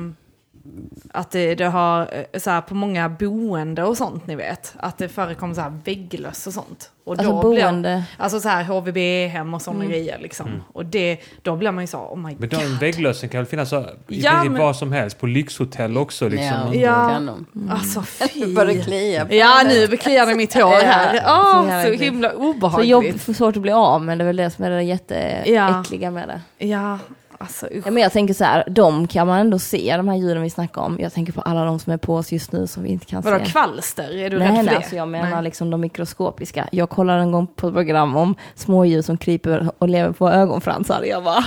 att 1.12 1.30
det, 1.30 1.54
det 1.54 1.64
har 1.66 2.00
eh, 2.32 2.40
så 2.40 2.50
här 2.50 2.60
på 2.60 2.74
många 2.74 3.08
boende 3.08 3.84
och 3.84 3.96
sånt 3.96 4.26
ni 4.26 4.34
vet. 4.36 4.74
Att 4.76 4.98
det 4.98 5.08
förekommer 5.08 5.54
så 5.54 5.60
här 5.60 5.72
vägglöss 5.84 6.46
och 6.46 6.52
sånt. 6.52 6.90
Och 7.04 7.18
Alltså 7.18 7.40
boende. 7.42 7.62
Mm. 7.68 7.82
Blir, 7.82 8.04
alltså 8.16 8.40
så 8.40 8.48
här 8.48 8.64
HVB-hem 8.64 9.54
och 9.54 9.62
sådana 9.62 9.84
grejer 9.84 10.18
liksom. 10.18 10.62
Och 10.72 10.86
det, 10.86 11.18
då 11.42 11.56
blir 11.56 11.70
man 11.70 11.84
ju 11.84 11.88
så, 11.88 11.98
oh 11.98 12.16
my 12.16 12.36
Men 12.38 12.48
god. 12.48 12.60
de 12.60 12.66
vägglössen 12.80 13.28
kan 13.28 13.38
väl 13.40 13.46
finnas 13.46 13.68
så, 13.70 13.80
i 14.08 14.20
Ja, 14.20 14.44
men- 14.44 14.58
vad 14.60 14.76
som 14.76 14.92
helst. 14.92 15.18
På 15.20 15.26
lyxhotell 15.26 15.98
också 15.98 16.28
liksom. 16.28 16.46
Ja, 16.48 16.74
Ja. 16.74 17.02
det 17.08 17.12
kan 17.14 17.26
de. 17.26 17.46
Alltså 17.70 18.02
fy. 18.32 18.54
Börjar 18.54 18.82
klia. 18.82 19.24
på 19.26 19.34
Ja 19.34 19.64
det. 19.64 19.68
nu 19.90 19.96
kliar 19.96 20.26
det 20.26 20.34
mitt 20.34 20.54
hår 20.54 20.82
här. 20.84 21.14
Ja, 21.14 21.52
Åh, 21.56 21.62
så 21.62 21.68
jävla 21.68 21.96
så 21.98 22.04
himla 22.04 22.30
Så 22.30 22.36
obehagligt. 22.36 22.90
jobb, 22.90 23.20
för 23.20 23.32
svårt 23.32 23.56
att 23.56 23.62
bli 23.62 23.72
av 23.72 24.02
med, 24.02 24.18
det 24.18 24.24
är 24.24 24.26
väl 24.26 24.36
det 24.36 24.50
som 24.50 24.64
är 24.64 24.70
det 24.70 24.82
Ja. 24.82 24.94
jätteäckliga 24.94 26.10
med 26.10 26.28
det. 26.28 26.66
Ja, 26.66 26.98
alltså 27.42 27.66
usch. 27.66 27.86
Ja, 27.86 27.90
men 27.90 28.02
jag 28.02 28.12
tänker 28.12 28.34
så 28.34 28.44
här, 28.44 28.64
de 28.70 29.06
kan 29.06 29.26
man 29.26 29.38
ändå 29.40 29.58
se, 29.58 29.96
de 29.96 30.08
här 30.08 30.16
djuren 30.16 30.42
vi 30.42 30.50
snackar 30.50 30.82
om. 30.82 30.96
Jag 31.00 31.12
tänker 31.12 31.32
på 31.32 31.40
alla 31.40 31.64
de 31.64 31.78
som 31.78 31.92
är 31.92 31.96
på 31.96 32.16
oss 32.16 32.32
just 32.32 32.52
nu 32.52 32.66
som 32.66 32.82
vi 32.82 32.88
inte 32.88 33.06
kan 33.06 33.22
Vadå 33.22 33.38
se. 33.44 33.50
kvalster? 33.50 34.18
Är 34.18 34.30
du 34.30 34.38
nej, 34.38 34.48
rädd 34.48 34.56
för 34.56 34.62
nej, 34.62 34.66
det? 34.66 34.76
alltså 34.76 34.96
jag 34.96 35.08
menar 35.08 35.30
Nej. 35.30 35.42
liksom 35.42 35.70
de 35.70 35.80
mikroskopiska. 35.80 36.68
Jag 36.72 36.90
kollade 36.90 37.20
en 37.20 37.32
gång 37.32 37.46
på 37.46 37.68
ett 37.68 37.74
program 37.74 38.16
om 38.16 38.34
smådjur 38.54 39.02
som 39.02 39.16
kryper 39.16 39.70
och 39.78 39.88
lever 39.88 40.12
på 40.12 40.30
ögonfransar. 40.30 41.02
Jag 41.02 41.24
bara... 41.24 41.44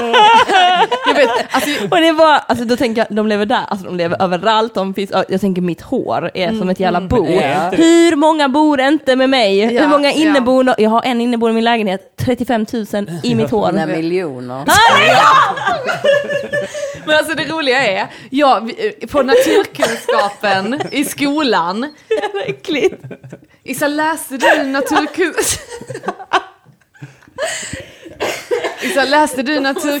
Jag 1.06 1.14
vet, 1.14 1.30
alltså, 1.50 1.70
Och 1.90 2.00
det 2.00 2.12
var, 2.12 2.40
alltså 2.48 2.64
då 2.64 2.76
tänker 2.76 3.00
jag, 3.08 3.16
de 3.16 3.26
lever 3.26 3.46
där, 3.46 3.60
alltså 3.68 3.86
de 3.86 3.96
lever 3.96 4.22
överallt. 4.22 4.74
De 4.74 4.94
finns, 4.94 5.10
jag 5.28 5.40
tänker 5.40 5.62
mitt 5.62 5.80
hår 5.80 6.30
är 6.34 6.48
som 6.58 6.68
ett 6.70 6.80
jävla 6.80 7.00
bo. 7.00 7.26
är 7.26 7.30
inte 7.64 7.70
det- 7.76 7.82
Hur 7.82 8.16
många 8.16 8.48
bor 8.48 8.80
inte 8.80 9.16
med 9.16 9.30
mig? 9.30 9.58
Ja, 9.58 9.82
Hur 9.82 9.88
många 9.88 10.08
ja. 10.10 10.16
inneboende, 10.16 10.74
jag 10.78 10.90
har 10.90 11.02
en 11.02 11.20
inneboende 11.20 11.52
i 11.52 11.54
min 11.54 11.64
lägenhet, 11.64 12.00
35 12.20 12.66
000 12.72 12.86
i 13.22 13.34
mitt 13.34 13.50
hår. 13.50 13.72
Några 13.72 13.86
miljoner. 13.86 14.64
Men 17.06 17.16
alltså 17.18 17.34
det 17.34 17.44
roliga 17.44 17.86
är, 17.86 18.06
jag, 18.30 18.60
vi- 18.66 19.06
på 19.06 19.22
naturkunskapen 19.22 20.80
i 20.90 21.04
skolan, 21.04 21.86
Äckligt. 22.46 23.02
Issa 23.64 23.88
läste 23.88 24.36
du 24.36 24.62
naturkunskap? 24.62 25.60
Issa 28.82 29.04
läste 29.04 29.42
du 29.42 29.60
natur... 29.60 30.00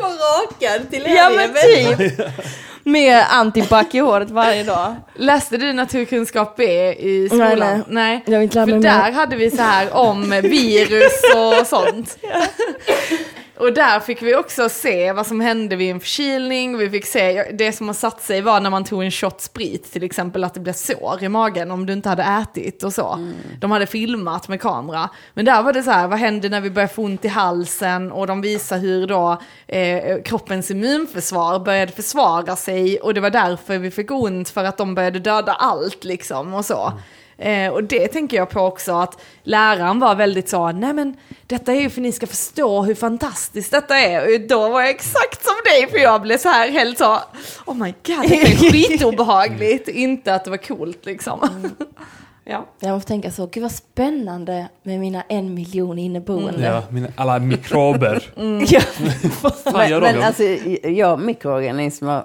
Rakad 0.00 0.90
till 0.90 1.06
Ja 1.06 1.30
men 1.30 1.54
typ. 1.54 2.12
Med 2.84 3.24
antibac 3.30 3.86
i 3.90 3.98
håret 3.98 4.30
varje 4.30 4.62
dag. 4.62 4.94
Läste 5.14 5.56
du 5.56 5.72
naturkunskap 5.72 6.56
B 6.56 6.64
i 6.92 7.28
skolan? 7.28 7.58
Nej, 7.58 7.82
nej. 7.88 8.22
Jag 8.26 8.54
lära 8.54 8.66
För 8.66 8.78
där 8.78 9.12
hade 9.12 9.36
vi 9.36 9.50
så 9.50 9.62
här 9.62 9.94
om 9.96 10.30
virus 10.42 11.20
och 11.36 11.66
sånt. 11.66 12.18
Och 13.56 13.72
där 13.72 14.00
fick 14.00 14.22
vi 14.22 14.36
också 14.36 14.68
se 14.68 15.12
vad 15.12 15.26
som 15.26 15.40
hände 15.40 15.76
vid 15.76 15.90
en 15.90 16.00
förkylning. 16.00 16.78
Vi 16.78 16.90
fick 16.90 17.06
se, 17.06 17.42
det 17.52 17.72
som 17.72 17.86
har 17.86 17.94
satt 17.94 18.22
sig 18.22 18.40
var 18.40 18.60
när 18.60 18.70
man 18.70 18.84
tog 18.84 19.04
en 19.04 19.10
shot 19.10 19.40
sprit 19.40 19.92
till 19.92 20.02
exempel 20.02 20.44
att 20.44 20.54
det 20.54 20.60
blev 20.60 20.72
sår 20.72 21.22
i 21.22 21.28
magen 21.28 21.70
om 21.70 21.86
du 21.86 21.92
inte 21.92 22.08
hade 22.08 22.22
ätit 22.22 22.82
och 22.82 22.92
så. 22.92 23.28
De 23.60 23.70
hade 23.70 23.86
filmat 23.86 24.48
med 24.48 24.60
kamera. 24.60 25.10
Men 25.34 25.44
där 25.44 25.62
var 25.62 25.72
det 25.72 25.82
så 25.82 25.90
här, 25.90 26.08
vad 26.08 26.18
hände 26.18 26.48
när 26.48 26.60
vi 26.60 26.70
började 26.70 26.94
få 26.94 27.02
ont 27.02 27.24
i 27.24 27.28
halsen 27.28 28.12
och 28.12 28.26
de 28.26 28.40
visar 28.40 28.78
hur 28.78 29.06
då 29.06 29.38
eh, 29.66 30.22
kroppens 30.22 30.70
immunförsvar 30.70 31.58
började 31.58 31.92
försvara 31.92 32.56
sig 32.56 32.98
och 33.00 33.14
det 33.14 33.20
var 33.20 33.30
därför 33.30 33.78
vi 33.78 33.90
fick 33.90 34.10
ont 34.10 34.48
för 34.48 34.64
att 34.64 34.76
de 34.76 34.94
började 34.94 35.18
döda 35.18 35.52
allt 35.52 36.04
liksom 36.04 36.54
och 36.54 36.64
så. 36.64 36.92
Eh, 37.38 37.72
och 37.72 37.84
det 37.84 38.08
tänker 38.08 38.36
jag 38.36 38.50
på 38.50 38.60
också 38.60 38.92
att 38.92 39.20
läraren 39.42 40.00
var 40.00 40.14
väldigt 40.14 40.48
så, 40.48 40.72
nej 40.72 40.92
men 40.92 41.16
detta 41.46 41.72
är 41.72 41.80
ju 41.80 41.90
för 41.90 42.00
ni 42.00 42.12
ska 42.12 42.26
förstå 42.26 42.82
hur 42.82 42.94
fantastiskt 42.94 43.70
detta 43.70 43.98
är. 43.98 44.20
Och 44.34 44.40
då 44.48 44.68
var 44.68 44.80
jag 44.80 44.90
exakt 44.90 45.44
som 45.44 45.54
dig 45.64 45.90
för 45.90 45.98
jag 45.98 46.22
blev 46.22 46.38
så 46.38 46.48
här 46.48 46.70
helt 46.70 46.98
så, 46.98 47.18
oh 47.66 47.74
my 47.74 47.94
god, 48.06 48.28
det 48.28 48.40
är 48.42 48.56
skitobehagligt. 48.72 49.88
Inte 49.88 50.34
att 50.34 50.44
det 50.44 50.50
var 50.50 50.56
coolt 50.56 51.06
liksom. 51.06 51.48
ja. 52.44 52.66
Jag 52.80 52.90
måste 52.90 53.08
tänka 53.08 53.30
så, 53.30 53.46
gud 53.46 53.62
vad 53.62 53.72
spännande 53.72 54.68
med 54.82 55.00
mina 55.00 55.22
en 55.22 55.54
miljon 55.54 55.98
inneboende. 55.98 56.62
Ja, 56.66 56.82
mina, 56.90 57.08
alla 57.16 57.38
mikrober. 57.38 58.22
Ja. 58.66 58.80
Fan 59.72 59.90
gör 59.90 60.00
Men, 60.00 60.14
men 60.14 60.24
alltså, 60.24 60.42
jag 60.88 61.20
mikroorganismer, 61.20 62.24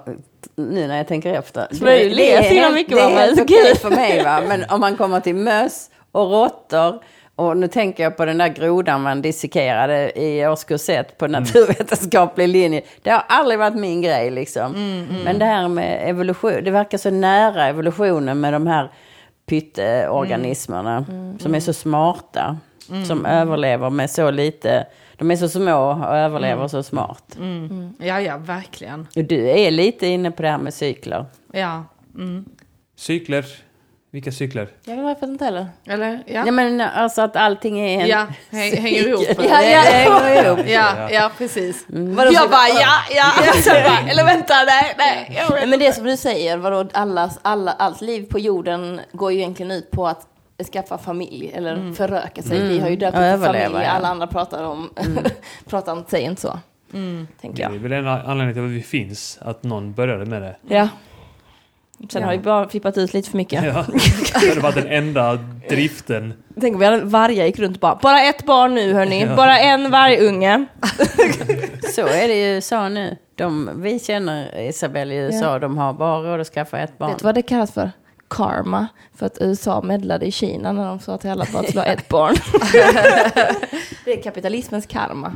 nu 0.60 0.86
när 0.86 0.96
jag 0.96 1.08
tänker 1.08 1.34
efter. 1.34 1.66
Så 1.70 1.84
börjar 1.84 1.98
du 1.98 2.10
le, 2.10 2.32
är 2.32 2.42
helt- 2.42 2.74
Micke, 2.74 2.88
det 2.88 3.00
är 3.00 3.08
helt 3.10 3.36
Så 3.36 3.42
okej 3.42 3.76
för 3.76 3.90
mig 3.90 4.24
va. 4.24 4.42
Men 4.48 4.64
om 4.70 4.80
man 4.80 4.96
kommer 4.96 5.20
till 5.20 5.34
möss 5.34 5.90
och 6.12 6.30
råttor. 6.30 7.02
Och 7.36 7.56
nu 7.56 7.68
tänker 7.68 8.02
jag 8.02 8.16
på 8.16 8.24
den 8.24 8.38
där 8.38 8.48
grodan 8.48 9.02
man 9.02 9.22
dissekerade 9.22 10.20
i 10.20 10.46
årskurs 10.46 10.88
1 10.88 11.18
på 11.18 11.26
naturvetenskaplig 11.26 12.48
linje. 12.48 12.82
Det 13.02 13.10
har 13.10 13.22
aldrig 13.28 13.58
varit 13.58 13.74
min 13.74 14.02
grej 14.02 14.30
liksom. 14.30 14.72
Men 15.24 15.38
det 15.38 15.44
här 15.44 15.68
med 15.68 16.08
evolution, 16.10 16.64
det 16.64 16.70
verkar 16.70 16.98
så 16.98 17.10
nära 17.10 17.66
evolutionen 17.66 18.40
med 18.40 18.52
de 18.52 18.66
här 18.66 18.90
pytteorganismerna. 19.48 21.04
Som 21.38 21.54
är 21.54 21.60
så 21.60 21.72
smarta. 21.72 22.56
Som 23.06 23.26
överlever 23.26 23.90
med 23.90 24.10
så 24.10 24.30
lite. 24.30 24.86
De 25.20 25.30
är 25.30 25.36
så 25.36 25.48
små 25.48 25.90
och 25.90 26.16
överlever 26.16 26.68
så 26.68 26.82
smart. 26.82 27.36
ja, 27.98 28.20
ja, 28.20 28.36
verkligen. 28.36 29.06
Och 29.16 29.24
du 29.24 29.50
är 29.50 29.70
lite 29.70 30.06
inne 30.06 30.30
på 30.30 30.42
det 30.42 30.48
här 30.48 30.58
med 30.58 30.74
cykler. 30.74 31.26
Ja. 31.52 31.84
Mm. 32.14 32.44
Cykler. 32.96 33.44
Vilka 34.10 34.32
cykler? 34.32 34.68
Jag 34.84 35.04
vet 35.04 35.22
inte 35.22 35.44
heller. 35.44 35.66
Eller? 35.86 36.22
Ja. 36.26 36.42
Ja 36.46 36.52
men 36.52 36.80
alltså 36.80 37.22
att 37.22 37.36
allting 37.36 37.80
är 37.80 38.00
en... 38.00 38.08
Ja, 38.08 38.26
häng, 38.50 38.76
hänger 38.76 39.08
ihop. 39.08 39.24
Ja, 39.28 39.34
Det 39.38 39.70
ja. 39.70 39.80
hänger 39.80 40.44
ihop. 40.44 40.60
Ja, 40.68 41.10
ja, 41.10 41.30
precis. 41.38 41.84
Vadå, 41.88 42.32
Jag 42.32 42.50
bara 42.50 42.68
ja, 42.68 42.92
ja. 43.14 43.32
Bara, 43.66 44.10
eller 44.10 44.24
vänta, 44.24 44.54
nej, 44.66 44.94
nej. 44.98 45.44
Nej, 45.50 45.66
men 45.66 45.78
det 45.78 45.92
som 45.92 46.04
du 46.04 46.16
säger, 46.16 46.56
vadå, 46.56 46.88
allas, 46.92 47.38
alla, 47.42 47.72
allt 47.72 48.00
liv 48.00 48.26
på 48.30 48.38
jorden 48.38 49.00
går 49.12 49.32
ju 49.32 49.38
egentligen 49.38 49.70
ut 49.72 49.90
på 49.90 50.06
att 50.06 50.26
skaffa 50.64 50.98
familj 50.98 51.50
eller 51.54 51.92
föröka 51.92 52.42
sig. 52.42 52.68
Vi 52.68 52.78
har 52.78 52.88
ju 52.88 52.96
döpt 52.96 53.16
det 53.16 53.32
till 53.36 53.46
familj, 53.46 53.64
ja. 53.72 53.86
alla 53.90 54.08
andra 54.08 54.26
pratar 54.26 54.64
om, 54.64 54.90
pratar 55.68 55.92
inte, 55.98 56.10
säger 56.10 56.30
inte 56.30 56.42
så. 56.42 56.58
Tänker 57.40 57.56
Det 57.56 57.62
jag. 57.62 57.74
är 57.74 57.78
väl 57.78 57.92
en 57.92 58.06
anledning 58.08 58.54
till 58.54 58.64
att 58.64 58.70
vi 58.70 58.82
finns, 58.82 59.38
att 59.42 59.62
någon 59.62 59.92
började 59.92 60.24
med 60.26 60.42
det. 60.42 60.56
Ja. 60.68 60.88
Sen 62.12 62.22
har 62.22 62.32
vi 62.32 62.38
bara 62.38 62.68
flippat 62.68 62.98
ut 62.98 63.14
lite 63.14 63.30
för 63.30 63.36
mycket. 63.36 63.64
Ja. 63.64 63.84
Det 64.40 64.48
hade 64.48 64.60
varit 64.60 64.74
den 64.74 64.86
enda 64.86 65.34
driften. 65.68 66.34
Tänk 66.60 66.74
om 66.74 66.80
vi 66.80 66.86
hade 66.86 67.00
vargar 67.04 67.44
gick 67.44 67.58
runt 67.58 67.76
och 67.76 67.80
bara, 67.80 67.98
bara 68.02 68.22
ett 68.22 68.46
barn 68.46 68.74
nu 68.74 68.92
hörni, 68.92 69.26
bara 69.36 69.58
en 69.58 69.90
vargunge. 69.90 70.66
Så 71.94 72.06
är 72.06 72.28
det 72.28 72.34
i 72.34 72.54
USA 72.54 72.88
nu. 72.88 73.16
De, 73.34 73.70
vi 73.76 73.98
känner 73.98 74.60
Isabelle 74.60 75.14
i 75.14 75.16
USA, 75.18 75.58
de 75.58 75.78
har 75.78 75.92
bara 75.92 76.32
råd 76.32 76.40
att 76.40 76.46
skaffa 76.46 76.78
ett 76.78 76.98
barn. 76.98 77.10
Vet 77.10 77.18
du 77.18 77.24
vad 77.24 77.34
det 77.34 77.42
kallas 77.42 77.72
för? 77.72 77.90
Karma. 78.30 78.86
För 79.14 79.26
att 79.26 79.38
USA 79.40 79.82
medlade 79.82 80.26
i 80.26 80.30
Kina 80.32 80.72
när 80.72 80.86
de 80.86 80.98
sa 81.00 81.18
till 81.18 81.30
alla 81.30 81.42
att 81.54 81.70
slå 81.70 81.82
ett 81.82 82.08
barn. 82.08 82.34
det 84.04 84.12
är 84.18 84.22
kapitalismens 84.22 84.86
karma. 84.86 85.32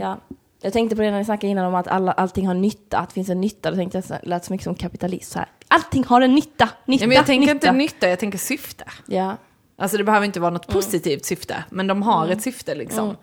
Ja. 0.00 0.18
Jag 0.60 0.72
tänkte 0.72 0.96
på 0.96 1.02
det 1.02 1.10
när 1.10 1.18
ni 1.18 1.24
snackade 1.24 1.50
innan 1.50 1.64
om 1.66 1.74
att 1.74 1.88
alla, 1.88 2.12
allting 2.12 2.46
har 2.46 2.54
nytta, 2.54 2.98
att 2.98 3.08
det 3.08 3.14
finns 3.14 3.28
en 3.28 3.40
nytta. 3.40 3.70
Då 3.70 3.76
tänkte 3.76 3.98
jag 3.98 4.04
här, 4.14 4.20
lät 4.22 4.44
så 4.44 4.52
mycket 4.52 4.64
som 4.64 4.74
kapitalism. 4.74 5.32
Så 5.32 5.38
här. 5.38 5.48
Allting 5.68 6.04
har 6.04 6.20
en 6.20 6.34
nytta, 6.34 6.68
nytta, 6.84 7.04
Ja, 7.04 7.08
men 7.08 7.16
jag 7.16 7.26
tänker 7.26 7.54
nytta. 7.54 7.66
inte 7.68 7.72
nytta, 7.78 8.08
jag 8.08 8.18
tänker 8.18 8.38
syfte. 8.38 8.84
Ja. 9.06 9.36
Alltså 9.78 9.96
det 9.96 10.04
behöver 10.04 10.26
inte 10.26 10.40
vara 10.40 10.50
något 10.50 10.66
positivt 10.66 11.24
syfte, 11.24 11.64
men 11.70 11.86
de 11.86 12.02
har 12.02 12.28
ett 12.28 12.42
syfte 12.42 12.74
liksom. 12.74 13.16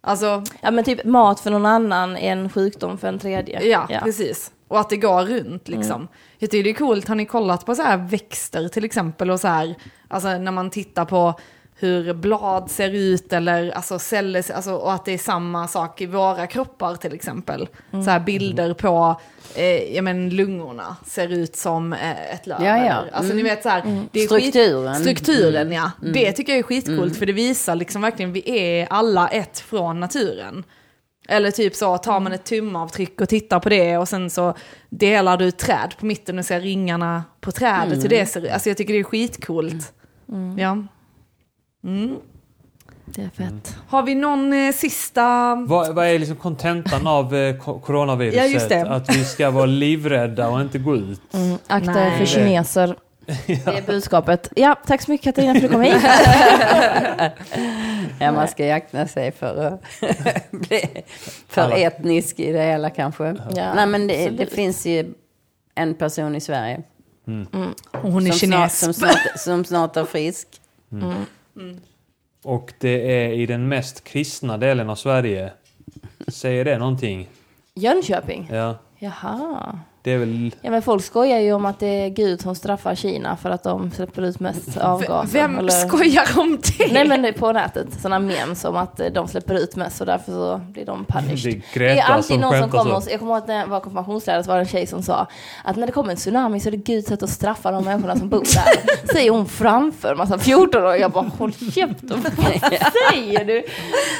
Alltså, 0.00 0.44
ja, 0.60 0.70
men 0.70 0.84
typ 0.84 1.04
mat 1.04 1.40
för 1.40 1.50
någon 1.50 1.66
annan 1.66 2.16
är 2.16 2.32
en 2.32 2.50
sjukdom 2.50 2.98
för 2.98 3.08
en 3.08 3.18
tredje. 3.18 3.62
ja, 3.66 3.88
precis. 4.02 4.52
Och 4.68 4.80
att 4.80 4.90
det 4.90 4.96
går 4.96 5.22
runt 5.22 5.68
liksom. 5.68 6.08
Jag 6.38 6.50
tycker 6.50 6.64
det 6.64 6.70
är 6.70 6.74
coolt, 6.74 7.08
har 7.08 7.14
ni 7.14 7.26
kollat 7.26 7.66
på 7.66 7.74
så 7.74 7.82
här 7.82 7.96
växter 7.96 8.68
till 8.68 8.84
exempel 8.84 9.30
och 9.30 9.40
så 9.40 9.48
här, 9.48 9.74
alltså 10.08 10.38
när 10.38 10.52
man 10.52 10.70
tittar 10.70 11.04
på 11.04 11.34
hur 11.78 12.14
blad 12.14 12.70
ser 12.70 12.90
ut 12.94 13.32
eller 13.32 13.70
alltså 13.70 13.98
celler, 13.98 14.52
alltså, 14.52 14.74
och 14.74 14.92
att 14.92 15.04
det 15.04 15.12
är 15.12 15.18
samma 15.18 15.68
sak 15.68 16.00
i 16.00 16.06
våra 16.06 16.46
kroppar 16.46 16.94
till 16.96 17.14
exempel. 17.14 17.68
Så 17.90 18.10
här 18.10 18.20
bilder 18.20 18.74
på, 18.74 19.20
eh, 19.54 19.94
ja 19.94 20.02
men 20.02 20.30
lungorna 20.30 20.96
ser 21.06 21.28
ut 21.32 21.56
som 21.56 21.92
eh, 21.92 22.34
ett 22.34 22.46
löv. 22.46 22.62
Ja, 22.62 22.86
ja. 22.86 23.04
Alltså 23.12 23.34
ni 23.34 23.42
vet 23.42 23.62
så 23.62 23.68
här, 23.68 24.04
det 24.12 24.20
är 24.20 24.26
Strukturen. 24.26 24.94
Skit, 24.94 25.02
strukturen 25.02 25.72
ja. 25.72 25.90
Det 26.14 26.32
tycker 26.32 26.52
jag 26.52 26.58
är 26.58 26.62
skitcoolt 26.62 27.16
för 27.16 27.26
det 27.26 27.32
visar 27.32 27.74
liksom 27.74 28.02
verkligen, 28.02 28.32
vi 28.32 28.42
är 28.60 28.86
alla 28.90 29.28
ett 29.28 29.58
från 29.58 30.00
naturen. 30.00 30.64
Eller 31.28 31.50
typ 31.50 31.74
så, 31.74 31.98
tar 31.98 32.20
man 32.20 32.32
ett 32.32 32.44
tumavtryck 32.44 33.20
och 33.20 33.28
tittar 33.28 33.60
på 33.60 33.68
det 33.68 33.98
och 33.98 34.08
sen 34.08 34.30
så 34.30 34.54
delar 34.90 35.36
du 35.36 35.50
träd 35.50 35.94
på 36.00 36.06
mitten 36.06 36.38
och 36.38 36.44
ser 36.44 36.60
ringarna 36.60 37.24
på 37.40 37.52
trädet 37.52 38.04
hur 38.04 38.08
det 38.08 38.26
ser. 38.26 38.52
Alltså 38.52 38.68
jag 38.70 38.76
tycker 38.76 38.92
det 38.94 39.00
är 39.00 39.04
skitcoolt. 39.04 39.92
Ja. 40.58 40.78
Det 43.04 43.22
är 43.22 43.30
fett. 43.30 43.76
Har 43.88 44.02
vi 44.02 44.14
någon 44.14 44.52
eh, 44.52 44.72
sista... 44.72 45.54
Vad, 45.68 45.94
vad 45.94 46.06
är 46.06 46.18
liksom 46.18 46.36
kontentan 46.36 47.06
av 47.06 47.34
eh, 47.34 47.56
ko- 47.56 47.78
coronaviruset? 47.80 48.38
Ja, 48.42 48.46
just 48.46 48.68
det. 48.68 48.82
Att 48.90 49.16
vi 49.16 49.24
ska 49.24 49.50
vara 49.50 49.66
livrädda 49.66 50.48
och 50.48 50.60
inte 50.60 50.78
gå 50.78 50.96
ut. 50.96 51.34
Mm, 51.34 51.58
akta 51.66 52.06
er 52.06 52.18
för 52.18 52.24
kineser. 52.24 52.96
Det 53.46 53.66
är 53.66 53.86
budskapet. 53.86 54.52
Ja, 54.56 54.76
tack 54.86 55.02
så 55.02 55.10
mycket 55.10 55.24
Katarina 55.24 55.52
för 55.54 55.58
att 55.58 55.62
du 55.62 55.68
kom 55.72 55.82
hit. 55.82 56.02
Ja, 58.20 58.32
man 58.32 58.48
ska 58.48 58.66
jakta 58.66 59.06
sig 59.06 59.32
för 59.32 59.66
att 59.66 59.82
bli 60.50 61.02
för 61.48 61.62
Alla. 61.62 61.76
etnisk 61.76 62.40
i 62.40 62.52
det 62.52 62.62
hela 62.62 62.90
kanske. 62.90 63.36
Ja, 63.54 63.74
Nej, 63.74 63.86
men 63.86 64.06
det, 64.06 64.28
det 64.28 64.46
finns 64.46 64.86
ju 64.86 65.14
en 65.74 65.94
person 65.94 66.36
i 66.36 66.40
Sverige 66.40 66.82
Hon 67.92 68.26
är 68.26 68.30
som 68.30 68.38
snart, 68.38 68.38
kines. 68.40 68.78
som, 68.80 68.94
snart, 68.94 69.18
som 69.36 69.64
snart 69.64 69.96
är 69.96 70.04
frisk. 70.04 70.48
Och 72.44 72.72
det 72.78 73.24
är 73.24 73.32
i 73.32 73.46
den 73.46 73.68
mest 73.68 74.04
kristna 74.04 74.58
delen 74.58 74.90
av 74.90 74.94
Sverige. 74.96 75.52
Säger 76.28 76.64
det 76.64 76.78
någonting? 76.78 77.28
Jönköping? 77.74 78.48
Ja. 78.52 78.78
Jaha. 78.98 79.78
Det 80.06 80.12
är 80.12 80.18
väl... 80.18 80.54
Ja 80.60 80.70
men 80.70 80.82
folk 80.82 81.04
skojar 81.04 81.38
ju 81.38 81.52
om 81.52 81.66
att 81.66 81.78
det 81.80 81.86
är 81.86 82.08
Gud 82.08 82.40
som 82.40 82.54
straffar 82.54 82.94
Kina 82.94 83.36
för 83.36 83.50
att 83.50 83.62
de 83.62 83.90
släpper 83.90 84.22
ut 84.22 84.40
mest 84.40 84.76
avgaser. 84.76 85.32
Vem 85.32 85.58
eller... 85.58 85.70
skojar 85.70 86.24
om 86.38 86.58
det? 86.78 86.92
Nej 86.92 87.08
men 87.08 87.22
det 87.22 87.28
är 87.28 87.32
på 87.32 87.52
nätet, 87.52 87.86
sådana 88.02 88.18
memes 88.18 88.64
om 88.64 88.76
att 88.76 89.00
de 89.12 89.28
släpper 89.28 89.54
ut 89.54 89.76
mest 89.76 90.00
och 90.00 90.06
därför 90.06 90.32
så 90.32 90.60
blir 90.68 90.86
de 90.86 91.04
Det 91.08 91.12
punished. 91.12 91.54
är 91.54 91.78
Det 91.78 91.88
är 91.88 91.94
Greta 91.94 92.06
alltid 92.06 92.24
som 92.24 92.40
någon 92.40 92.58
som 92.60 92.70
kommer 92.70 92.96
och, 92.96 93.02
jag 93.10 93.18
kommer 93.18 93.32
ihåg 93.32 93.42
att 93.42 93.48
när 93.48 93.60
jag 93.60 93.66
var 93.66 93.80
konfirmationslärare 93.80 94.44
så 94.44 94.48
var 94.50 94.56
det 94.56 94.62
en 94.62 94.68
tjej 94.68 94.86
som 94.86 95.02
sa 95.02 95.26
att 95.64 95.76
när 95.76 95.86
det 95.86 95.92
kommer 95.92 96.10
en 96.10 96.16
tsunami 96.16 96.60
så 96.60 96.68
är 96.68 96.70
det 96.70 96.76
Guds 96.76 97.08
sätt 97.08 97.22
att 97.22 97.30
straffa 97.30 97.70
de 97.70 97.84
människorna 97.84 98.16
som 98.16 98.28
bor 98.28 98.38
där. 98.40 99.06
Säger 99.12 99.30
hon 99.30 99.46
framför 99.46 100.12
en 100.12 100.18
massa 100.18 100.36
14-åringar. 100.36 100.96
Jag 100.96 101.10
bara 101.10 101.30
håll 101.38 101.52
käften, 101.52 101.96
vad 102.22 102.32
säger 103.12 103.44
du? 103.44 103.62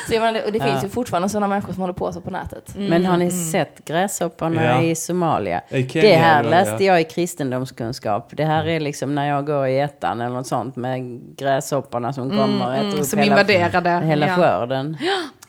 Så 0.09 0.15
jag 0.15 0.21
menar, 0.21 0.43
och 0.47 0.53
det 0.53 0.61
finns 0.61 0.85
ju 0.85 0.89
fortfarande 0.89 1.29
sådana 1.29 1.47
människor 1.49 1.73
som 1.73 1.81
håller 1.81 1.95
på 1.95 2.13
så 2.13 2.21
på 2.21 2.31
nätet. 2.31 2.75
Men 2.77 3.07
har 3.07 3.17
ni 3.17 3.31
sett 3.31 3.85
gräshopporna 3.85 4.65
Ja. 4.65 4.83
i 4.83 4.95
Somalia? 4.95 5.61
I 5.77 5.89
Kenya, 5.89 6.09
det 6.09 6.17
här 6.17 6.41
eller? 6.41 6.51
läste 6.51 6.85
Ja. 6.85 6.93
jag 6.93 7.01
i 7.01 7.05
kristendomskunskap. 7.05 8.31
Det 8.37 8.45
här 8.45 8.69
är 8.69 8.81
liksom 8.81 9.15
när 9.15 9.29
jag 9.29 9.47
går 9.47 9.67
i 9.67 9.79
ettan 9.81 10.21
eller 10.21 10.35
något 10.35 10.47
sånt 10.47 10.77
med 10.77 11.21
gräshopporna 11.37 12.13
som 12.13 12.31
kommer 12.31 12.67
och 12.69 12.75
äter 12.75 12.99
upp 12.99 13.05
som 13.05 13.19
hela, 13.19 13.31
invaderade. 13.41 14.07
hela 14.07 14.27
Ja. 14.27 14.35
skörden. 14.37 14.97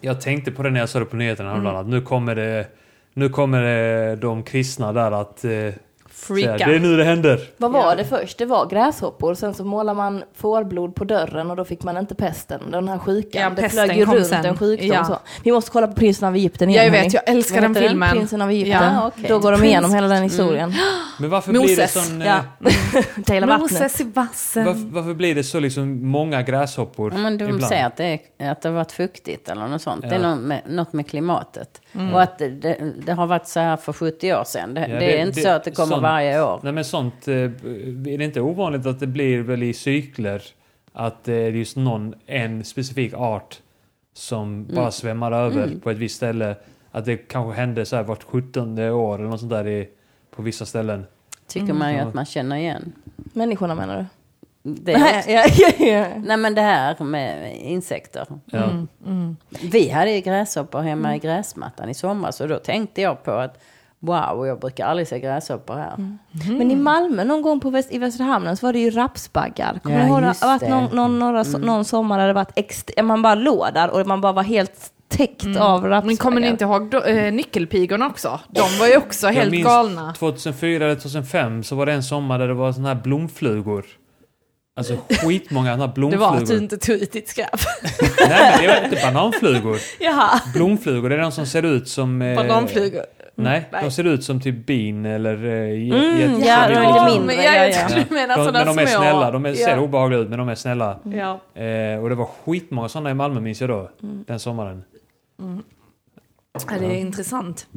Jag 0.01 0.21
tänkte 0.21 0.51
på 0.51 0.63
det 0.63 0.69
när 0.69 0.79
jag 0.79 0.89
såg 0.89 1.01
det 1.01 1.05
på 1.05 1.15
nyheterna 1.15 1.49
Mm. 1.51 1.61
häromdagen, 1.65 1.85
att 1.85 1.91
nu 1.91 2.01
kommer 2.01 2.35
det... 2.35 2.65
Nu 3.13 3.29
kommer 3.29 3.61
det 3.61 4.15
de 4.15 4.43
kristna 4.43 4.93
där 4.93 5.11
att... 5.11 5.45
Freaka. 6.27 6.67
det 6.67 6.75
är 6.75 6.79
nu 6.79 6.97
det 6.97 7.03
händer. 7.03 7.39
Vad 7.57 7.71
var 7.71 7.95
det 7.95 8.03
först? 8.05 8.37
Det 8.37 8.45
var 8.45 8.65
gräshoppor, 8.65 9.33
sen 9.33 9.53
så 9.53 9.63
målar 9.65 9.93
man 9.93 10.23
fårblod 10.35 10.95
på 10.95 11.03
dörren 11.03 11.49
och 11.51 11.55
då 11.57 11.65
fick 11.65 11.83
man 11.83 11.97
inte 11.97 12.15
pesten, 12.15 12.61
den 12.71 12.87
här 12.87 12.97
sjukan. 12.99 13.41
Ja, 13.41 13.49
det 13.49 13.61
pesten 13.61 13.85
flög 13.85 13.97
ju 13.97 14.05
runt 14.05 14.27
sen. 14.27 14.45
en 14.45 14.57
sjukdom 14.57 14.87
Ja. 14.89 15.05
så. 15.05 15.19
Vi 15.43 15.51
måste 15.51 15.71
kolla 15.71 15.87
på 15.87 15.93
Prinsen 15.93 16.27
av 16.27 16.35
Egypten 16.35 16.69
Ja, 16.71 16.81
igen. 16.81 16.93
jag 16.93 17.03
vet, 17.03 17.13
jag 17.13 17.29
älskar 17.29 17.61
den 17.61 17.75
filmen. 17.75 18.09
Prinsen 18.11 18.41
av 18.41 18.49
Egypten. 18.49 18.93
Ja, 18.93 19.07
okej. 19.07 19.25
Då 19.29 19.39
går 19.39 19.51
de 19.51 19.57
Prins- 19.61 19.65
igenom 19.65 19.93
hela 19.93 20.07
den 20.07 20.23
historien. 20.23 20.73
Men 21.19 21.29
varför 21.29 21.51
blir 21.51 21.61
det 21.61 21.67
Moses. 21.67 22.07
sån... 22.07 22.21
Eh, 22.21 22.27
Ja. 22.27 22.39
Taylor 23.25 23.47
vattnet. 23.47 23.71
Moses 23.71 24.01
i 24.01 24.03
vassen. 24.03 24.65
varför, 24.65 24.81
varför 24.91 25.13
blir 25.13 25.35
det 25.35 25.43
så 25.43 25.59
liksom 25.59 26.07
många 26.07 26.41
gräshoppor 26.41 27.11
Ja, 27.11 27.17
men 27.19 27.37
de 27.37 27.43
ibland? 27.43 27.63
säger 27.63 27.85
att 27.85 27.95
det, 27.97 28.19
är, 28.37 28.51
att 28.51 28.61
det 28.61 28.69
har 28.69 28.75
varit 28.75 28.91
fuktigt 28.91 29.49
eller 29.49 29.67
något 29.67 29.81
sånt. 29.81 30.01
Det 30.01 30.07
är 30.07 30.13
Ja. 30.21 30.35
något 30.35 30.39
med, 30.43 30.61
något 30.67 30.93
med 30.93 31.07
klimatet. 31.09 31.81
Och 32.13 32.21
att 32.21 32.37
det, 32.39 32.49
det, 32.49 32.77
det 33.05 33.13
har 33.13 33.27
varit 33.27 33.47
så 33.47 33.59
här 33.59 33.77
för 33.77 33.93
70 33.93 34.33
år 34.33 34.43
sedan. 34.43 34.73
Det, 34.73 34.81
Ja, 34.81 34.87
det, 34.87 34.93
det- 34.99 35.17
är 35.17 35.21
inte 35.25 35.39
det- 35.39 35.43
så 35.43 35.49
att 35.49 35.63
det 35.63 35.71
kommer 35.71 35.95
sånt- 35.95 36.01
varje 36.17 36.43
år. 36.43 36.59
Nej 36.63 36.73
men 36.73 36.85
sånt, 36.85 37.27
eh, 37.27 37.35
är 37.35 38.17
det 38.17 38.23
inte 38.23 38.41
ovanligt 38.41 38.85
att 38.85 38.99
det 38.99 39.07
blir 39.07 39.41
väl 39.41 39.63
i 39.63 39.73
cykler 39.73 40.41
att 40.93 41.23
det 41.23 41.33
är 41.33 41.51
just 41.51 41.77
någon, 41.77 42.13
en 42.25 42.63
specifik 42.63 43.13
art 43.13 43.59
som 44.13 44.65
bara 44.65 44.91
svämmar 44.91 45.31
över 45.31 45.71
på 45.83 45.91
ett 45.91 45.97
visst 45.97 46.15
ställe. 46.15 46.55
Att 46.91 47.05
det 47.05 47.17
kanske 47.17 47.61
hände 47.61 47.85
så 47.85 47.95
här 47.95 48.03
vart 48.03 48.23
17 48.23 48.79
år 48.79 49.19
eller 49.19 49.29
något 49.29 49.39
sånt 49.39 49.51
där 49.51 49.67
i, 49.67 49.89
på 50.35 50.41
vissa 50.41 50.65
ställen. 50.65 51.05
Tycker 51.47 51.73
man 51.73 51.93
ju 51.93 51.99
att 51.99 52.13
man 52.13 52.25
känner 52.25 52.55
igen. 52.55 52.93
Människorna 53.15 53.75
menar 53.75 53.97
du? 53.97 54.05
Det 54.63 54.93
är 54.93 54.99
Nej, 54.99 55.23
ja, 55.27 55.45
ja, 55.57 55.85
ja. 55.85 56.07
nej 56.25 56.37
men 56.37 56.55
det 56.55 56.61
här 56.61 57.03
med 57.03 57.57
insekter. 57.57 58.27
Ja. 58.45 58.69
Vi 59.61 59.89
hade 59.89 60.11
ju 60.11 60.21
gräshoppor 60.21 60.81
hemma 60.81 61.15
i 61.15 61.19
gräsmattan 61.19 61.89
i 61.89 61.93
somras 61.93 62.41
och 62.41 62.47
då 62.47 62.59
tänkte 62.59 63.01
jag 63.01 63.23
på 63.23 63.31
att 63.31 63.59
wow, 63.99 64.47
jag 64.47 64.59
brukar 64.59 64.85
aldrig 64.85 65.07
se 65.07 65.19
gräshoppor 65.19 65.75
här. 65.75 65.95
Men 66.57 66.71
i 66.71 66.75
Malmö 66.75 67.23
någon 67.23 67.41
gång 67.41 67.59
på 67.59 67.69
väst, 67.69 67.91
i 67.91 67.97
Västra 67.97 68.23
hamnen 68.25 68.57
så 68.57 68.65
var 68.65 68.73
det 68.73 68.79
ju 68.79 68.89
rapsbaggar. 68.89 69.79
Kommer 69.83 69.97
Ja, 69.97 70.03
du 70.03 70.09
ihåg 70.09 70.21
det? 70.21 70.65
det. 70.65 70.69
någon, 70.69 70.95
någon, 70.95 71.19
några, 71.19 71.43
någon 71.43 71.85
sommar 71.85 72.19
där 72.19 72.27
det 72.27 72.33
varit 72.33 72.55
ext- 72.55 73.01
man 73.01 73.21
bara 73.21 73.35
låg 73.35 73.65
där 73.73 73.89
och 73.89 74.07
man 74.07 74.21
bara 74.21 74.33
var 74.33 74.43
helt 74.43 74.91
täckt 75.09 75.45
av 75.45 75.83
rapsbaggar. 75.83 76.01
Men 76.05 76.17
kommer 76.17 76.41
ni 76.41 76.47
inte 76.47 76.63
ihåg 76.63 76.89
då, 76.89 77.01
eh, 77.03 77.33
nyckelpigorna 77.33 78.07
också? 78.07 78.39
De 78.49 78.79
var 78.79 78.87
ju 78.87 78.97
också 78.97 79.27
Jag 79.27 79.33
helt 79.33 79.51
minns 79.51 79.65
galna. 79.65 80.13
2004 80.19 80.85
eller 80.85 80.95
2005 80.95 81.63
så 81.63 81.75
var 81.75 81.85
det 81.85 81.93
en 81.93 82.03
sommar 82.03 82.39
där 82.39 82.47
det 82.47 82.53
var 82.53 82.71
såna 82.71 82.87
här 82.87 82.95
blomflugor. 82.95 83.85
Alltså 84.77 84.97
skitmånga 85.09 85.73
såna 85.73 85.83
här 85.85 85.87
Det 85.93 85.93
blomflugor. 85.93 86.25
var 86.27 86.37
att 86.37 86.47
du 86.47 86.57
inte 86.57 86.77
tog 86.77 86.95
ut 86.95 87.11
ditt 87.11 87.29
skräp. 87.29 87.49
Nej 88.29 88.51
men 88.51 88.61
det 88.61 88.67
var 88.67 88.83
inte 88.89 89.05
bananflugor. 89.05 89.77
Jaha, 89.99 90.39
Blomflugor, 90.53 91.09
det 91.09 91.15
är 91.15 91.19
de 91.19 91.31
som 91.31 91.45
ser 91.45 91.63
ut 91.63 91.89
som... 91.89 92.21
Eh, 92.21 92.35
bananflugor. 92.35 93.01
Nej, 93.43 93.69
nej. 93.71 93.83
de 93.83 93.91
ser 93.91 94.03
ut 94.03 94.23
som 94.23 94.41
typ 94.41 94.65
bin 94.65 95.05
eller... 95.05 95.45
Eh, 95.45 95.67
Mm, 96.27 96.39
ja, 96.41 96.67
de 96.67 96.73
är 96.75 96.93
lite 97.09 97.19
mindre, 97.19 97.35
ja, 97.35 97.53
jag 97.53 97.69
ja. 97.71 97.87
tror 97.89 98.03
du 98.09 98.13
menar 98.15 98.37
De, 98.37 98.45
sådana 98.45 98.65
men 98.65 98.75
de 98.75 98.81
är 98.81 98.85
små. 98.85 98.99
snälla, 99.01 99.31
de 99.31 99.45
är, 99.45 99.53
ser 99.53 99.69
ja. 99.75 99.79
obehagliga 99.79 100.19
ut 100.19 100.29
men 100.29 100.39
de 100.39 100.49
är 100.49 100.55
snälla. 100.55 100.99
Ja. 101.03 101.61
Eh, 101.61 101.99
och 102.03 102.09
det 102.09 102.15
var 102.15 102.25
skitmånga 102.45 102.89
sådana 102.89 103.11
i 103.11 103.13
Malmö 103.13 103.39
minns 103.39 103.61
jag 103.61 103.69
då, 103.69 103.89
Mm. 104.03 104.23
den 104.27 104.39
sommaren. 104.39 104.83
Ja, 105.37 106.77
det 106.79 106.85
är 106.85 106.91
intressant. 106.99 107.67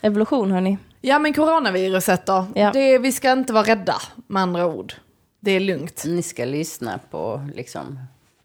Evolution 0.00 0.50
hörni. 0.50 0.78
Ja 1.00 1.18
men 1.18 1.32
coronaviruset 1.34 2.26
då? 2.26 2.46
Ja. 2.54 2.70
Det, 2.72 2.98
vi 2.98 3.12
ska 3.12 3.32
inte 3.32 3.52
vara 3.52 3.64
rädda 3.64 3.94
med 4.26 4.42
andra 4.42 4.66
ord. 4.66 4.92
Det 5.40 5.50
är 5.50 5.60
lugnt. 5.60 6.04
Ni 6.06 6.22
ska 6.22 6.44
lyssna 6.44 7.00
på 7.10 7.40
liksom 7.54 7.98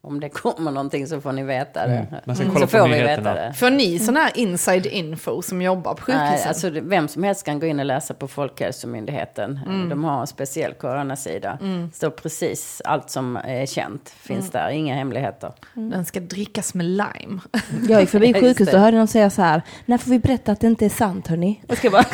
om 0.03 0.19
det 0.19 0.29
kommer 0.29 0.71
någonting 0.71 1.07
så 1.07 1.21
får 1.21 1.31
ni 1.31 1.43
veta 1.43 1.87
det. 1.87 2.05
Man 2.25 2.35
ska 2.35 2.43
Mm. 2.43 2.55
kolla 2.55 2.67
så 2.67 2.77
på 2.77 2.83
får 2.83 2.87
vi 2.89 3.01
veta 3.01 3.33
det. 3.33 3.53
Får 3.53 3.69
ni 3.69 3.99
sån 3.99 4.15
här 4.15 4.31
inside 4.35 4.85
info 4.85 5.41
som 5.41 5.61
jobbar 5.61 5.93
på 5.93 6.01
sjukhuset? 6.03 6.29
Nej, 6.39 6.47
alltså 6.47 6.69
vem 6.69 7.07
som 7.07 7.23
helst 7.23 7.45
kan 7.45 7.59
gå 7.59 7.65
in 7.65 7.79
och 7.79 7.85
läsa 7.85 8.13
på 8.13 8.27
Folkhälsomyndigheten. 8.27 9.59
Mm. 9.67 9.89
De 9.89 10.03
har 10.03 10.21
en 10.21 10.27
speciell 10.27 10.73
coronasida. 10.73 11.57
Det 11.61 11.95
står 11.95 12.09
precis 12.09 12.81
allt 12.85 13.09
som 13.09 13.35
är 13.35 13.65
känt 13.65 14.09
finns 14.09 14.39
Mm. 14.55 14.65
där, 14.65 14.69
inga 14.69 14.95
hemligheter. 14.95 15.51
Den 15.73 16.05
ska 16.05 16.19
drickas 16.19 16.73
med 16.73 16.85
lime. 16.85 17.39
Jag 17.89 18.01
gick 18.01 18.09
förbi 18.09 18.27
Just 18.27 18.39
sjukhus 18.39 18.69
det. 18.69 18.73
och 18.75 18.79
hörde 18.83 18.97
någon 18.97 19.07
säga 19.07 19.29
så 19.29 19.41
här. 19.41 19.61
När 19.85 19.97
får 19.97 20.11
vi 20.11 20.19
berätta 20.19 20.51
att 20.51 20.59
det 20.59 20.67
inte 20.67 20.85
är 20.85 20.89
sant 20.89 21.27
hörni? 21.27 21.61
Jag 21.67 21.77
ska 21.77 21.89
bara... 21.89 22.03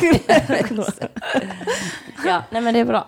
ja, 2.26 2.42
nej 2.50 2.62
men 2.62 2.74
det 2.74 2.80
är 2.80 2.84
bra. 2.84 3.06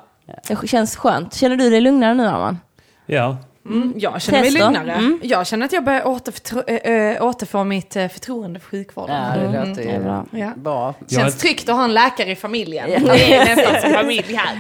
Det 0.49 0.69
känns 0.69 0.97
skönt. 0.97 1.35
Känner 1.35 1.57
du 1.57 1.71
dig 1.71 1.81
lugnare 1.81 2.15
nu 2.15 2.27
Arman? 2.27 2.59
Ja, 3.07 3.37
Mm, 3.67 3.93
jag 3.97 4.23
känner 4.23 4.41
mig 4.41 4.51
lugnare. 4.51 4.93
Mm. 4.93 5.21
Jag 5.23 5.47
känner 5.47 5.67
att 5.67 5.73
jag 5.73 5.85
börjar 5.85 6.03
återförtro- 6.03 7.17
äh, 7.17 7.23
återfå 7.27 7.65
mitt 7.65 7.97
äh, 7.97 8.09
förtroende 8.09 8.61
för 8.61 8.69
sjukvården. 8.69 9.17
Ja, 9.17 9.37
det 9.37 9.47
Mm. 9.59 9.69
låter 9.69 9.83
ju 9.83 9.99
bra. 9.99 10.27
bra. 10.55 10.55
Ja. 10.65 10.95
Jag 11.09 11.21
Känns 11.21 11.35
är- 11.37 11.39
tryggt 11.41 11.69
att 11.69 11.75
ha 11.77 11.85
en 11.85 11.95
läkare 11.95 12.31
i 12.31 12.37
familjen. 12.37 12.91
Det 12.91 13.35
är 13.35 13.57
nästan 13.57 13.81
som 13.81 13.91
familj 13.91 14.35
här. 14.35 14.57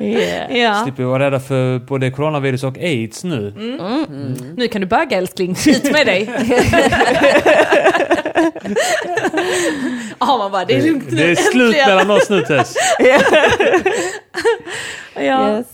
Yeah. 0.04 0.56
Ja. 0.58 0.82
slipper 0.84 1.02
vara 1.02 1.26
rädda 1.26 1.40
för 1.40 1.78
både 1.78 2.10
coronavirus 2.10 2.64
och 2.64 2.78
aids 2.78 3.24
nu. 3.24 3.48
Mm. 3.56 4.34
Nu 4.56 4.68
kan 4.68 4.80
du 4.80 4.86
böga 4.86 5.16
älskling, 5.18 5.56
ut 5.66 5.92
med 5.92 6.06
dig. 6.06 6.30
Ja, 10.20 10.36
man 10.38 10.52
bara, 10.52 10.64
det 10.64 10.74
är 10.74 10.82
lugnt 10.82 11.10
nu. 11.10 11.16
Det 11.16 11.30
är 11.30 11.34
slut 11.34 11.76
mellan 11.86 12.10
oss 12.10 12.30
nu 12.30 12.42
Tess. 12.42 12.74
Ja. 15.14 15.56
Yes. 15.56 15.66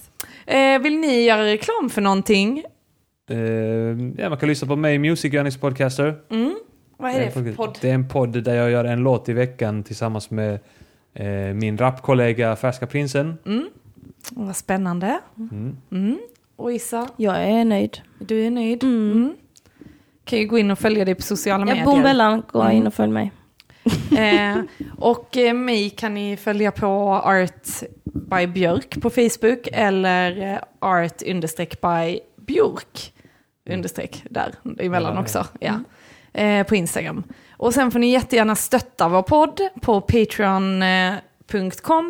Eh, 0.51 0.79
vill 0.83 0.99
ni 0.99 1.23
göra 1.25 1.45
reklam 1.45 1.91
för 1.91 2.01
någonting? 2.03 2.65
Eh, 3.31 3.37
ja, 4.23 4.29
man 4.29 4.39
kan 4.39 4.49
lyssna 4.49 4.69
på 4.69 4.77
mig, 4.77 4.99
Music 4.99 5.33
Journeys 5.35 5.57
podcaster. 5.57 6.15
Vad 6.97 7.11
är 7.15 7.21
det 7.21 7.31
för 7.31 7.53
podd? 7.53 7.79
Det 7.81 7.91
är 7.91 7.95
en 7.95 8.09
podd 8.09 8.43
där 8.45 8.55
jag 8.55 8.71
gör 8.71 8.85
en 8.85 8.99
låt 9.03 9.29
i 9.29 9.33
veckan 9.33 9.83
tillsammans 9.83 10.31
med 10.31 10.59
eh, 11.15 11.27
min 11.55 11.79
rapkollega 11.79 12.57
Färska 12.57 12.87
Prinsen. 12.87 13.39
Vad 14.31 14.57
spännande. 14.57 15.21
Mm. 15.39 15.77
Mm. 15.93 16.19
Och 16.57 16.73
Issa, 16.73 17.09
Jag 17.17 17.37
är 17.45 17.65
nöjd. 17.65 17.99
du 18.19 18.47
är 18.47 18.51
nöjd? 18.51 18.85
Mm. 18.85 19.35
Kan 20.25 20.39
ju 20.39 20.47
gå 20.47 20.59
in 20.59 20.71
och 20.71 20.79
följa 20.79 21.05
dig 21.05 21.15
på 21.15 21.23
sociala 21.23 21.61
Ja, 21.63 21.67
medier. 21.67 21.85
Bombellan, 21.85 22.43
gå 22.53 22.71
in 22.71 22.87
och 22.87 22.95
följ 22.95 23.13
mig. 23.13 23.33
Eh, 24.19 24.57
och 24.99 25.37
eh, 25.37 25.55
mig 25.55 25.91
kan 25.91 26.15
ni 26.15 26.37
följa 26.37 26.71
på 26.73 26.87
Art 27.25 27.69
by 28.05 28.47
Björk 28.47 29.03
på 29.03 29.11
Facebook 29.11 29.69
eller 29.73 30.53
eh, 30.53 30.59
Art 30.79 31.23
understreck 31.23 31.81
by 31.81 32.21
Björk 32.37 33.13
understreck 33.71 34.25
där 34.31 34.55
emellan 34.79 35.15
Ja, 35.15 35.21
också. 35.21 35.47
Ja. 35.61 35.81
Eh, 36.33 36.67
på 36.67 36.77
Instagram. 36.77 37.25
Och 37.53 37.75
sen 37.75 37.91
får 37.91 37.99
ni 37.99 38.13
jättegärna 38.13 38.55
stötta 38.57 39.09
vår 39.09 39.23
podd 39.23 39.61
på 39.81 40.01
patreon.com 40.01 41.23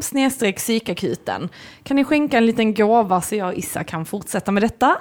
snedstreck 0.02 0.56
psykakuten. 0.56 1.48
Kan 1.82 1.96
ni 1.96 2.04
skänka 2.04 2.38
en 2.38 2.46
liten 2.46 2.74
gåva 2.74 3.20
så 3.20 3.34
jag 3.36 3.48
och 3.48 3.54
Issa 3.54 3.84
kan 3.84 4.04
fortsätta 4.04 4.52
med 4.52 4.62
detta. 4.62 4.96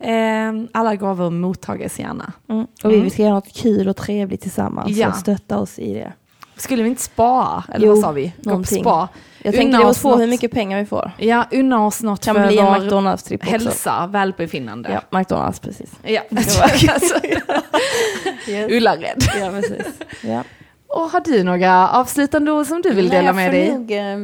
Eh, 0.00 0.52
alla 0.72 0.94
gåvor 0.96 1.30
mottages 1.30 1.98
gärna. 1.98 2.32
Mm. 2.48 2.66
Och 2.84 2.90
vi 2.92 3.10
ska 3.10 3.22
göra 3.22 3.34
något 3.34 3.52
kul 3.54 3.88
och 3.88 3.96
trevligt 3.96 4.40
tillsammans. 4.40 4.96
Ja. 4.96 5.12
Så 5.12 5.18
stötta 5.20 5.58
oss 5.58 5.78
i 5.78 5.94
det. 5.94 6.12
Skulle 6.56 6.82
vi 6.82 6.88
inte 6.88 7.02
spara? 7.02 7.64
Eller 7.74 7.86
Jo, 7.86 7.92
vad 7.92 8.00
sa 8.02 8.10
vi? 8.12 8.32
Gå 8.42 8.56
på 8.58 8.64
spa. 8.64 9.08
Jag 9.42 9.54
tänker 9.54 9.68
Unna 9.68 9.78
det 9.78 9.84
oss 9.90 10.02
på 10.02 10.10
något. 10.10 10.20
hur 10.20 10.26
mycket 10.26 10.50
pengar 10.50 10.78
vi 10.78 10.86
får. 10.86 11.10
Ja, 11.18 11.44
unna 11.52 11.86
oss 11.86 12.02
något 12.02 12.24
Kan 12.24 12.34
för 12.34 12.46
bli 12.46 12.56
vår 12.56 12.78
McDonalds-tripp 12.78 13.40
också. 13.42 13.50
hälsa, 13.50 14.06
välbefinnande. 14.06 14.90
Ja, 15.10 15.18
McDonalds 15.18 15.60
precis. 15.60 15.90
Ja. 16.02 16.20
alltså, 16.36 17.14
Yes. 18.48 18.70
Ullared. 18.72 19.24
Ja, 19.40 19.50
precis. 19.50 19.86
Ja. 20.22 20.42
Och 20.86 21.00
har 21.10 21.20
du 21.20 21.42
några 21.44 21.88
avslutande 21.88 22.52
ord 22.52 22.66
som 22.66 22.82
du 22.82 22.94
vill 22.94 23.08
Nej, 23.08 23.20
dela 23.20 23.32
med 23.32 23.52
dig? 23.52 23.72
nog 23.72 23.90
Eh, 23.90 24.18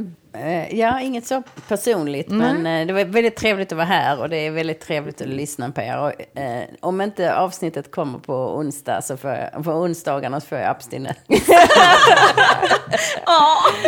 Ja, 0.71 1.01
inget 1.01 1.27
så 1.27 1.43
personligt, 1.69 2.29
men 2.29 2.67
eh, 2.67 2.87
det 2.87 2.93
var 2.93 3.05
väldigt 3.05 3.37
trevligt 3.37 3.73
att 3.73 3.77
vara 3.77 3.87
här 3.87 4.21
och 4.21 4.29
det 4.29 4.37
är 4.37 4.51
väldigt 4.51 4.81
trevligt 4.81 5.21
att 5.21 5.29
lyssna 5.29 5.71
på 5.71 5.81
er. 5.81 5.99
Och, 5.99 6.39
eh, 6.41 6.63
om 6.81 7.01
inte 7.01 7.37
avsnittet 7.37 7.91
kommer 7.91 8.19
på 8.19 8.57
onsdag, 8.57 9.03
så 9.03 9.17
får 9.17 9.31
jag, 9.31 9.65
på 9.65 9.71
onsdagarna 9.71 10.41
så 10.41 10.47
får 10.47 10.59
jag 10.59 10.71
abstinens. 10.71 11.17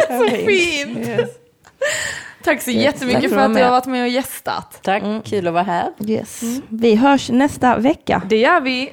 Så 0.08 0.28
fint! 0.46 1.08
Tack 2.44 2.62
så 2.62 2.70
jättemycket 2.70 3.22
Tack 3.22 3.30
för 3.30 3.38
att 3.38 3.54
du 3.54 3.62
har 3.62 3.70
varit 3.70 3.86
med 3.86 4.02
och 4.02 4.08
gästat. 4.08 4.78
Tack, 4.82 5.02
kul 5.24 5.46
att 5.46 5.52
vara 5.54 5.62
här. 5.62 5.92
Yes. 6.06 6.42
Vi 6.68 6.94
hörs 6.94 7.30
nästa 7.30 7.78
vecka. 7.78 8.22
Det 8.28 8.36
gör 8.36 8.60
vi. 8.60 8.92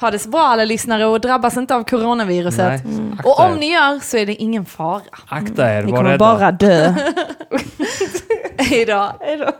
Ha 0.00 0.10
det 0.10 0.18
så 0.18 0.28
bra 0.28 0.40
alla 0.42 0.64
lyssnare 0.64 1.06
och 1.06 1.20
drabbas 1.20 1.56
inte 1.56 1.74
av 1.74 1.84
coronaviruset. 1.84 2.66
Akta 2.66 3.28
Och 3.28 3.40
om 3.40 3.56
ni 3.56 3.72
gör 3.72 3.98
så 4.00 4.16
är 4.16 4.26
det 4.26 4.34
ingen 4.34 4.64
fara. 4.64 5.00
Akta 5.28 5.72
er, 5.74 5.82
Ni 5.82 5.90
var 5.92 5.98
kommer 5.98 6.10
rädda. 6.10 6.18
bara 6.18 6.52
dö. 6.52 6.94
Hej 8.58 8.84
då. 8.84 9.12
Hej 9.20 9.36
då. 9.36 9.52